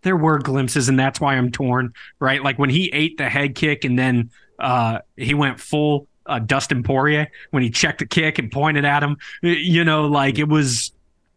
There 0.03 0.15
were 0.15 0.39
glimpses, 0.39 0.87
and 0.87 0.97
that's 0.97 1.19
why 1.19 1.35
I'm 1.35 1.51
torn, 1.51 1.93
right? 2.19 2.41
Like 2.41 2.57
when 2.59 2.69
he 2.69 2.89
ate 2.93 3.17
the 3.17 3.27
head 3.29 3.55
kick, 3.55 3.83
and 3.83 3.99
then 3.99 4.29
uh, 4.59 4.99
he 5.17 5.33
went 5.33 5.59
full 5.59 6.07
uh, 6.25 6.39
Dustin 6.39 6.83
Poirier 6.83 7.27
when 7.51 7.61
he 7.63 7.69
checked 7.69 7.99
the 7.99 8.05
kick 8.05 8.39
and 8.39 8.49
pointed 8.49 8.85
at 8.85 9.03
him. 9.03 9.17
You 9.41 9.83
know, 9.83 10.05
like 10.07 10.39
it 10.39 10.47
was, 10.47 10.93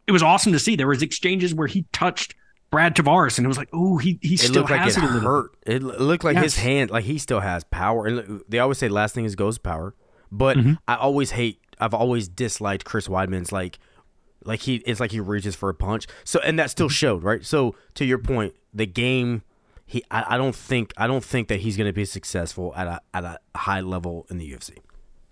it 0.06 0.12
was 0.12 0.22
awesome 0.22 0.52
to 0.52 0.58
see. 0.60 0.76
There 0.76 0.86
was 0.86 1.02
exchanges 1.02 1.52
where 1.52 1.66
he 1.66 1.84
touched 1.92 2.35
Brad 2.70 2.96
Tavares, 2.96 3.38
and 3.38 3.44
it 3.44 3.48
was 3.48 3.56
like, 3.58 3.68
oh, 3.72 3.96
he 3.98 4.18
he 4.22 4.34
It 4.34 4.40
still 4.40 4.62
like 4.62 4.80
has 4.80 4.96
it 4.96 5.04
it, 5.04 5.06
little. 5.10 5.20
hurt. 5.28 5.50
It 5.66 5.82
looked 5.82 6.24
like 6.24 6.36
his 6.36 6.56
hand, 6.56 6.90
like 6.90 7.04
he 7.04 7.18
still 7.18 7.40
has 7.40 7.64
power. 7.64 8.06
And 8.06 8.42
they 8.48 8.58
always 8.58 8.78
say 8.78 8.88
last 8.88 9.14
thing 9.14 9.24
is 9.24 9.34
goes 9.36 9.56
power. 9.58 9.94
But 10.32 10.56
Mhm. 10.56 10.78
I 10.88 10.96
always 10.96 11.30
hate. 11.32 11.60
I've 11.78 11.94
always 11.94 12.28
disliked 12.28 12.84
Chris 12.84 13.06
Weidman's 13.08 13.52
like, 13.52 13.78
like 14.44 14.60
he 14.60 14.76
it's 14.86 14.98
like 15.00 15.12
he 15.12 15.20
reaches 15.20 15.54
for 15.54 15.68
a 15.68 15.74
punch. 15.74 16.06
So 16.24 16.40
and 16.40 16.58
that 16.58 16.64
Mm-hmm. 16.64 16.70
still 16.70 16.88
showed 16.88 17.22
right. 17.22 17.44
So 17.44 17.74
to 17.94 18.04
your 18.04 18.18
point, 18.18 18.54
the 18.74 18.86
game. 18.86 19.42
He, 19.88 20.02
I, 20.10 20.34
I 20.34 20.36
don't 20.36 20.52
think, 20.56 20.92
I 20.96 21.06
don't 21.06 21.22
think 21.22 21.46
that 21.46 21.60
he's 21.60 21.76
going 21.76 21.86
to 21.86 21.92
be 21.92 22.04
successful 22.04 22.74
at 22.74 22.88
a 22.88 23.00
at 23.14 23.22
a 23.22 23.38
high 23.56 23.78
level 23.80 24.26
in 24.28 24.38
the 24.38 24.50
UFC. 24.52 24.78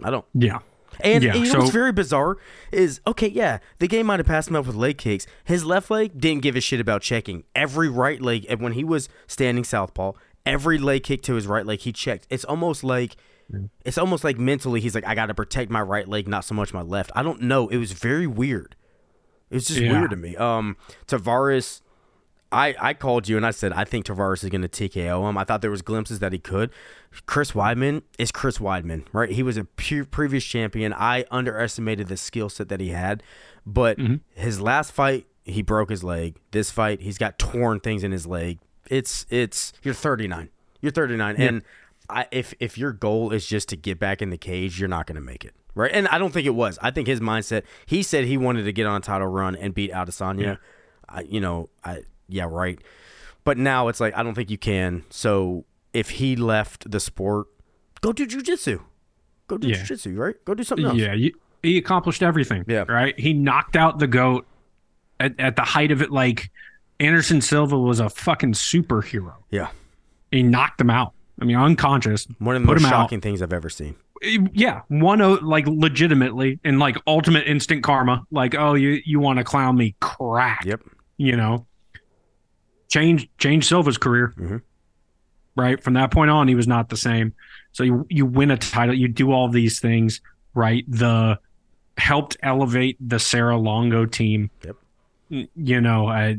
I 0.00 0.10
don't. 0.10 0.24
Yeah. 0.32 0.60
And, 1.00 1.22
Yeah, 1.24 1.34
and 1.34 1.46
you 1.46 1.52
know 1.52 1.60
what's 1.60 1.70
very 1.70 1.92
bizarre 1.92 2.36
is 2.72 3.00
okay, 3.06 3.28
yeah, 3.28 3.58
the 3.78 3.88
game 3.88 4.06
might 4.06 4.20
have 4.20 4.26
passed 4.26 4.48
him 4.48 4.56
up 4.56 4.66
with 4.66 4.76
leg 4.76 4.98
kicks. 4.98 5.26
His 5.44 5.64
left 5.64 5.90
leg 5.90 6.18
didn't 6.20 6.42
give 6.42 6.56
a 6.56 6.60
shit 6.60 6.80
about 6.80 7.02
checking. 7.02 7.44
Every 7.54 7.88
right 7.88 8.20
leg, 8.20 8.46
and 8.48 8.60
when 8.60 8.72
he 8.72 8.84
was 8.84 9.08
standing 9.26 9.64
southpaw, 9.64 10.12
every 10.46 10.78
leg 10.78 11.02
kick 11.02 11.22
to 11.22 11.34
his 11.34 11.46
right 11.46 11.64
leg 11.66 11.80
he 11.80 11.92
checked. 11.92 12.26
It's 12.30 12.44
almost 12.44 12.84
like 12.84 13.16
it's 13.84 13.98
almost 13.98 14.24
like 14.24 14.38
mentally 14.38 14.80
he's 14.80 14.94
like, 14.94 15.06
I 15.06 15.14
got 15.14 15.26
to 15.26 15.34
protect 15.34 15.70
my 15.70 15.82
right 15.82 16.08
leg, 16.08 16.26
not 16.26 16.44
so 16.44 16.54
much 16.54 16.72
my 16.72 16.80
left. 16.82 17.10
I 17.14 17.22
don't 17.22 17.42
know. 17.42 17.68
It 17.68 17.76
was 17.76 17.92
very 17.92 18.26
weird. 18.26 18.74
It 19.50 19.54
was 19.56 19.66
just 19.66 19.80
Yeah. 19.80 19.92
weird 19.98 20.10
to 20.10 20.16
me. 20.16 20.34
Um, 20.36 20.76
Tavares, 21.06 21.82
I, 22.54 22.74
I 22.80 22.94
called 22.94 23.28
you 23.28 23.36
and 23.36 23.44
I 23.44 23.50
said 23.50 23.72
I 23.72 23.84
think 23.84 24.06
Tavares 24.06 24.44
is 24.44 24.50
going 24.50 24.62
to 24.62 24.68
TKO 24.68 25.28
him. 25.28 25.36
I 25.36 25.44
thought 25.44 25.60
there 25.60 25.70
was 25.70 25.82
glimpses 25.82 26.20
that 26.20 26.32
he 26.32 26.38
could. 26.38 26.70
Chris 27.26 27.52
Weidman 27.52 28.02
is 28.18 28.32
Chris 28.32 28.58
Weidman, 28.58 29.04
right? 29.12 29.30
He 29.30 29.42
was 29.42 29.56
a 29.56 29.64
pu- 29.64 30.04
previous 30.04 30.44
champion. 30.44 30.92
I 30.92 31.24
underestimated 31.30 32.08
the 32.08 32.16
skill 32.16 32.48
set 32.48 32.68
that 32.68 32.80
he 32.80 32.90
had, 32.90 33.22
but 33.66 33.98
Mm-hmm. 33.98 34.16
his 34.34 34.60
last 34.60 34.92
fight 34.92 35.26
he 35.44 35.60
broke 35.62 35.90
his 35.90 36.02
leg. 36.02 36.36
This 36.52 36.70
fight 36.70 37.00
he's 37.02 37.18
got 37.18 37.38
torn 37.38 37.80
things 37.80 38.02
in 38.04 38.12
his 38.12 38.26
leg. 38.26 38.58
It's 38.88 39.26
it's 39.30 39.72
you're 39.82 39.94
39. 39.94 40.48
You're 40.80 40.92
39 40.92 41.36
and 41.36 41.62
I, 42.10 42.26
if 42.30 42.52
if 42.60 42.76
your 42.76 42.92
goal 42.92 43.30
is 43.32 43.46
just 43.46 43.68
to 43.70 43.76
get 43.76 43.98
back 43.98 44.20
in 44.20 44.28
the 44.30 44.36
cage, 44.38 44.78
you're 44.78 44.88
not 44.88 45.06
going 45.06 45.16
to 45.16 45.22
make 45.22 45.44
it. 45.44 45.54
Right? 45.74 45.90
And 45.92 46.06
I 46.08 46.18
don't 46.18 46.32
think 46.32 46.46
it 46.46 46.54
was. 46.54 46.78
I 46.82 46.90
think 46.90 47.08
his 47.08 47.20
mindset, 47.20 47.62
he 47.86 48.02
said 48.02 48.26
he 48.26 48.36
wanted 48.36 48.64
to 48.64 48.72
get 48.72 48.86
on 48.86 48.98
a 48.98 49.00
title 49.00 49.26
run 49.26 49.56
and 49.56 49.74
beat 49.74 49.90
Adesanya. 49.90 50.42
Yeah. 50.42 50.56
I, 51.08 51.22
you 51.22 51.40
know, 51.40 51.68
I 51.82 52.02
yeah, 52.28 52.46
right. 52.50 52.78
But 53.44 53.58
now 53.58 53.88
it's 53.88 54.00
like 54.00 54.16
I 54.16 54.22
don't 54.22 54.34
think 54.34 54.50
you 54.50 54.58
can. 54.58 55.04
So 55.10 55.64
if 55.92 56.10
he 56.10 56.36
left 56.36 56.90
the 56.90 57.00
sport, 57.00 57.46
go 58.00 58.12
do 58.12 58.26
jujitsu. 58.26 58.80
Go 59.46 59.58
do 59.58 59.68
Yeah. 59.68 59.76
jujitsu, 59.76 60.16
right? 60.16 60.34
Go 60.44 60.54
do 60.54 60.62
something 60.64 60.86
else. 60.86 60.96
Yeah, 60.96 61.12
you, 61.14 61.32
he 61.62 61.76
accomplished 61.78 62.22
everything. 62.22 62.64
Yeah. 62.66 62.84
Right? 62.88 63.18
He 63.18 63.32
knocked 63.34 63.76
out 63.76 63.98
the 63.98 64.06
GOAT 64.06 64.46
at, 65.20 65.38
at 65.38 65.56
the 65.56 65.62
height 65.62 65.90
of 65.92 66.00
it. 66.02 66.10
Like, 66.10 66.50
Anderson 67.00 67.40
Silva 67.40 67.78
was 67.78 68.00
a 68.00 68.08
fucking 68.08 68.52
superhero. 68.52 69.34
Yeah. 69.50 69.68
He 70.30 70.42
knocked 70.42 70.80
him 70.80 70.90
out. 70.90 71.12
I 71.40 71.44
mean, 71.44 71.56
unconscious. 71.56 72.26
One 72.38 72.56
of 72.56 72.62
the 72.62 72.66
most 72.66 72.78
him 72.80 72.86
out. 72.86 72.90
shocking 72.90 73.20
things 73.20 73.42
I've 73.42 73.52
ever 73.52 73.68
seen. 73.68 73.96
Eh, 74.22 74.38
yeah, 74.52 74.82
one 74.88 75.18
like 75.44 75.66
legitimately 75.66 76.60
and 76.64 76.78
like 76.78 76.96
ultimate 77.06 77.46
instant 77.46 77.82
karma. 77.82 78.24
Like, 78.30 78.54
oh, 78.54 78.74
you 78.74 79.00
you 79.04 79.20
want 79.20 79.38
to 79.38 79.44
clown 79.44 79.76
me? 79.76 79.96
Crack. 80.00 80.64
Yep. 80.64 80.82
You 81.16 81.36
know, 81.36 81.66
change 82.88 83.28
change 83.38 83.66
Silva's 83.66 83.98
career. 83.98 84.34
Mhm. 84.38 84.62
Right 85.56 85.82
from 85.82 85.94
that 85.94 86.10
point 86.10 86.30
on, 86.30 86.48
he 86.48 86.54
was 86.54 86.66
not 86.66 86.88
the 86.88 86.96
same. 86.96 87.32
So 87.72 87.84
you 87.84 88.06
you 88.10 88.26
win 88.26 88.50
a 88.50 88.56
title, 88.56 88.94
you 88.94 89.08
do 89.08 89.32
all 89.32 89.48
these 89.48 89.78
things. 89.80 90.20
Right, 90.54 90.84
the 90.88 91.38
helped 91.98 92.36
elevate 92.42 92.96
the 93.00 93.18
Serra 93.18 93.56
Longo 93.56 94.04
team. 94.06 94.50
Yep. 94.64 94.76
You 95.56 95.80
know, 95.80 96.06
I, 96.06 96.38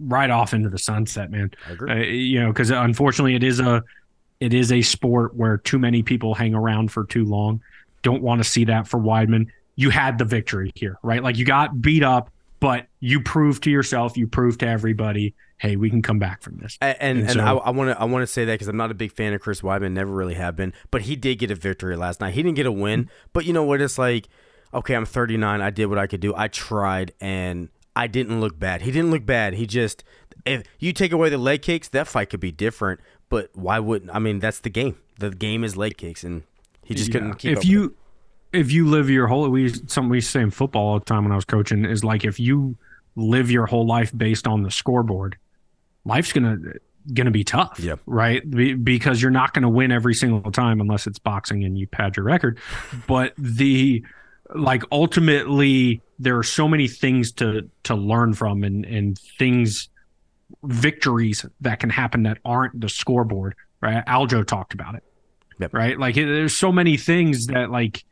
right 0.00 0.28
off 0.28 0.52
into 0.52 0.68
the 0.68 0.78
sunset, 0.78 1.30
man 1.30 1.50
I 1.66 1.72
agree. 1.72 1.90
uh, 1.90 1.94
you 2.04 2.40
know 2.40 2.48
because 2.48 2.70
unfortunately 2.70 3.34
it 3.34 3.42
is 3.42 3.60
a 3.60 3.82
it 4.40 4.52
is 4.52 4.70
a 4.72 4.82
sport 4.82 5.34
where 5.34 5.56
too 5.56 5.78
many 5.78 6.02
people 6.02 6.34
hang 6.34 6.54
around 6.54 6.90
for 6.92 7.04
too 7.06 7.24
long 7.24 7.62
don't 8.02 8.22
want 8.22 8.42
to 8.42 8.48
see 8.48 8.64
that 8.66 8.86
for 8.86 9.00
Weidman 9.00 9.46
you 9.76 9.88
had 9.88 10.18
the 10.18 10.26
victory 10.26 10.70
here 10.74 10.98
right 11.02 11.22
like 11.22 11.38
you 11.38 11.46
got 11.46 11.80
beat 11.80 12.02
up 12.02 12.30
but 12.60 12.86
you 13.00 13.20
proved 13.20 13.62
to 13.64 13.70
yourself 13.70 14.16
you 14.16 14.26
proved 14.26 14.60
to 14.60 14.68
everybody 14.68 15.34
hey 15.58 15.76
we 15.76 15.88
can 15.88 16.02
come 16.02 16.18
back 16.18 16.42
from 16.42 16.58
this 16.58 16.76
and 16.80 16.96
And 17.00 17.20
and, 17.20 17.30
so- 17.32 17.58
I 17.58 17.70
want 17.70 17.90
to 17.90 18.00
I 18.00 18.04
want 18.04 18.22
to 18.22 18.26
say 18.26 18.44
that 18.44 18.54
because 18.54 18.68
I'm 18.68 18.76
not 18.76 18.90
a 18.90 18.94
big 18.94 19.12
fan 19.12 19.32
of 19.32 19.40
Chris 19.40 19.60
Weidman, 19.60 19.92
never 19.92 20.12
really 20.12 20.34
have 20.34 20.56
been, 20.56 20.72
but 20.90 21.02
he 21.02 21.16
did 21.16 21.38
get 21.38 21.50
a 21.50 21.54
victory 21.54 21.96
last 21.96 22.20
night. 22.20 22.34
He 22.34 22.42
didn't 22.42 22.56
get 22.56 22.66
a 22.66 22.72
win, 22.72 23.04
mm-hmm. 23.04 23.28
but 23.32 23.44
you 23.44 23.52
know 23.52 23.64
what? 23.64 23.80
It's 23.80 23.98
like, 23.98 24.28
okay, 24.74 24.94
I'm 24.94 25.06
39. 25.06 25.60
I 25.60 25.70
did 25.70 25.86
what 25.86 25.98
I 25.98 26.06
could 26.06 26.20
do. 26.20 26.34
I 26.36 26.48
tried, 26.48 27.12
and 27.20 27.68
I 27.94 28.06
didn't 28.06 28.40
look 28.40 28.58
bad. 28.58 28.82
He 28.82 28.90
didn't 28.90 29.10
look 29.10 29.24
bad. 29.24 29.54
He 29.54 29.66
just 29.66 30.04
if 30.44 30.62
you 30.78 30.92
take 30.92 31.12
away 31.12 31.28
the 31.28 31.38
leg 31.38 31.62
kicks, 31.62 31.88
that 31.88 32.06
fight 32.06 32.30
could 32.30 32.40
be 32.40 32.52
different. 32.52 33.00
But 33.28 33.50
why 33.54 33.78
wouldn't? 33.78 34.14
I 34.14 34.18
mean, 34.18 34.38
that's 34.38 34.60
the 34.60 34.70
game. 34.70 34.98
The 35.18 35.30
game 35.30 35.64
is 35.64 35.76
leg 35.76 35.96
kicks, 35.96 36.22
and 36.22 36.42
he 36.84 36.94
just 36.94 37.10
couldn't 37.10 37.34
keep. 37.34 37.52
if 37.52 37.58
up 37.58 37.64
you 37.64 37.96
if 38.56 38.72
you 38.72 38.88
live 38.88 39.08
your 39.10 39.26
whole 39.26 39.48
we 39.48 39.68
something 39.86 40.08
we 40.08 40.20
say 40.20 40.40
in 40.40 40.50
football 40.50 40.86
all 40.88 40.98
the 40.98 41.04
time 41.04 41.24
when 41.24 41.32
I 41.32 41.36
was 41.36 41.44
coaching 41.44 41.84
is 41.84 42.02
like 42.04 42.24
if 42.24 42.40
you 42.40 42.76
live 43.14 43.50
your 43.50 43.66
whole 43.66 43.86
life 43.86 44.12
based 44.16 44.46
on 44.46 44.62
the 44.62 44.70
scoreboard, 44.70 45.36
life's 46.04 46.32
gonna 46.32 46.58
gonna 47.14 47.30
be 47.30 47.44
tough. 47.44 47.78
Yep. 47.78 48.00
Right. 48.06 48.48
Be, 48.50 48.74
because 48.74 49.22
you're 49.22 49.30
not 49.30 49.54
gonna 49.54 49.68
win 49.70 49.92
every 49.92 50.14
single 50.14 50.50
time 50.50 50.80
unless 50.80 51.06
it's 51.06 51.18
boxing 51.18 51.64
and 51.64 51.78
you 51.78 51.86
pad 51.86 52.16
your 52.16 52.24
record. 52.26 52.58
but 53.06 53.32
the 53.38 54.04
like 54.54 54.82
ultimately 54.92 56.00
there 56.18 56.36
are 56.38 56.42
so 56.42 56.66
many 56.68 56.88
things 56.88 57.32
to 57.32 57.68
to 57.84 57.94
learn 57.94 58.32
from 58.34 58.62
and 58.64 58.84
and 58.84 59.18
things 59.38 59.88
victories 60.62 61.44
that 61.60 61.80
can 61.80 61.90
happen 61.90 62.22
that 62.24 62.38
aren't 62.44 62.80
the 62.80 62.88
scoreboard 62.88 63.54
right 63.80 64.04
aljo 64.06 64.46
talked 64.46 64.74
about 64.74 64.94
it 64.94 65.02
Yep. 65.58 65.74
right 65.74 65.98
like 65.98 66.16
it- 66.16 66.26
there's 66.26 66.56
so 66.56 66.70
many 66.70 66.96
things 66.96 67.46
that 67.48 67.70
like 67.70 68.04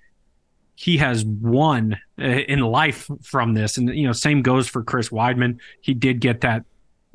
he 0.74 0.96
has 0.96 1.24
won 1.24 1.96
uh, 2.18 2.24
in 2.24 2.60
life 2.60 3.08
from 3.22 3.54
this 3.54 3.76
and 3.76 3.88
you 3.90 4.06
know 4.06 4.12
same 4.12 4.42
goes 4.42 4.68
for 4.68 4.82
chris 4.82 5.08
weidman 5.08 5.58
he 5.80 5.94
did 5.94 6.20
get 6.20 6.40
that 6.40 6.64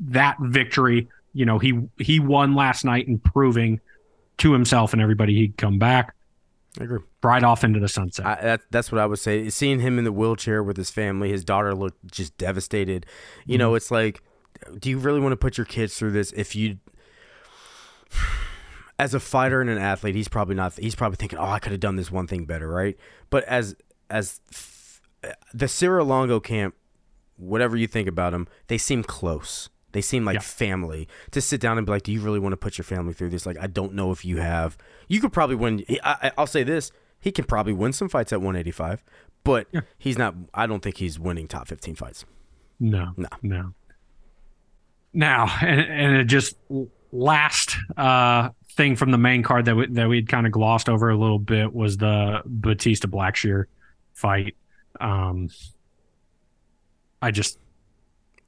that 0.00 0.36
victory 0.40 1.08
you 1.34 1.44
know 1.44 1.58
he 1.58 1.80
he 1.98 2.20
won 2.20 2.54
last 2.54 2.84
night 2.84 3.06
in 3.06 3.18
proving 3.18 3.80
to 4.38 4.52
himself 4.52 4.92
and 4.92 5.02
everybody 5.02 5.34
he'd 5.34 5.56
come 5.56 5.78
back 5.78 6.14
I 6.78 6.84
agree. 6.84 7.00
right 7.22 7.42
off 7.42 7.64
into 7.64 7.80
the 7.80 7.88
sunset 7.88 8.26
I, 8.26 8.34
that, 8.42 8.60
that's 8.70 8.92
what 8.92 9.00
I 9.00 9.06
would 9.06 9.18
say. 9.18 9.50
Seeing 9.50 9.80
him 9.80 9.98
in 9.98 10.04
the 10.04 10.12
wheelchair 10.12 10.62
with 10.62 10.76
his 10.76 10.88
family, 10.88 11.30
his 11.30 11.44
daughter 11.44 11.74
looked 11.74 12.12
just 12.12 12.38
devastated. 12.38 13.06
You 13.44 13.58
know, 13.58 13.74
it's 13.74 13.90
like, 13.90 14.22
do 14.78 14.88
you 14.88 14.98
really 14.98 15.18
want 15.18 15.32
to 15.32 15.36
put 15.36 15.58
your 15.58 15.64
kids 15.64 15.98
through 15.98 16.12
this? 16.12 16.30
If 16.32 16.54
you, 16.54 16.78
as 19.00 19.14
a 19.14 19.20
fighter 19.20 19.60
and 19.60 19.70
an 19.70 19.78
athlete, 19.78 20.14
he's 20.14 20.28
probably 20.28 20.54
not. 20.54 20.74
He's 20.74 20.94
probably 20.94 21.16
thinking, 21.16 21.38
"Oh, 21.38 21.44
I 21.48 21.58
could 21.58 21.72
have 21.72 21.80
done 21.80 21.96
this 21.96 22.10
one 22.10 22.26
thing 22.26 22.44
better," 22.44 22.68
right? 22.68 22.96
But 23.30 23.44
as 23.44 23.74
as 24.10 24.40
the 25.54 25.68
Serra 25.68 26.04
Longo 26.04 26.40
camp, 26.40 26.74
whatever 27.36 27.76
you 27.76 27.86
think 27.86 28.08
about 28.08 28.34
him, 28.34 28.46
they 28.68 28.78
seem 28.78 29.02
close. 29.02 29.68
They 29.92 30.00
seem 30.00 30.24
like 30.24 30.34
Yeah. 30.34 30.40
family. 30.40 31.08
To 31.32 31.40
sit 31.40 31.60
down 31.60 31.76
and 31.78 31.86
be 31.86 31.90
like, 31.92 32.02
"Do 32.04 32.12
you 32.12 32.20
really 32.20 32.38
want 32.38 32.52
to 32.52 32.56
put 32.56 32.78
your 32.78 32.84
family 32.84 33.12
through 33.12 33.30
this?" 33.30 33.46
Like, 33.46 33.58
I 33.58 33.66
don't 33.66 33.94
know 33.94 34.12
if 34.12 34.24
you 34.24 34.36
have. 34.38 34.76
You 35.08 35.20
could 35.20 35.32
probably 35.32 35.56
win. 35.56 35.84
I, 36.04 36.16
I- 36.28 36.32
I'll 36.38 36.46
say 36.46 36.62
this: 36.62 36.92
he 37.20 37.32
can 37.32 37.44
probably 37.44 37.72
win 37.72 37.92
some 37.92 38.08
fights 38.08 38.32
at 38.32 38.40
185, 38.40 39.02
but 39.44 39.66
Yeah. 39.72 39.80
he's 39.98 40.16
not. 40.18 40.34
I 40.54 40.66
don't 40.66 40.82
think 40.82 40.98
he's 40.98 41.18
winning 41.18 41.48
top 41.48 41.66
15 41.68 41.94
fights. 41.96 42.24
No, 42.78 43.12
No. 43.16 43.28
no. 43.42 43.74
Now, 45.12 45.48
and, 45.60 45.80
and 45.80 46.16
it 46.16 46.24
just 46.24 46.56
last 47.12 47.76
uh, 47.96 48.50
thing 48.76 48.96
from 48.96 49.10
the 49.10 49.18
main 49.18 49.42
card 49.42 49.64
that 49.66 49.76
we, 49.76 49.86
that 49.88 50.08
we'd 50.08 50.28
kind 50.28 50.46
of 50.46 50.52
glossed 50.52 50.88
over 50.88 51.10
a 51.10 51.16
little 51.16 51.38
bit 51.38 51.72
was 51.72 51.96
the 51.96 52.42
Bautista 52.46 53.08
Blackshear 53.08 53.64
fight. 54.12 54.56
Um, 55.00 55.48
I 57.22 57.30
just, 57.30 57.58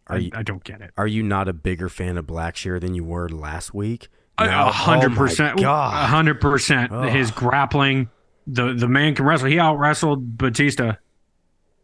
Are 0.07 0.17
I, 0.17 0.19
you 0.19 0.31
I 0.35 0.43
don't 0.43 0.65
get 0.65 0.81
it. 0.81 0.91
are 0.97 1.07
you 1.07 1.23
not 1.23 1.49
a 1.49 1.53
bigger 1.53 1.89
fan 1.89 2.17
of 2.19 2.27
Blackshear 2.27 2.81
than 2.81 2.95
you 2.95 3.05
were 3.05 3.29
last 3.29 3.75
week? 3.75 4.09
A 4.39 4.73
hundred 4.73 5.07
Oh 5.09 5.11
my 5.11 5.17
percent, 5.17 5.61
a 5.61 5.67
hundred 6.07 6.41
percent. 6.41 6.91
His 7.11 7.31
grappling, 7.31 8.09
the 8.47 8.73
the 8.73 8.89
man 8.89 9.15
can 9.15 9.25
wrestle. 9.27 9.49
He 9.49 9.59
out 9.59 9.77
wrestled 9.79 10.37
Bautista 10.39 10.99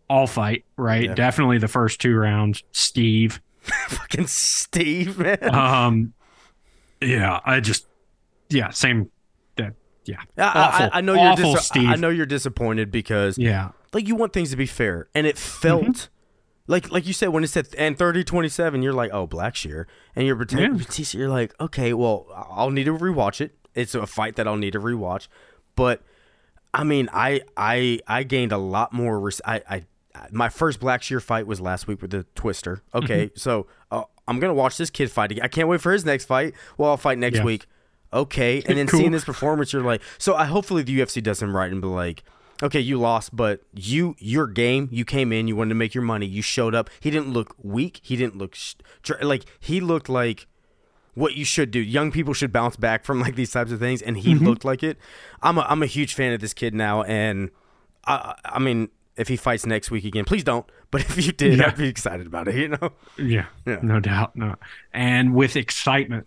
all 0.09 0.27
fight, 0.27 0.65
right? 0.77 1.05
Yeah. 1.05 1.15
Definitely 1.15 1.59
the 1.59 1.69
first 1.69 2.01
two 2.01 2.17
rounds. 2.17 2.65
Steve, 2.73 3.41
Fucking 3.61 4.27
Steve, 4.27 5.19
man. 5.19 5.55
um 5.55 6.15
yeah 7.01 7.39
i 7.45 7.61
just 7.61 7.87
yeah 8.51 8.71
same 8.71 9.11
that 9.57 9.75
yeah 10.05 10.17
I, 10.37 10.89
I- 10.93 10.99
I, 10.99 11.01
know 11.01 11.15
you're 11.15 11.37
dis- 11.55 11.67
Steve. 11.67 11.89
I 11.89 11.97
know 11.97 12.09
you're 12.09 12.27
disappointed 12.27 12.91
because 12.91 13.37
yeah 13.39 13.71
like 13.93 14.07
you 14.09 14.15
want 14.17 14.33
things 14.33 14.51
to 14.51 14.57
be 14.57 14.67
fair 14.67 15.09
and 15.15 15.27
it 15.27 15.37
felt 15.39 15.83
Mm-hmm. 15.85 16.73
like 16.73 16.91
like 16.91 17.07
you 17.07 17.13
said 17.13 17.29
when 17.31 17.45
it 17.45 17.49
said 17.49 17.69
and 17.79 17.97
30 17.99 18.25
27 18.25 18.83
you're 18.83 18.93
like 18.93 19.11
oh 19.13 19.27
black 19.27 19.55
Blackshear 19.55 19.87
and 20.17 20.27
you're 20.27 20.47
Yeah. 20.51 20.75
You're 21.13 21.29
like 21.29 21.55
okay 21.61 21.93
well 21.93 22.27
I'll 22.51 22.71
need 22.71 22.85
to 22.85 22.93
rewatch 22.97 23.41
it 23.41 23.55
it's 23.75 23.95
a 23.95 24.07
fight 24.07 24.37
that 24.37 24.47
I'll 24.49 24.57
need 24.57 24.73
to 24.73 24.81
rewatch 24.81 25.29
but 25.77 26.03
I 26.75 26.85
mean 26.85 27.09
I 27.13 27.43
I 27.57 28.01
I 28.07 28.23
gained 28.23 28.53
a 28.53 28.59
lot 28.59 28.93
more 28.93 29.19
res- 29.21 29.41
I 29.45 29.63
I 29.69 29.85
my 30.33 30.49
first 30.49 30.81
black 30.81 31.01
Blackshear 31.01 31.23
fight 31.23 31.47
was 31.47 31.61
last 31.61 31.87
week 31.87 32.03
with 32.03 32.11
the 32.11 32.25
Twister 32.35 32.83
okay 32.95 33.27
Mm-hmm. 33.27 33.37
so 33.39 33.67
uh, 33.91 34.03
I'm 34.27 34.39
gonna 34.41 34.53
watch 34.55 34.77
this 34.77 34.91
kid 34.91 35.11
fight 35.11 35.31
again 35.33 35.45
I 35.45 35.49
can't 35.49 35.69
wait 35.69 35.81
for 35.81 35.93
his 35.93 36.05
next 36.05 36.25
fight 36.27 36.55
well 36.77 36.91
I'll 36.91 36.97
fight 36.97 37.19
next 37.19 37.39
Yeah. 37.39 37.45
week 37.45 37.67
okay. 38.13 38.63
And 38.67 38.79
then 38.79 38.87
Cool. 38.87 39.01
seeing 39.01 39.13
this 39.13 39.25
performance 39.25 39.73
you're 39.73 39.83
like 39.83 40.03
so 40.19 40.35
I 40.35 40.47
hopefully 40.47 40.83
the 40.83 40.99
UFC 40.99 41.23
does 41.23 41.43
him 41.43 41.55
right 41.57 41.71
and 41.71 41.81
be 41.81 41.89
like 41.89 42.25
okay 42.63 42.81
you 42.81 42.99
lost 42.99 43.37
but 43.37 43.61
you 43.73 44.17
your 44.19 44.47
game 44.47 44.89
you 44.91 45.05
came 45.05 45.33
in 45.33 45.47
you 45.47 45.55
wanted 45.55 45.69
to 45.69 45.75
make 45.77 45.95
your 45.95 46.03
money 46.05 46.27
you 46.27 46.43
showed 46.43 46.75
up. 46.75 46.91
He 47.01 47.11
didn't 47.11 47.33
look 47.33 47.55
weak. 47.63 48.01
He 48.03 48.17
didn't 48.17 48.37
look 48.37 48.55
sh- 48.55 48.75
like 49.23 49.45
he 49.61 49.81
looked 49.81 50.09
like 50.09 50.47
what 51.15 51.35
you 51.35 51.45
should 51.45 51.71
do. 51.71 51.81
Young 51.81 52.13
people 52.13 52.33
should 52.33 52.53
bounce 52.53 52.77
back 52.77 53.05
from 53.05 53.21
like 53.21 53.35
these 53.35 53.51
types 53.51 53.73
of 53.73 53.81
things 53.81 54.01
and 54.01 54.17
he 54.17 54.35
mm-hmm. 54.35 54.47
looked 54.47 54.65
like 54.65 54.83
it. 54.83 54.99
I'm 55.43 55.59
a, 55.59 55.63
I'm 55.63 55.83
a 55.83 55.87
huge 55.87 56.15
fan 56.15 56.33
of 56.33 56.41
this 56.41 56.55
kid 56.55 56.75
now 56.75 57.03
and 57.03 57.51
I 58.07 58.35
I 58.45 58.59
mean 58.59 58.89
if 59.17 59.29
he 59.29 59.37
fights 59.37 59.67
next 59.67 59.91
week 59.91 60.05
again 60.05 60.25
please 60.25 60.45
don't 60.45 60.65
but 60.91 61.01
if 61.03 61.25
you 61.25 61.33
did 61.33 61.59
Yeah. 61.59 61.69
I'd 61.69 61.77
be 61.77 61.89
excited 61.89 62.27
about 62.27 62.49
it 62.49 62.55
you 62.55 62.69
know? 62.69 62.93
Yeah. 63.19 63.47
Yeah. 63.67 63.81
no 63.83 64.01
doubt 64.01 64.37
no. 64.37 64.55
And 64.93 65.35
with 65.35 65.57
excitement 65.57 66.27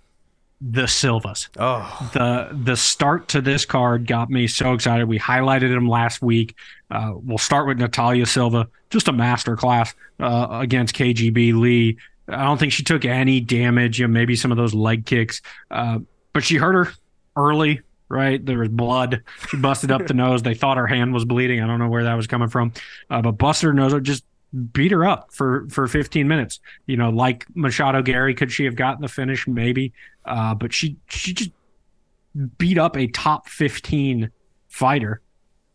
the 0.63 0.87
silvas 0.87 1.49
oh 1.57 2.11
the 2.13 2.55
the 2.63 2.75
start 2.75 3.27
to 3.27 3.41
this 3.41 3.65
card 3.65 4.05
got 4.05 4.29
me 4.29 4.45
so 4.45 4.73
excited 4.73 5.07
we 5.07 5.17
highlighted 5.17 5.75
him 5.75 5.89
last 5.89 6.21
week 6.21 6.55
uh, 6.91 7.13
we'll 7.15 7.39
start 7.39 7.65
with 7.65 7.79
natalia 7.79 8.27
silva 8.27 8.67
just 8.91 9.07
a 9.07 9.11
master 9.11 9.55
class 9.55 9.95
uh, 10.19 10.47
against 10.51 10.93
kgb 10.93 11.59
lee 11.59 11.97
I 12.31 12.43
don't 12.43 12.57
think 12.57 12.71
she 12.71 12.83
took 12.83 13.05
any 13.05 13.39
damage. 13.41 13.99
You 13.99 14.07
know, 14.07 14.13
maybe 14.13 14.35
some 14.35 14.51
of 14.51 14.57
those 14.57 14.73
leg 14.73 15.05
kicks, 15.05 15.41
uh, 15.69 15.99
but 16.33 16.43
she 16.43 16.55
hurt 16.55 16.73
her 16.73 16.93
early. 17.35 17.81
Right, 18.09 18.45
there 18.45 18.59
was 18.59 18.67
blood. 18.67 19.23
She 19.47 19.55
busted 19.55 19.89
up 19.89 20.05
the 20.05 20.13
nose. 20.13 20.43
They 20.43 20.53
thought 20.53 20.75
her 20.75 20.87
hand 20.87 21.13
was 21.13 21.23
bleeding. 21.23 21.61
I 21.61 21.67
don't 21.67 21.79
know 21.79 21.87
where 21.87 22.03
that 22.03 22.15
was 22.15 22.27
coming 22.27 22.49
from, 22.49 22.73
uh, 23.09 23.21
but 23.21 23.33
busted 23.33 23.67
her 23.67 23.73
nose. 23.73 23.93
Just 24.01 24.25
beat 24.73 24.91
her 24.91 25.05
up 25.05 25.33
for 25.33 25.67
for 25.69 25.87
15 25.87 26.27
minutes. 26.27 26.59
You 26.85 26.97
know, 26.97 27.09
like 27.09 27.45
Machado 27.55 28.01
Garry, 28.01 28.33
could 28.33 28.51
she 28.51 28.65
have 28.65 28.75
gotten 28.75 29.01
the 29.01 29.07
finish? 29.07 29.47
Maybe, 29.47 29.93
uh, 30.25 30.55
but 30.55 30.73
she 30.73 30.97
she 31.09 31.33
just 31.33 31.51
beat 32.57 32.77
up 32.77 32.95
a 32.97 33.07
top 33.07 33.47
15 33.49 34.29
fighter, 34.69 35.21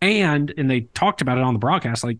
and 0.00 0.52
and 0.56 0.70
they 0.70 0.82
talked 0.94 1.20
about 1.20 1.38
it 1.38 1.44
on 1.44 1.52
the 1.54 1.58
broadcast. 1.58 2.04
Like 2.04 2.18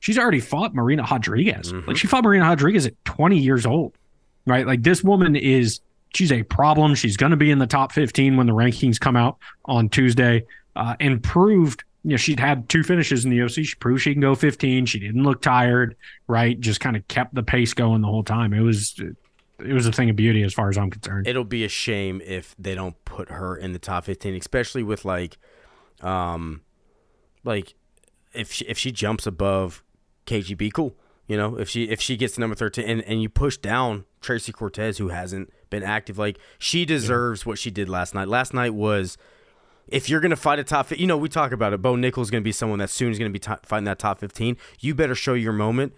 she's 0.00 0.18
already 0.18 0.40
fought 0.40 0.74
Marina 0.74 1.06
Rodriguez. 1.10 1.72
Mhm. 1.72 1.86
Like 1.86 1.96
she 1.96 2.06
fought 2.06 2.24
Marina 2.24 2.44
Rodriguez 2.46 2.86
at 2.86 3.04
20 3.04 3.38
years 3.38 3.66
old, 3.66 3.94
right? 4.46 4.66
Like 4.66 4.82
this 4.82 5.02
woman 5.02 5.36
is 5.36 5.80
she's 6.14 6.32
a 6.32 6.42
problem. 6.44 6.94
She's 6.94 7.16
going 7.16 7.30
to 7.30 7.36
be 7.36 7.50
in 7.50 7.58
the 7.58 7.66
top 7.66 7.92
15 7.92 8.36
when 8.36 8.46
the 8.46 8.52
rankings 8.54 8.98
come 8.98 9.16
out 9.16 9.36
on 9.64 9.88
Tuesday, 9.88 10.44
uh, 10.76 10.94
and 11.00 11.22
proved. 11.22 11.84
You 12.04 12.10
know, 12.12 12.16
she'd 12.16 12.40
had 12.40 12.68
two 12.68 12.82
finishes 12.82 13.24
in 13.24 13.30
the 13.30 13.38
UFC. 13.38 13.66
She 13.66 13.74
proved 13.76 14.02
she 14.02 14.12
can 14.12 14.20
go 14.20 14.34
15. 14.34 14.86
She 14.86 14.98
didn't 14.98 15.22
look 15.24 15.42
tired, 15.42 15.96
right? 16.26 16.58
Just 16.58 16.80
kind 16.80 16.96
of 16.96 17.06
kept 17.08 17.34
the 17.34 17.42
pace 17.42 17.74
going 17.74 18.02
the 18.02 18.08
whole 18.08 18.22
time. 18.22 18.52
It 18.52 18.60
was, 18.60 18.94
it 19.58 19.72
was 19.72 19.86
a 19.86 19.92
thing 19.92 20.08
of 20.08 20.16
beauty 20.16 20.42
as 20.42 20.54
far 20.54 20.68
as 20.68 20.78
I'm 20.78 20.90
concerned. 20.90 21.26
It'll 21.26 21.44
be 21.44 21.64
a 21.64 21.68
shame 21.68 22.22
if 22.24 22.54
they 22.58 22.74
don't 22.74 23.04
put 23.04 23.30
her 23.30 23.56
in 23.56 23.72
the 23.72 23.78
top 23.78 24.04
15, 24.04 24.34
especially 24.36 24.82
with 24.82 25.04
like, 25.04 25.38
um, 26.00 26.62
like 27.44 27.74
if 28.32 28.52
she, 28.52 28.64
if 28.66 28.78
she 28.78 28.92
jumps 28.92 29.26
above 29.26 29.82
KGB, 30.26 30.72
cool. 30.72 30.94
You 31.26 31.36
know, 31.36 31.56
if 31.56 31.68
she 31.68 31.84
if 31.84 32.00
she 32.00 32.16
gets 32.16 32.34
to 32.34 32.40
number 32.40 32.56
13 32.56 32.88
and, 32.88 33.02
and 33.02 33.20
you 33.20 33.28
push 33.28 33.58
down 33.58 34.06
Tracy 34.22 34.50
Cortez, 34.50 34.96
who 34.96 35.08
hasn't 35.08 35.52
been 35.68 35.82
active, 35.82 36.18
like 36.18 36.38
she 36.58 36.86
deserves 36.86 37.44
what 37.44 37.58
she 37.58 37.70
did 37.70 37.88
last 37.88 38.14
night. 38.14 38.28
Last 38.28 38.54
night 38.54 38.72
was 38.72 39.18
if 39.88 40.08
you're 40.08 40.20
going 40.20 40.30
to 40.30 40.36
fight 40.36 40.58
a 40.58 40.64
top, 40.64 40.90
you 40.98 41.06
know, 41.06 41.16
we 41.16 41.28
talk 41.28 41.52
about 41.52 41.72
it. 41.72 41.82
Bo 41.82 41.96
Nichols 41.96 42.28
is 42.28 42.30
going 42.30 42.42
to 42.42 42.44
be 42.44 42.52
someone 42.52 42.78
that 42.78 42.90
soon 42.90 43.10
is 43.10 43.18
going 43.18 43.30
to 43.30 43.32
be 43.32 43.38
to 43.40 43.58
fighting 43.62 43.84
that 43.84 43.98
top 43.98 44.20
15. 44.20 44.56
You 44.80 44.94
better 44.94 45.14
show 45.14 45.34
your 45.34 45.52
moment. 45.52 45.94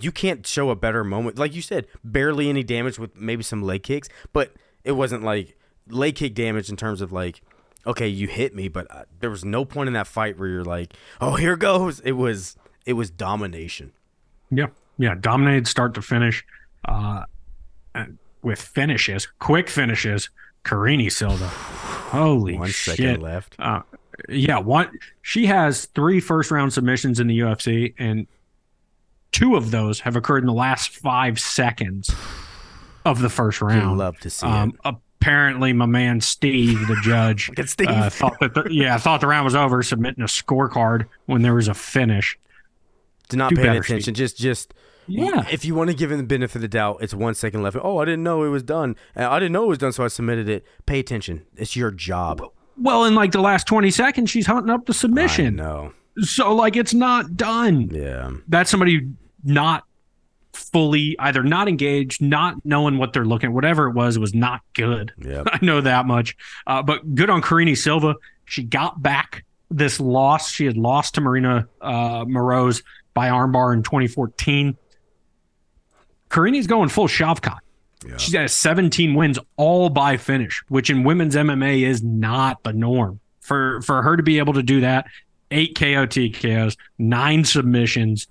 You 0.00 0.12
can't 0.12 0.46
show 0.46 0.70
a 0.70 0.76
better 0.76 1.04
moment. 1.04 1.38
Like 1.38 1.54
you 1.54 1.62
said, 1.62 1.86
barely 2.02 2.48
any 2.48 2.62
damage 2.62 2.98
with 2.98 3.16
maybe 3.16 3.42
some 3.42 3.62
leg 3.62 3.82
kicks, 3.82 4.08
but 4.32 4.54
it 4.84 4.92
wasn't 4.92 5.22
like 5.22 5.56
leg 5.88 6.16
kick 6.16 6.34
damage 6.34 6.70
in 6.70 6.76
terms 6.76 7.00
of 7.00 7.12
like, 7.12 7.42
okay, 7.86 8.08
you 8.08 8.26
hit 8.26 8.54
me, 8.54 8.68
but 8.68 8.86
uh, 8.90 9.04
there 9.20 9.30
was 9.30 9.44
no 9.44 9.64
point 9.64 9.88
in 9.88 9.92
that 9.94 10.06
fight 10.06 10.38
where 10.38 10.48
you're 10.48 10.64
like, 10.64 10.94
oh, 11.20 11.34
here 11.34 11.56
goes. 11.56 12.00
It 12.00 12.12
was, 12.12 12.56
it 12.86 12.94
was 12.94 13.10
domination. 13.10 13.92
Yeah, 14.50 14.66
yeah, 14.98 15.14
dominated 15.18 15.66
start 15.68 15.94
to 15.94 16.02
finish, 16.02 16.44
uh, 16.86 17.24
with 18.42 18.60
finishes, 18.60 19.26
quick 19.38 19.68
finishes. 19.68 20.30
Karine 20.62 21.10
Silva, 21.10 21.50
holy 22.10 22.58
One 22.58 22.68
shit! 22.68 22.96
second 22.96 23.22
left. 23.22 23.56
Uh, 23.58 23.82
yeah, 24.28 24.58
one. 24.58 24.98
She 25.22 25.46
has 25.46 25.86
three 25.86 26.20
first 26.20 26.50
round 26.50 26.72
submissions 26.72 27.20
in 27.20 27.26
the 27.26 27.38
UFC, 27.40 27.94
and 27.98 28.26
two 29.32 29.56
of 29.56 29.70
those 29.70 30.00
have 30.00 30.16
occurred 30.16 30.42
in 30.42 30.46
the 30.46 30.52
last 30.52 30.90
five 30.96 31.38
seconds 31.38 32.10
of 33.04 33.20
the 33.20 33.28
first 33.30 33.60
You 33.60 33.66
round. 33.68 33.98
love 33.98 34.18
to 34.20 34.30
see 34.30 34.46
Um, 34.46 34.76
it. 34.84 34.94
apparently, 35.20 35.72
my 35.72 35.86
man 35.86 36.20
Steve, 36.20 36.86
the 36.88 36.96
judge, 37.02 37.50
Steve. 37.66 37.88
uh, 37.88 38.10
thought 38.10 38.38
that 38.40 38.54
the, 38.54 38.68
yeah, 38.70 38.98
thought 38.98 39.20
the 39.20 39.26
round 39.26 39.44
was 39.44 39.54
over, 39.54 39.82
submitting 39.82 40.22
a 40.22 40.26
scorecard 40.26 41.06
when 41.26 41.42
there 41.42 41.54
was 41.54 41.68
a 41.68 41.74
finish. 41.74 42.38
Do 43.30 43.36
not 43.36 43.50
do 43.50 43.56
pay 43.56 43.62
better, 43.62 43.80
attention. 43.80 44.12
Just, 44.14 44.36
just 44.36 44.74
Yeah. 45.10 45.46
If 45.50 45.64
you 45.64 45.74
want 45.74 45.90
to 45.90 45.96
give 45.96 46.10
him 46.10 46.18
the 46.18 46.24
benefit 46.24 46.56
of 46.56 46.62
the 46.62 46.68
doubt, 46.68 46.98
it's 47.00 47.14
one 47.14 47.34
second 47.34 47.62
left. 47.62 47.76
Oh, 47.80 47.98
I 47.98 48.04
didn't 48.04 48.22
know 48.22 48.44
it 48.44 48.48
was 48.48 48.62
done. 48.62 48.96
I 49.16 49.38
didn't 49.38 49.52
know 49.52 49.64
it 49.64 49.68
was 49.68 49.78
done, 49.78 49.92
so 49.92 50.04
I 50.04 50.08
submitted 50.08 50.48
it. 50.48 50.64
Pay 50.86 51.00
attention. 51.00 51.46
It's 51.56 51.76
your 51.76 51.90
job. 51.90 52.42
Well, 52.76 53.04
in 53.04 53.14
like 53.14 53.32
the 53.32 53.40
last 53.40 53.66
20 53.66 53.90
seconds, 53.90 54.30
she's 54.30 54.46
hunting 54.46 54.70
up 54.70 54.86
the 54.86 54.94
submission. 54.94 55.56
No. 55.56 55.92
So, 56.20 56.54
like, 56.54 56.76
it's 56.76 56.94
not 56.94 57.36
done. 57.36 57.90
Yeah. 57.90 58.30
That's 58.48 58.70
somebody 58.70 59.08
not 59.44 59.84
fully 60.52 61.16
either 61.18 61.42
not 61.42 61.68
engaged, 61.68 62.20
not 62.22 62.56
knowing 62.64 62.98
what 62.98 63.12
they're 63.12 63.24
looking 63.24 63.48
at, 63.48 63.54
whatever 63.54 63.88
it 63.88 63.94
was, 63.94 64.16
it 64.16 64.20
was 64.20 64.34
not 64.34 64.60
good. 64.74 65.12
Yep. 65.18 65.46
I 65.52 65.58
know 65.62 65.80
that 65.80 66.06
much. 66.06 66.36
Uh, 66.66 66.82
but 66.82 67.14
good 67.14 67.30
on 67.30 67.42
Karine 67.42 67.76
Silva. 67.76 68.14
She 68.44 68.62
got 68.62 69.00
back 69.02 69.44
this 69.70 70.00
loss. 70.00 70.50
She 70.50 70.66
had 70.66 70.76
lost 70.76 71.14
to 71.14 71.20
Maryna 71.20 71.66
uh, 71.80 72.24
Moroz 72.24 72.82
by 73.14 73.28
armbar 73.28 73.72
in 73.72 73.82
2014. 73.82 74.76
Karine's 76.30 76.66
going 76.66 76.88
full 76.88 77.08
Shavkat. 77.08 77.58
Yeah. 78.06 78.16
She's 78.16 78.32
got 78.32 78.48
17 78.48 79.14
wins 79.14 79.38
all 79.56 79.90
by 79.90 80.16
finish, 80.16 80.62
which 80.68 80.88
in 80.88 81.04
women's 81.04 81.34
MMA 81.34 81.82
is 81.82 82.02
not 82.02 82.62
the 82.62 82.72
norm. 82.72 83.20
For 83.40 83.82
for 83.82 84.02
her 84.02 84.16
to 84.16 84.22
be 84.22 84.38
able 84.38 84.54
to 84.54 84.62
do 84.62 84.80
that, 84.80 85.06
eight 85.50 85.76
KO 85.76 86.06
TKOs, 86.06 86.76
nine 86.98 87.44
submissions, 87.44 88.26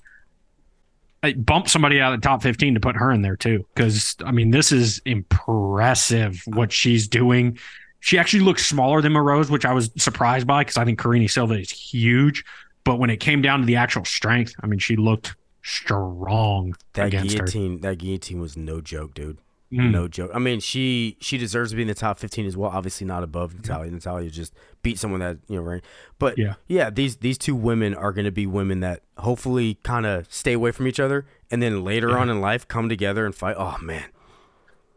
I 1.22 1.34
bump 1.34 1.68
somebody 1.68 2.00
out 2.00 2.14
of 2.14 2.22
the 2.22 2.26
top 2.26 2.42
15 2.42 2.76
to 2.76 2.80
put 2.80 2.96
her 2.96 3.12
in 3.12 3.22
there 3.22 3.36
too. 3.36 3.66
Because 3.76 4.16
I 4.26 4.32
mean, 4.32 4.52
this 4.52 4.72
is 4.72 5.02
impressive 5.06 6.42
what 6.48 6.72
she's 6.72 7.08
doing. 7.08 7.60
She 8.00 8.18
actually 8.18 8.40
looks 8.40 8.66
smaller 8.66 9.02
than 9.02 9.14
Moroz, 9.14 9.50
which 9.50 9.66
I 9.66 9.74
was 9.74 9.92
surprised 9.98 10.48
by 10.48 10.62
because 10.62 10.78
I 10.78 10.86
think 10.86 11.00
Karine 11.00 11.28
Silva 11.28 11.56
is 11.56 11.70
huge. 11.70 12.46
But 12.86 12.98
when 12.98 13.10
it 13.10 13.18
came 13.18 13.42
down 13.42 13.60
to 13.60 13.66
the 13.66 13.76
actual 13.76 14.06
strength, 14.06 14.56
I 14.64 14.68
mean, 14.68 14.80
she 14.80 14.96
looked 14.96 15.36
strong 15.70 16.76
That 16.94 17.08
against 17.08 17.34
her. 17.38 17.46
guillotine, 17.46 17.82
that 17.82 17.98
guillotine 18.00 18.40
was 18.40 18.58
no 18.58 18.82
joke, 18.82 19.14
dude. 19.14 19.38
Mm. 19.72 19.92
No 19.92 20.08
joke. 20.08 20.32
I 20.34 20.40
mean, 20.40 20.60
she 20.62 21.16
she 21.20 21.38
deserves 21.38 21.70
to 21.70 21.76
be 21.76 21.84
in 21.84 21.88
the 21.88 21.94
top 21.94 22.18
fifteen 22.18 22.48
as 22.48 22.58
well. 22.58 22.72
Obviously, 22.72 23.06
not 23.06 23.22
above 23.22 23.54
Natalia. 23.54 23.92
Natalia 23.92 24.32
just 24.32 24.52
beat 24.82 24.98
someone 24.98 25.20
that 25.20 25.38
you 25.48 25.58
know, 25.58 25.62
right? 25.62 25.84
But 26.18 26.40
Yeah. 26.40 26.56
yeah, 26.68 26.90
these 26.90 27.18
these 27.18 27.38
two 27.38 27.56
women 27.56 27.94
are 27.94 28.12
going 28.12 28.26
to 28.26 28.32
be 28.32 28.48
women 28.48 28.80
that 28.80 29.04
hopefully 29.20 29.78
kind 29.84 30.08
of 30.08 30.26
stay 30.34 30.54
away 30.54 30.72
from 30.72 30.88
each 30.88 31.00
other, 31.00 31.28
and 31.52 31.62
then 31.62 31.84
later 31.84 32.18
on 32.18 32.32
in 32.32 32.42
life 32.42 32.68
come 32.68 32.90
together 32.90 33.28
and 33.28 33.36
fight. 33.36 33.56
Oh 33.60 33.78
man, 33.80 34.06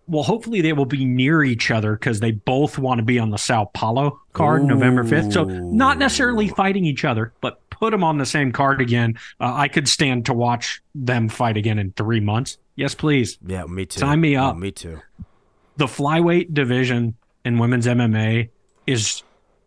Well, 0.08 0.24
hopefully 0.24 0.60
they 0.60 0.72
will 0.72 0.84
be 0.84 1.04
near 1.04 1.42
each 1.42 1.70
other 1.70 1.92
because 1.92 2.20
they 2.20 2.32
both 2.32 2.76
want 2.78 2.98
to 2.98 3.04
be 3.04 3.18
on 3.18 3.30
the 3.30 3.38
Sao 3.38 3.66
Paulo 3.66 4.20
card 4.32 4.64
November 4.64 5.04
5th. 5.04 5.32
So, 5.32 5.44
not 5.44 5.96
necessarily 5.98 6.48
fighting 6.48 6.84
each 6.84 7.04
other, 7.04 7.32
but 7.40 7.60
put 7.70 7.92
them 7.92 8.02
on 8.04 8.18
the 8.18 8.26
same 8.26 8.50
card 8.52 8.80
again. 8.80 9.14
Uh, 9.40 9.52
I 9.54 9.68
could 9.68 9.88
stand 9.88 10.26
to 10.26 10.34
watch 10.34 10.82
them 10.94 11.28
fight 11.28 11.56
again 11.56 11.78
in 11.78 11.92
three 11.92 12.20
months. 12.20 12.58
Yes, 12.74 12.94
please. 12.94 13.38
yeah, 13.46 13.64
me 13.64 13.86
too. 13.86 14.00
Sign 14.00 14.20
me 14.20 14.36
Oh, 14.36 14.46
up. 14.46 14.56
me 14.56 14.70
too. 14.72 15.00
The 15.76 15.86
flyweight 15.86 16.52
division 16.52 17.14
in 17.44 17.58
women's 17.58 17.86
MMA 17.86 18.48
is. 18.86 19.22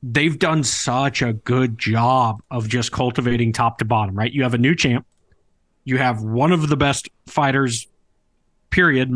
They've 0.07 0.37
done 0.37 0.63
such 0.63 1.23
a 1.23 1.33
good 1.33 1.79
job 1.79 2.39
of 2.51 2.67
just 2.67 2.91
cultivating 2.91 3.53
top 3.53 3.79
to 3.79 3.85
bottom, 3.85 4.15
right? 4.15 4.31
You 4.31 4.43
have 4.43 4.53
a 4.53 4.57
new 4.59 4.75
champ. 4.75 5.03
You 5.83 5.97
have 5.97 6.21
one 6.21 6.51
of 6.51 6.67
the 6.69 6.77
best 6.77 7.09
fighters, 7.25 7.87
period, 8.69 9.09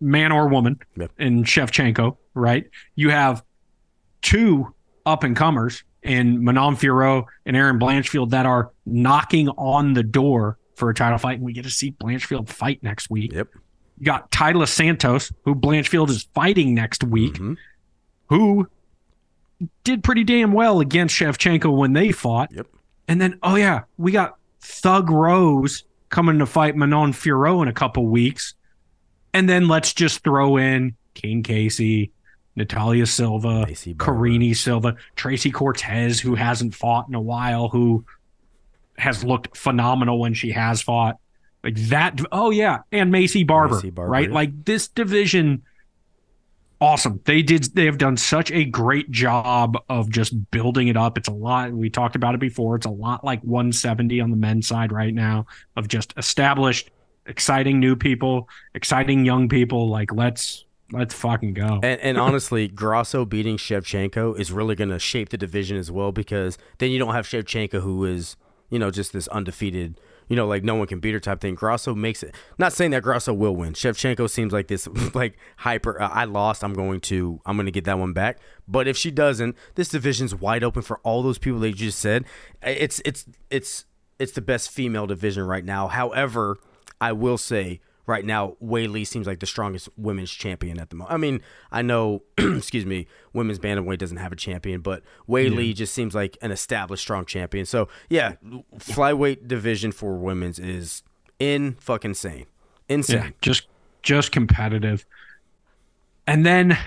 man 0.00 0.32
or 0.32 0.48
woman, 0.48 0.78
Yep. 0.96 1.10
in 1.18 1.44
Shevchenko, 1.44 2.16
right? 2.34 2.68
You 2.94 3.10
have 3.10 3.42
two 4.22 4.74
up 5.04 5.22
and 5.24 5.36
comers 5.36 5.84
in 6.02 6.44
Manon 6.44 6.76
Fiorot 6.76 7.24
and 7.44 7.56
Erin 7.56 7.78
Blanchfield 7.78 8.30
that 8.30 8.46
are 8.46 8.70
knocking 8.84 9.48
on 9.50 9.94
the 9.94 10.02
door 10.02 10.58
for 10.76 10.90
a 10.90 10.94
title 10.94 11.18
fight, 11.18 11.36
and 11.38 11.42
we 11.44 11.52
get 11.52 11.64
to 11.64 11.70
see 11.70 11.92
Blanchfield 11.92 12.48
fight 12.48 12.82
next 12.82 13.08
week. 13.10 13.32
Yep. 13.32 13.48
You 13.98 14.04
got 14.04 14.30
Taila 14.30 14.68
Santos, 14.68 15.32
who 15.44 15.54
Blanchfield 15.54 16.10
is 16.10 16.28
fighting 16.34 16.74
next 16.74 17.02
week, 17.02 17.34
Mhm. 17.34 17.56
who 18.28 18.68
did 19.84 20.04
pretty 20.04 20.22
damn 20.24 20.52
well 20.52 20.80
against 20.80 21.14
Shevchenko 21.14 21.74
when 21.74 21.94
they 21.94 22.12
fought. 22.12 22.50
Yep. 22.52 22.66
And 23.08 23.20
then, 23.20 23.38
oh 23.42 23.54
yeah, 23.56 23.82
we 23.96 24.12
got 24.12 24.36
Thug 24.60 25.08
Rose 25.10 25.84
coming 26.10 26.38
to 26.40 26.46
fight 26.46 26.76
Manon 26.76 27.12
Fiorot 27.12 27.62
in 27.62 27.68
a 27.68 27.72
couple 27.72 28.06
weeks. 28.06 28.54
And 29.36 29.46
then 29.46 29.68
let's 29.68 29.92
just 29.92 30.24
throw 30.24 30.56
in 30.56 30.96
King 31.12 31.42
Casey, 31.42 32.10
Natalia 32.56 33.04
Silva, 33.04 33.66
Karine 33.98 34.54
Silva, 34.54 34.96
Tracy 35.14 35.50
Cortez, 35.50 36.18
who 36.18 36.34
hasn't 36.34 36.74
fought 36.74 37.06
in 37.06 37.14
a 37.14 37.20
while, 37.20 37.68
who 37.68 38.06
has 38.96 39.22
looked 39.22 39.54
phenomenal 39.54 40.18
when 40.18 40.32
she 40.32 40.52
has 40.52 40.80
fought. 40.80 41.18
Like 41.62 41.76
that. 41.88 42.18
Oh 42.32 42.48
yeah, 42.48 42.78
and 42.90 43.12
Maycee 43.12 43.46
Barber, 43.46 43.76
Maycee 43.76 43.94
Barber, 43.94 44.10
right? 44.10 44.28
yeah. 44.30 44.34
Like 44.34 44.64
this 44.64 44.88
division, 44.88 45.64
awesome. 46.80 47.20
They 47.24 47.42
did. 47.42 47.64
They 47.74 47.84
have 47.84 47.98
done 47.98 48.16
such 48.16 48.50
a 48.52 48.64
great 48.64 49.10
job 49.10 49.76
of 49.90 50.08
just 50.08 50.50
building 50.50 50.88
it 50.88 50.96
up. 50.96 51.18
It's 51.18 51.28
a 51.28 51.32
lot. 51.32 51.72
We 51.72 51.90
talked 51.90 52.16
about 52.16 52.34
it 52.34 52.40
before. 52.40 52.76
It's 52.76 52.86
a 52.86 52.90
lot 52.90 53.22
like 53.22 53.42
170 53.42 54.18
on 54.20 54.30
the 54.30 54.36
men's 54.36 54.66
side 54.66 54.92
right 54.92 55.12
now 55.12 55.44
of 55.76 55.88
just 55.88 56.14
established, 56.16 56.90
exciting 57.26 57.80
new 57.80 57.96
people, 57.96 58.48
exciting 58.74 59.24
young 59.24 59.48
people. 59.48 59.88
Like 59.88 60.12
let's 60.12 60.66
let's 60.92 61.14
fucking 61.14 61.54
go. 61.54 61.80
And, 61.82 62.00
and 62.00 62.18
honestly, 62.18 62.68
Grasso 62.68 63.24
beating 63.24 63.56
Shevchenko 63.56 64.38
is 64.38 64.52
really 64.52 64.74
going 64.74 64.90
to 64.90 64.98
shape 64.98 65.30
the 65.30 65.36
division 65.36 65.76
as 65.76 65.90
well 65.90 66.12
because 66.12 66.58
then 66.78 66.90
you 66.90 66.98
don't 66.98 67.14
have 67.14 67.26
Shevchenko 67.26 67.80
who 67.80 68.04
is, 68.04 68.36
you 68.70 68.78
know, 68.78 68.90
just 68.90 69.12
this 69.12 69.28
undefeated, 69.28 70.00
you 70.28 70.36
know, 70.36 70.46
like 70.46 70.64
no 70.64 70.74
one 70.74 70.86
can 70.86 71.00
beat 71.00 71.12
her 71.12 71.20
type 71.20 71.40
thing. 71.40 71.54
Grasso 71.54 71.94
makes 71.94 72.22
it. 72.22 72.34
Not 72.58 72.72
saying 72.72 72.92
that 72.92 73.02
Grasso 73.02 73.32
will 73.32 73.54
win. 73.54 73.72
Shevchenko 73.72 74.28
seems 74.28 74.52
like 74.52 74.68
this, 74.68 74.88
like 75.14 75.36
hyper. 75.58 76.00
Uh, 76.00 76.08
I 76.08 76.24
lost. 76.24 76.64
I'm 76.64 76.74
going 76.74 77.00
to. 77.02 77.40
I'm 77.46 77.56
going 77.56 77.66
to 77.66 77.72
get 77.72 77.84
that 77.84 77.98
one 77.98 78.12
back. 78.12 78.38
But 78.68 78.88
if 78.88 78.96
she 78.96 79.10
doesn't, 79.10 79.56
this 79.74 79.88
division's 79.88 80.34
wide 80.34 80.64
open 80.64 80.82
for 80.82 80.98
all 80.98 81.22
those 81.22 81.38
people 81.38 81.60
that 81.60 81.68
you 81.68 81.74
just 81.74 81.98
said. 81.98 82.24
It's 82.62 83.00
it's 83.04 83.26
it's 83.50 83.84
it's 84.18 84.32
the 84.32 84.40
best 84.40 84.70
female 84.70 85.06
division 85.06 85.44
right 85.44 85.64
now. 85.64 85.88
However, 85.88 86.58
I 87.00 87.12
will 87.12 87.38
say 87.38 87.80
right 88.06 88.24
now, 88.24 88.56
Weili 88.62 89.06
seems 89.06 89.26
like 89.26 89.40
the 89.40 89.46
strongest 89.46 89.88
women's 89.96 90.30
champion 90.30 90.78
at 90.78 90.90
the 90.90 90.96
moment. 90.96 91.12
I 91.12 91.16
mean, 91.16 91.40
I 91.72 91.82
know, 91.82 92.22
excuse 92.38 92.86
me, 92.86 93.06
women's 93.32 93.58
bantamweight 93.58 93.98
doesn't 93.98 94.16
have 94.16 94.32
a 94.32 94.36
champion, 94.36 94.80
but 94.80 95.02
Weili 95.28 95.68
yeah. 95.68 95.74
just 95.74 95.92
seems 95.92 96.14
like 96.14 96.38
an 96.40 96.50
established 96.50 97.02
strong 97.02 97.24
champion. 97.24 97.66
So 97.66 97.88
yeah, 98.08 98.34
flyweight 98.78 99.48
division 99.48 99.92
for 99.92 100.16
women's 100.16 100.58
is 100.58 101.02
in 101.38 101.74
fucking 101.80 102.12
insane, 102.12 102.46
insane. 102.88 103.16
Yeah, 103.16 103.30
just 103.40 103.66
just 104.02 104.32
competitive. 104.32 105.04
And 106.28 106.46
then 106.46 106.78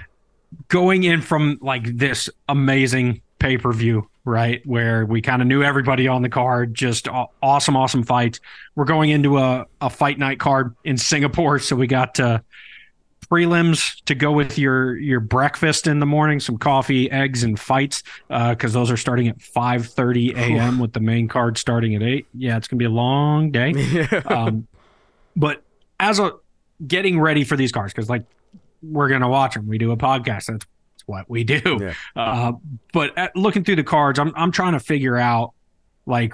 going 0.69 1.03
in 1.03 1.21
from 1.21 1.59
like 1.61 1.97
this 1.97 2.29
amazing 2.47 3.21
pay 3.39 3.57
per 3.57 3.71
view 3.71 4.09
right? 4.29 4.65
Where 4.65 5.05
we 5.05 5.21
kind 5.21 5.41
of 5.41 5.47
knew 5.47 5.63
everybody 5.63 6.07
on 6.07 6.21
the 6.21 6.29
card, 6.29 6.73
just 6.73 7.07
awesome, 7.41 7.75
awesome 7.75 8.03
fights. 8.03 8.39
We're 8.75 8.85
going 8.85 9.09
into 9.09 9.37
a, 9.37 9.65
a 9.81 9.89
fight 9.89 10.19
night 10.19 10.39
card 10.39 10.75
in 10.83 10.97
Singapore, 10.97 11.59
so 11.59 11.75
we 11.75 11.87
got 11.87 12.19
uh, 12.19 12.39
prelims 13.29 14.01
to 14.05 14.15
go 14.15 14.31
with 14.31 14.57
your 14.57 14.97
your 14.97 15.19
breakfast 15.19 15.87
in 15.87 15.99
the 15.99 16.05
morning, 16.05 16.39
some 16.39 16.57
coffee, 16.57 17.09
eggs, 17.11 17.43
and 17.43 17.59
fights, 17.59 18.03
because 18.27 18.75
uh, 18.75 18.79
those 18.79 18.91
are 18.91 18.97
starting 18.97 19.27
at 19.27 19.41
five 19.41 19.87
thirty 19.87 20.31
a.m. 20.35 20.79
with 20.79 20.93
the 20.93 20.99
main 20.99 21.27
card 21.27 21.57
starting 21.57 21.95
at 21.95 22.03
eight. 22.03 22.27
Yeah, 22.33 22.57
it's 22.57 22.67
gonna 22.67 22.77
be 22.77 22.85
a 22.85 22.89
long 22.89 23.51
day. 23.51 23.73
um, 24.25 24.67
but 25.35 25.63
as 25.99 26.19
a 26.19 26.33
getting 26.85 27.19
ready 27.19 27.43
for 27.43 27.57
these 27.57 27.71
cards, 27.71 27.93
because 27.93 28.09
like 28.09 28.23
we're 28.83 29.09
gonna 29.09 29.29
watch 29.29 29.55
them, 29.55 29.67
we 29.67 29.77
do 29.77 29.91
a 29.91 29.97
podcast. 29.97 30.45
That's 30.45 30.65
what 31.09 31.29
we 31.29 31.43
do. 31.43 31.61
Yeah. 31.81 31.93
Uh, 32.15 32.53
but 32.93 33.17
at, 33.17 33.35
looking 33.35 33.63
through 33.63 33.77
the 33.77 33.83
cards, 33.83 34.19
I'm 34.19 34.31
I'm 34.35 34.51
trying 34.51 34.73
to 34.73 34.79
figure 34.79 35.17
out 35.17 35.53
like 36.05 36.33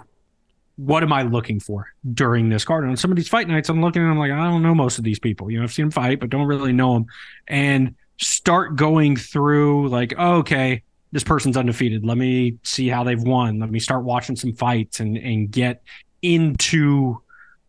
what 0.77 1.03
am 1.03 1.14
I 1.14 1.23
looking 1.23 1.60
for 1.60 1.88
during 2.14 2.49
this 2.49 2.65
card? 2.65 2.84
And 2.84 2.91
on 2.91 2.97
some 2.97 3.11
of 3.11 3.15
these 3.15 3.30
fight 3.30 3.47
nights, 3.47 3.69
I'm 3.69 3.81
looking 3.81 4.02
and 4.02 4.11
I'm 4.11 4.18
like, 4.18 4.31
I 4.31 4.43
don't 4.45 4.61
know 4.61 4.76
most 4.76 4.97
of 4.97 5.03
these 5.03 5.19
people. 5.19 5.49
You 5.49 5.57
know, 5.60 5.64
I've 5.64 5.72
seen 5.72 5.85
them 5.85 5.91
fight, 5.91 6.19
but 6.19 6.30
don't 6.30 6.47
really 6.47 6.73
know 6.73 6.95
them. 6.95 7.06
And 7.47 7.95
start 8.18 8.76
going 8.76 9.15
through 9.15 9.88
like, 9.89 10.14
oh, 10.18 10.38
okay, 10.38 10.84
this 11.11 11.23
person's 11.23 11.56
undefeated. 11.56 12.06
Let 12.06 12.18
me 12.18 12.57
see 12.64 12.89
how 12.89 13.06
they've 13.06 13.22
won. 13.22 13.60
Let 13.60 13.72
me 13.72 13.80
start 13.80 14.03
watching 14.03 14.35
some 14.35 14.53
fights 14.53 14.99
and 14.99 15.18
and 15.18 15.49
get 15.49 15.81
into 16.22 17.22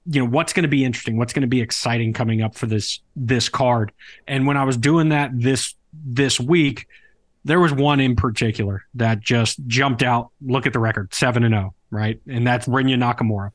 you 0.08 0.20
know 0.20 0.30
what's 0.30 0.52
going 0.52 0.62
to 0.62 0.68
be 0.68 0.84
interesting 0.84 1.16
what's 1.16 1.32
going 1.32 1.42
to 1.42 1.48
be 1.48 1.60
exciting 1.60 2.12
coming 2.12 2.42
up 2.42 2.54
for 2.54 2.66
this 2.66 3.00
this 3.16 3.48
card 3.48 3.92
and 4.28 4.46
when 4.46 4.56
i 4.56 4.64
was 4.64 4.76
doing 4.76 5.08
that 5.08 5.30
this 5.34 5.74
this 6.04 6.38
week, 6.40 6.86
there 7.44 7.60
was 7.60 7.72
one 7.72 8.00
in 8.00 8.16
particular 8.16 8.84
that 8.94 9.20
just 9.20 9.64
jumped 9.66 10.02
out. 10.02 10.30
Look 10.44 10.66
at 10.66 10.72
the 10.72 10.78
record, 10.78 11.14
seven 11.14 11.44
and 11.44 11.54
zero, 11.54 11.74
oh, 11.74 11.74
right? 11.90 12.20
And 12.26 12.46
that's 12.46 12.66
Rinya 12.66 12.96
Nakamura. 12.96 13.52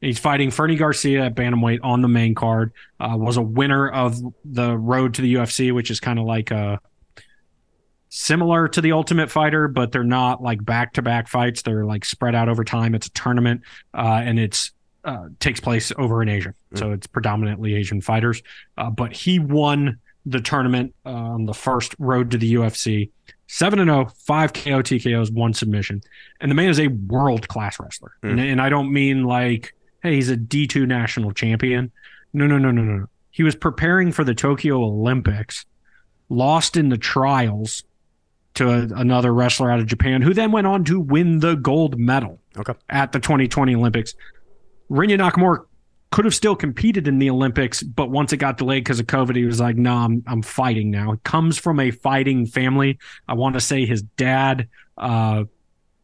He's 0.00 0.18
fighting 0.18 0.50
Fernie 0.50 0.76
Garcia 0.76 1.24
at 1.26 1.34
bantamweight 1.34 1.80
on 1.82 2.02
the 2.02 2.08
main 2.08 2.34
card. 2.34 2.72
Uh, 3.00 3.16
was 3.16 3.36
a 3.36 3.42
winner 3.42 3.88
of 3.88 4.18
the 4.44 4.76
road 4.76 5.14
to 5.14 5.22
the 5.22 5.34
UFC, 5.34 5.72
which 5.72 5.90
is 5.90 6.00
kind 6.00 6.18
of 6.18 6.26
like 6.26 6.50
a 6.50 6.80
similar 8.08 8.68
to 8.68 8.80
the 8.80 8.92
Ultimate 8.92 9.30
Fighter, 9.30 9.68
but 9.68 9.92
they're 9.92 10.04
not 10.04 10.42
like 10.42 10.64
back 10.64 10.94
to 10.94 11.02
back 11.02 11.28
fights. 11.28 11.62
They're 11.62 11.84
like 11.84 12.04
spread 12.04 12.34
out 12.34 12.48
over 12.48 12.62
time. 12.62 12.94
It's 12.94 13.06
a 13.06 13.12
tournament, 13.12 13.62
uh, 13.94 14.20
and 14.22 14.38
it's 14.38 14.72
uh, 15.06 15.28
takes 15.40 15.60
place 15.60 15.92
over 15.96 16.20
in 16.20 16.28
Asia, 16.28 16.52
mm. 16.74 16.78
so 16.78 16.92
it's 16.92 17.06
predominantly 17.06 17.74
Asian 17.74 18.00
fighters. 18.00 18.42
Uh, 18.76 18.90
but 18.90 19.12
he 19.12 19.38
won 19.38 19.98
the 20.26 20.40
tournament 20.40 20.94
on 21.04 21.34
um, 21.34 21.46
the 21.46 21.54
first 21.54 21.94
road 21.98 22.32
to 22.32 22.38
the 22.38 22.54
UFC. 22.54 23.10
7 23.46 23.78
and 23.78 23.88
0, 23.88 24.06
5 24.06 24.52
KO 24.52 24.82
TKOs, 24.82 25.32
one 25.32 25.54
submission. 25.54 26.02
And 26.40 26.50
the 26.50 26.56
man 26.56 26.68
is 26.68 26.80
a 26.80 26.88
world 26.88 27.46
class 27.46 27.78
wrestler. 27.78 28.16
Mm. 28.22 28.30
And, 28.30 28.40
and 28.40 28.60
I 28.60 28.68
don't 28.68 28.92
mean 28.92 29.22
like, 29.22 29.72
hey, 30.02 30.16
he's 30.16 30.28
a 30.28 30.36
D2 30.36 30.86
national 30.88 31.32
champion. 31.32 31.92
No, 32.32 32.46
no, 32.46 32.58
no, 32.58 32.72
no, 32.72 32.82
no. 32.82 33.06
He 33.30 33.44
was 33.44 33.54
preparing 33.54 34.10
for 34.10 34.24
the 34.24 34.34
Tokyo 34.34 34.82
Olympics, 34.82 35.64
lost 36.28 36.76
in 36.76 36.88
the 36.88 36.98
trials 36.98 37.84
to 38.54 38.70
a, 38.70 38.80
another 38.98 39.32
wrestler 39.32 39.70
out 39.70 39.78
of 39.78 39.86
Japan, 39.86 40.22
who 40.22 40.34
then 40.34 40.50
went 40.50 40.66
on 40.66 40.82
to 40.84 40.98
win 40.98 41.38
the 41.38 41.54
gold 41.54 41.98
medal 42.00 42.40
okay. 42.58 42.74
at 42.88 43.12
the 43.12 43.20
2020 43.20 43.76
Olympics. 43.76 44.14
Rinya 44.90 45.18
Nakamura 45.18 45.64
could 46.12 46.24
have 46.24 46.34
still 46.34 46.56
competed 46.56 47.08
in 47.08 47.18
the 47.18 47.28
Olympics, 47.28 47.82
but 47.82 48.10
once 48.10 48.32
it 48.32 48.38
got 48.38 48.56
delayed 48.56 48.84
because 48.84 49.00
of 49.00 49.06
COVID, 49.06 49.36
he 49.36 49.44
was 49.44 49.60
like, 49.60 49.76
"No, 49.76 49.94
I'm 49.94 50.22
I'm 50.26 50.42
fighting 50.42 50.90
now." 50.90 51.12
It 51.12 51.22
comes 51.24 51.58
from 51.58 51.80
a 51.80 51.90
fighting 51.90 52.46
family. 52.46 52.98
I 53.28 53.34
want 53.34 53.54
to 53.54 53.60
say 53.60 53.84
his 53.84 54.02
dad 54.02 54.68
uh, 54.96 55.44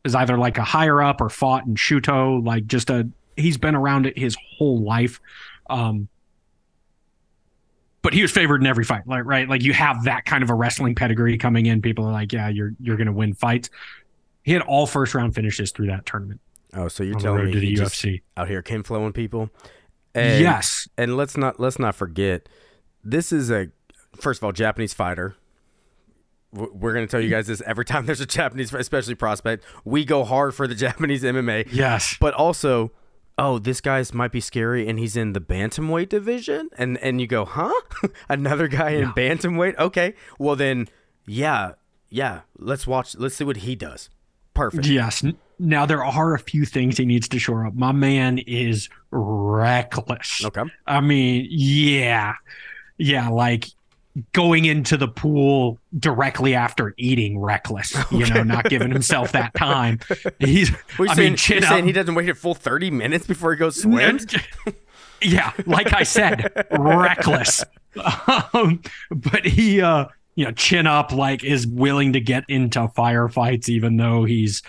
is 0.05 0.15
either 0.15 0.37
like 0.37 0.59
a 0.59 0.65
higher 0.65 1.01
up 1.01 1.21
or 1.21 1.29
fought 1.29 1.67
in 1.67 1.77
Shooto, 1.77 2.45
like 2.45 2.67
just 2.67 2.91
a 2.91 3.09
he's 3.37 3.57
been 3.57 3.75
around 3.75 4.07
it 4.07 4.19
his 4.19 4.37
whole 4.59 4.83
life. 4.83 5.21
Um, 5.71 6.09
but 8.03 8.13
he 8.13 8.21
was 8.21 8.33
favored 8.33 8.61
in 8.61 8.67
every 8.67 8.85
fight, 8.85 9.07
like 9.07 9.25
right? 9.25 9.49
Like 9.49 9.63
you 9.63 9.73
have 9.73 10.05
that 10.05 10.25
kind 10.25 10.43
of 10.43 10.51
a 10.51 10.55
wrestling 10.55 10.97
pedigree 10.97 11.39
coming 11.39 11.67
in. 11.67 11.81
People 11.81 12.05
are 12.05 12.13
like, 12.13 12.33
"Yeah, 12.33 12.49
you're 12.49 12.73
you're 12.81 12.97
going 12.97 13.07
to 13.07 13.13
win 13.13 13.35
fights." 13.35 13.71
He 14.43 14.53
had 14.53 14.63
all 14.63 14.87
first 14.87 15.15
round 15.15 15.37
finishes 15.37 15.71
through 15.71 15.87
that 15.87 16.05
tournament. 16.05 16.41
Oh, 16.75 16.89
so 16.89 17.03
you're 17.03 17.19
telling 17.19 17.47
me 17.47 17.53
to 17.53 17.61
the 17.61 17.75
UFC 17.75 18.23
out 18.37 18.49
here 18.49 18.63
came 18.63 18.83
flowing 18.83 19.13
people? 19.13 19.51
And, 20.15 20.43
yes, 20.43 20.89
and 20.97 21.17
let's 21.17 21.37
not 21.37 21.59
let's 21.59 21.79
not 21.79 21.95
forget, 21.95 22.49
this 23.05 23.33
is 23.33 23.51
a 23.51 23.69
first 24.17 24.41
of 24.41 24.45
all 24.45 24.53
Japanese 24.53 24.95
fighter. 24.95 25.37
We're 26.53 26.93
going 26.93 27.07
to 27.07 27.11
tell 27.11 27.21
you 27.21 27.31
guys 27.31 27.47
this 27.47 27.63
every 27.65 27.87
time 27.87 28.05
there's 28.05 28.21
a 28.21 28.27
Japanese, 28.27 28.75
especially 28.75 29.15
prospect. 29.15 29.65
We 29.85 30.05
go 30.05 30.25
hard 30.25 30.55
for 30.55 30.67
the 30.67 30.75
Japanese 30.87 31.23
MMA. 31.23 31.69
Yes, 31.73 32.17
but 32.21 32.35
also, 32.35 32.93
oh, 33.39 33.59
this 33.59 33.81
guy's 33.81 34.13
might 34.13 34.33
be 34.33 34.41
scary, 34.41 34.87
and 34.87 34.99
he's 34.99 35.17
in 35.17 35.33
the 35.33 35.41
bantamweight 35.41 36.11
division, 36.11 36.69
and 36.77 36.99
and 36.99 37.21
you 37.21 37.27
go, 37.27 37.45
huh? 37.47 37.73
Another 38.29 38.69
guy 38.69 38.91
in 38.91 39.01
yeah. 39.01 39.13
bantamweight? 39.17 39.79
Okay, 39.79 40.15
well 40.39 40.57
then, 40.57 40.89
yeah, 41.27 41.73
yeah. 42.11 42.43
Let's 42.59 42.87
watch. 42.87 43.17
Let's 43.17 43.35
see 43.35 43.45
what 43.45 43.59
he 43.59 43.75
does. 43.75 44.11
Perfect. 44.53 44.87
Yes. 44.87 45.25
Now 45.63 45.87
there 45.87 46.05
are 46.05 46.35
a 46.35 46.39
few 46.39 46.65
things 46.65 46.97
he 46.97 47.05
needs 47.05 47.29
to 47.29 47.39
shore 47.39 47.67
up. 47.67 47.75
My 47.75 47.93
man 47.93 48.39
is 48.39 48.89
reckless. 49.11 50.45
Okay. 50.45 50.63
I 50.87 51.01
mean, 51.01 51.47
yeah. 51.51 52.35
Yeah, 52.99 53.29
like 53.29 53.67
going 54.33 54.65
into 54.65 54.97
the 54.97 55.09
pool 55.09 55.79
directly 55.99 56.55
after 56.55 56.95
eating 56.99 57.39
reckless, 57.39 57.97
okay. 57.97 58.17
you 58.19 58.27
know, 58.27 58.43
not 58.43 58.69
giving 58.69 58.91
himself 58.91 59.33
that 59.33 59.55
time. 59.57 60.01
He's 60.39 60.71
well, 60.99 61.11
I 61.11 61.15
saying, 61.15 61.31
mean, 61.33 61.37
chin 61.37 61.63
saying 61.63 61.87
he 61.87 61.93
doesn't 61.93 62.15
wait 62.15 62.29
a 62.29 62.35
full 62.35 62.55
30 62.55 62.91
minutes 62.91 63.27
before 63.27 63.53
he 63.53 63.59
goes 63.59 63.81
swim. 63.81 64.19
yeah, 65.23 65.53
like 65.65 65.93
I 65.93 66.03
said, 66.03 66.51
reckless. 66.71 67.65
Um, 68.55 68.81
but 69.11 69.45
he 69.45 69.83
uh 69.83 70.07
you 70.35 70.47
know, 70.47 70.53
chin 70.53 70.87
up, 70.87 71.13
like 71.13 71.45
is 71.45 71.67
willing 71.67 72.15
to 72.15 72.21
get 72.21 72.45
into 72.49 72.81
firefights, 72.81 73.69
even 73.69 73.99
though 73.99 74.25
he's 74.25 74.63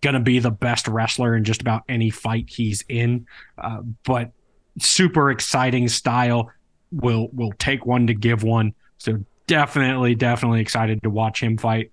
gonna 0.00 0.20
be 0.20 0.38
the 0.38 0.50
best 0.50 0.88
wrestler 0.88 1.36
in 1.36 1.44
just 1.44 1.60
about 1.60 1.82
any 1.88 2.10
fight 2.10 2.48
he's 2.48 2.84
in. 2.88 3.26
Uh, 3.56 3.82
but 4.04 4.32
super 4.78 5.30
exciting 5.30 5.88
style. 5.88 6.50
Will 6.90 7.28
will 7.32 7.52
take 7.58 7.84
one 7.84 8.06
to 8.06 8.14
give 8.14 8.42
one. 8.42 8.74
So 8.96 9.24
definitely, 9.46 10.14
definitely 10.14 10.60
excited 10.60 11.02
to 11.02 11.10
watch 11.10 11.42
him 11.42 11.58
fight. 11.58 11.92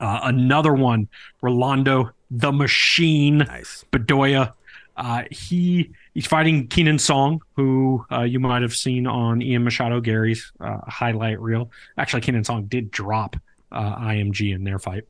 Uh, 0.00 0.20
another 0.24 0.72
one, 0.72 1.08
Rolando 1.42 2.10
the 2.30 2.52
Machine 2.52 3.38
nice. 3.38 3.84
Bedoya. 3.92 4.54
Uh, 4.96 5.24
he 5.30 5.90
he's 6.12 6.26
fighting 6.26 6.66
Kenan 6.68 6.98
Song, 6.98 7.40
who 7.56 8.04
uh, 8.10 8.22
you 8.22 8.40
might 8.40 8.62
have 8.62 8.74
seen 8.74 9.06
on 9.06 9.40
Ian 9.40 9.64
Machado 9.64 10.00
Garry's 10.00 10.52
uh, 10.60 10.78
highlight 10.86 11.40
reel. 11.40 11.70
Actually, 11.96 12.22
Kenan 12.22 12.44
Song 12.44 12.66
did 12.66 12.90
drop 12.90 13.36
uh, 13.72 13.96
IMG 13.96 14.54
in 14.54 14.64
their 14.64 14.78
fight. 14.78 15.04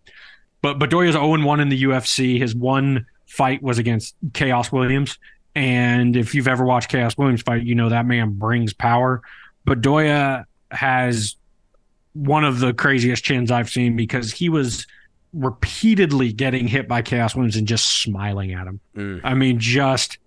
But 0.62 0.78
Bedoya's 0.78 1.12
0 1.12 1.45
1 1.45 1.61
in 1.61 1.69
the 1.69 1.82
UFC. 1.85 2.39
His 2.39 2.55
one 2.55 3.07
fight 3.27 3.62
was 3.62 3.78
against 3.78 4.15
Khaos 4.32 4.70
Williams. 4.73 5.19
And 5.55 6.16
if 6.16 6.35
you've 6.35 6.49
ever 6.49 6.65
watched 6.65 6.91
Khaos 6.91 7.16
Williams 7.16 7.43
fight, 7.43 7.62
you 7.62 7.74
know 7.74 7.89
that 7.89 8.07
man 8.07 8.32
brings 8.32 8.73
power. 8.73 9.23
Bedoya 9.66 10.45
has 10.70 11.37
one 12.12 12.45
of 12.45 12.61
the 12.61 12.73
craziest 12.73 13.24
chins 13.24 13.51
I've 13.51 13.70
seen 13.70 13.97
because 13.97 14.32
he 14.32 14.49
was 14.49 14.87
repeatedly 15.32 16.32
getting 16.32 16.66
hit 16.66 16.89
by 16.89 17.03
Khaos 17.03 17.35
Williams 17.35 17.57
and 17.57 17.66
just 17.66 18.03
smiling 18.03 18.53
at 18.53 18.66
him. 18.66 18.81
Mm. 18.97 19.20
I 19.24 19.35
mean, 19.35 19.59
just 19.59 20.19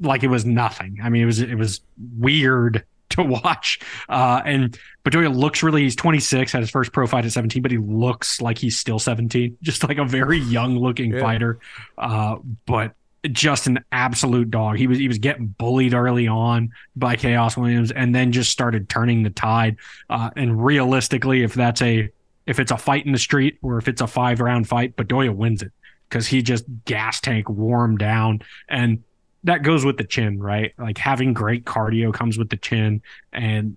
like 0.00 0.22
it 0.22 0.28
was 0.28 0.44
nothing. 0.44 0.98
I 1.02 1.08
mean, 1.08 1.22
it 1.22 1.26
was 1.26 1.40
it 1.40 1.54
was 1.54 1.80
weird 2.18 2.84
to 3.10 3.22
watch. 3.22 3.80
Uh, 4.08 4.42
and 4.44 4.78
Bedoya 5.04 5.34
looks 5.34 5.62
really. 5.62 5.82
He's 5.82 5.96
26, 5.96 6.52
had 6.52 6.60
his 6.60 6.70
first 6.70 6.92
pro 6.92 7.06
fight 7.06 7.24
at 7.24 7.32
17, 7.32 7.62
but 7.62 7.70
he 7.70 7.78
looks 7.78 8.40
like 8.40 8.58
he's 8.58 8.78
still 8.78 8.98
17, 8.98 9.58
just 9.62 9.86
like 9.86 9.98
a 9.98 10.04
very 10.04 10.38
young 10.38 10.78
looking 10.78 11.12
yeah. 11.12 11.20
fighter. 11.20 11.58
Uh, 11.96 12.36
but 12.66 12.94
just 13.32 13.66
an 13.66 13.84
absolute 13.90 14.50
dog. 14.50 14.76
He 14.76 14.86
was 14.86 14.98
he 14.98 15.08
was 15.08 15.18
getting 15.18 15.46
bullied 15.46 15.94
early 15.94 16.28
on 16.28 16.70
by 16.94 17.16
Khaos 17.16 17.56
Williams, 17.56 17.90
and 17.90 18.14
then 18.14 18.32
just 18.32 18.50
started 18.50 18.88
turning 18.88 19.22
the 19.22 19.30
tide. 19.30 19.76
Uh, 20.08 20.30
and 20.36 20.64
realistically, 20.64 21.42
if 21.42 21.54
that's 21.54 21.82
a 21.82 22.08
if 22.46 22.60
it's 22.60 22.70
a 22.70 22.76
fight 22.76 23.04
in 23.06 23.12
the 23.12 23.18
street 23.18 23.58
or 23.62 23.78
if 23.78 23.88
it's 23.88 24.00
a 24.00 24.06
five 24.06 24.40
round 24.40 24.68
fight, 24.68 24.96
Bedoya 24.96 25.34
wins 25.34 25.62
it 25.62 25.72
because 26.08 26.26
he 26.26 26.42
just 26.42 26.64
gas 26.84 27.20
tank 27.20 27.48
warmed 27.48 27.98
down 27.98 28.40
and 28.68 29.02
that 29.46 29.62
goes 29.62 29.84
with 29.84 29.96
the 29.96 30.04
chin, 30.04 30.40
right? 30.40 30.72
Like 30.76 30.98
having 30.98 31.32
great 31.32 31.64
cardio 31.64 32.12
comes 32.12 32.36
with 32.36 32.50
the 32.50 32.56
chin, 32.56 33.00
and 33.32 33.76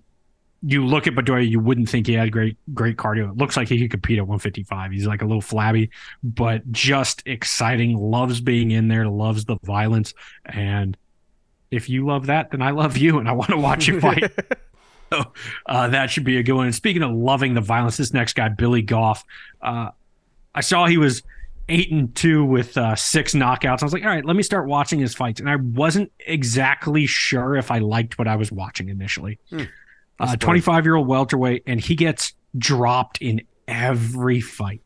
you 0.62 0.84
look 0.84 1.06
at 1.06 1.14
Bedoya, 1.14 1.48
you 1.48 1.60
wouldn't 1.60 1.88
think 1.88 2.08
he 2.08 2.12
had 2.12 2.32
great 2.32 2.56
great 2.74 2.96
cardio. 2.96 3.30
It 3.30 3.36
looks 3.36 3.56
like 3.56 3.68
he 3.68 3.78
could 3.78 3.90
compete 3.90 4.18
at 4.18 4.26
155. 4.26 4.90
He's 4.90 5.06
like 5.06 5.22
a 5.22 5.24
little 5.24 5.40
flabby, 5.40 5.90
but 6.22 6.70
just 6.72 7.22
exciting. 7.24 7.96
Loves 7.96 8.40
being 8.40 8.72
in 8.72 8.88
there. 8.88 9.08
Loves 9.08 9.44
the 9.44 9.56
violence. 9.62 10.12
And 10.44 10.96
if 11.70 11.88
you 11.88 12.04
love 12.04 12.26
that, 12.26 12.50
then 12.50 12.62
I 12.62 12.72
love 12.72 12.96
you, 12.96 13.18
and 13.18 13.28
I 13.28 13.32
want 13.32 13.50
to 13.50 13.56
watch 13.56 13.86
you 13.86 14.00
fight. 14.00 14.32
so 15.12 15.32
uh, 15.66 15.88
that 15.88 16.10
should 16.10 16.24
be 16.24 16.36
a 16.38 16.42
good 16.42 16.54
one. 16.54 16.66
And 16.66 16.74
speaking 16.74 17.04
of 17.04 17.12
loving 17.12 17.54
the 17.54 17.60
violence, 17.60 17.96
this 17.96 18.12
next 18.12 18.32
guy, 18.32 18.48
Billy 18.48 18.82
Goff, 18.82 19.24
uh, 19.62 19.90
I 20.52 20.62
saw 20.62 20.86
he 20.86 20.98
was 20.98 21.22
eight 21.70 21.90
and 21.90 22.14
two 22.14 22.44
with 22.44 22.76
uh, 22.76 22.94
six 22.96 23.32
knockouts. 23.34 23.82
I 23.82 23.86
was 23.86 23.92
like, 23.92 24.02
all 24.02 24.10
right, 24.10 24.24
let 24.24 24.36
me 24.36 24.42
start 24.42 24.66
watching 24.66 25.00
his 25.00 25.14
fights, 25.14 25.40
and 25.40 25.48
I 25.48 25.56
wasn't 25.56 26.12
exactly 26.26 27.06
sure 27.06 27.56
if 27.56 27.70
I 27.70 27.78
liked 27.78 28.18
what 28.18 28.28
I 28.28 28.36
was 28.36 28.52
watching 28.52 28.88
initially. 28.88 29.38
Hmm. 29.50 29.62
Uh, 30.18 30.36
25 30.36 30.84
year 30.84 30.96
old 30.96 31.08
welterweight, 31.08 31.62
and 31.66 31.80
he 31.80 31.94
gets 31.94 32.34
dropped 32.58 33.22
in 33.22 33.42
every 33.66 34.40
fight, 34.40 34.82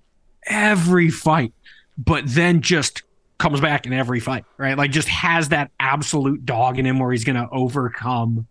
every 0.47 1.11
fight, 1.11 1.53
but 1.99 2.25
then 2.27 2.61
just 2.61 3.03
comes 3.39 3.61
back 3.61 3.87
in 3.87 3.93
every 3.93 4.21
fight, 4.21 4.45
right? 4.59 4.79
Like 4.79 4.93
just 4.93 5.09
has 5.09 5.49
that 5.49 5.71
absolute 5.81 6.47
dog 6.47 6.79
in 6.79 6.87
him 6.87 6.99
where 6.99 7.11
he's 7.11 7.25
going 7.25 7.37
to 7.37 7.49
overcome 7.51 8.47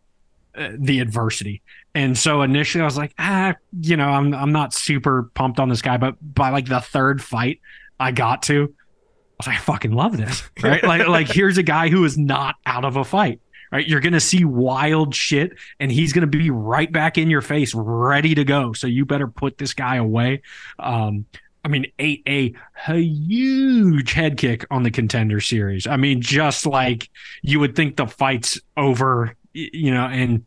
uh, 0.56 0.72
the 0.78 1.00
adversity. 1.00 1.62
And 1.96 2.18
so 2.18 2.42
initially 2.42 2.82
I 2.82 2.86
was 2.86 2.98
like, 2.98 3.14
ah, 3.18 3.56
you 3.80 3.96
know, 3.96 4.10
I'm 4.10 4.34
I'm 4.34 4.52
not 4.52 4.74
super 4.74 5.32
pumped 5.36 5.60
on 5.60 5.70
this 5.70 5.82
guy, 5.82 5.98
but 5.98 6.16
by 6.22 6.50
like 6.50 6.66
the 6.66 6.82
third 6.82 7.24
fight 7.24 7.62
I 8.00 8.12
got 8.12 8.44
to, 8.44 8.64
I 8.64 9.36
was 9.38 9.48
like, 9.48 9.58
I 9.58 9.60
fucking 9.60 9.92
love 9.92 10.18
this, 10.18 10.44
right? 10.62 10.84
like 10.86 11.08
like 11.08 11.28
here's 11.28 11.58
a 11.58 11.64
guy 11.64 11.90
who 11.90 12.06
is 12.06 12.18
not 12.18 12.56
out 12.66 12.86
of 12.86 12.96
a 12.96 13.04
fight 13.04 13.40
right? 13.74 13.88
You're 13.88 14.02
going 14.02 14.14
to 14.14 14.20
see 14.20 14.46
wild 14.46 15.16
shit 15.16 15.58
and 15.80 15.92
he's 15.92 16.14
going 16.14 16.22
to 16.22 16.28
be 16.28 16.52
right 16.52 16.92
back 16.92 17.18
in 17.18 17.28
your 17.32 17.42
face, 17.42 17.74
ready 17.74 18.36
to 18.36 18.44
go. 18.44 18.72
So 18.74 18.86
you 18.86 19.04
better 19.04 19.28
put 19.28 19.58
this 19.58 19.74
guy 19.74 19.96
away. 19.96 20.44
Um, 20.78 21.26
I 21.66 21.70
mean, 21.70 21.88
ate 21.98 22.24
a 22.28 22.54
huge 23.02 24.12
head 24.14 24.38
kick 24.38 24.66
on 24.70 24.84
the 24.84 24.92
contender 24.92 25.40
series. 25.40 25.88
I 25.88 25.98
mean, 25.98 26.22
just 26.22 26.68
like 26.68 27.10
you 27.42 27.60
would 27.62 27.76
think 27.76 27.96
the 27.96 28.06
fight's 28.06 28.60
over, 28.78 29.36
you 29.54 29.92
know, 29.92 30.06
and 30.06 30.46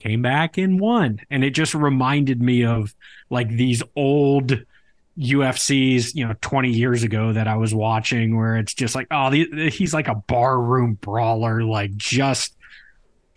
came 0.00 0.22
back 0.22 0.58
and 0.58 0.80
won. 0.80 1.20
And 1.30 1.44
it 1.44 1.50
just 1.50 1.74
reminded 1.74 2.42
me 2.42 2.64
of 2.64 2.94
like 3.30 3.48
these 3.48 3.82
old 3.94 4.64
UFCs, 5.18 6.14
you 6.14 6.26
know, 6.26 6.34
20 6.40 6.70
years 6.70 7.02
ago 7.02 7.32
that 7.32 7.48
I 7.48 7.56
was 7.56 7.74
watching 7.74 8.36
where 8.36 8.56
it's 8.56 8.74
just 8.74 8.94
like, 8.94 9.06
oh, 9.10 9.30
he's 9.30 9.94
like 9.94 10.08
a 10.08 10.14
barroom 10.14 10.94
brawler, 10.94 11.62
like 11.62 11.96
just 11.96 12.54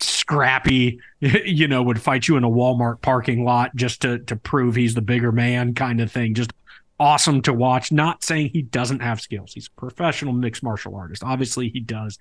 scrappy, 0.00 1.00
you 1.20 1.68
know, 1.68 1.82
would 1.82 2.00
fight 2.00 2.28
you 2.28 2.36
in 2.36 2.44
a 2.44 2.50
Walmart 2.50 3.00
parking 3.00 3.44
lot 3.44 3.74
just 3.74 4.02
to 4.02 4.18
to 4.20 4.36
prove 4.36 4.74
he's 4.74 4.94
the 4.94 5.02
bigger 5.02 5.32
man 5.32 5.74
kind 5.74 6.00
of 6.00 6.12
thing. 6.12 6.34
Just 6.34 6.52
awesome 6.98 7.40
to 7.42 7.52
watch. 7.52 7.90
Not 7.90 8.22
saying 8.22 8.50
he 8.52 8.62
doesn't 8.62 9.00
have 9.00 9.20
skills. 9.20 9.54
He's 9.54 9.68
a 9.68 9.80
professional 9.80 10.34
mixed 10.34 10.62
martial 10.62 10.94
artist. 10.94 11.24
Obviously 11.24 11.70
he 11.70 11.80
does. 11.80 12.18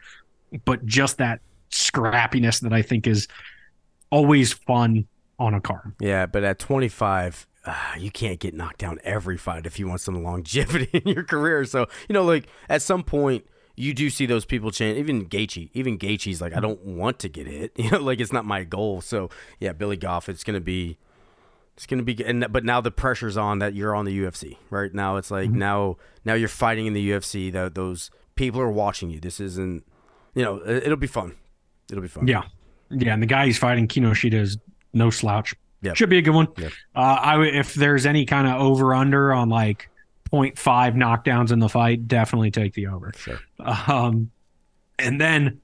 But 0.66 0.86
just 0.86 1.18
that 1.18 1.42
scrappiness 1.70 2.62
that 2.62 2.74
I 2.74 2.82
think 2.82 3.06
is 3.06 3.28
always 4.10 4.54
fun 4.54 5.06
on 5.38 5.54
a 5.54 5.62
card. 5.62 5.94
Yeah, 6.00 6.26
but 6.26 6.44
at 6.44 6.60
25, 6.60 7.48
uh, 7.70 7.96
you 7.98 8.12
can't 8.12 8.40
get 8.40 8.54
knocked 8.54 8.80
down 8.80 9.00
every 9.04 9.38
fight 9.38 9.66
if 9.66 9.80
you 9.80 9.88
want 9.88 10.02
some 10.02 10.24
longevity 10.24 10.90
in 11.06 11.14
your 11.14 11.24
career. 11.24 11.66
So, 11.66 11.88
you 12.08 12.14
know, 12.14 12.24
like 12.24 12.48
at 12.68 12.82
some 12.82 13.04
point– 13.04 13.46
you 13.80 13.94
do 13.94 14.10
see 14.10 14.26
those 14.26 14.44
people 14.44 14.72
change. 14.72 14.98
Even 14.98 15.26
Gaethje, 15.26 15.70
even 15.74 15.98
Gaethje's 15.98 16.42
like, 16.42 16.54
I 16.54 16.60
don't 16.60 16.84
want 16.84 17.18
to 17.20 17.30
get 17.30 17.48
hit. 17.48 17.72
You 17.80 17.92
know, 17.92 18.00
like 18.00 18.20
it's 18.20 18.34
not 18.34 18.44
my 18.44 18.66
goal. 18.66 19.00
So 19.00 19.30
yeah, 19.58 19.72
Billy 19.72 19.96
Goff, 19.96 20.28
it's 20.28 20.44
gonna 20.44 20.60
be, 20.60 20.98
it's 21.78 21.86
gonna 21.86 22.04
be. 22.04 22.22
And 22.26 22.46
but 22.52 22.66
now 22.66 22.82
the 22.82 22.92
pressure's 22.92 23.38
on 23.38 23.60
that 23.60 23.74
you're 23.74 23.96
on 23.96 24.04
the 24.04 24.20
UFC 24.20 24.58
right 24.70 24.94
now. 24.94 25.16
It's 25.16 25.32
like 25.32 25.50
mm-hmm. 25.50 25.60
now, 25.60 25.98
now 26.26 26.34
you're 26.34 26.50
fighting 26.50 26.88
in 26.88 26.94
the 26.94 27.12
UFC. 27.12 27.54
That 27.54 27.74
those 27.74 28.12
people 28.36 28.60
are 28.60 28.70
watching 28.70 29.12
you. 29.12 29.22
This 29.22 29.40
isn't, 29.40 29.86
you 30.36 30.44
know, 30.44 30.58
it, 30.58 30.90
will 30.90 30.98
be 30.98 31.08
fun. 31.08 31.36
It'll 31.90 32.02
be 32.02 32.10
fun. 32.10 32.28
Yeah, 32.28 32.44
yeah. 32.90 33.14
And 33.14 33.24
the 33.24 33.28
guy 33.28 33.46
he's 33.46 33.58
fighting, 33.58 33.88
Kinoshita, 33.88 34.34
is 34.34 34.58
no 34.94 35.10
slouch. 35.10 35.56
Yeah, 35.82 35.94
should 35.94 36.10
be 36.10 36.18
a 36.18 36.22
good 36.22 36.34
one. 36.36 36.48
Yep. 36.58 36.72
Uh, 36.96 37.00
I 37.00 37.44
if 37.46 37.74
there's 37.74 38.06
any 38.06 38.26
kind 38.26 38.48
of 38.48 38.62
over 38.62 38.94
under 38.94 39.34
on 39.34 39.50
like 39.50 39.90
0.5 40.32 40.96
knockdowns 40.96 41.52
in 41.52 41.60
the 41.60 41.70
fight, 41.70 42.08
definitely 42.08 42.52
take 42.52 42.74
the 42.74 42.88
over. 42.88 43.14
Sure. 43.18 43.40
Um, 43.60 44.32
and 44.98 45.20
then 45.20 45.62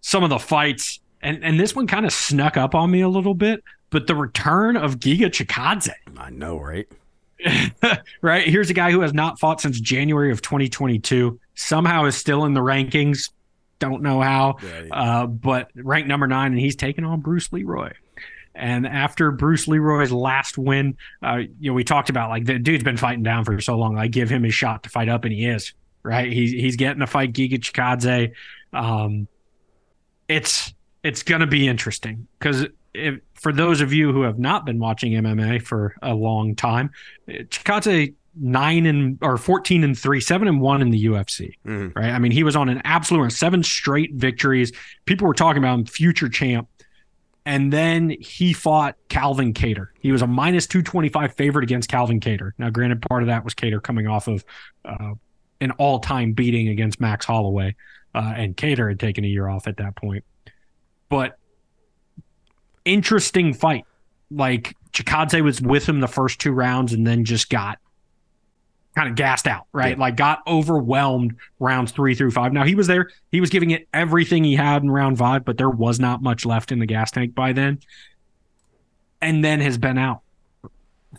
some 0.00 0.22
of 0.22 0.30
the 0.30 0.38
fights, 0.38 1.00
and, 1.20 1.44
and 1.44 1.58
this 1.58 1.74
one 1.74 1.86
kind 1.86 2.06
of 2.06 2.12
snuck 2.12 2.56
up 2.56 2.74
on 2.74 2.90
me 2.90 3.00
a 3.00 3.08
little 3.08 3.34
bit, 3.34 3.62
but 3.90 4.06
the 4.06 4.14
return 4.14 4.76
of 4.76 4.98
Giga 4.98 5.26
Chikadze. 5.26 5.90
I 6.16 6.30
know, 6.30 6.58
right? 6.58 6.86
right. 8.22 8.48
Here's 8.48 8.70
a 8.70 8.74
guy 8.74 8.90
who 8.90 9.00
has 9.00 9.12
not 9.12 9.38
fought 9.38 9.60
since 9.60 9.80
January 9.80 10.30
of 10.30 10.40
2022, 10.42 11.38
somehow 11.54 12.04
is 12.06 12.16
still 12.16 12.44
in 12.44 12.54
the 12.54 12.60
rankings. 12.60 13.30
Don't 13.78 14.00
know 14.00 14.22
how, 14.22 14.56
yeah, 14.62 14.82
yeah. 14.84 14.94
Uh, 14.94 15.26
but 15.26 15.70
ranked 15.74 16.08
number 16.08 16.26
nine, 16.26 16.52
and 16.52 16.60
he's 16.60 16.76
taking 16.76 17.04
on 17.04 17.20
Bruce 17.20 17.52
Leroy. 17.52 17.92
And 18.56 18.86
after 18.86 19.30
Bruce 19.30 19.68
Leroy's 19.68 20.12
last 20.12 20.56
win, 20.58 20.96
uh, 21.22 21.42
you 21.60 21.70
know, 21.70 21.74
we 21.74 21.84
talked 21.84 22.08
about 22.10 22.30
like 22.30 22.44
the 22.44 22.58
dude's 22.58 22.84
been 22.84 22.96
fighting 22.96 23.22
down 23.22 23.44
for 23.44 23.60
so 23.60 23.76
long. 23.76 23.98
I 23.98 24.08
give 24.08 24.30
him 24.30 24.42
his 24.42 24.54
shot 24.54 24.82
to 24.84 24.88
fight 24.88 25.08
up, 25.08 25.24
and 25.24 25.32
he 25.32 25.46
is 25.46 25.74
right. 26.02 26.32
He's 26.32 26.52
he's 26.52 26.76
getting 26.76 27.00
to 27.00 27.06
fight 27.06 27.32
Giga 27.32 27.58
Chikadze. 27.58 28.32
Um, 28.72 29.28
it's 30.28 30.74
it's 31.02 31.22
going 31.22 31.42
to 31.42 31.46
be 31.46 31.68
interesting 31.68 32.26
because 32.38 32.66
for 33.34 33.52
those 33.52 33.80
of 33.80 33.92
you 33.92 34.12
who 34.12 34.22
have 34.22 34.38
not 34.38 34.64
been 34.64 34.78
watching 34.78 35.12
MMA 35.12 35.62
for 35.62 35.94
a 36.02 36.14
long 36.14 36.54
time, 36.54 36.90
Chikadze 37.28 38.14
nine 38.38 38.86
and 38.86 39.18
or 39.22 39.36
14 39.36 39.84
and 39.84 39.98
three, 39.98 40.20
seven 40.20 40.48
and 40.48 40.60
one 40.60 40.82
in 40.82 40.90
the 40.90 41.06
UFC, 41.06 41.52
mm-hmm. 41.66 41.98
right? 41.98 42.10
I 42.10 42.18
mean, 42.18 42.32
he 42.32 42.42
was 42.42 42.56
on 42.56 42.68
an 42.68 42.80
absolute 42.84 43.32
seven 43.32 43.62
straight 43.62 44.14
victories. 44.14 44.72
People 45.04 45.26
were 45.26 45.34
talking 45.34 45.62
about 45.62 45.78
him, 45.78 45.86
future 45.86 46.28
champ 46.28 46.68
and 47.46 47.72
then 47.72 48.10
he 48.10 48.52
fought 48.52 48.96
Calvin 49.08 49.54
Kattar. 49.54 49.86
He 50.00 50.10
was 50.10 50.20
a 50.20 50.26
minus 50.26 50.66
225 50.66 51.34
favorite 51.34 51.62
against 51.62 51.88
Calvin 51.88 52.18
Kattar. 52.18 52.50
Now, 52.58 52.70
granted, 52.70 53.00
part 53.00 53.22
of 53.22 53.28
that 53.28 53.44
was 53.44 53.54
Kattar 53.54 53.80
coming 53.80 54.08
off 54.08 54.26
of 54.26 54.44
uh, 54.84 55.14
an 55.60 55.70
all 55.72 56.00
time 56.00 56.32
beating 56.32 56.68
against 56.68 57.00
Max 57.00 57.24
Holloway, 57.24 57.76
uh, 58.16 58.34
and 58.36 58.56
Kattar 58.56 58.88
had 58.88 58.98
taken 58.98 59.24
a 59.24 59.28
year 59.28 59.48
off 59.48 59.68
at 59.68 59.76
that 59.76 59.94
point. 59.94 60.24
But 61.08 61.38
interesting 62.84 63.54
fight. 63.54 63.84
Like, 64.28 64.74
Chikadze 64.92 65.40
was 65.40 65.62
with 65.62 65.88
him 65.88 66.00
the 66.00 66.08
first 66.08 66.40
two 66.40 66.50
rounds 66.50 66.92
and 66.92 67.06
then 67.06 67.24
just 67.24 67.48
got 67.48 67.78
kind 68.96 69.10
of 69.10 69.14
gassed 69.14 69.46
out, 69.46 69.66
right? 69.72 69.96
Yeah. 69.96 70.00
Like 70.00 70.16
got 70.16 70.40
overwhelmed 70.46 71.36
rounds 71.60 71.92
three 71.92 72.14
through 72.14 72.30
five. 72.30 72.52
Now 72.54 72.64
he 72.64 72.74
was 72.74 72.86
there, 72.86 73.10
he 73.30 73.40
was 73.40 73.50
giving 73.50 73.70
it 73.70 73.86
everything 73.92 74.42
he 74.42 74.56
had 74.56 74.82
in 74.82 74.90
round 74.90 75.18
five, 75.18 75.44
but 75.44 75.58
there 75.58 75.70
was 75.70 76.00
not 76.00 76.22
much 76.22 76.46
left 76.46 76.72
in 76.72 76.78
the 76.78 76.86
gas 76.86 77.10
tank 77.10 77.34
by 77.34 77.52
then. 77.52 77.78
And 79.20 79.44
then 79.44 79.60
has 79.60 79.76
been 79.76 79.98
out 79.98 80.22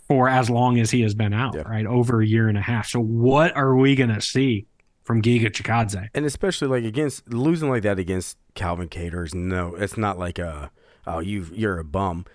for 0.08 0.28
as 0.28 0.50
long 0.50 0.78
as 0.78 0.90
he 0.90 1.02
has 1.02 1.14
been 1.14 1.32
out, 1.32 1.54
yeah. 1.54 1.62
right? 1.62 1.86
Over 1.86 2.20
a 2.20 2.26
year 2.26 2.48
and 2.48 2.58
a 2.58 2.60
half. 2.60 2.88
So 2.88 3.00
what 3.00 3.56
are 3.56 3.76
we 3.76 3.94
gonna 3.94 4.20
see 4.20 4.66
from 5.04 5.22
Giga 5.22 5.46
Chikadze? 5.46 6.08
And 6.14 6.24
especially 6.24 6.68
like 6.68 6.84
against 6.84 7.32
losing 7.32 7.70
like 7.70 7.84
that 7.84 7.98
against 8.00 8.38
Calvin 8.54 8.88
Kattar's, 8.88 9.34
no, 9.34 9.76
it's 9.76 9.96
not 9.96 10.18
like 10.18 10.40
a 10.40 10.72
oh 11.06 11.20
you 11.20 11.46
you're 11.52 11.78
a 11.78 11.84
bum. 11.84 12.26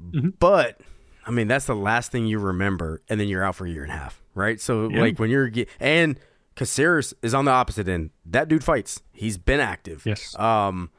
Mm-hmm. 0.00 0.30
But 0.38 0.80
I 1.26 1.30
mean 1.30 1.48
that's 1.48 1.66
the 1.66 1.76
last 1.76 2.12
thing 2.12 2.26
you 2.26 2.38
remember, 2.38 3.00
and 3.08 3.18
then 3.18 3.28
you're 3.28 3.44
out 3.44 3.56
for 3.56 3.66
a 3.66 3.70
year 3.70 3.84
and 3.84 3.92
a 3.92 3.96
half 3.96 4.21
right? 4.34 4.60
So 4.60 4.88
yeah. 4.88 5.00
like 5.00 5.18
when 5.18 5.30
you're 5.30 5.48
get, 5.48 5.68
and 5.80 6.18
Caceres 6.54 7.14
is 7.22 7.34
on 7.34 7.44
the 7.44 7.50
opposite 7.50 7.88
end. 7.88 8.10
That 8.26 8.48
dude 8.48 8.64
fights. 8.64 9.02
He's 9.12 9.38
been 9.38 9.60
active. 9.60 10.04
Yes. 10.04 10.38
Um, 10.38 10.90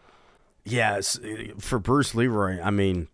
yeah. 0.66 1.02
For 1.60 1.80
Bruce 1.80 2.16
Leroy, 2.16 2.62
I 2.62 2.72
mean, 2.72 3.08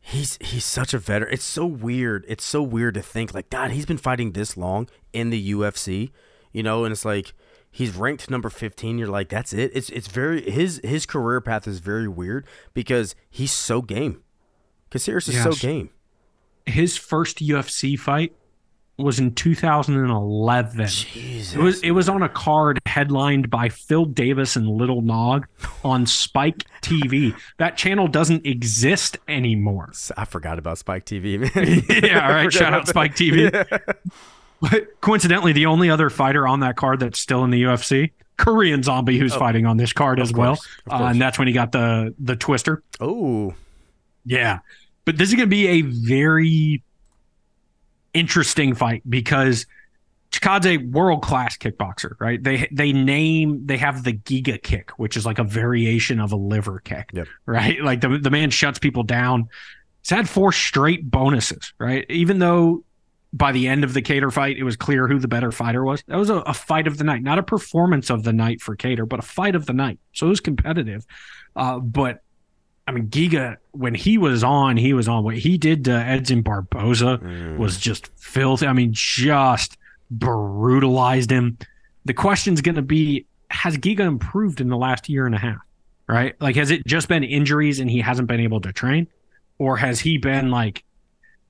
he's 0.00 0.38
he's 0.40 0.64
such 0.64 0.94
a 0.94 0.98
veteran. 0.98 1.32
It's 1.32 1.44
so 1.44 1.66
weird. 1.66 2.24
It's 2.28 2.44
so 2.44 2.62
weird 2.62 2.94
to 2.94 3.02
think 3.02 3.34
like 3.34 3.50
God. 3.50 3.70
He's 3.70 3.86
been 3.86 3.98
fighting 3.98 4.32
this 4.32 4.56
long 4.56 4.88
in 5.12 5.30
the 5.30 5.52
UFC, 5.52 6.10
you 6.52 6.62
know, 6.62 6.84
and 6.84 6.92
it's 6.92 7.04
like 7.04 7.32
he's 7.72 7.96
ranked 7.96 8.30
number 8.30 8.50
15 8.50 8.98
you're 8.98 9.08
like 9.08 9.30
that's 9.30 9.52
it 9.52 9.72
it's 9.74 9.88
it's 9.88 10.06
very 10.06 10.48
his 10.48 10.80
his 10.84 11.06
career 11.06 11.40
path 11.40 11.66
is 11.66 11.80
very 11.80 12.06
weird 12.06 12.46
because 12.74 13.16
he's 13.30 13.50
so 13.50 13.80
game 13.80 14.22
Caceres 14.90 15.26
is 15.26 15.34
yes. 15.34 15.44
so 15.44 15.52
game 15.52 15.88
his 16.66 16.96
first 16.96 17.38
UFC 17.38 17.98
fight 17.98 18.36
was 19.02 19.18
in 19.18 19.34
2011. 19.34 20.86
Jesus. 20.86 21.54
It 21.54 21.58
was 21.58 21.82
it 21.82 21.90
was 21.92 22.08
on 22.08 22.22
a 22.22 22.28
card 22.28 22.78
headlined 22.86 23.50
by 23.50 23.68
Phil 23.68 24.04
Davis 24.04 24.56
and 24.56 24.68
Little 24.68 25.02
Nog 25.02 25.46
on 25.84 26.06
Spike 26.06 26.64
TV. 26.82 27.34
That 27.58 27.76
channel 27.76 28.08
doesn't 28.08 28.46
exist 28.46 29.18
anymore. 29.28 29.92
I 30.16 30.24
forgot 30.24 30.58
about 30.58 30.78
Spike 30.78 31.04
TV, 31.04 31.38
man. 31.38 31.82
yeah, 32.04 32.26
all 32.26 32.34
right. 32.34 32.52
Shout 32.52 32.72
out 32.74 32.88
Spike 32.88 33.14
TV. 33.14 33.52
Yeah. 33.52 33.78
Coincidentally, 35.00 35.52
the 35.52 35.66
only 35.66 35.90
other 35.90 36.08
fighter 36.08 36.46
on 36.46 36.60
that 36.60 36.76
card 36.76 37.00
that's 37.00 37.18
still 37.18 37.42
in 37.42 37.50
the 37.50 37.64
UFC, 37.64 38.12
Korean 38.36 38.82
Zombie, 38.82 39.18
who's 39.18 39.34
Oh. 39.34 39.38
fighting 39.40 39.66
on 39.66 39.76
this 39.76 39.92
card 39.92 40.20
as 40.20 40.32
well, 40.32 40.54
course, 40.56 40.68
of 40.86 41.00
uh, 41.00 41.04
and 41.06 41.20
that's 41.20 41.36
when 41.38 41.48
he 41.48 41.54
got 41.54 41.72
the 41.72 42.14
the 42.20 42.36
twister. 42.36 42.82
Oh, 43.00 43.54
Yeah. 44.24 44.60
But 45.04 45.18
this 45.18 45.30
is 45.30 45.34
going 45.34 45.48
to 45.48 45.50
be 45.50 45.66
a 45.66 45.82
very 45.82 46.80
interesting 48.14 48.74
fight 48.74 49.02
because 49.08 49.66
Chikadze 50.30 50.90
world 50.90 51.22
class 51.22 51.58
kickboxer, 51.58 52.12
right? 52.18 52.42
They 52.42 52.66
they 52.72 52.92
name 52.92 53.66
they 53.66 53.76
have 53.76 54.02
the 54.02 54.14
Giga 54.14 54.62
kick, 54.62 54.90
which 54.92 55.16
is 55.16 55.26
like 55.26 55.38
a 55.38 55.44
variation 55.44 56.20
of 56.20 56.32
a 56.32 56.36
liver 56.36 56.80
kick, 56.80 57.10
Yep. 57.12 57.28
right? 57.44 57.82
Like 57.82 58.00
the 58.00 58.18
the 58.18 58.30
man 58.30 58.50
shuts 58.50 58.78
people 58.78 59.02
down. 59.02 59.48
He's 60.02 60.10
had 60.10 60.28
four 60.28 60.50
straight 60.52 61.08
bonuses, 61.10 61.74
right? 61.78 62.06
Even 62.08 62.38
though 62.38 62.82
by 63.34 63.52
the 63.52 63.68
end 63.68 63.84
of 63.84 63.94
the 63.94 64.02
Kattar 64.02 64.32
fight, 64.32 64.56
it 64.58 64.62
was 64.62 64.76
clear 64.76 65.06
who 65.06 65.18
the 65.18 65.28
better 65.28 65.52
fighter 65.52 65.84
was. 65.84 66.02
That 66.06 66.16
was 66.18 66.28
a, 66.30 66.36
a 66.36 66.52
fight 66.54 66.86
of 66.86 66.98
the 66.98 67.04
night, 67.04 67.22
not 67.22 67.38
a 67.38 67.42
performance 67.42 68.10
of 68.10 68.24
the 68.24 68.32
night 68.32 68.60
for 68.60 68.76
Kattar, 68.76 69.08
but 69.08 69.18
a 69.20 69.22
fight 69.22 69.54
of 69.54 69.64
the 69.66 69.72
night. 69.72 69.98
So 70.12 70.26
it 70.26 70.30
was 70.30 70.40
competitive. 70.40 71.06
Uh, 71.54 71.78
but 71.78 72.22
I 72.86 72.92
mean, 72.92 73.08
Giga, 73.08 73.56
when 73.70 73.94
he 73.94 74.18
was 74.18 74.42
on, 74.42 74.76
he 74.76 74.92
was 74.92 75.06
on. 75.08 75.22
What 75.24 75.36
he 75.38 75.56
did 75.56 75.84
to 75.84 75.92
Edson 75.92 76.42
Barboza 76.42 77.18
Mm. 77.22 77.56
was 77.56 77.78
just 77.78 78.08
filthy. 78.18 78.66
I 78.66 78.72
mean, 78.72 78.90
just 78.92 79.78
brutalized 80.10 81.30
him. 81.30 81.58
The 82.04 82.14
question's 82.14 82.60
going 82.60 82.74
to 82.76 82.82
be 82.82 83.26
Has 83.50 83.76
Giga 83.76 84.00
improved 84.00 84.60
in 84.62 84.68
the 84.68 84.76
last 84.78 85.08
year 85.10 85.26
and 85.26 85.34
a 85.34 85.38
half? 85.38 85.58
Right? 86.08 86.34
Like, 86.40 86.56
has 86.56 86.70
it 86.70 86.86
just 86.86 87.06
been 87.08 87.22
injuries 87.22 87.80
and 87.80 87.90
he 87.90 88.00
hasn't 88.00 88.26
been 88.26 88.40
able 88.40 88.60
to 88.62 88.72
train? 88.72 89.06
Or 89.58 89.76
has 89.76 90.00
he 90.00 90.18
been 90.18 90.50
like, 90.50 90.82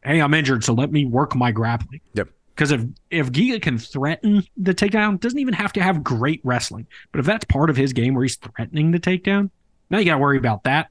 hey, 0.04 0.20
I'm 0.20 0.34
injured, 0.34 0.64
so 0.64 0.74
let 0.74 0.92
me 0.92 1.04
work 1.06 1.34
my 1.34 1.50
grappling? 1.52 2.00
Yep. 2.14 2.28
Because 2.54 2.70
if, 2.72 2.82
if 3.10 3.32
Giga 3.32 3.62
can 3.62 3.78
threaten 3.78 4.44
the 4.58 4.74
takedown, 4.74 5.18
doesn't 5.18 5.38
even 5.38 5.54
have 5.54 5.72
to 5.74 5.82
have 5.82 6.04
great 6.04 6.40
wrestling. 6.44 6.86
But 7.12 7.20
if 7.20 7.26
that's 7.26 7.44
part 7.46 7.70
of 7.70 7.76
his 7.76 7.92
game 7.94 8.14
where 8.14 8.24
he's 8.24 8.36
threatening 8.36 8.90
the 8.90 9.00
takedown, 9.00 9.50
now 9.88 9.98
you 9.98 10.04
got 10.04 10.14
to 10.14 10.18
worry 10.18 10.36
about 10.38 10.64
that 10.64 10.90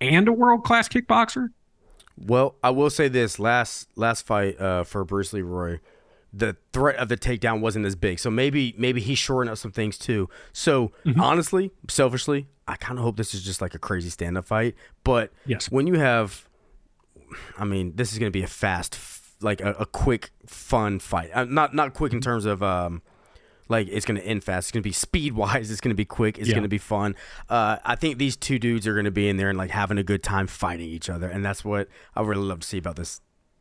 and 0.00 0.28
a 0.28 0.32
world 0.32 0.64
class 0.64 0.88
kickboxer. 0.88 1.48
Well, 2.16 2.56
I 2.62 2.70
will 2.70 2.90
say 2.90 3.08
this: 3.08 3.38
last 3.38 3.88
last 3.96 4.26
fight 4.26 4.60
uh, 4.60 4.84
for 4.84 5.04
Bruce 5.04 5.32
Leroy, 5.32 5.78
the 6.32 6.56
threat 6.72 6.96
of 6.96 7.08
the 7.08 7.16
takedown 7.16 7.60
wasn't 7.60 7.86
as 7.86 7.94
big. 7.94 8.18
So 8.18 8.30
maybe 8.30 8.74
maybe 8.76 9.00
he's 9.00 9.18
shoring 9.18 9.48
up 9.48 9.58
some 9.58 9.70
things 9.72 9.96
too. 9.98 10.28
So 10.52 10.92
Mm-hmm. 11.04 11.20
honestly, 11.20 11.70
selfishly, 11.88 12.48
I 12.66 12.74
kind 12.76 12.98
of 12.98 13.04
hope 13.04 13.16
this 13.16 13.34
is 13.34 13.42
just 13.42 13.60
like 13.60 13.74
a 13.74 13.78
crazy 13.78 14.10
stand 14.10 14.36
up 14.36 14.46
fight. 14.46 14.74
But 15.04 15.32
Yes. 15.46 15.70
when 15.70 15.86
you 15.86 15.94
have, 15.94 16.48
I 17.56 17.64
mean, 17.64 17.92
this 17.94 18.12
is 18.12 18.18
going 18.18 18.30
to 18.32 18.36
be 18.36 18.42
a 18.42 18.48
fast, 18.48 18.98
like 19.40 19.60
a, 19.60 19.72
a 19.78 19.86
quick, 19.86 20.30
fun 20.46 20.98
fight. 20.98 21.30
Uh, 21.32 21.44
not 21.44 21.72
not 21.74 21.94
quick 21.94 22.12
in 22.12 22.20
terms 22.20 22.46
of 22.46 22.62
um, 22.64 23.00
like 23.68 23.88
it's 23.88 24.06
going 24.06 24.20
to 24.20 24.26
end 24.26 24.44
fast. 24.44 24.66
It's 24.66 24.72
going 24.72 24.82
to 24.82 24.88
be 24.88 24.92
speed 25.06 25.34
wise. 25.34 25.70
It's 25.70 25.80
going 25.80 25.90
to 25.90 25.96
be 25.96 26.04
quick. 26.04 26.38
It's 26.38 26.48
Yeah. 26.48 26.54
going 26.54 26.62
to 26.62 26.68
be 26.68 26.78
fun. 26.78 27.14
Uh, 27.48 27.76
I 27.84 27.94
think 27.96 28.18
these 28.18 28.36
two 28.36 28.58
dudes 28.58 28.86
are 28.86 28.94
going 28.94 29.04
to 29.04 29.10
be 29.10 29.28
in 29.28 29.36
there 29.36 29.48
and 29.48 29.58
like 29.58 29.70
having 29.70 29.98
a 29.98 30.02
good 30.02 30.22
time 30.22 30.46
fighting 30.46 30.88
each 30.88 31.08
other, 31.10 31.28
and 31.28 31.44
that's 31.44 31.64
what 31.64 31.88
I 32.16 32.22
really 32.22 32.42
love 32.46 32.60
to 32.60 32.66
see 32.66 32.78
about 32.78 32.96
this 32.96 33.20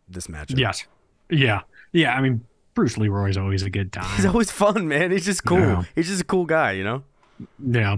this 0.09 0.27
matchup. 0.27 0.57
Yes. 0.57 0.85
Yeah. 1.29 1.61
Yeah. 1.91 2.13
I 2.15 2.21
mean, 2.21 2.45
Bruce 2.73 2.97
Leroy's 2.97 3.37
always 3.37 3.63
a 3.63 3.69
good 3.69 3.91
time. 3.91 4.15
He's 4.15 4.25
always 4.25 4.49
fun, 4.51 4.87
man. 4.87 5.11
He's 5.11 5.25
just 5.25 5.43
cool. 5.45 5.59
Yeah. 5.59 5.83
He's 5.95 6.07
just 6.07 6.21
a 6.21 6.25
cool 6.25 6.45
guy, 6.45 6.71
you 6.73 6.83
know. 6.83 7.03
yeah. 7.61 7.97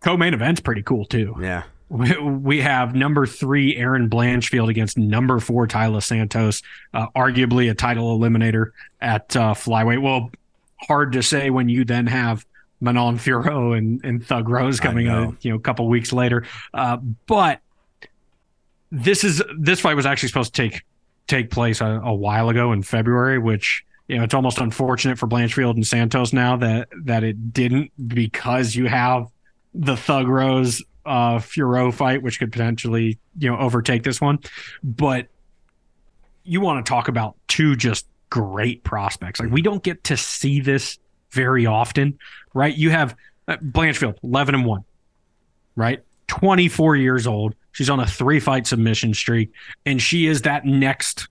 Co 0.00 0.16
main 0.16 0.34
event's 0.34 0.60
pretty 0.60 0.82
cool, 0.82 1.04
too. 1.04 1.36
Yeah. 1.40 1.62
We, 1.88 2.16
we 2.18 2.60
have 2.62 2.94
number 2.94 3.26
three, 3.26 3.76
Erin 3.76 4.08
Blanchfield 4.08 4.68
against 4.70 4.96
number 4.96 5.38
four, 5.38 5.68
Taila 5.68 6.02
Santos, 6.02 6.62
uh, 6.94 7.06
arguably 7.14 7.70
a 7.70 7.74
title 7.74 8.18
eliminator 8.18 8.70
at 9.00 9.36
uh, 9.36 9.52
flyweight. 9.54 10.00
Well, 10.00 10.30
hard 10.86 11.12
to 11.12 11.22
say 11.22 11.50
when 11.50 11.68
you 11.68 11.84
then 11.84 12.06
have 12.06 12.44
Manon 12.80 13.16
Fiorot 13.16 13.78
and, 13.78 14.04
and 14.04 14.26
Thug 14.26 14.48
Rose 14.48 14.80
coming, 14.80 15.08
uh, 15.08 15.30
you 15.40 15.50
know, 15.50 15.56
a 15.56 15.60
couple 15.60 15.88
weeks 15.88 16.12
later. 16.12 16.44
Uh, 16.74 16.96
but 17.26 17.60
this 18.90 19.24
is 19.24 19.42
this 19.58 19.80
fight 19.80 19.94
was 19.94 20.04
actually 20.04 20.28
supposed 20.28 20.54
to 20.54 20.62
take 20.62 20.82
take 21.28 21.50
place 21.50 21.80
a, 21.80 21.86
a 21.86 22.12
while 22.12 22.48
ago 22.48 22.72
in 22.72 22.82
February, 22.82 23.38
which 23.38 23.84
you 24.08 24.18
know 24.18 24.24
it's 24.24 24.34
almost 24.34 24.58
unfortunate 24.58 25.18
for 25.18 25.26
Blanchfield 25.26 25.74
and 25.74 25.86
Santos 25.86 26.32
now 26.32 26.56
that 26.56 26.88
that 27.04 27.24
it 27.24 27.52
didn't 27.52 27.90
because 28.08 28.74
you 28.74 28.86
have 28.86 29.28
the 29.74 29.96
Thug 29.96 30.28
Rose 30.28 30.82
uh 31.06 31.38
Furo 31.38 31.92
fight, 31.92 32.22
which 32.22 32.38
could 32.38 32.52
potentially 32.52 33.18
you 33.38 33.50
know 33.50 33.58
overtake 33.58 34.02
this 34.02 34.20
one. 34.20 34.40
But 34.82 35.28
you 36.44 36.60
want 36.60 36.84
to 36.84 36.90
talk 36.90 37.08
about 37.08 37.36
two 37.48 37.76
just 37.76 38.06
great 38.32 38.82
prospects. 38.82 39.40
Like 39.40 39.50
we 39.50 39.60
don't 39.60 39.82
get 39.82 40.04
to 40.04 40.16
see 40.16 40.60
this 40.60 40.98
very 41.32 41.66
often, 41.66 42.18
right? 42.54 42.74
You 42.74 42.88
have 42.88 43.14
uh, 43.46 43.58
Blanchfield, 43.58 44.16
eleven 44.24 44.54
and 44.54 44.64
one, 44.64 44.84
right? 45.76 46.02
Twenty 46.28 46.68
four 46.68 46.96
years 46.96 47.26
old. 47.26 47.54
She's 47.72 47.90
on 47.90 48.00
a 48.00 48.06
three 48.06 48.40
fight 48.40 48.66
submission 48.66 49.12
streak, 49.12 49.52
and 49.84 50.00
she 50.00 50.26
is 50.26 50.42
that 50.42 50.64
next 50.64 51.28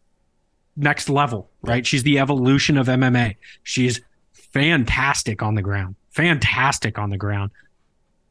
next 0.78 1.10
level, 1.10 1.50
right? 1.64 1.88
She's 1.88 2.04
the 2.04 2.20
evolution 2.20 2.78
of 2.78 2.86
MMA. 2.86 3.36
She's 3.64 4.00
fantastic 4.34 5.42
on 5.42 5.56
the 5.56 5.64
ground, 5.64 5.96
fantastic 6.12 7.00
on 7.00 7.10
the 7.10 7.18
ground, 7.18 7.50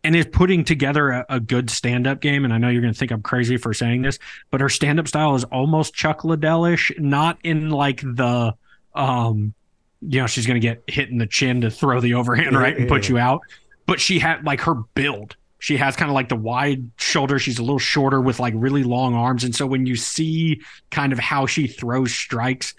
and 0.02 0.16
is 0.16 0.26
putting 0.26 0.64
together 0.64 1.10
a, 1.10 1.26
a 1.28 1.40
good 1.40 1.70
stand 1.70 2.06
up 2.06 2.20
game. 2.20 2.44
And 2.44 2.52
I 2.52 2.58
know 2.58 2.68
you're 2.68 2.82
going 2.82 2.92
to 2.92 2.98
think 2.98 3.10
I'm 3.10 3.22
crazy 3.22 3.56
for 3.56 3.74
saying 3.74 4.02
this, 4.02 4.18
but 4.50 4.60
her 4.60 4.68
stand 4.68 4.98
up 4.98 5.08
style 5.08 5.34
is 5.34 5.44
almost 5.44 5.94
Chuck 5.94 6.24
Liddell 6.24 6.64
ish, 6.64 6.92
not 6.98 7.38
in 7.44 7.70
like 7.70 8.00
the, 8.00 8.54
um, 8.94 9.54
you 10.00 10.20
know, 10.20 10.26
she's 10.26 10.46
going 10.46 10.60
to 10.60 10.66
get 10.66 10.82
hit 10.86 11.10
in 11.10 11.18
the 11.18 11.26
chin 11.26 11.60
to 11.60 11.70
throw 11.70 12.00
the 12.00 12.14
overhand 12.14 12.56
right 12.56 12.76
and 12.76 12.88
put 12.88 13.08
you 13.08 13.18
out. 13.18 13.42
But 13.86 14.00
she 14.00 14.18
had 14.18 14.44
like 14.44 14.62
her 14.62 14.74
build. 14.74 15.36
She 15.58 15.76
has 15.76 15.94
kind 15.94 16.10
of 16.10 16.14
like 16.14 16.30
the 16.30 16.36
wide 16.36 16.90
shoulder. 16.96 17.38
She's 17.38 17.58
a 17.58 17.62
little 17.62 17.78
shorter 17.78 18.18
with 18.18 18.40
like 18.40 18.54
really 18.56 18.82
long 18.82 19.14
arms. 19.14 19.44
And 19.44 19.54
so 19.54 19.66
when 19.66 19.84
you 19.84 19.94
see 19.94 20.62
kind 20.90 21.12
of 21.12 21.18
how 21.18 21.44
she 21.44 21.66
throws 21.66 22.14
strikes, 22.14 22.72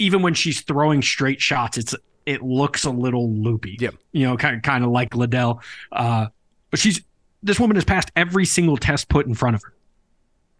even 0.00 0.22
when 0.22 0.34
she's 0.34 0.62
throwing 0.62 1.02
straight 1.02 1.40
shots, 1.40 1.78
it's 1.78 1.94
it 2.28 2.42
looks 2.42 2.84
a 2.84 2.90
little 2.90 3.32
loopy. 3.32 3.78
Yep. 3.80 3.94
You 4.12 4.26
know, 4.26 4.36
kind 4.36 4.56
of 4.56 4.62
kind 4.62 4.84
of 4.84 4.90
like 4.90 5.14
Liddell. 5.14 5.62
Uh, 5.90 6.26
but 6.70 6.78
she's 6.78 7.00
this 7.42 7.58
woman 7.58 7.76
has 7.76 7.84
passed 7.84 8.10
every 8.14 8.44
single 8.44 8.76
test 8.76 9.08
put 9.08 9.26
in 9.26 9.34
front 9.34 9.56
of 9.56 9.62
her. 9.62 9.72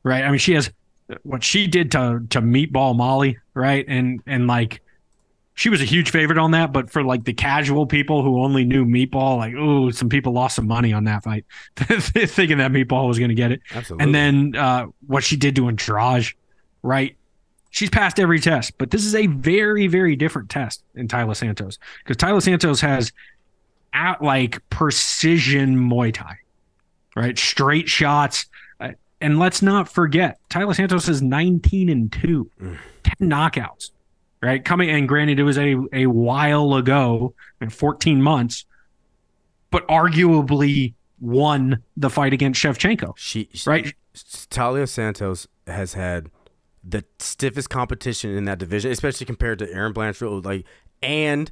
Right. 0.03 0.24
I 0.24 0.31
mean, 0.31 0.39
she 0.39 0.55
has 0.55 0.70
what 1.23 1.45
she 1.45 1.66
did 1.66 1.93
to 1.93 2.23
to 2.31 2.40
Meatball 2.40 2.97
Molly, 2.97 3.39
right? 3.53 3.85
And 3.86 4.23
and 4.27 4.47
like 4.47 4.81
she 5.55 5.69
was 5.69 5.82
a 5.82 5.85
huge 5.85 6.11
favorite 6.11 6.39
on 6.39 6.53
that, 6.53 6.73
but 6.73 6.89
for 6.89 7.03
like 7.03 7.24
the 7.24 7.35
casual 7.35 7.85
people 7.85 8.23
who 8.23 8.40
only 8.40 8.65
knew 8.65 8.86
Meatball, 8.86 9.36
like, 9.36 9.55
oh, 9.59 9.90
some 9.90 10.09
people 10.09 10.32
lost 10.32 10.57
some 10.57 10.69
money 10.69 10.93
on 10.93 11.05
that 11.05 11.24
fight, 11.24 11.45
thinking 11.77 12.59
that 12.59 12.70
Meatball 12.70 13.09
was 13.09 13.19
going 13.19 13.31
to 13.31 13.35
get 13.35 13.51
it. 13.53 13.61
Absolutely. 13.74 14.05
And 14.05 14.15
then 14.15 14.57
uh, 14.57 14.86
what 15.07 15.24
she 15.24 15.36
did 15.36 15.57
to 15.57 15.66
Andrade, 15.66 16.32
right? 16.82 17.16
She's 17.79 17.91
passed 17.91 18.19
every 18.19 18.41
test, 18.41 18.77
but 18.77 18.91
this 18.91 19.05
is 19.05 19.15
a 19.15 19.29
very, 19.29 19.87
very 19.87 20.17
different 20.17 20.51
test 20.51 20.83
in 20.97 21.07
Taila 21.07 21.37
Santos 21.37 21.79
because 22.03 22.17
Taila 22.17 22.43
Santos 22.43 22.81
has 22.81 23.13
at 23.93 24.21
like 24.21 24.69
precision 24.69 25.89
Muay 25.89 26.13
Thai, 26.13 26.39
right? 27.15 27.39
Straight 27.39 27.89
shots. 27.89 28.47
Uh, 28.81 28.95
and 29.21 29.39
let's 29.39 29.63
not 29.63 29.89
forget, 29.89 30.41
Taila 30.51 30.75
Santos 30.75 31.09
is 31.09 31.23
19 31.23 31.89
and 31.89 32.11
2, 32.11 32.51
10 32.59 32.75
knockouts, 33.21 33.93
right? 34.43 34.65
Coming 34.65 34.91
and 34.91 35.09
granted, 35.09 35.39
it 35.39 35.45
was 35.45 35.57
a, 35.57 35.77
a 35.93 36.07
while 36.07 36.75
ago, 36.75 37.33
in 37.61 37.71
14 37.71 38.21
months, 38.21 38.65
but 39.71 39.87
arguably 39.87 40.95
won 41.21 41.85
the 41.97 42.11
fight 42.11 42.33
against 42.33 42.61
Shevchenko, 42.61 43.13
she, 43.17 43.49
she 43.53 43.71
right? 43.71 43.95
Taila 44.17 44.89
Santos 44.89 45.47
has 45.69 45.95
had 45.95 46.29
the 46.89 47.05
stiffest 47.19 47.70
competition 47.70 48.36
in 48.36 48.44
that 48.44 48.59
division, 48.59 48.90
especially 48.90 49.27
compared 49.27 49.59
to 49.60 49.73
Erin 49.73 49.93
Blanchfield. 49.93 50.44
Like, 50.44 50.65
and 51.02 51.51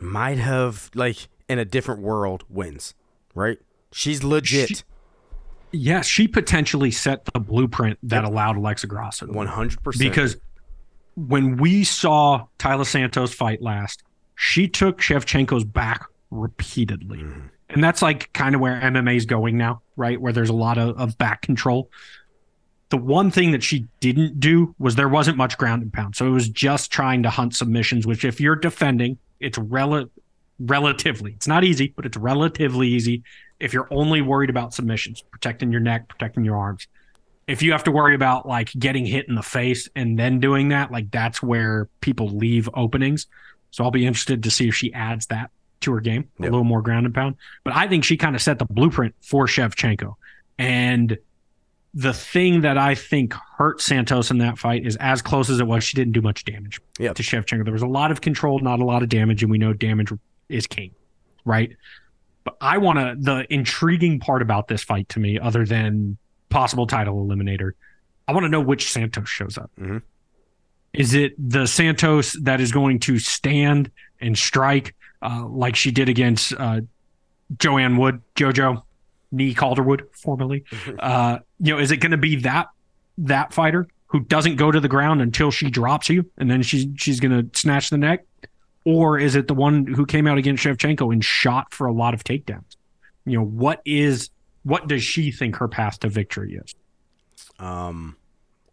might 0.00 0.38
have 0.38 0.90
like 0.94 1.28
in 1.48 1.58
a 1.58 1.64
different 1.64 2.02
world 2.02 2.44
wins, 2.48 2.94
right? 3.34 3.58
She's 3.92 4.22
legit, 4.22 4.68
She- 4.68 4.76
Yes, 5.72 6.06
she 6.06 6.28
potentially 6.28 6.90
set 6.90 7.24
the 7.26 7.40
blueprint 7.40 7.98
that 8.04 8.24
allowed 8.24 8.56
Alexa 8.56 8.86
Grasso 8.86 9.26
one 9.26 9.46
hundred 9.46 9.82
percent. 9.82 10.10
because 10.10 10.36
when 11.16 11.56
we 11.56 11.82
saw 11.84 12.46
Taila 12.58 12.86
Santos 12.86 13.34
fight 13.34 13.60
last, 13.60 14.02
she 14.36 14.68
took 14.68 15.00
Shevchenko's 15.00 15.64
back 15.64 16.04
repeatedly. 16.30 17.18
Mm-hmm. 17.18 17.46
And 17.70 17.82
that's 17.82 18.00
like 18.00 18.32
kind 18.32 18.54
of 18.54 18.60
where 18.60 18.80
MMA 18.80 19.16
is 19.16 19.26
going 19.26 19.56
now, 19.58 19.82
right? 19.96 20.20
Where 20.20 20.32
there's 20.32 20.50
a 20.50 20.54
lot 20.54 20.78
of, 20.78 20.96
of 20.98 21.18
back 21.18 21.42
control. 21.42 21.90
The 22.90 22.96
one 22.96 23.30
thing 23.30 23.50
that 23.50 23.62
she 23.62 23.86
didn't 24.00 24.38
do 24.38 24.74
was 24.78 24.94
there 24.94 25.08
wasn't 25.08 25.36
much 25.36 25.58
ground 25.58 25.82
and 25.82 25.92
pound. 25.92 26.14
So 26.16 26.26
it 26.26 26.30
was 26.30 26.48
just 26.48 26.90
trying 26.92 27.22
to 27.24 27.30
hunt 27.30 27.54
submissions, 27.54 28.06
which 28.06 28.24
if 28.24 28.40
you're 28.40 28.54
defending, 28.56 29.18
it's 29.40 29.58
rel- 29.58 30.06
relatively, 30.58 31.32
it's 31.32 31.48
not 31.48 31.64
easy, 31.64 31.92
but 31.96 32.06
it's 32.06 32.16
relatively 32.16 32.88
easy 32.88 33.22
if 33.58 33.72
you're 33.72 33.88
only 33.90 34.20
worried 34.22 34.50
about 34.50 34.74
submissions, 34.74 35.22
protecting 35.30 35.72
your 35.72 35.80
neck, 35.80 36.08
protecting 36.08 36.44
your 36.44 36.56
arms. 36.56 36.86
If 37.46 37.62
you 37.62 37.72
have 37.72 37.84
to 37.84 37.90
worry 37.92 38.14
about 38.14 38.46
like 38.46 38.70
getting 38.78 39.06
hit 39.06 39.28
in 39.28 39.34
the 39.34 39.42
face 39.42 39.88
and 39.96 40.18
then 40.18 40.40
doing 40.40 40.68
that, 40.68 40.90
like 40.90 41.10
that's 41.10 41.42
where 41.42 41.88
people 42.00 42.28
leave 42.28 42.68
openings. 42.74 43.26
So 43.70 43.84
I'll 43.84 43.90
be 43.90 44.06
interested 44.06 44.42
to 44.44 44.50
see 44.50 44.68
if 44.68 44.74
she 44.74 44.92
adds 44.92 45.26
that 45.26 45.50
to 45.82 45.92
her 45.92 46.00
game, 46.00 46.28
Yep. 46.38 46.48
a 46.48 46.50
little 46.50 46.64
more 46.64 46.82
ground 46.82 47.06
and 47.06 47.14
pound. 47.14 47.36
But 47.64 47.74
I 47.74 47.88
think 47.88 48.04
she 48.04 48.16
kind 48.16 48.34
of 48.34 48.42
set 48.42 48.58
the 48.58 48.64
blueprint 48.64 49.14
for 49.22 49.46
Shevchenko. 49.46 50.14
And 50.58 51.18
the 51.98 52.12
thing 52.12 52.60
that 52.60 52.76
I 52.76 52.94
think 52.94 53.32
hurt 53.56 53.80
Santos 53.80 54.30
in 54.30 54.36
that 54.38 54.58
fight 54.58 54.84
is 54.86 54.96
as 54.96 55.22
close 55.22 55.48
as 55.48 55.60
it 55.60 55.66
was, 55.66 55.82
she 55.82 55.96
didn't 55.96 56.12
do 56.12 56.20
much 56.20 56.44
damage 56.44 56.78
Yep. 56.98 57.14
to 57.16 57.22
Shevchenko. 57.22 57.64
There 57.64 57.72
was 57.72 57.80
a 57.80 57.86
lot 57.86 58.10
of 58.10 58.20
control, 58.20 58.58
not 58.60 58.80
a 58.80 58.84
lot 58.84 59.02
of 59.02 59.08
damage, 59.08 59.42
and 59.42 59.50
we 59.50 59.56
know 59.56 59.72
damage 59.72 60.10
is 60.50 60.66
king, 60.66 60.90
right? 61.46 61.74
But 62.44 62.58
I 62.60 62.76
want 62.78 62.98
to, 62.98 63.14
the 63.18 63.46
intriguing 63.52 64.20
part 64.20 64.42
about 64.42 64.68
this 64.68 64.82
fight 64.84 65.08
to 65.10 65.18
me, 65.20 65.38
other 65.38 65.64
than 65.64 66.18
possible 66.50 66.86
title 66.86 67.26
eliminator, 67.26 67.70
I 68.28 68.32
want 68.32 68.44
to 68.44 68.50
know 68.50 68.60
which 68.60 68.92
Santos 68.92 69.28
shows 69.28 69.56
up. 69.56 69.70
Mhm. 69.80 70.02
Is 70.92 71.14
it 71.14 71.32
the 71.38 71.66
Santos 71.66 72.32
that 72.42 72.60
is 72.60 72.72
going 72.72 73.00
to 73.00 73.18
stand 73.18 73.90
and 74.20 74.36
strike 74.36 74.94
uh, 75.22 75.46
like 75.46 75.76
she 75.76 75.90
did 75.90 76.10
against 76.10 76.52
uh, 76.58 76.82
Joanne 77.58 77.96
Wood, 77.96 78.20
JoJo, 78.36 78.82
Nee 79.32 79.54
Calderwood, 79.54 80.02
formerly? 80.12 80.64
uh, 80.98 81.38
you 81.60 81.74
know, 81.74 81.78
is 81.78 81.90
it 81.90 81.98
going 81.98 82.12
to 82.12 82.16
be 82.16 82.36
that 82.36 82.68
that 83.18 83.52
fighter 83.52 83.88
who 84.08 84.20
doesn't 84.20 84.56
go 84.56 84.70
to 84.70 84.78
the 84.78 84.88
ground 84.88 85.20
until 85.20 85.50
she 85.50 85.70
drops 85.70 86.08
you 86.08 86.30
and 86.38 86.50
then 86.50 86.62
she's 86.62 86.86
she's 86.96 87.20
going 87.20 87.32
to 87.32 87.58
snatch 87.58 87.90
the 87.90 87.98
neck, 87.98 88.24
or 88.84 89.18
is 89.18 89.34
it 89.34 89.48
the 89.48 89.54
one 89.54 89.86
who 89.86 90.06
came 90.06 90.26
out 90.26 90.38
against 90.38 90.64
Shevchenko 90.64 91.12
and 91.12 91.24
shot 91.24 91.72
for 91.72 91.86
a 91.86 91.92
lot 91.92 92.14
of 92.14 92.24
takedowns? 92.24 92.76
You 93.24 93.38
know, 93.38 93.44
what 93.44 93.80
is 93.84 94.30
what 94.62 94.88
does 94.88 95.02
she 95.02 95.30
think 95.30 95.56
her 95.56 95.68
path 95.68 96.00
to 96.00 96.08
victory 96.08 96.54
is? 96.54 96.74
Um, 97.58 98.16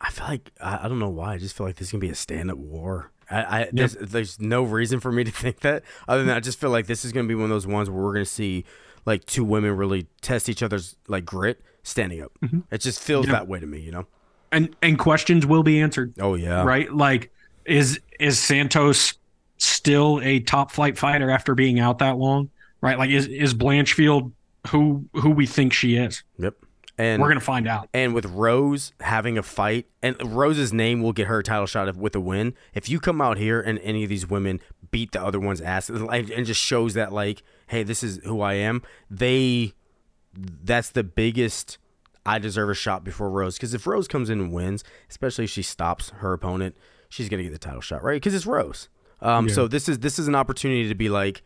I 0.01 0.10
feel 0.10 0.27
like 0.27 0.51
I, 0.61 0.81
I 0.84 0.88
don't 0.88 0.99
know 0.99 1.10
why. 1.10 1.34
I 1.34 1.38
just 1.38 1.55
feel 1.55 1.65
like 1.65 1.77
this 1.77 1.88
is 1.88 1.91
gonna 1.91 2.01
be 2.01 2.10
a 2.10 2.15
stand-up 2.15 2.57
war. 2.57 3.11
I, 3.31 3.61
I 3.61 3.69
there's, 3.72 3.93
there's 3.93 4.39
no 4.39 4.64
reason 4.64 4.99
for 4.99 5.11
me 5.11 5.23
to 5.23 5.31
think 5.31 5.61
that 5.61 5.84
other 6.07 6.23
than 6.23 6.35
I 6.35 6.39
just 6.39 6.60
feel 6.60 6.69
like 6.69 6.88
this 6.88 7.05
is 7.05 7.11
gonna 7.11 7.27
be 7.27 7.35
one 7.35 7.45
of 7.45 7.49
those 7.49 7.68
ones 7.68 7.89
where 7.89 8.03
we're 8.03 8.14
gonna 8.14 8.26
see 8.26 8.65
like 9.05 9.26
two 9.26 9.43
women 9.43 9.76
really 9.76 10.07
test 10.22 10.49
each 10.49 10.64
other's 10.64 10.95
like 11.07 11.26
grit 11.26 11.61
standing 11.84 12.22
up. 12.22 12.31
Mm-hmm. 12.43 12.60
It 12.72 12.80
just 12.80 12.99
feels 13.01 13.26
Yeah. 13.27 13.34
that 13.34 13.47
way 13.47 13.60
to 13.60 13.65
me, 13.68 13.80
you 13.80 13.91
know. 13.91 14.05
And 14.51 14.76
and 14.81 14.97
questions 14.99 15.45
will 15.45 15.64
be 15.64 15.80
answered, 15.81 16.14
Oh 16.19 16.35
yeah, 16.35 16.64
right? 16.64 16.91
Like, 16.93 17.31
is 17.65 17.99
is 18.19 18.38
Santos 18.39 19.14
still 19.57 20.19
a 20.23 20.39
top 20.41 20.72
flight 20.72 20.97
fighter 20.97 21.30
after 21.30 21.55
being 21.55 21.80
out 21.80 21.99
that 21.99 22.18
long? 22.18 22.49
Right? 22.81 22.97
Like, 22.97 23.10
is 23.10 23.27
is 23.27 23.53
Blanchfield 23.53 24.31
who 24.68 25.05
who 25.14 25.31
we 25.31 25.45
think 25.45 25.73
she 25.73 25.95
is? 25.95 26.23
Yep. 26.38 26.55
And 26.99 27.19
We're 27.22 27.30
gonna 27.30 27.39
find 27.39 27.68
out. 27.68 27.89
And 27.93 28.14
with 28.14 28.26
Rose 28.27 28.93
having 28.99 29.38
a 29.39 29.43
fight, 29.43 29.88
and 30.03 30.15
Rose's 30.23 30.72
name 30.72 31.01
will 31.01 31.14
get 31.14 31.26
her 31.26 31.39
a 31.39 31.43
title 31.43 31.65
shot 31.65 31.95
with 31.95 32.15
a 32.15 32.19
win. 32.19 32.53
If 32.76 32.88
you 32.88 32.99
come 32.99 33.19
out 33.19 33.38
here 33.39 33.60
and 33.60 33.80
any 33.80 34.03
of 34.03 34.10
these 34.10 34.30
women 34.30 34.60
beat 34.91 35.11
the 35.14 35.23
other 35.23 35.39
one's 35.39 35.60
ass 35.61 35.89
and 35.89 36.45
just 36.45 36.61
shows 36.61 36.93
that 36.93 37.11
like, 37.11 37.41
hey, 37.68 37.81
this 37.81 38.03
is 38.03 38.19
who 38.26 38.41
I 38.41 38.53
am, 38.53 38.84
they 39.10 39.73
that's 40.35 40.89
the 40.89 41.03
biggest 41.03 41.77
I 42.26 42.39
deserve 42.39 42.69
a 42.69 42.73
shot 42.73 43.03
before 43.03 43.30
Rose. 43.30 43.55
Because 43.55 43.73
if 43.73 43.85
Rose 43.85 44.07
comes 44.07 44.30
in 44.30 44.39
and 44.39 44.53
wins, 44.53 44.84
especially 45.10 45.45
if 45.45 45.49
she 45.49 45.61
stops 45.61 46.10
her 46.18 46.34
opponent, 46.34 46.76
she's 47.10 47.30
gonna 47.30 47.43
get 47.43 47.51
the 47.51 47.60
title 47.60 47.81
shot, 47.81 48.03
right? 48.03 48.15
Because 48.15 48.34
it's 48.34 48.45
Rose. 48.45 48.89
Um, 49.22 49.49
so 49.49 49.68
this 49.68 49.88
is 49.88 49.99
this 49.99 50.19
is 50.19 50.27
an 50.27 50.35
opportunity 50.35 50.88
to 50.89 50.95
be 50.95 51.10
like, 51.10 51.43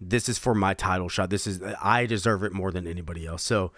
this 0.00 0.28
is 0.28 0.38
for 0.38 0.54
my 0.54 0.74
title 0.74 1.08
shot. 1.08 1.30
This 1.30 1.46
is 1.46 1.62
I 1.82 2.06
deserve 2.06 2.42
it 2.42 2.52
more 2.52 2.70
than 2.70 2.86
anybody 2.86 3.26
else. 3.26 3.42
So. 3.42 3.72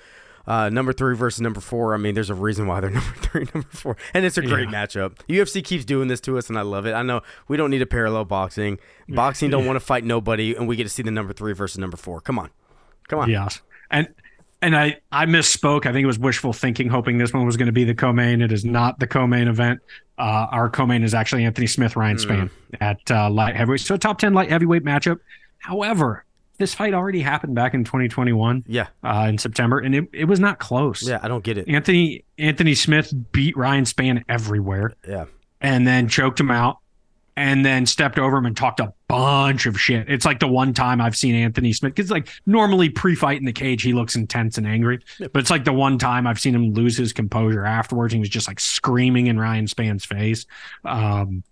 Uh, 0.49 0.69
number 0.69 0.93
three 0.93 1.17
versus 1.17 1.41
number 1.41 1.61
four. 1.61 1.93
I 1.93 1.97
mean, 1.97 2.15
there's 2.15 2.31
a 2.31 2.35
reason 2.35 2.69
why 2.69 2.79
they're 2.79 2.91
number 2.93 3.17
three, 3.17 3.49
number 3.53 3.69
four, 3.69 3.97
and 4.15 4.25
it's 4.25 4.39
a 4.39 4.43
great 4.43 4.69
matchup. 4.69 5.17
UFC 5.29 5.65
keeps 5.65 5.85
doing 5.85 6.07
this 6.07 6.21
to 6.21 6.39
us, 6.39 6.49
and 6.49 6.57
I 6.57 6.63
love 6.63 6.87
it. 6.87 6.93
I 6.93 7.03
know 7.03 7.23
we 7.49 7.57
don't 7.57 7.69
need 7.69 7.83
a 7.83 7.87
parallel 7.87 8.27
boxing. 8.27 8.79
Boxing 9.09 9.51
don't 9.51 9.67
want 9.67 9.75
to 9.75 9.85
fight 9.85 10.05
nobody, 10.05 10.55
and 10.55 10.69
we 10.69 10.77
get 10.77 10.85
to 10.85 10.89
see 10.89 11.03
the 11.03 11.11
number 11.11 11.33
three 11.33 11.53
versus 11.53 11.79
number 11.79 11.97
four. 11.97 12.21
Come 12.21 12.39
on, 12.39 12.51
come 13.09 13.19
on. 13.19 13.29
Yes. 13.29 13.61
And 13.91 14.07
and 14.67 14.77
I 14.77 14.97
I 15.13 15.27
misspoke. 15.27 15.87
I 15.87 15.93
think 15.93 16.03
it 16.03 16.07
was 16.07 16.19
wishful 16.19 16.53
thinking, 16.53 16.89
hoping 16.89 17.19
this 17.19 17.33
one 17.33 17.47
was 17.47 17.57
going 17.57 17.67
to 17.67 17.73
be 17.73 17.85
the 17.85 17.95
co-main. 17.95 18.43
It 18.43 18.51
is 18.53 18.65
not 18.65 18.99
the 18.99 19.07
co-main 19.07 19.47
event. 19.49 19.81
Uh, 20.19 20.47
our 20.51 20.69
co-main 20.69 21.03
is 21.05 21.15
actually 21.15 21.45
Anthony 21.45 21.67
Smith, 21.67 21.95
Ryan 21.95 22.17
Spann 22.17 22.51
at 22.81 22.99
uh, 23.11 23.31
light 23.31 23.55
heavyweight. 23.55 23.81
So 23.81 23.95
a 23.95 23.99
top 23.99 24.19
ten 24.19 24.35
light 24.35 24.51
heavyweight 24.51 24.83
matchup. 24.85 25.19
However, 25.59 26.25
this 26.59 26.75
fight 26.75 26.95
already 26.95 27.21
happened 27.21 27.55
back 27.55 27.75
in 27.75 27.85
2021 27.85 28.65
Yeah, 28.67 28.87
uh, 29.05 29.27
in 29.29 29.39
September, 29.39 29.79
and 29.79 29.95
it, 29.95 30.09
it 30.13 30.25
was 30.25 30.41
not 30.41 30.59
close. 30.59 31.07
yeah. 31.07 31.21
I 31.23 31.29
don't 31.29 31.45
get 31.45 31.59
it. 31.59 31.69
Anthony 31.69 32.25
Anthony 32.39 32.75
Smith 32.75 33.13
beat 33.33 33.57
Ryan 33.57 33.85
Spann 33.85 34.25
everywhere 34.29 34.95
Yeah, 35.07 35.27
and 35.61 35.87
then 35.87 36.09
choked 36.09 36.41
him 36.41 36.51
out 36.51 36.79
and 37.37 37.67
then 37.67 37.85
stepped 37.85 38.19
over 38.19 38.39
him 38.39 38.47
and 38.47 38.57
talked 38.57 38.81
a 38.81 38.93
bunch 39.09 39.67
of 39.67 39.79
shit. 39.79 40.09
It's 40.09 40.25
like 40.25 40.41
the 40.41 40.49
one 40.49 40.73
time 40.73 41.01
I've 41.01 41.17
seen 41.17 41.35
Anthony 41.35 41.73
Smith 41.73 41.95
because 41.95 42.11
like 42.11 42.29
normally 42.47 42.89
pre-fight 42.89 43.39
in 43.39 43.45
the 43.45 43.53
cage 43.53 43.83
he 43.83 43.93
looks 43.93 44.17
intense 44.17 44.57
and 44.57 44.67
angry, 44.67 45.01
but 45.19 45.37
it's 45.37 45.51
like 45.51 45.65
the 45.65 45.73
one 45.73 45.99
time 45.99 46.27
I've 46.27 46.41
seen 46.41 46.55
him 46.55 46.73
lose 46.73 46.97
his 46.97 47.13
composure 47.13 47.65
afterwards. 47.65 48.15
He 48.15 48.19
was 48.19 48.31
just 48.31 48.49
like 48.49 48.59
screaming 48.59 49.27
in 49.27 49.39
Ryan 49.39 49.67
Spann's 49.67 50.07
face. 50.07 50.47
Um, 50.85 51.43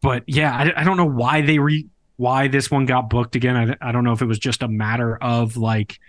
but 0.00 0.24
yeah, 0.26 0.54
I, 0.54 0.80
I 0.80 0.84
don't 0.84 0.96
know 0.96 1.04
why 1.04 1.42
they 1.42 1.58
re 1.58 1.86
why 2.16 2.48
this 2.48 2.70
one 2.70 2.86
got 2.86 3.10
booked 3.10 3.36
again. 3.36 3.56
I, 3.56 3.88
I 3.88 3.92
don't 3.92 4.04
know 4.04 4.12
if 4.12 4.22
it 4.22 4.26
was 4.26 4.38
just 4.38 4.62
a 4.62 4.68
matter 4.68 5.16
of 5.16 5.56
like 5.58 6.00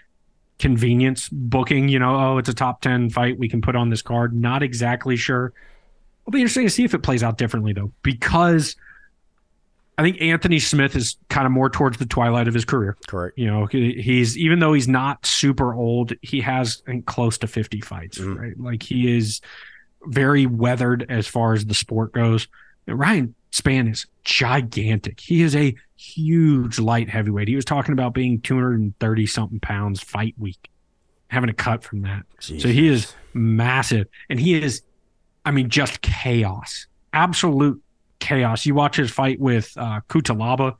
convenience 0.59 1.27
booking. 1.29 1.89
You 1.89 1.99
know, 1.99 2.15
oh, 2.15 2.37
it's 2.37 2.49
a 2.49 2.53
top 2.53 2.81
ten 2.81 3.09
fight 3.09 3.37
we 3.37 3.49
can 3.49 3.61
put 3.61 3.75
on 3.75 3.89
this 3.89 4.01
card. 4.01 4.33
Not 4.33 4.63
exactly 4.63 5.17
sure. 5.17 5.51
It'll 6.25 6.33
be 6.33 6.41
interesting 6.41 6.65
to 6.65 6.69
see 6.69 6.83
if 6.83 6.93
it 6.93 6.99
plays 7.03 7.23
out 7.23 7.37
differently 7.37 7.73
though, 7.73 7.91
because 8.01 8.75
I 9.97 10.01
think 10.01 10.21
Anthony 10.21 10.59
Smith 10.59 10.95
is 10.95 11.17
kind 11.29 11.45
of 11.45 11.51
more 11.51 11.69
towards 11.69 11.97
the 11.97 12.05
twilight 12.05 12.47
of 12.47 12.53
his 12.53 12.65
career. 12.65 12.97
correct. 13.07 13.37
You 13.37 13.47
know, 13.47 13.65
he's 13.67 14.37
even 14.37 14.59
though 14.59 14.73
he's 14.73 14.87
not 14.87 15.25
super 15.25 15.73
old, 15.73 16.13
he 16.21 16.41
has 16.41 16.81
close 17.05 17.37
to 17.39 17.47
50 17.47 17.79
fights, 17.81 18.17
Mhm. 18.17 18.37
right? 18.37 18.59
Like 18.59 18.83
he 18.83 19.15
is 19.15 19.39
very 20.07 20.45
weathered 20.45 21.05
as 21.09 21.27
far 21.27 21.53
as 21.53 21.65
the 21.65 21.73
sport 21.73 22.11
goes. 22.13 22.47
And 22.87 22.99
Ryan 22.99 23.35
Spann 23.51 23.89
is 23.91 24.05
gigantic. 24.25 25.19
He 25.21 25.41
is 25.43 25.55
a 25.55 25.73
huge 25.95 26.77
light 26.77 27.09
heavyweight. 27.09 27.47
He 27.47 27.55
was 27.55 27.63
talking 27.65 27.93
about 27.93 28.13
being 28.13 28.41
230 28.41 29.25
something 29.27 29.59
pounds 29.61 30.01
fight 30.01 30.35
week, 30.37 30.69
having 31.29 31.49
a 31.49 31.53
cut 31.53 31.83
from 31.83 32.01
that. 32.01 32.23
So 32.39 32.67
he 32.67 32.87
is 32.89 33.13
massive 33.33 34.07
and 34.29 34.39
he 34.41 34.55
is, 34.55 34.81
I 35.45 35.51
mean, 35.51 35.69
just 35.69 36.01
chaos, 36.01 36.87
absolute 37.13 37.81
chaos. 38.19 38.65
You 38.65 38.75
watch 38.75 38.95
his 38.97 39.11
fight 39.11 39.39
with 39.39 39.71
uh, 39.77 40.01
Cutelaba. 40.09 40.75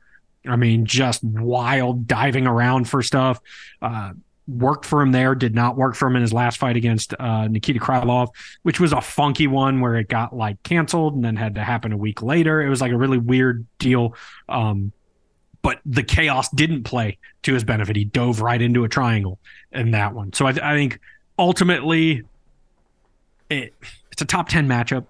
I 0.46 0.56
mean, 0.56 0.84
just 0.84 1.24
wild 1.24 2.06
diving 2.06 2.46
around 2.46 2.88
for 2.88 3.02
stuff. 3.02 3.40
Uh, 3.80 4.12
worked 4.48 4.84
for 4.84 5.02
him 5.02 5.12
there, 5.12 5.34
did 5.34 5.54
not 5.54 5.76
work 5.76 5.94
for 5.94 6.06
him 6.06 6.16
in 6.16 6.22
his 6.22 6.32
last 6.32 6.58
fight 6.58 6.76
against 6.76 7.14
uh, 7.18 7.48
Nikita 7.48 7.80
Krylov, 7.80 8.28
which 8.62 8.78
was 8.78 8.92
a 8.92 9.00
funky 9.00 9.46
one 9.46 9.80
where 9.80 9.96
it 9.96 10.08
got 10.08 10.34
like 10.34 10.62
canceled 10.62 11.14
and 11.14 11.24
then 11.24 11.36
had 11.36 11.56
to 11.56 11.64
happen 11.64 11.92
a 11.92 11.96
week 11.96 12.22
later. 12.22 12.62
It 12.62 12.68
was 12.68 12.80
like 12.80 12.92
a 12.92 12.96
really 12.96 13.18
weird 13.18 13.66
deal. 13.78 14.14
Um, 14.48 14.92
but 15.62 15.80
the 15.84 16.04
chaos 16.04 16.48
didn't 16.50 16.84
play 16.84 17.18
to 17.42 17.54
his 17.54 17.64
benefit. 17.64 17.96
He 17.96 18.04
dove 18.04 18.40
right 18.40 18.62
into 18.62 18.84
a 18.84 18.88
triangle 18.88 19.40
in 19.72 19.90
that 19.92 20.14
one. 20.14 20.32
So 20.32 20.46
I, 20.46 20.50
I 20.50 20.74
think 20.74 21.00
ultimately 21.38 22.22
it, 23.50 23.74
it's 24.12 24.22
a 24.22 24.24
top 24.24 24.48
10 24.48 24.68
matchup. 24.68 25.06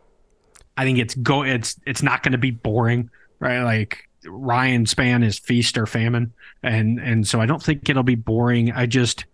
I 0.76 0.84
think 0.84 0.98
it's 0.98 1.14
go 1.14 1.42
it's 1.42 1.80
it's 1.86 2.02
not 2.02 2.22
going 2.22 2.32
to 2.32 2.38
be 2.38 2.50
boring, 2.50 3.08
right? 3.40 3.62
Like 3.62 4.08
Ryan 4.26 4.84
Spann 4.84 5.24
is 5.24 5.38
feast 5.38 5.78
or 5.78 5.86
famine 5.86 6.34
and 6.62 7.00
and 7.00 7.26
so 7.26 7.40
I 7.40 7.46
don't 7.46 7.62
think 7.62 7.88
it'll 7.88 8.02
be 8.02 8.14
boring. 8.14 8.72
I 8.72 8.86
just 8.86 9.24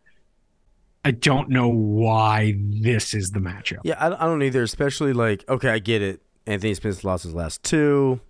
I 1.04 1.10
don't 1.10 1.48
know 1.48 1.68
why 1.68 2.56
this 2.58 3.12
is 3.12 3.32
the 3.32 3.40
matchup. 3.40 3.80
Yeah, 3.82 3.96
I, 3.98 4.06
I 4.06 4.26
don't 4.26 4.42
either. 4.42 4.62
Especially 4.62 5.12
like, 5.12 5.48
okay, 5.48 5.70
I 5.70 5.80
get 5.80 6.00
it. 6.00 6.20
Anthony 6.46 6.74
Smith 6.74 7.02
lost 7.02 7.24
his 7.24 7.34
last 7.34 7.62
two. 7.62 8.20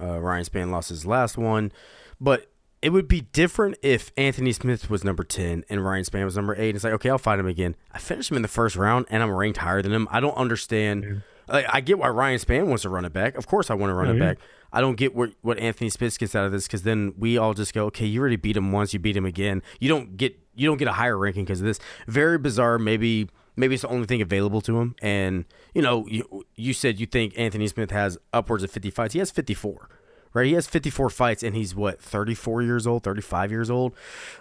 Uh, 0.00 0.18
Ryan 0.20 0.44
Spann 0.44 0.70
lost 0.70 0.88
his 0.90 1.06
last 1.06 1.36
one, 1.38 1.72
but 2.20 2.50
it 2.82 2.90
would 2.90 3.08
be 3.08 3.22
different 3.22 3.76
if 3.82 4.12
Anthony 4.16 4.52
Smith 4.52 4.88
was 4.90 5.02
number 5.04 5.24
ten 5.24 5.64
and 5.68 5.84
Ryan 5.84 6.04
Spann 6.04 6.24
was 6.24 6.36
number 6.36 6.54
eight. 6.56 6.74
It's 6.74 6.84
like, 6.84 6.92
okay, 6.94 7.10
I'll 7.10 7.18
fight 7.18 7.38
him 7.38 7.46
again. 7.46 7.74
I 7.92 7.98
finished 7.98 8.30
him 8.30 8.36
in 8.36 8.42
the 8.42 8.48
first 8.48 8.76
round, 8.76 9.06
and 9.08 9.22
I'm 9.22 9.30
ranked 9.30 9.58
higher 9.58 9.82
than 9.82 9.92
him. 9.92 10.06
I 10.10 10.20
don't 10.20 10.36
understand. 10.36 11.22
Like, 11.48 11.66
I 11.72 11.80
get 11.80 11.98
why 11.98 12.08
Ryan 12.08 12.38
Spann 12.38 12.66
wants 12.66 12.82
to 12.82 12.88
run 12.88 13.04
it 13.04 13.12
back. 13.12 13.36
Of 13.36 13.46
course, 13.46 13.70
I 13.70 13.74
want 13.74 13.90
to 13.90 13.94
run 13.94 14.08
Oh, 14.08 14.12
it 14.12 14.18
yeah. 14.18 14.24
back. 14.34 14.38
I 14.72 14.80
don't 14.80 14.96
get 14.96 15.14
what 15.14 15.30
what 15.42 15.58
Anthony 15.58 15.90
Smith 15.90 16.18
gets 16.18 16.34
out 16.34 16.44
of 16.44 16.52
this 16.52 16.66
because 16.66 16.82
then 16.82 17.14
we 17.16 17.38
all 17.38 17.54
just 17.54 17.72
go, 17.72 17.86
okay, 17.86 18.04
you 18.04 18.20
already 18.20 18.36
beat 18.36 18.56
him 18.56 18.72
once, 18.72 18.92
you 18.92 18.98
beat 18.98 19.16
him 19.16 19.24
again. 19.24 19.62
You 19.80 19.88
don't 19.88 20.16
get 20.16 20.38
you 20.54 20.66
don't 20.68 20.76
get 20.76 20.88
a 20.88 20.92
higher 20.92 21.16
ranking 21.16 21.44
because 21.44 21.60
of 21.60 21.66
this. 21.66 21.78
Very 22.08 22.36
bizarre. 22.36 22.78
Maybe 22.78 23.28
maybe 23.54 23.74
it's 23.74 23.82
the 23.82 23.88
only 23.88 24.06
thing 24.06 24.20
available 24.20 24.60
to 24.62 24.78
him. 24.80 24.96
And 25.00 25.44
you 25.72 25.82
know, 25.82 26.06
you, 26.08 26.44
you 26.56 26.72
said 26.74 26.98
you 27.00 27.06
think 27.06 27.32
Anthony 27.38 27.68
Smith 27.68 27.90
has 27.92 28.18
upwards 28.32 28.64
of 28.64 28.70
50 28.70 28.90
fights. 28.90 29.12
He 29.14 29.18
has 29.20 29.30
54. 29.30 29.88
Right, 30.36 30.46
he 30.46 30.52
has 30.52 30.66
54 30.66 31.08
fights, 31.08 31.42
and 31.42 31.56
he's 31.56 31.74
what 31.74 32.00
34 32.00 32.60
years 32.62 32.86
old, 32.86 33.02
35 33.02 33.50
years 33.50 33.70
old. 33.70 33.94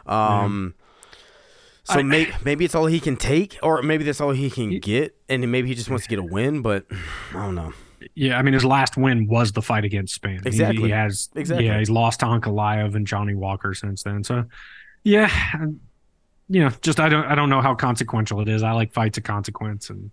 Um, 0.05 0.75
mm-hmm. 0.75 1.93
so 1.93 1.99
I- 1.99 2.03
maybe 2.03 2.31
maybe 2.43 2.65
it's 2.65 2.75
all 2.75 2.87
he 2.87 2.99
can 2.99 3.15
take, 3.15 3.57
or 3.63 3.81
maybe 3.81 4.03
that's 4.03 4.19
all 4.19 4.31
he 4.31 4.49
can 4.49 4.79
get, 4.79 5.15
and 5.29 5.49
maybe 5.49 5.69
he 5.69 5.73
just 5.73 5.89
wants 5.89 6.03
to 6.05 6.09
get 6.09 6.19
a 6.19 6.23
win. 6.23 6.61
But 6.61 6.85
I 7.33 7.43
don't 7.45 7.55
know. 7.55 7.71
Yeah, 8.13 8.37
I 8.37 8.41
mean, 8.41 8.53
his 8.53 8.65
last 8.65 8.97
win 8.97 9.27
was 9.27 9.53
the 9.53 9.61
fight 9.61 9.85
against 9.85 10.21
Spann. 10.21 10.41
He- 10.43 10.47
Exactly. 10.49 10.83
He, 10.83 10.89
has, 10.89 11.29
Exactly. 11.33 11.65
yeah, 11.65 11.79
he's 11.79 11.89
lost 11.89 12.19
to 12.19 12.25
Ankalaev 12.25 12.93
and 12.93 13.07
Johnny 13.07 13.33
Walker 13.33 13.73
since 13.73 14.03
then. 14.03 14.23
So, 14.23 14.43
yeah, 15.03 15.31
you 16.49 16.59
know, 16.59 16.69
just 16.81 16.99
I 16.99 17.07
don't, 17.09 17.25
I 17.25 17.35
don't 17.35 17.49
know 17.49 17.61
how 17.61 17.73
consequential 17.73 18.41
it 18.41 18.49
is. 18.49 18.61
I 18.63 18.73
like 18.73 18.91
fights 18.93 19.17
of 19.17 19.23
consequence, 19.23 19.89
and 19.89 20.11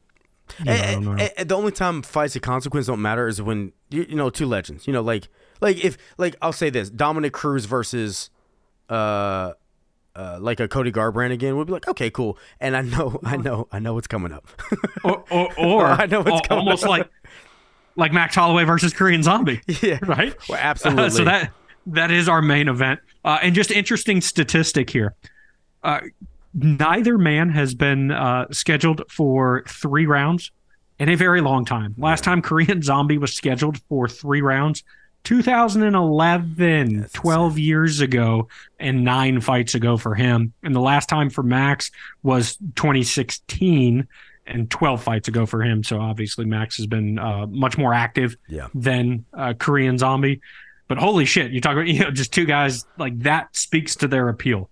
you 0.64 0.70
eh, 0.70 0.76
know, 0.76 0.76
don't 0.76 1.02
eh, 1.02 1.04
know. 1.04 1.10
And- 1.12 1.20
and- 1.20 1.32
and 1.38 1.48
the 1.48 1.56
only 1.56 1.72
time 1.72 2.02
fights 2.02 2.36
of 2.36 2.42
consequence 2.42 2.86
don't 2.86 3.02
matter 3.02 3.26
is 3.26 3.42
when 3.42 3.72
you, 3.90 4.06
you 4.08 4.14
know 4.14 4.30
two 4.30 4.46
legends. 4.46 4.86
You 4.86 4.92
know, 4.92 5.02
like 5.02 5.28
like 5.62 5.82
if 5.82 5.96
like 6.18 6.36
I'll 6.42 6.52
say 6.52 6.68
this: 6.68 6.90
Dominick 6.90 7.32
Cruz 7.32 7.64
versus 7.64 8.28
uh 8.90 9.52
uh 10.14 10.38
like 10.40 10.60
a 10.60 10.68
Cody 10.68 10.92
Garbrandt 10.92 11.32
again. 11.32 11.56
We'll 11.56 11.64
be 11.64 11.72
like, 11.72 11.88
okay, 11.88 12.10
cool. 12.10 12.36
And 12.60 12.76
I 12.76 12.82
know, 12.82 13.18
I 13.24 13.36
know, 13.36 13.68
I 13.72 13.78
know 13.78 13.94
what's 13.94 14.08
coming 14.08 14.32
up. 14.32 14.46
or, 15.04 15.24
or, 15.30 15.48
or 15.58 15.86
I 15.86 16.06
know 16.06 16.20
what's 16.20 16.46
coming 16.46 16.66
almost 16.66 16.84
up. 16.84 16.90
like 16.90 17.10
like 17.96 18.12
Max 18.12 18.34
Holloway 18.34 18.64
versus 18.64 18.92
Korean 18.92 19.22
Zombie, 19.22 19.60
yeah, 19.82 19.98
right? 20.02 20.34
well, 20.48 20.58
absolutely. 20.60 21.10
so 21.18 21.24
that 21.24 21.52
that 21.86 22.10
is 22.10 22.28
our 22.28 22.42
main 22.42 22.68
event. 22.68 23.00
Uh, 23.24 23.38
and 23.42 23.54
just 23.54 23.70
interesting 23.70 24.20
statistic 24.20 24.90
here. 24.90 25.14
Uh, 25.82 26.00
neither 26.54 27.18
man 27.18 27.50
has 27.50 27.74
been 27.74 28.10
uh, 28.10 28.46
scheduled 28.50 29.02
for 29.10 29.64
three 29.68 30.06
rounds 30.06 30.50
in 30.98 31.08
a 31.08 31.14
very 31.16 31.40
long 31.40 31.64
time. 31.64 31.94
Last 31.98 32.24
time 32.24 32.42
Korean 32.42 32.82
Zombie 32.82 33.18
was 33.18 33.32
scheduled 33.32 33.80
for 33.88 34.08
three 34.08 34.42
rounds, 34.42 34.84
2011, 35.24 37.00
That's 37.00 37.12
12 37.12 37.58
years 37.58 38.00
ago, 38.00 38.48
and 38.78 39.04
nine 39.04 39.40
fights 39.40 39.74
ago 39.74 39.96
for 39.96 40.14
him. 40.14 40.52
And 40.62 40.74
the 40.74 40.80
last 40.80 41.08
time 41.08 41.30
for 41.30 41.42
Max 41.42 41.90
was 42.22 42.56
2016 42.76 44.06
and 44.46 44.70
12 44.70 45.02
fights 45.02 45.28
ago 45.28 45.46
for 45.46 45.62
him. 45.62 45.84
So 45.84 46.00
obviously 46.00 46.44
Max 46.44 46.76
has 46.76 46.86
been 46.86 47.18
uh, 47.18 47.46
much 47.46 47.78
more 47.78 47.94
active 47.94 48.36
Yeah. 48.48 48.68
than 48.74 49.24
uh, 49.32 49.54
Korean 49.58 49.98
Zombie. 49.98 50.40
But 50.88 50.98
holy 50.98 51.24
shit, 51.24 51.52
you 51.52 51.60
talk 51.60 51.72
about 51.74 51.86
you 51.88 52.00
know 52.00 52.10
just 52.10 52.32
two 52.32 52.44
guys 52.44 52.84
like 52.98 53.18
that 53.20 53.54
speaks 53.56 53.94
to 53.96 54.08
their 54.08 54.28
appeal, 54.28 54.68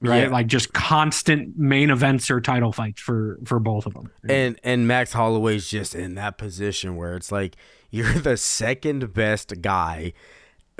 right? 0.00 0.24
Yeah. 0.24 0.28
Like 0.28 0.46
just 0.46 0.72
constant 0.72 1.58
main 1.58 1.90
events 1.90 2.30
or 2.30 2.40
title 2.40 2.72
fights 2.72 3.00
for 3.00 3.38
for 3.44 3.58
both 3.58 3.86
of 3.86 3.94
them. 3.94 4.10
and 4.28 4.58
and 4.62 4.86
Max 4.88 5.12
Holloway's 5.12 5.68
just 5.68 5.94
in 5.94 6.14
that 6.16 6.38
position 6.38 6.96
where 6.96 7.16
it's 7.16 7.32
like 7.32 7.56
you're 7.90 8.14
the 8.14 8.36
second 8.36 9.12
best 9.12 9.60
guy, 9.62 10.12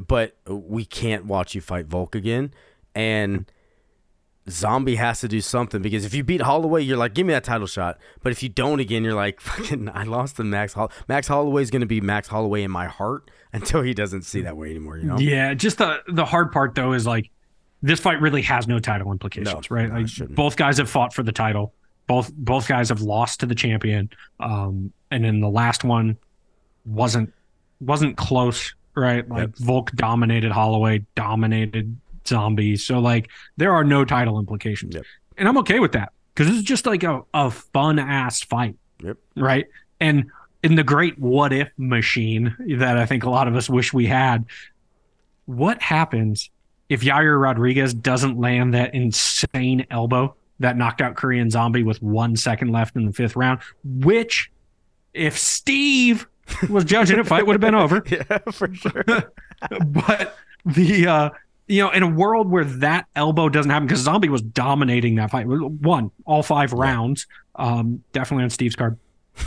but 0.06 0.36
we 0.48 0.84
can't 0.84 1.26
watch 1.26 1.54
you 1.54 1.60
fight 1.60 1.86
Volk 1.86 2.14
again, 2.14 2.52
and 2.94 3.50
Zombie 4.50 4.96
has 4.96 5.20
to 5.20 5.28
do 5.28 5.40
something 5.40 5.80
because 5.80 6.04
if 6.04 6.12
you 6.12 6.22
beat 6.22 6.42
Holloway, 6.42 6.82
you're 6.82 6.98
like, 6.98 7.14
give 7.14 7.26
me 7.26 7.32
that 7.32 7.44
title 7.44 7.66
shot. 7.66 7.98
But 8.22 8.32
if 8.32 8.42
you 8.42 8.48
don't 8.50 8.78
again, 8.78 9.02
you're 9.02 9.14
like, 9.14 9.40
fucking, 9.40 9.88
I 9.88 10.04
lost 10.04 10.36
to 10.36 10.44
Max. 10.44 10.74
Holl- 10.74 10.92
Max 11.08 11.28
Holloway's 11.28 11.70
gonna 11.70 11.86
be 11.86 12.00
Max 12.00 12.28
Holloway 12.28 12.62
in 12.62 12.70
my 12.70 12.86
heart 12.86 13.30
until 13.52 13.82
he 13.82 13.94
doesn't 13.94 14.22
see 14.22 14.42
that 14.42 14.56
way 14.56 14.70
anymore. 14.70 14.98
You 14.98 15.04
know? 15.04 15.18
Yeah, 15.18 15.54
just 15.54 15.78
the 15.78 16.02
the 16.08 16.24
hard 16.24 16.52
part 16.52 16.74
though 16.74 16.92
is 16.92 17.06
like 17.06 17.30
this 17.84 18.00
fight 18.00 18.18
really 18.20 18.40
has 18.42 18.66
no 18.66 18.78
title 18.78 19.12
implications, 19.12 19.70
No, 19.70 19.76
right? 19.76 19.92
no, 19.92 20.00
like 20.00 20.34
both 20.34 20.56
guys 20.56 20.78
have 20.78 20.88
fought 20.88 21.12
for 21.12 21.22
the 21.22 21.32
title. 21.32 21.74
Both 22.06 22.32
both 22.34 22.66
guys 22.66 22.88
have 22.88 23.02
lost 23.02 23.40
to 23.40 23.46
the 23.46 23.54
champion. 23.54 24.08
Um, 24.40 24.92
and 25.10 25.22
then 25.24 25.40
the 25.40 25.48
last 25.50 25.84
one 25.84 26.16
wasn't 26.86 27.32
wasn't 27.80 28.16
close, 28.16 28.74
right? 28.94 29.28
Like 29.28 29.38
Yep. 29.48 29.56
Volk 29.58 29.92
dominated 29.92 30.50
Holloway, 30.50 31.04
dominated 31.14 31.94
Zombie. 32.26 32.76
So 32.76 33.00
like 33.00 33.28
there 33.58 33.72
are 33.74 33.84
no 33.84 34.04
title 34.06 34.38
implications. 34.38 34.94
Yep. 34.94 35.04
And 35.36 35.46
I'm 35.46 35.58
okay 35.58 35.78
with 35.78 35.92
that 35.92 36.12
because 36.34 36.48
this 36.48 36.56
is 36.56 36.64
just 36.64 36.86
like 36.86 37.02
a, 37.02 37.22
a 37.34 37.50
fun 37.50 37.98
ass 37.98 38.42
fight. 38.42 38.76
Yep. 39.02 39.18
Right. 39.36 39.66
And 40.00 40.30
in 40.62 40.74
the 40.76 40.84
great 40.84 41.18
what 41.18 41.52
if 41.52 41.70
machine 41.76 42.56
that 42.78 42.96
I 42.96 43.04
think 43.04 43.24
a 43.24 43.30
lot 43.30 43.46
of 43.46 43.56
us 43.56 43.68
wish 43.68 43.92
we 43.92 44.06
had, 44.06 44.46
what 45.44 45.82
happens 45.82 46.48
if 46.88 47.00
Yair 47.00 47.40
Rodriguez 47.40 47.94
doesn't 47.94 48.38
land 48.38 48.74
that 48.74 48.94
insane 48.94 49.86
elbow 49.90 50.34
that 50.60 50.76
knocked 50.76 51.00
out 51.00 51.16
Korean 51.16 51.50
Zombie 51.50 51.82
with 51.82 52.02
one 52.02 52.36
second 52.36 52.72
left 52.72 52.96
in 52.96 53.06
the 53.06 53.12
fifth 53.12 53.36
round? 53.36 53.60
Which, 53.84 54.50
if 55.12 55.38
Steve 55.38 56.26
was 56.68 56.84
judging 56.84 57.18
it, 57.18 57.26
fight 57.26 57.46
would 57.46 57.54
have 57.54 57.60
been 57.60 57.74
over. 57.74 58.02
yeah, 58.10 58.38
for 58.52 58.72
sure. 58.74 59.04
But 59.86 60.36
the 60.66 61.06
uh, 61.06 61.30
you 61.66 61.82
know, 61.82 61.90
in 61.90 62.02
a 62.02 62.08
world 62.08 62.50
where 62.50 62.64
that 62.64 63.06
elbow 63.16 63.48
doesn't 63.48 63.70
happen, 63.70 63.86
because 63.86 64.00
Zombie 64.00 64.28
was 64.28 64.42
dominating 64.42 65.14
that 65.14 65.30
fight, 65.30 65.46
won 65.46 66.10
all 66.26 66.42
five 66.42 66.72
rounds. 66.72 67.26
Um, 67.54 68.02
definitely 68.12 68.44
on 68.44 68.50
Steve's 68.50 68.76
card, 68.76 68.98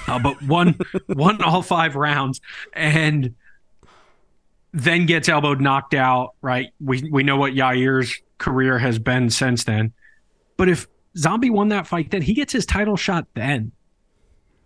uh, 0.07 0.17
but 0.17 0.41
one, 0.43 0.79
one 1.07 1.41
all 1.41 1.61
five 1.61 1.95
rounds, 1.95 2.41
and 2.73 3.35
then 4.73 5.05
gets 5.05 5.29
elbowed, 5.29 5.61
knocked 5.61 5.93
out. 5.93 6.35
Right? 6.41 6.71
We 6.79 7.09
we 7.09 7.23
know 7.23 7.37
what 7.37 7.53
Yair's 7.53 8.21
career 8.37 8.77
has 8.79 8.99
been 8.99 9.29
since 9.29 9.63
then. 9.63 9.93
But 10.57 10.69
if 10.69 10.87
Zombie 11.17 11.49
won 11.49 11.69
that 11.69 11.87
fight, 11.87 12.11
then 12.11 12.21
he 12.21 12.33
gets 12.33 12.53
his 12.53 12.65
title 12.65 12.97
shot 12.97 13.27
then. 13.33 13.71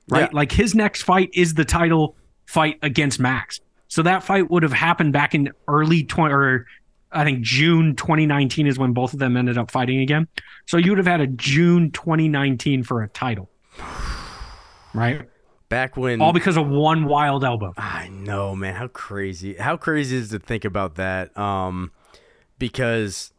Right? 0.10 0.22
Yeah. 0.22 0.30
Like 0.32 0.52
his 0.52 0.76
next 0.76 1.04
fight 1.04 1.30
is 1.34 1.54
the 1.54 1.66
title 1.66 2.16
fight 2.46 2.80
against 2.82 3.20
Max. 3.20 3.60
So 3.88 4.04
that 4.04 4.24
fight 4.24 4.50
would 4.50 4.64
have 4.64 4.74
happened 4.74 5.14
back 5.14 5.36
in 5.36 5.50
early 5.68 6.04
20 6.04 6.34
or 6.34 6.66
I 7.12 7.24
think 7.26 7.42
June 7.42 7.96
2019 7.96 8.68
is 8.68 8.80
when 8.80 8.94
both 8.94 9.14
of 9.14 9.20
them 9.20 9.36
ended 9.36 9.58
up 9.58 9.70
fighting 9.70 10.00
again. 10.00 10.28
So 10.66 10.78
you 10.78 10.92
would 10.92 10.98
have 10.98 11.08
had 11.08 11.22
a 11.22 11.28
June 11.28 11.92
2019 11.92 12.84
for 12.84 13.04
a 13.04 13.10
title. 13.10 13.50
Right? 14.94 15.30
Back 15.72 15.96
when 15.96 16.22
All 16.22 16.34
because 16.34 16.58
of 16.58 16.68
one 16.68 17.06
wild 17.06 17.46
elbow. 17.46 17.74
I 17.78 18.10
know, 18.10 18.58
man. 18.58 18.76
How 18.76 18.90
crazy! 18.90 19.54
How 19.56 19.78
crazy 19.78 20.18
is 20.18 20.34
it 20.34 20.40
to 20.42 20.46
think 20.46 20.66
about 20.66 20.96
that? 20.96 21.36
Um, 21.38 21.92
because 22.60 23.32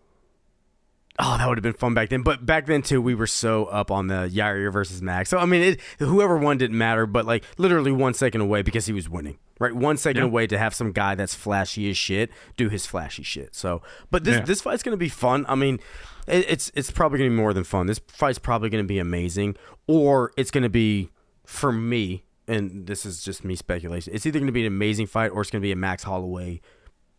oh, 1.18 1.36
that 1.36 1.46
would 1.46 1.58
have 1.58 1.62
been 1.62 1.74
fun 1.74 1.92
back 1.92 2.08
then. 2.08 2.22
But 2.22 2.46
back 2.46 2.64
then 2.64 2.80
too, 2.80 3.02
we 3.02 3.14
were 3.14 3.26
so 3.26 3.66
up 3.66 3.90
on 3.90 4.06
the 4.06 4.30
Yair 4.32 4.72
versus 4.72 5.02
Max. 5.02 5.28
So 5.28 5.36
I 5.36 5.44
mean, 5.44 5.60
it, 5.60 5.80
whoever 5.98 6.38
won 6.38 6.56
didn't 6.56 6.78
matter. 6.78 7.04
But 7.04 7.26
like 7.26 7.44
literally 7.58 7.92
one 7.92 8.14
second 8.14 8.40
away 8.40 8.62
because 8.62 8.86
he 8.86 8.94
was 8.94 9.10
winning. 9.10 9.36
Right, 9.58 9.74
one 9.76 9.98
second 9.98 10.22
Yeah. 10.22 10.28
away 10.28 10.46
to 10.46 10.56
have 10.56 10.74
some 10.74 10.90
guy 10.92 11.14
that's 11.14 11.34
flashy 11.34 11.90
as 11.90 11.98
shit 11.98 12.30
do 12.56 12.70
his 12.70 12.86
flashy 12.86 13.22
shit. 13.22 13.54
So, 13.54 13.82
but 14.10 14.24
this 14.24 14.36
Yeah. 14.38 14.44
this 14.46 14.62
fight's 14.62 14.82
gonna 14.82 14.96
be 14.96 15.10
fun. 15.10 15.44
I 15.50 15.54
mean, 15.54 15.80
it, 16.26 16.46
it's 16.48 16.72
it's 16.74 16.90
probably 16.90 17.18
gonna 17.18 17.28
be 17.30 17.36
more 17.36 17.52
than 17.52 17.64
fun. 17.64 17.88
This 17.88 18.00
fight's 18.08 18.38
probably 18.38 18.70
gonna 18.70 18.84
be 18.84 18.98
amazing, 18.98 19.54
or 19.86 20.32
it's 20.38 20.50
gonna 20.50 20.70
be 20.70 21.10
for 21.52 21.70
me, 21.72 22.24
and 22.48 22.86
this 22.86 23.04
is 23.04 23.22
just 23.22 23.44
me 23.44 23.54
speculation. 23.54 24.14
It's 24.14 24.24
either 24.26 24.38
going 24.38 24.46
to 24.46 24.52
be 24.52 24.62
an 24.62 24.72
amazing 24.72 25.06
fight 25.06 25.30
or 25.30 25.42
it's 25.42 25.50
going 25.50 25.60
to 25.60 25.66
be 25.66 25.72
a 25.72 25.76
Max 25.76 26.02
Holloway 26.02 26.60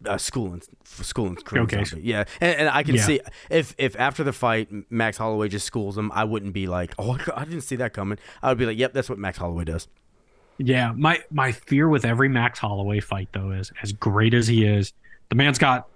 uh, 0.06 0.18
school 0.18 0.52
and 0.52 0.64
school 0.84 1.28
and 1.28 1.38
Okay. 1.58 1.84
zombie. 1.86 2.06
Yeah, 2.06 2.26
and, 2.42 2.56
and 2.62 2.70
I 2.70 2.84
can 2.84 2.96
Yeah. 2.96 3.04
see 3.06 3.22
if 3.50 3.74
if 3.78 3.98
after 3.98 4.24
the 4.24 4.34
fight 4.34 4.70
Max 4.90 5.18
Holloway 5.18 5.48
just 5.50 5.66
schools 5.66 5.98
him, 5.98 6.12
I 6.14 6.24
wouldn't 6.26 6.52
be 6.54 6.68
like, 6.68 6.94
oh, 7.00 7.18
I 7.36 7.46
didn't 7.46 7.62
see 7.62 7.78
that 7.78 7.94
coming. 7.94 8.18
I 8.42 8.50
would 8.50 8.58
be 8.58 8.66
like, 8.66 8.78
yep, 8.78 8.92
that's 8.94 9.08
what 9.10 9.18
Max 9.20 9.38
Holloway 9.38 9.64
does. 9.66 9.88
Yeah, 10.58 10.92
my 10.96 11.24
my 11.32 11.52
fear 11.52 11.88
with 11.88 12.04
every 12.06 12.28
Max 12.28 12.60
Holloway 12.60 13.00
fight 13.00 13.30
though 13.34 13.52
is 13.52 13.72
as 13.82 13.94
great 13.94 14.34
as 14.34 14.48
he 14.48 14.66
is, 14.66 14.92
the 15.30 15.36
man's 15.36 15.58
got 15.58 15.88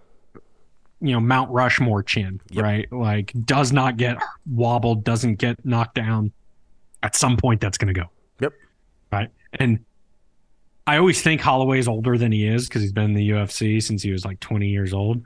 you 1.01 1.11
know 1.11 1.19
Mount 1.19 1.51
Rushmore 1.51 2.01
chin, 2.03 2.39
Yep. 2.51 2.63
right? 2.63 2.91
Like 2.93 3.33
does 3.45 3.71
not 3.73 3.97
get 3.97 4.17
wobbled, 4.49 5.03
doesn't 5.03 5.35
get 5.35 5.63
knocked 5.65 5.95
down. 5.95 6.31
At 7.03 7.15
some 7.15 7.35
point, 7.37 7.61
that's 7.61 7.77
going 7.77 7.93
to 7.93 7.99
go. 7.99 8.07
Right, 9.11 9.29
and 9.53 9.79
I 10.85 10.97
always 10.97 11.21
think 11.21 11.41
Holloway's 11.41 11.87
older 11.87 12.17
than 12.17 12.31
he 12.31 12.47
is 12.47 12.67
because 12.67 12.81
he's 12.81 12.91
been 12.93 13.05
in 13.05 13.13
the 13.13 13.29
UFC 13.31 13.81
since 13.83 14.01
he 14.03 14.11
was 14.11 14.23
like 14.25 14.39
20 14.39 14.67
years 14.67 14.93
old. 14.93 15.21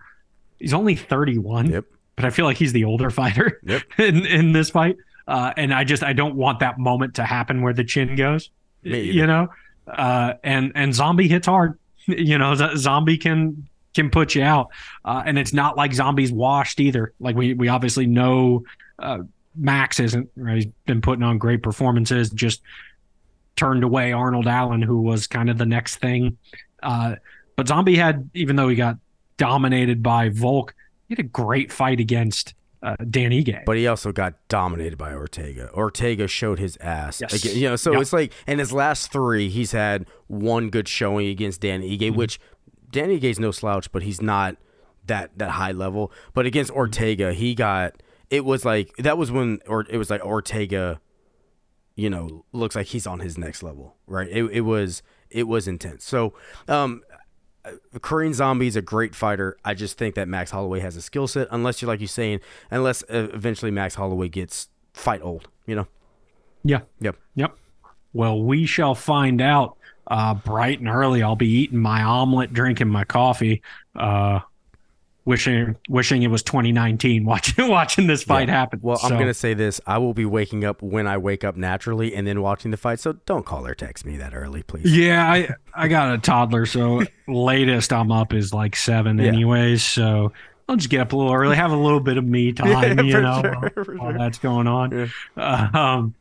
He's 0.60 0.74
only 0.74 0.96
31 0.96 1.70
Yep. 1.72 1.86
but 2.16 2.26
I 2.26 2.30
feel 2.32 2.46
like 2.46 2.58
he's 2.58 2.74
the 2.74 2.86
older 2.86 3.10
fighter 3.22 3.60
Yep. 3.64 3.82
in 4.00 4.26
in 4.26 4.52
this 4.54 4.70
fight. 4.70 4.98
Uh, 5.28 5.54
and 5.56 5.74
I 5.74 5.84
just 5.84 6.04
I 6.04 6.14
don't 6.14 6.36
want 6.36 6.60
that 6.60 6.78
moment 6.80 7.16
to 7.16 7.24
happen 7.24 7.62
where 7.62 7.74
the 7.74 7.84
chin 7.84 8.16
goes. 8.16 8.50
You 8.84 9.28
know, 9.28 9.50
uh, 9.88 10.34
and 10.44 10.72
and 10.76 10.94
zombie 10.96 11.28
hits 11.28 11.48
hard. 11.48 11.78
You 12.08 12.40
know, 12.40 12.56
Z- 12.56 12.78
zombie 12.78 13.18
can 13.18 13.68
can 13.94 14.10
put 14.10 14.34
you 14.34 14.42
out, 14.42 14.70
uh, 15.06 15.22
and 15.24 15.38
it's 15.38 15.54
not 15.54 15.78
like 15.78 15.94
zombies 15.94 16.32
washed 16.32 16.80
either. 16.80 17.14
Like 17.20 17.36
we 17.36 17.54
we 17.54 17.68
obviously 17.68 18.08
know 18.08 18.64
uh, 18.98 19.20
Max 19.56 20.00
isn't. 20.00 20.28
Right? 20.36 20.56
He's 20.56 20.66
been 20.88 21.02
putting 21.02 21.22
on 21.24 21.38
great 21.38 21.62
performances. 21.62 22.32
Just 22.32 22.64
turned 23.56 23.84
away 23.84 24.12
Arnold 24.14 24.48
Allen, 24.48 24.82
who 24.82 25.02
was 25.02 25.28
kind 25.28 25.50
of 25.50 25.58
the 25.58 25.66
next 25.66 25.98
thing. 25.98 26.38
Uh, 26.82 27.16
but 27.56 27.68
Zombie 27.68 27.96
had, 27.96 28.30
even 28.34 28.56
though 28.56 28.70
he 28.70 28.76
got 28.76 28.98
dominated 29.38 30.02
by 30.02 30.30
Volk, 30.30 30.74
he 31.08 31.14
had 31.16 31.20
a 31.20 31.28
great 31.28 31.72
fight 31.72 32.00
against 32.00 32.54
uh, 32.84 32.96
Dan 33.10 33.32
Ige. 33.32 33.64
But 33.66 33.78
he 33.78 33.86
also 33.88 34.12
got 34.12 34.34
dominated 34.48 34.98
by 34.98 35.14
Ortega. 35.14 35.70
Ortega 35.74 36.28
showed 36.28 36.58
his 36.58 36.78
ass. 36.78 37.22
Yes. 37.22 37.34
Again, 37.34 37.56
you 37.58 37.70
know, 37.70 37.76
so 37.76 37.92
Yep. 37.92 38.02
it's 38.02 38.14
like 38.14 38.34
in 38.48 38.58
his 38.60 38.74
last 38.74 39.12
three, 39.12 39.50
he's 39.50 39.72
had 39.72 40.08
one 40.28 40.70
good 40.70 40.88
showing 40.88 41.28
against 41.28 41.62
Dan 41.62 41.82
Ige, 41.82 42.00
Mm-hmm. 42.00 42.16
which 42.18 42.40
Dan 42.90 43.10
Ige's 43.10 43.40
no 43.40 43.52
slouch, 43.52 43.92
but 43.92 44.02
he's 44.04 44.22
not 44.22 44.56
that 45.06 45.38
that 45.38 45.52
high 45.52 45.72
level. 45.74 46.12
But 46.34 46.46
against 46.48 46.72
Ortega, 46.72 47.34
he 47.34 47.54
got 47.54 48.02
it 48.32 48.46
was 48.46 48.66
like 48.66 48.96
that 48.98 49.18
was 49.18 49.32
when 49.32 49.60
or 49.68 49.86
it 49.90 49.98
was 49.98 50.10
like 50.10 50.26
Ortega, 50.26 51.00
you 51.96 52.10
know, 52.10 52.46
looks 52.52 52.76
like 52.76 52.88
he's 52.88 53.06
on 53.08 53.20
his 53.20 53.38
next 53.38 53.64
level, 53.64 53.96
right? 54.08 54.28
It 54.30 54.44
it 54.46 54.62
was 54.62 55.04
it 55.30 55.48
was 55.48 55.68
intense. 55.68 56.04
So, 56.04 56.34
um, 56.68 57.04
Korean 58.02 58.34
Zombie 58.34 58.68
is 58.68 58.76
a 58.76 58.82
great 58.82 59.14
fighter. 59.16 59.58
I 59.64 59.74
just 59.74 59.98
think 59.98 60.16
that 60.16 60.28
Max 60.28 60.52
Holloway 60.52 60.80
has 60.80 60.96
a 60.96 61.02
skill 61.02 61.28
set, 61.28 61.48
unless 61.52 61.82
you're 61.82 61.88
like 61.88 62.00
you're 62.00 62.08
saying, 62.08 62.40
unless 62.72 63.04
uh, 63.04 63.28
eventually 63.34 63.72
Max 63.72 63.96
Holloway 63.96 64.30
gets 64.30 64.70
fight 64.94 65.22
old, 65.22 65.48
you 65.66 65.76
know. 65.76 65.88
yeah. 66.64 66.82
Yep. 67.00 67.18
Yep. 67.36 67.56
Well, 68.14 68.42
we 68.42 68.66
shall 68.66 68.96
find 68.96 69.42
out 69.42 69.78
uh, 70.08 70.34
bright 70.34 70.80
and 70.80 70.90
early. 70.90 71.24
I'll 71.24 71.36
be 71.36 71.50
eating 71.50 71.80
my 71.80 72.04
omelet, 72.04 72.52
drinking 72.52 72.90
my 72.90 73.04
coffee, 73.06 73.62
uh, 73.96 74.40
wishing 75.26 75.76
wishing 75.90 76.24
it 76.24 76.28
was 76.28 76.44
2019. 76.44 77.26
Watching 77.32 77.68
watching 77.68 78.08
this 78.08 78.24
fight 78.24 78.50
happen. 78.50 78.80
Well, 78.82 79.00
I'm 79.04 79.12
gonna 79.12 79.34
say 79.34 79.54
this: 79.54 79.80
I 79.86 79.98
will 79.98 80.14
be 80.14 80.26
waking 80.26 80.64
up 80.64 80.82
when 80.82 81.08
I 81.08 81.18
wake 81.18 81.44
up 81.44 81.56
naturally, 81.56 82.16
and 82.16 82.26
then 82.26 82.42
watching 82.42 82.72
the 82.72 82.78
fight. 82.78 83.00
So 83.00 83.14
don't 83.26 83.46
call 83.46 83.66
or 83.68 83.76
text 83.76 84.06
me 84.06 84.18
that 84.18 84.34
early, 84.34 84.64
please. 84.64 84.86
Yeah, 84.96 85.30
I 85.32 85.50
I 85.74 85.88
got 85.88 86.14
a 86.14 86.18
toddler, 86.18 86.66
so 86.66 87.04
latest 87.28 87.94
I'm 87.94 88.12
up 88.12 88.34
is 88.34 88.54
like 88.54 88.76
seven, 88.76 89.18
Yeah. 89.18 89.26
anyways. 89.28 89.84
So 89.84 90.32
I'll 90.70 90.76
just 90.78 90.90
get 90.90 91.02
up 91.02 91.14
a 91.14 91.18
little 91.18 91.34
early, 91.34 91.56
have 91.56 91.72
a 91.72 91.76
little 91.78 92.00
bit 92.00 92.18
of 92.18 92.26
me 92.26 92.54
time, 92.54 93.00
Yeah, 93.00 93.04
you 93.04 93.22
know, 93.22 93.42
sure, 93.42 93.52
while, 93.52 93.98
while 93.98 94.10
sure. 94.12 94.18
that's 94.18 94.38
going 94.40 94.68
on. 94.68 94.92
Yeah. 94.92 95.08
Uh, 95.38 95.78
um, 95.78 96.16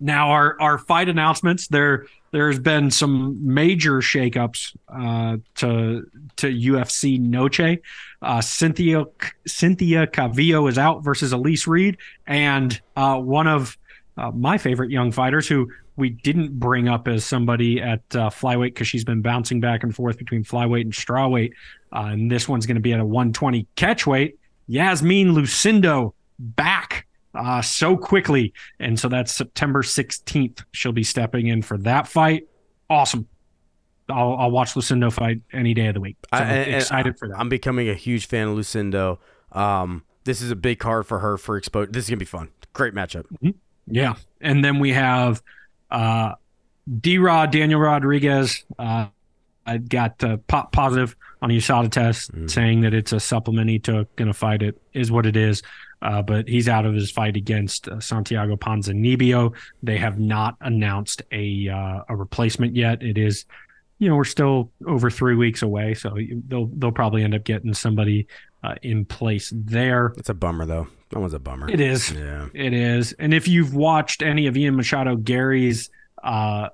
now 0.00 0.30
our 0.30 0.60
our 0.60 0.78
fight 0.78 1.08
announcements 1.08 1.68
there. 1.68 2.06
There's 2.32 2.58
been 2.58 2.90
some 2.90 3.54
major 3.54 3.98
shakeups 3.98 4.76
uh, 4.88 5.36
to 5.56 6.10
to 6.36 6.48
UFC 6.48 7.20
Noche. 7.20 7.78
Uh, 8.22 8.40
Cynthia 8.40 9.04
Cynthia 9.46 10.06
Calvillo 10.06 10.68
is 10.68 10.78
out 10.78 11.04
versus 11.04 11.32
Elise 11.32 11.66
Reed, 11.66 11.98
and 12.26 12.80
uh, 12.96 13.18
one 13.18 13.46
of 13.46 13.76
uh, 14.16 14.30
my 14.30 14.58
favorite 14.58 14.90
young 14.90 15.12
fighters 15.12 15.48
who 15.48 15.70
we 15.96 16.10
didn't 16.10 16.58
bring 16.58 16.88
up 16.88 17.06
as 17.06 17.24
somebody 17.24 17.80
at 17.80 18.00
uh, 18.14 18.28
flyweight 18.28 18.74
because 18.74 18.88
she's 18.88 19.04
been 19.04 19.22
bouncing 19.22 19.60
back 19.60 19.82
and 19.82 19.94
forth 19.94 20.18
between 20.18 20.44
flyweight 20.44 20.82
and 20.82 20.92
strawweight. 20.92 21.52
Uh, 21.92 22.08
and 22.12 22.30
this 22.30 22.48
one's 22.48 22.66
going 22.66 22.74
to 22.76 22.80
be 22.80 22.92
at 22.92 23.00
a 23.00 23.04
120 23.04 23.66
catchweight. 23.76 24.34
Yasmin 24.66 25.34
Lucindo 25.34 26.12
back 26.38 27.06
uh, 27.34 27.62
so 27.62 27.96
quickly. 27.96 28.52
And 28.80 28.98
so 28.98 29.08
that's 29.08 29.32
September 29.32 29.82
16th. 29.82 30.64
She'll 30.72 30.92
be 30.92 31.04
stepping 31.04 31.48
in 31.48 31.62
for 31.62 31.78
that 31.78 32.08
fight. 32.08 32.48
Awesome. 32.90 33.28
I'll, 34.08 34.34
I'll 34.36 34.50
watch 34.50 34.74
Lucindo 34.74 35.12
fight 35.12 35.40
any 35.52 35.74
day 35.74 35.86
of 35.86 35.94
the 35.94 36.00
week. 36.00 36.16
So 36.34 36.38
I- 36.40 36.42
and 36.44 36.74
excited 36.74 37.18
for 37.18 37.28
that. 37.28 37.38
I'm 37.38 37.48
becoming 37.48 37.88
a 37.88 37.94
huge 37.94 38.26
fan 38.26 38.48
of 38.48 38.56
Lucindo. 38.56 39.18
Um, 39.52 40.02
this 40.24 40.40
is 40.42 40.50
a 40.50 40.56
big 40.56 40.78
card 40.78 41.06
for 41.06 41.18
her 41.20 41.36
for 41.36 41.60
expo. 41.60 41.90
This 41.90 42.04
is 42.04 42.10
gonna 42.10 42.18
be 42.18 42.24
fun. 42.24 42.48
Great 42.72 42.94
matchup. 42.94 43.24
Yeah. 43.86 44.14
And 44.40 44.64
then 44.64 44.78
we 44.78 44.92
have 44.92 45.42
uh, 45.90 46.32
D 47.00 47.18
Rod, 47.18 47.50
Daniel 47.52 47.80
Rodriguez. 47.80 48.64
Uh, 48.78 49.06
I 49.66 49.78
got 49.78 50.22
uh, 50.24 50.36
po- 50.48 50.68
positive 50.72 51.16
on 51.40 51.50
a 51.50 51.54
USADA 51.54 51.90
test 51.90 52.30
saying 52.50 52.82
that 52.82 52.92
it's 52.94 53.12
a 53.12 53.20
supplement 53.20 53.70
he 53.70 53.78
took. 53.78 54.14
To 54.16 54.32
fight 54.32 54.62
it 54.62 54.80
is 54.92 55.10
what 55.10 55.24
it 55.26 55.36
is. 55.36 55.62
Uh, 56.02 56.20
but 56.20 56.46
he's 56.48 56.68
out 56.68 56.84
of 56.84 56.92
his 56.94 57.10
fight 57.10 57.34
against 57.36 57.88
uh, 57.88 57.98
Santiago 58.00 58.56
Ponzinibbio. 58.56 59.54
They 59.82 59.96
have 59.96 60.18
not 60.18 60.56
announced 60.60 61.22
a 61.32 61.68
uh, 61.68 62.00
a 62.08 62.16
replacement 62.16 62.76
yet. 62.76 63.02
It 63.02 63.16
is, 63.16 63.46
you 64.04 64.10
know, 64.10 64.16
we're 64.16 64.24
still 64.24 64.70
over 64.86 65.08
three 65.08 65.34
weeks 65.34 65.62
away, 65.62 65.94
so 65.94 66.14
they'll 66.46 66.66
they'll 66.66 66.92
probably 66.92 67.24
end 67.24 67.34
up 67.34 67.42
getting 67.42 67.72
somebody 67.72 68.26
uh, 68.62 68.74
in 68.82 69.06
place 69.06 69.50
there. 69.56 70.12
It's 70.18 70.28
a 70.28 70.34
bummer 70.34 70.66
though. 70.66 70.88
That 71.08 71.20
was 71.20 71.32
a 71.32 71.38
bummer. 71.38 71.70
It 71.70 71.80
is. 71.80 72.12
Yeah. 72.12 72.48
It 72.52 72.74
is. 72.74 73.14
And 73.14 73.32
if 73.32 73.48
you've 73.48 73.74
watched 73.74 74.20
any 74.20 74.46
of 74.46 74.58
Ian 74.58 74.76
Machado 74.76 75.16
Garry's 75.16 75.88
uh, 76.22 76.68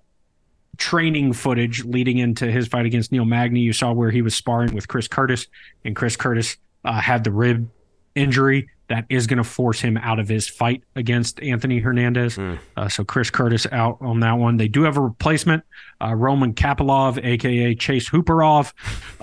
training 0.76 1.34
footage 1.34 1.84
leading 1.84 2.18
into 2.18 2.50
his 2.50 2.66
fight 2.66 2.84
against 2.84 3.12
Neil 3.12 3.24
Magny, 3.24 3.60
you 3.60 3.72
saw 3.72 3.92
where 3.92 4.10
he 4.10 4.22
was 4.22 4.34
sparring 4.34 4.74
with 4.74 4.88
Chris 4.88 5.06
Curtis, 5.06 5.46
and 5.84 5.94
Chris 5.94 6.16
Curtis 6.16 6.56
uh, 6.84 7.00
had 7.00 7.22
the 7.22 7.30
rib 7.30 7.70
injury 8.16 8.68
that 8.90 9.06
is 9.08 9.28
going 9.28 9.38
to 9.38 9.44
force 9.44 9.80
him 9.80 9.96
out 9.96 10.18
of 10.18 10.28
his 10.28 10.48
fight 10.48 10.82
against 10.96 11.40
Anthony 11.40 11.78
Hernandez. 11.78 12.34
Hmm. 12.34 12.54
Uh, 12.76 12.88
so 12.88 13.04
Chris 13.04 13.30
Curtis 13.30 13.64
out 13.70 13.96
on 14.00 14.18
that 14.20 14.32
one. 14.32 14.56
They 14.56 14.66
do 14.66 14.82
have 14.82 14.96
a 14.96 15.00
replacement, 15.00 15.62
uh, 16.02 16.12
Roman 16.14 16.52
Kopylov, 16.54 17.24
aka 17.24 17.74
Chase 17.76 18.10
Hooperov. 18.10 18.72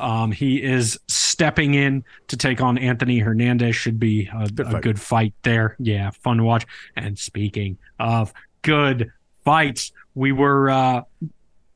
Um, 0.02 0.32
he 0.32 0.64
is 0.64 0.98
stepping 1.10 1.74
in 1.74 2.06
to 2.30 2.38
take 2.38 2.62
on 2.62 2.78
Anthony 2.78 3.20
Hernandez. 3.20 3.76
Should 3.76 4.00
be 4.00 4.30
a 4.34 4.48
Good 4.48 4.68
a 4.68 4.72
fight. 4.72 4.84
good 4.84 5.00
fight 5.02 5.34
there. 5.44 5.76
Yeah, 5.80 6.12
fun 6.12 6.38
to 6.38 6.44
watch. 6.44 6.66
And 6.96 7.20
speaking 7.20 7.78
of 8.00 8.34
good 8.62 9.12
fights, 9.44 9.92
we 10.16 10.32
were. 10.32 10.70
Uh, 10.70 11.02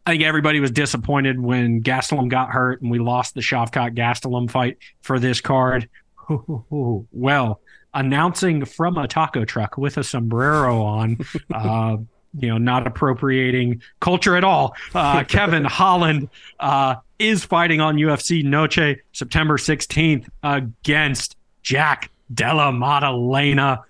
I 0.04 0.12
think 0.14 0.24
everybody 0.24 0.60
was 0.60 0.72
disappointed 0.72 1.40
when 1.40 1.84
Gastelum 1.84 2.28
got 2.28 2.50
hurt 2.50 2.82
and 2.82 2.90
we 2.90 2.98
lost 2.98 3.36
the 3.36 3.42
Shavkat 3.42 3.96
Gastelum 3.96 4.50
fight 4.50 4.78
for 5.02 5.20
this 5.20 5.42
card. 5.42 5.88
well, 7.12 7.62
announcing 7.94 8.66
from 8.66 8.98
a 8.98 9.08
taco 9.08 9.46
truck 9.46 9.78
with 9.78 9.98
a 9.98 10.04
sombrero 10.04 10.82
on, 10.82 11.18
uh, 11.54 11.98
you 12.38 12.48
know, 12.48 12.58
not 12.58 12.88
appropriating 12.88 13.82
culture 14.00 14.36
at 14.36 14.44
all. 14.44 14.76
Uh, 14.94 15.24
Kevin 15.28 15.66
Holland 15.66 16.30
uh, 16.60 16.96
is 17.20 17.44
fighting 17.44 17.82
on 17.82 17.96
UFC 17.98 18.44
Noche 18.44 18.98
September 19.12 19.58
16th 19.58 20.28
against 20.44 21.38
Jack 21.64 22.12
Della 22.34 22.72
Maddalena. 22.72 23.84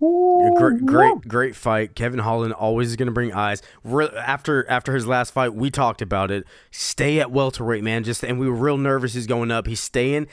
Great, 0.00 0.86
great, 0.86 1.28
great 1.28 1.54
fight. 1.56 1.94
Kevin 1.94 2.20
Holland 2.20 2.54
always 2.54 2.88
is 2.88 2.96
going 2.96 3.06
to 3.08 3.12
bring 3.12 3.34
eyes. 3.34 3.60
Re- 3.84 4.08
after 4.08 4.66
after 4.66 4.94
his 4.94 5.06
last 5.06 5.30
fight, 5.30 5.52
we 5.52 5.70
talked 5.70 6.00
about 6.00 6.30
it. 6.30 6.46
Stay 6.70 7.20
at 7.20 7.30
welterweight, 7.30 7.84
man. 7.84 8.02
Just 8.02 8.24
and 8.24 8.40
we 8.40 8.48
were 8.48 8.54
real 8.54 8.78
nervous. 8.78 9.12
He's 9.12 9.26
going 9.26 9.50
up. 9.50 9.66
He's 9.66 9.80
staying. 9.80 10.26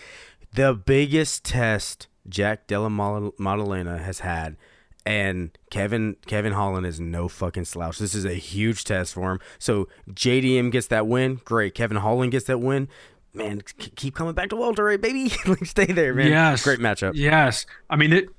The 0.57 0.73
biggest 0.73 1.45
test 1.45 2.07
Jack 2.27 2.65
Della 2.65 2.89
Maddalena 2.89 3.99
has 3.99 4.21
had, 4.21 4.57
and 5.05 5.55
Kevin 5.69 6.15
Kevin 6.25 6.53
Holland 6.53 6.87
is 6.87 6.99
no 6.99 7.27
fucking 7.27 7.65
slouch. 7.65 7.99
This 7.99 8.15
is 8.15 8.25
a 8.25 8.33
huge 8.33 8.83
test 8.83 9.13
for 9.13 9.31
him. 9.31 9.39
So 9.59 9.87
JDM 10.09 10.71
gets 10.71 10.87
that 10.87 11.05
win. 11.05 11.41
Great. 11.45 11.75
Kevin 11.75 11.97
Holland 11.97 12.31
gets 12.31 12.45
that 12.45 12.57
win. 12.57 12.87
Man, 13.35 13.61
keep 13.77 14.15
coming 14.15 14.33
back 14.33 14.49
to 14.49 14.55
welterweight, 14.55 14.99
baby. 14.99 15.31
like, 15.45 15.63
stay 15.67 15.85
there, 15.85 16.15
man. 16.15 16.29
Yes. 16.31 16.63
Great 16.63 16.79
matchup. 16.79 17.11
Yes. 17.13 17.67
I 17.87 17.95
mean, 17.95 18.11
it. 18.11 18.29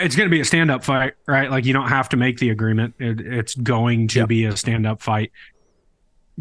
It's 0.00 0.16
going 0.16 0.28
to 0.28 0.30
be 0.30 0.40
a 0.40 0.44
stand-up 0.44 0.84
fight, 0.84 1.14
right? 1.26 1.50
Like 1.50 1.64
you 1.64 1.72
don't 1.72 1.88
have 1.88 2.08
to 2.10 2.16
make 2.18 2.38
the 2.38 2.50
agreement. 2.50 2.94
It, 2.98 3.20
it's 3.20 3.54
going 3.54 4.08
to 4.08 4.18
Yep. 4.18 4.28
be 4.28 4.44
a 4.44 4.56
stand-up 4.56 5.00
fight. 5.00 5.30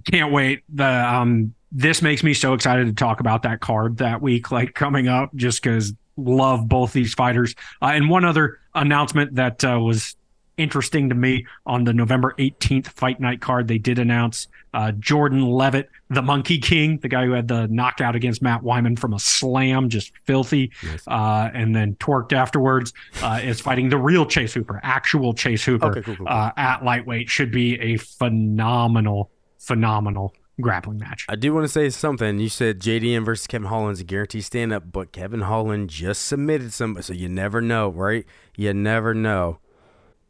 Can't 0.03 0.34
wait. 0.34 0.64
The 0.68 0.84
um, 0.84 1.55
this 1.72 2.02
makes 2.02 2.24
me 2.24 2.34
so 2.34 2.54
excited 2.54 2.86
to 2.88 2.94
talk 2.94 3.20
about 3.20 3.44
that 3.44 3.60
card 3.60 3.98
that 3.98 4.22
week, 4.22 4.52
like 4.52 4.74
coming 4.74 5.08
up, 5.08 5.34
just 5.36 5.62
because 5.62 5.94
love 6.18 6.68
both 6.68 6.94
these 6.94 7.14
fighters. 7.14 7.56
Uh, 7.82 7.92
and 7.94 8.10
one 8.10 8.26
other 8.26 8.60
announcement 8.74 9.36
that 9.36 9.64
uh, 9.64 9.80
was 9.80 10.16
interesting 10.58 11.10
to 11.10 11.16
me 11.16 11.46
on 11.66 11.84
the 11.84 11.94
November 11.94 12.34
18th 12.40 12.88
fight 12.88 13.20
night 13.20 13.42
card, 13.42 13.68
they 13.68 13.78
did 13.78 14.00
announce 14.00 14.48
uh, 14.74 14.92
Jordan 14.94 15.42
Leavitt, 15.42 15.90
the 16.10 16.22
Monkey 16.22 16.60
King, 16.60 16.98
the 17.00 17.08
guy 17.08 17.26
who 17.26 17.32
had 17.32 17.48
the 17.48 17.68
knockout 17.68 18.16
against 18.16 18.42
Matt 18.42 18.62
Wiman 18.62 18.98
from 18.98 19.14
a 19.14 19.20
slam, 19.20 19.90
just 19.90 20.12
filthy, 20.26 20.72
uh, 21.08 21.50
and 21.54 21.76
then 21.76 21.96
torqued 21.96 22.34
afterwards, 22.34 22.94
uh, 23.22 23.40
is 23.42 23.62
fighting 23.62 23.90
the 23.90 23.98
real 23.98 24.26
Chase 24.26 24.54
Hooper, 24.54 24.80
actual 24.84 25.34
Chase 25.34 25.64
Hooper 25.64 25.88
Okay, 25.88 26.02
cool, 26.02 26.16
cool, 26.16 26.26
cool. 26.26 26.34
Uh, 26.34 26.52
at 26.58 26.84
lightweight. 26.84 27.30
Should 27.30 27.52
be 27.52 27.80
a 27.80 27.98
phenomenal, 27.98 29.32
phenomenal 29.60 30.34
grappling 30.61 30.98
match. 30.98 31.26
I 31.30 31.36
do 31.36 31.53
want 31.53 31.65
to 31.65 31.69
say 31.69 31.90
something. 31.90 32.40
You 32.40 32.49
said 32.49 32.80
JDM 32.80 33.26
versus 33.26 33.48
Kevin 33.48 33.68
Holland's 33.68 33.99
a 33.99 34.03
guaranteed 34.03 34.44
stand 34.44 34.72
up, 34.73 34.91
but 34.91 35.11
Kevin 35.11 35.41
Holland 35.41 35.90
just 35.90 36.23
submitted 36.26 36.73
somebody, 36.73 37.03
so 37.03 37.14
you 37.14 37.27
never 37.30 37.61
know, 37.61 37.90
right? 37.90 38.26
You 38.56 38.73
never 38.73 39.14
know. 39.14 39.60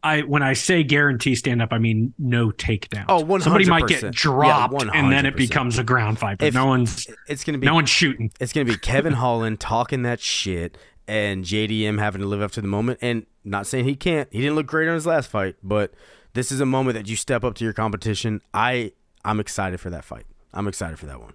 I 0.03 0.21
when 0.21 0.43
I 0.43 0.53
say 0.53 0.83
guarantee 0.83 1.33
stand 1.33 1.63
up, 1.63 1.69
I 1.71 1.79
mean 1.79 2.13
no 2.19 2.51
takedown. 2.51 3.05
Oh, 3.09 3.23
100%. 3.23 3.41
Somebody 3.41 3.65
might 3.65 3.87
get 3.87 4.03
Yeah, 4.03 4.09
dropped, 4.13 4.83
and 4.93 5.11
then 5.11 5.25
it 5.25 5.35
becomes 5.35 5.79
a 5.79 5.83
ground 5.83 6.19
fight. 6.19 6.37
But 6.37 6.49
If- 6.49 6.53
no 6.53 6.67
one's 6.67 7.07
It's 7.27 7.43
gonna 7.43 7.57
be 7.57 7.65
no 7.65 7.73
one's 7.73 7.89
shooting. 7.89 8.31
it's 8.39 8.53
gonna 8.53 8.65
be 8.65 8.77
Kevin 8.77 9.13
Holland 9.13 9.59
talking 9.59 10.03
that 10.03 10.19
shit 10.19 10.77
and 11.07 11.43
JDM 11.43 11.97
having 11.97 12.21
to 12.21 12.27
live 12.27 12.41
up 12.41 12.51
to 12.51 12.61
the 12.61 12.67
moment. 12.67 12.99
And 13.01 13.25
not 13.43 13.65
saying 13.65 13.85
he 13.85 13.95
can't. 13.95 14.27
He 14.31 14.41
didn't 14.41 14.55
look 14.55 14.67
great 14.67 14.87
on 14.87 14.93
his 14.93 15.07
last 15.07 15.29
fight, 15.29 15.55
but 15.63 15.93
this 16.33 16.51
is 16.51 16.59
a 16.59 16.65
moment 16.67 16.95
that 16.97 17.07
you 17.07 17.15
step 17.15 17.43
up 17.43 17.55
to 17.55 17.63
your 17.63 17.73
competition. 17.73 18.41
I 18.53 18.91
I'm 19.25 19.41
excited 19.41 19.81
for 19.81 19.89
that 19.89 20.05
fight. 20.05 20.25
I'm 20.53 20.67
excited 20.67 20.97
for 20.97 21.07
that 21.07 21.19
one. 21.19 21.33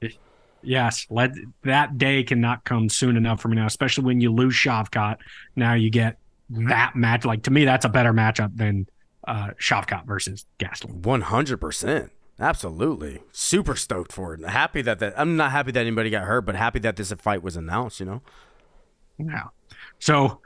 Yes, 0.63 1.07
let 1.11 1.33
that 1.65 1.99
day 1.99 2.23
cannot 2.23 2.65
come 2.65 2.89
soon 2.89 3.17
enough 3.17 3.41
for 3.41 3.49
me 3.49 3.57
now, 3.57 3.67
especially 3.67 4.05
when 4.05 4.21
you 4.21 4.33
lose 4.33 4.55
Shavkat. 4.55 5.17
Now 5.57 5.75
you 5.75 5.91
get 5.91 6.17
that 6.51 6.97
match. 6.97 7.25
Like 7.25 7.43
to 7.43 7.51
me, 7.51 7.65
that's 7.65 7.85
a 7.85 7.89
better 7.89 8.13
matchup 8.13 8.57
than 8.57 8.87
uh 9.29 9.49
Shavkat 9.59 10.07
versus 10.07 10.47
Gastelum. 10.59 11.05
One 11.05 11.23
hundred 11.23 11.59
percent. 11.59 12.13
Absolutely. 12.39 13.21
Super 13.33 13.77
stoked 13.77 14.13
for 14.13 14.33
it. 14.33 14.41
Happy 14.49 14.81
that 14.83 14.99
that 15.01 15.13
I'm 15.19 15.37
not 15.37 15.51
happy 15.51 15.73
that 15.73 15.81
anybody 15.81 16.09
got 16.09 16.25
hurt, 16.25 16.43
but 16.43 16.55
happy 16.55 16.79
that 16.81 16.97
this 16.97 17.13
fight 17.13 17.43
was 17.43 17.57
announced, 17.57 18.01
you 18.01 18.07
know? 18.07 18.23
Yeah. 19.19 19.49
So 19.99 20.41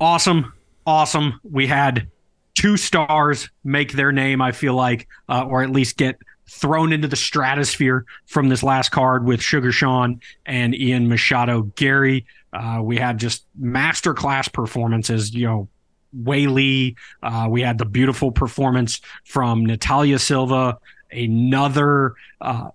awesome. 0.00 0.52
Awesome. 0.86 1.40
We 1.42 1.66
had 1.66 2.08
two 2.54 2.76
stars 2.76 3.50
make 3.64 3.92
their 3.92 4.12
name, 4.12 4.40
I 4.40 4.52
feel 4.52 4.74
like, 4.74 5.08
uh, 5.28 5.44
or 5.44 5.62
at 5.64 5.70
least 5.70 5.96
get 5.96 6.16
thrown 6.48 6.92
into 6.92 7.08
the 7.08 7.16
stratosphere 7.16 8.04
from 8.26 8.48
this 8.48 8.62
last 8.62 8.90
card 8.90 9.24
with 9.24 9.42
Sugar 9.42 9.72
Sean 9.72 10.20
and 10.44 10.74
Ian 10.74 11.08
Machado 11.08 11.62
Garry. 11.62 12.26
Uh, 12.52 12.80
we 12.82 12.96
had 12.96 13.18
just 13.18 13.44
masterclass 13.60 14.52
performances, 14.52 15.34
you 15.34 15.46
know, 15.46 15.68
Weili. 16.16 16.96
Uh, 17.22 17.48
we 17.50 17.62
had 17.62 17.78
the 17.78 17.84
beautiful 17.84 18.30
performance 18.30 19.00
from 19.24 19.66
Natalia 19.66 20.18
Silva, 20.18 20.78
another 21.10 22.14
uh, 22.40 22.70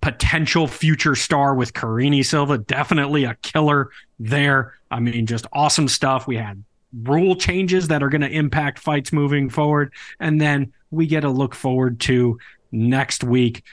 potential 0.00 0.66
future 0.66 1.14
star 1.14 1.54
with 1.54 1.74
Karine 1.74 2.22
Silva. 2.24 2.58
Definitely 2.58 3.24
a 3.24 3.34
killer 3.36 3.90
there. 4.18 4.74
I 4.90 5.00
mean, 5.00 5.26
just 5.26 5.46
awesome 5.52 5.88
stuff. 5.88 6.26
We 6.26 6.36
had 6.36 6.62
rule 7.02 7.36
changes 7.36 7.88
that 7.88 8.02
are 8.02 8.08
going 8.08 8.22
to 8.22 8.30
impact 8.30 8.78
fights 8.78 9.12
moving 9.12 9.50
forward. 9.50 9.92
And 10.20 10.40
then 10.40 10.72
we 10.90 11.06
get 11.06 11.24
a 11.24 11.30
look 11.30 11.54
forward 11.54 12.00
to 12.00 12.38
next 12.72 13.24
week. 13.24 13.64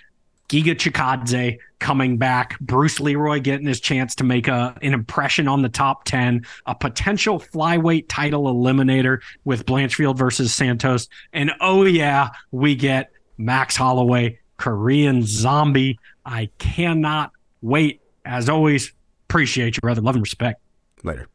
Giga 0.47 0.75
Chikadze 0.75 1.57
coming 1.79 2.17
back, 2.17 2.59
Bruce 2.59 2.99
Leroy 2.99 3.39
getting 3.39 3.65
his 3.65 3.79
chance 3.79 4.15
to 4.15 4.23
make 4.23 4.47
a, 4.47 4.77
an 4.81 4.93
impression 4.93 5.47
on 5.47 5.61
the 5.63 5.69
top 5.69 6.03
10, 6.05 6.45
a 6.67 6.75
potential 6.75 7.39
flyweight 7.39 8.05
title 8.07 8.43
eliminator 8.43 9.21
with 9.43 9.65
Blanchfield 9.65 10.17
versus 10.17 10.53
Santos. 10.53 11.07
And 11.33 11.51
oh, 11.61 11.85
yeah, 11.85 12.29
we 12.51 12.75
get 12.75 13.11
Max 13.37 13.75
Holloway, 13.75 14.39
Korean 14.57 15.23
zombie. 15.23 15.99
I 16.25 16.49
cannot 16.59 17.31
wait. 17.61 18.01
As 18.23 18.47
always, 18.47 18.93
appreciate 19.27 19.77
you, 19.77 19.81
brother. 19.81 20.01
Love 20.01 20.15
and 20.15 20.23
respect. 20.23 20.61
Later. 21.03 21.27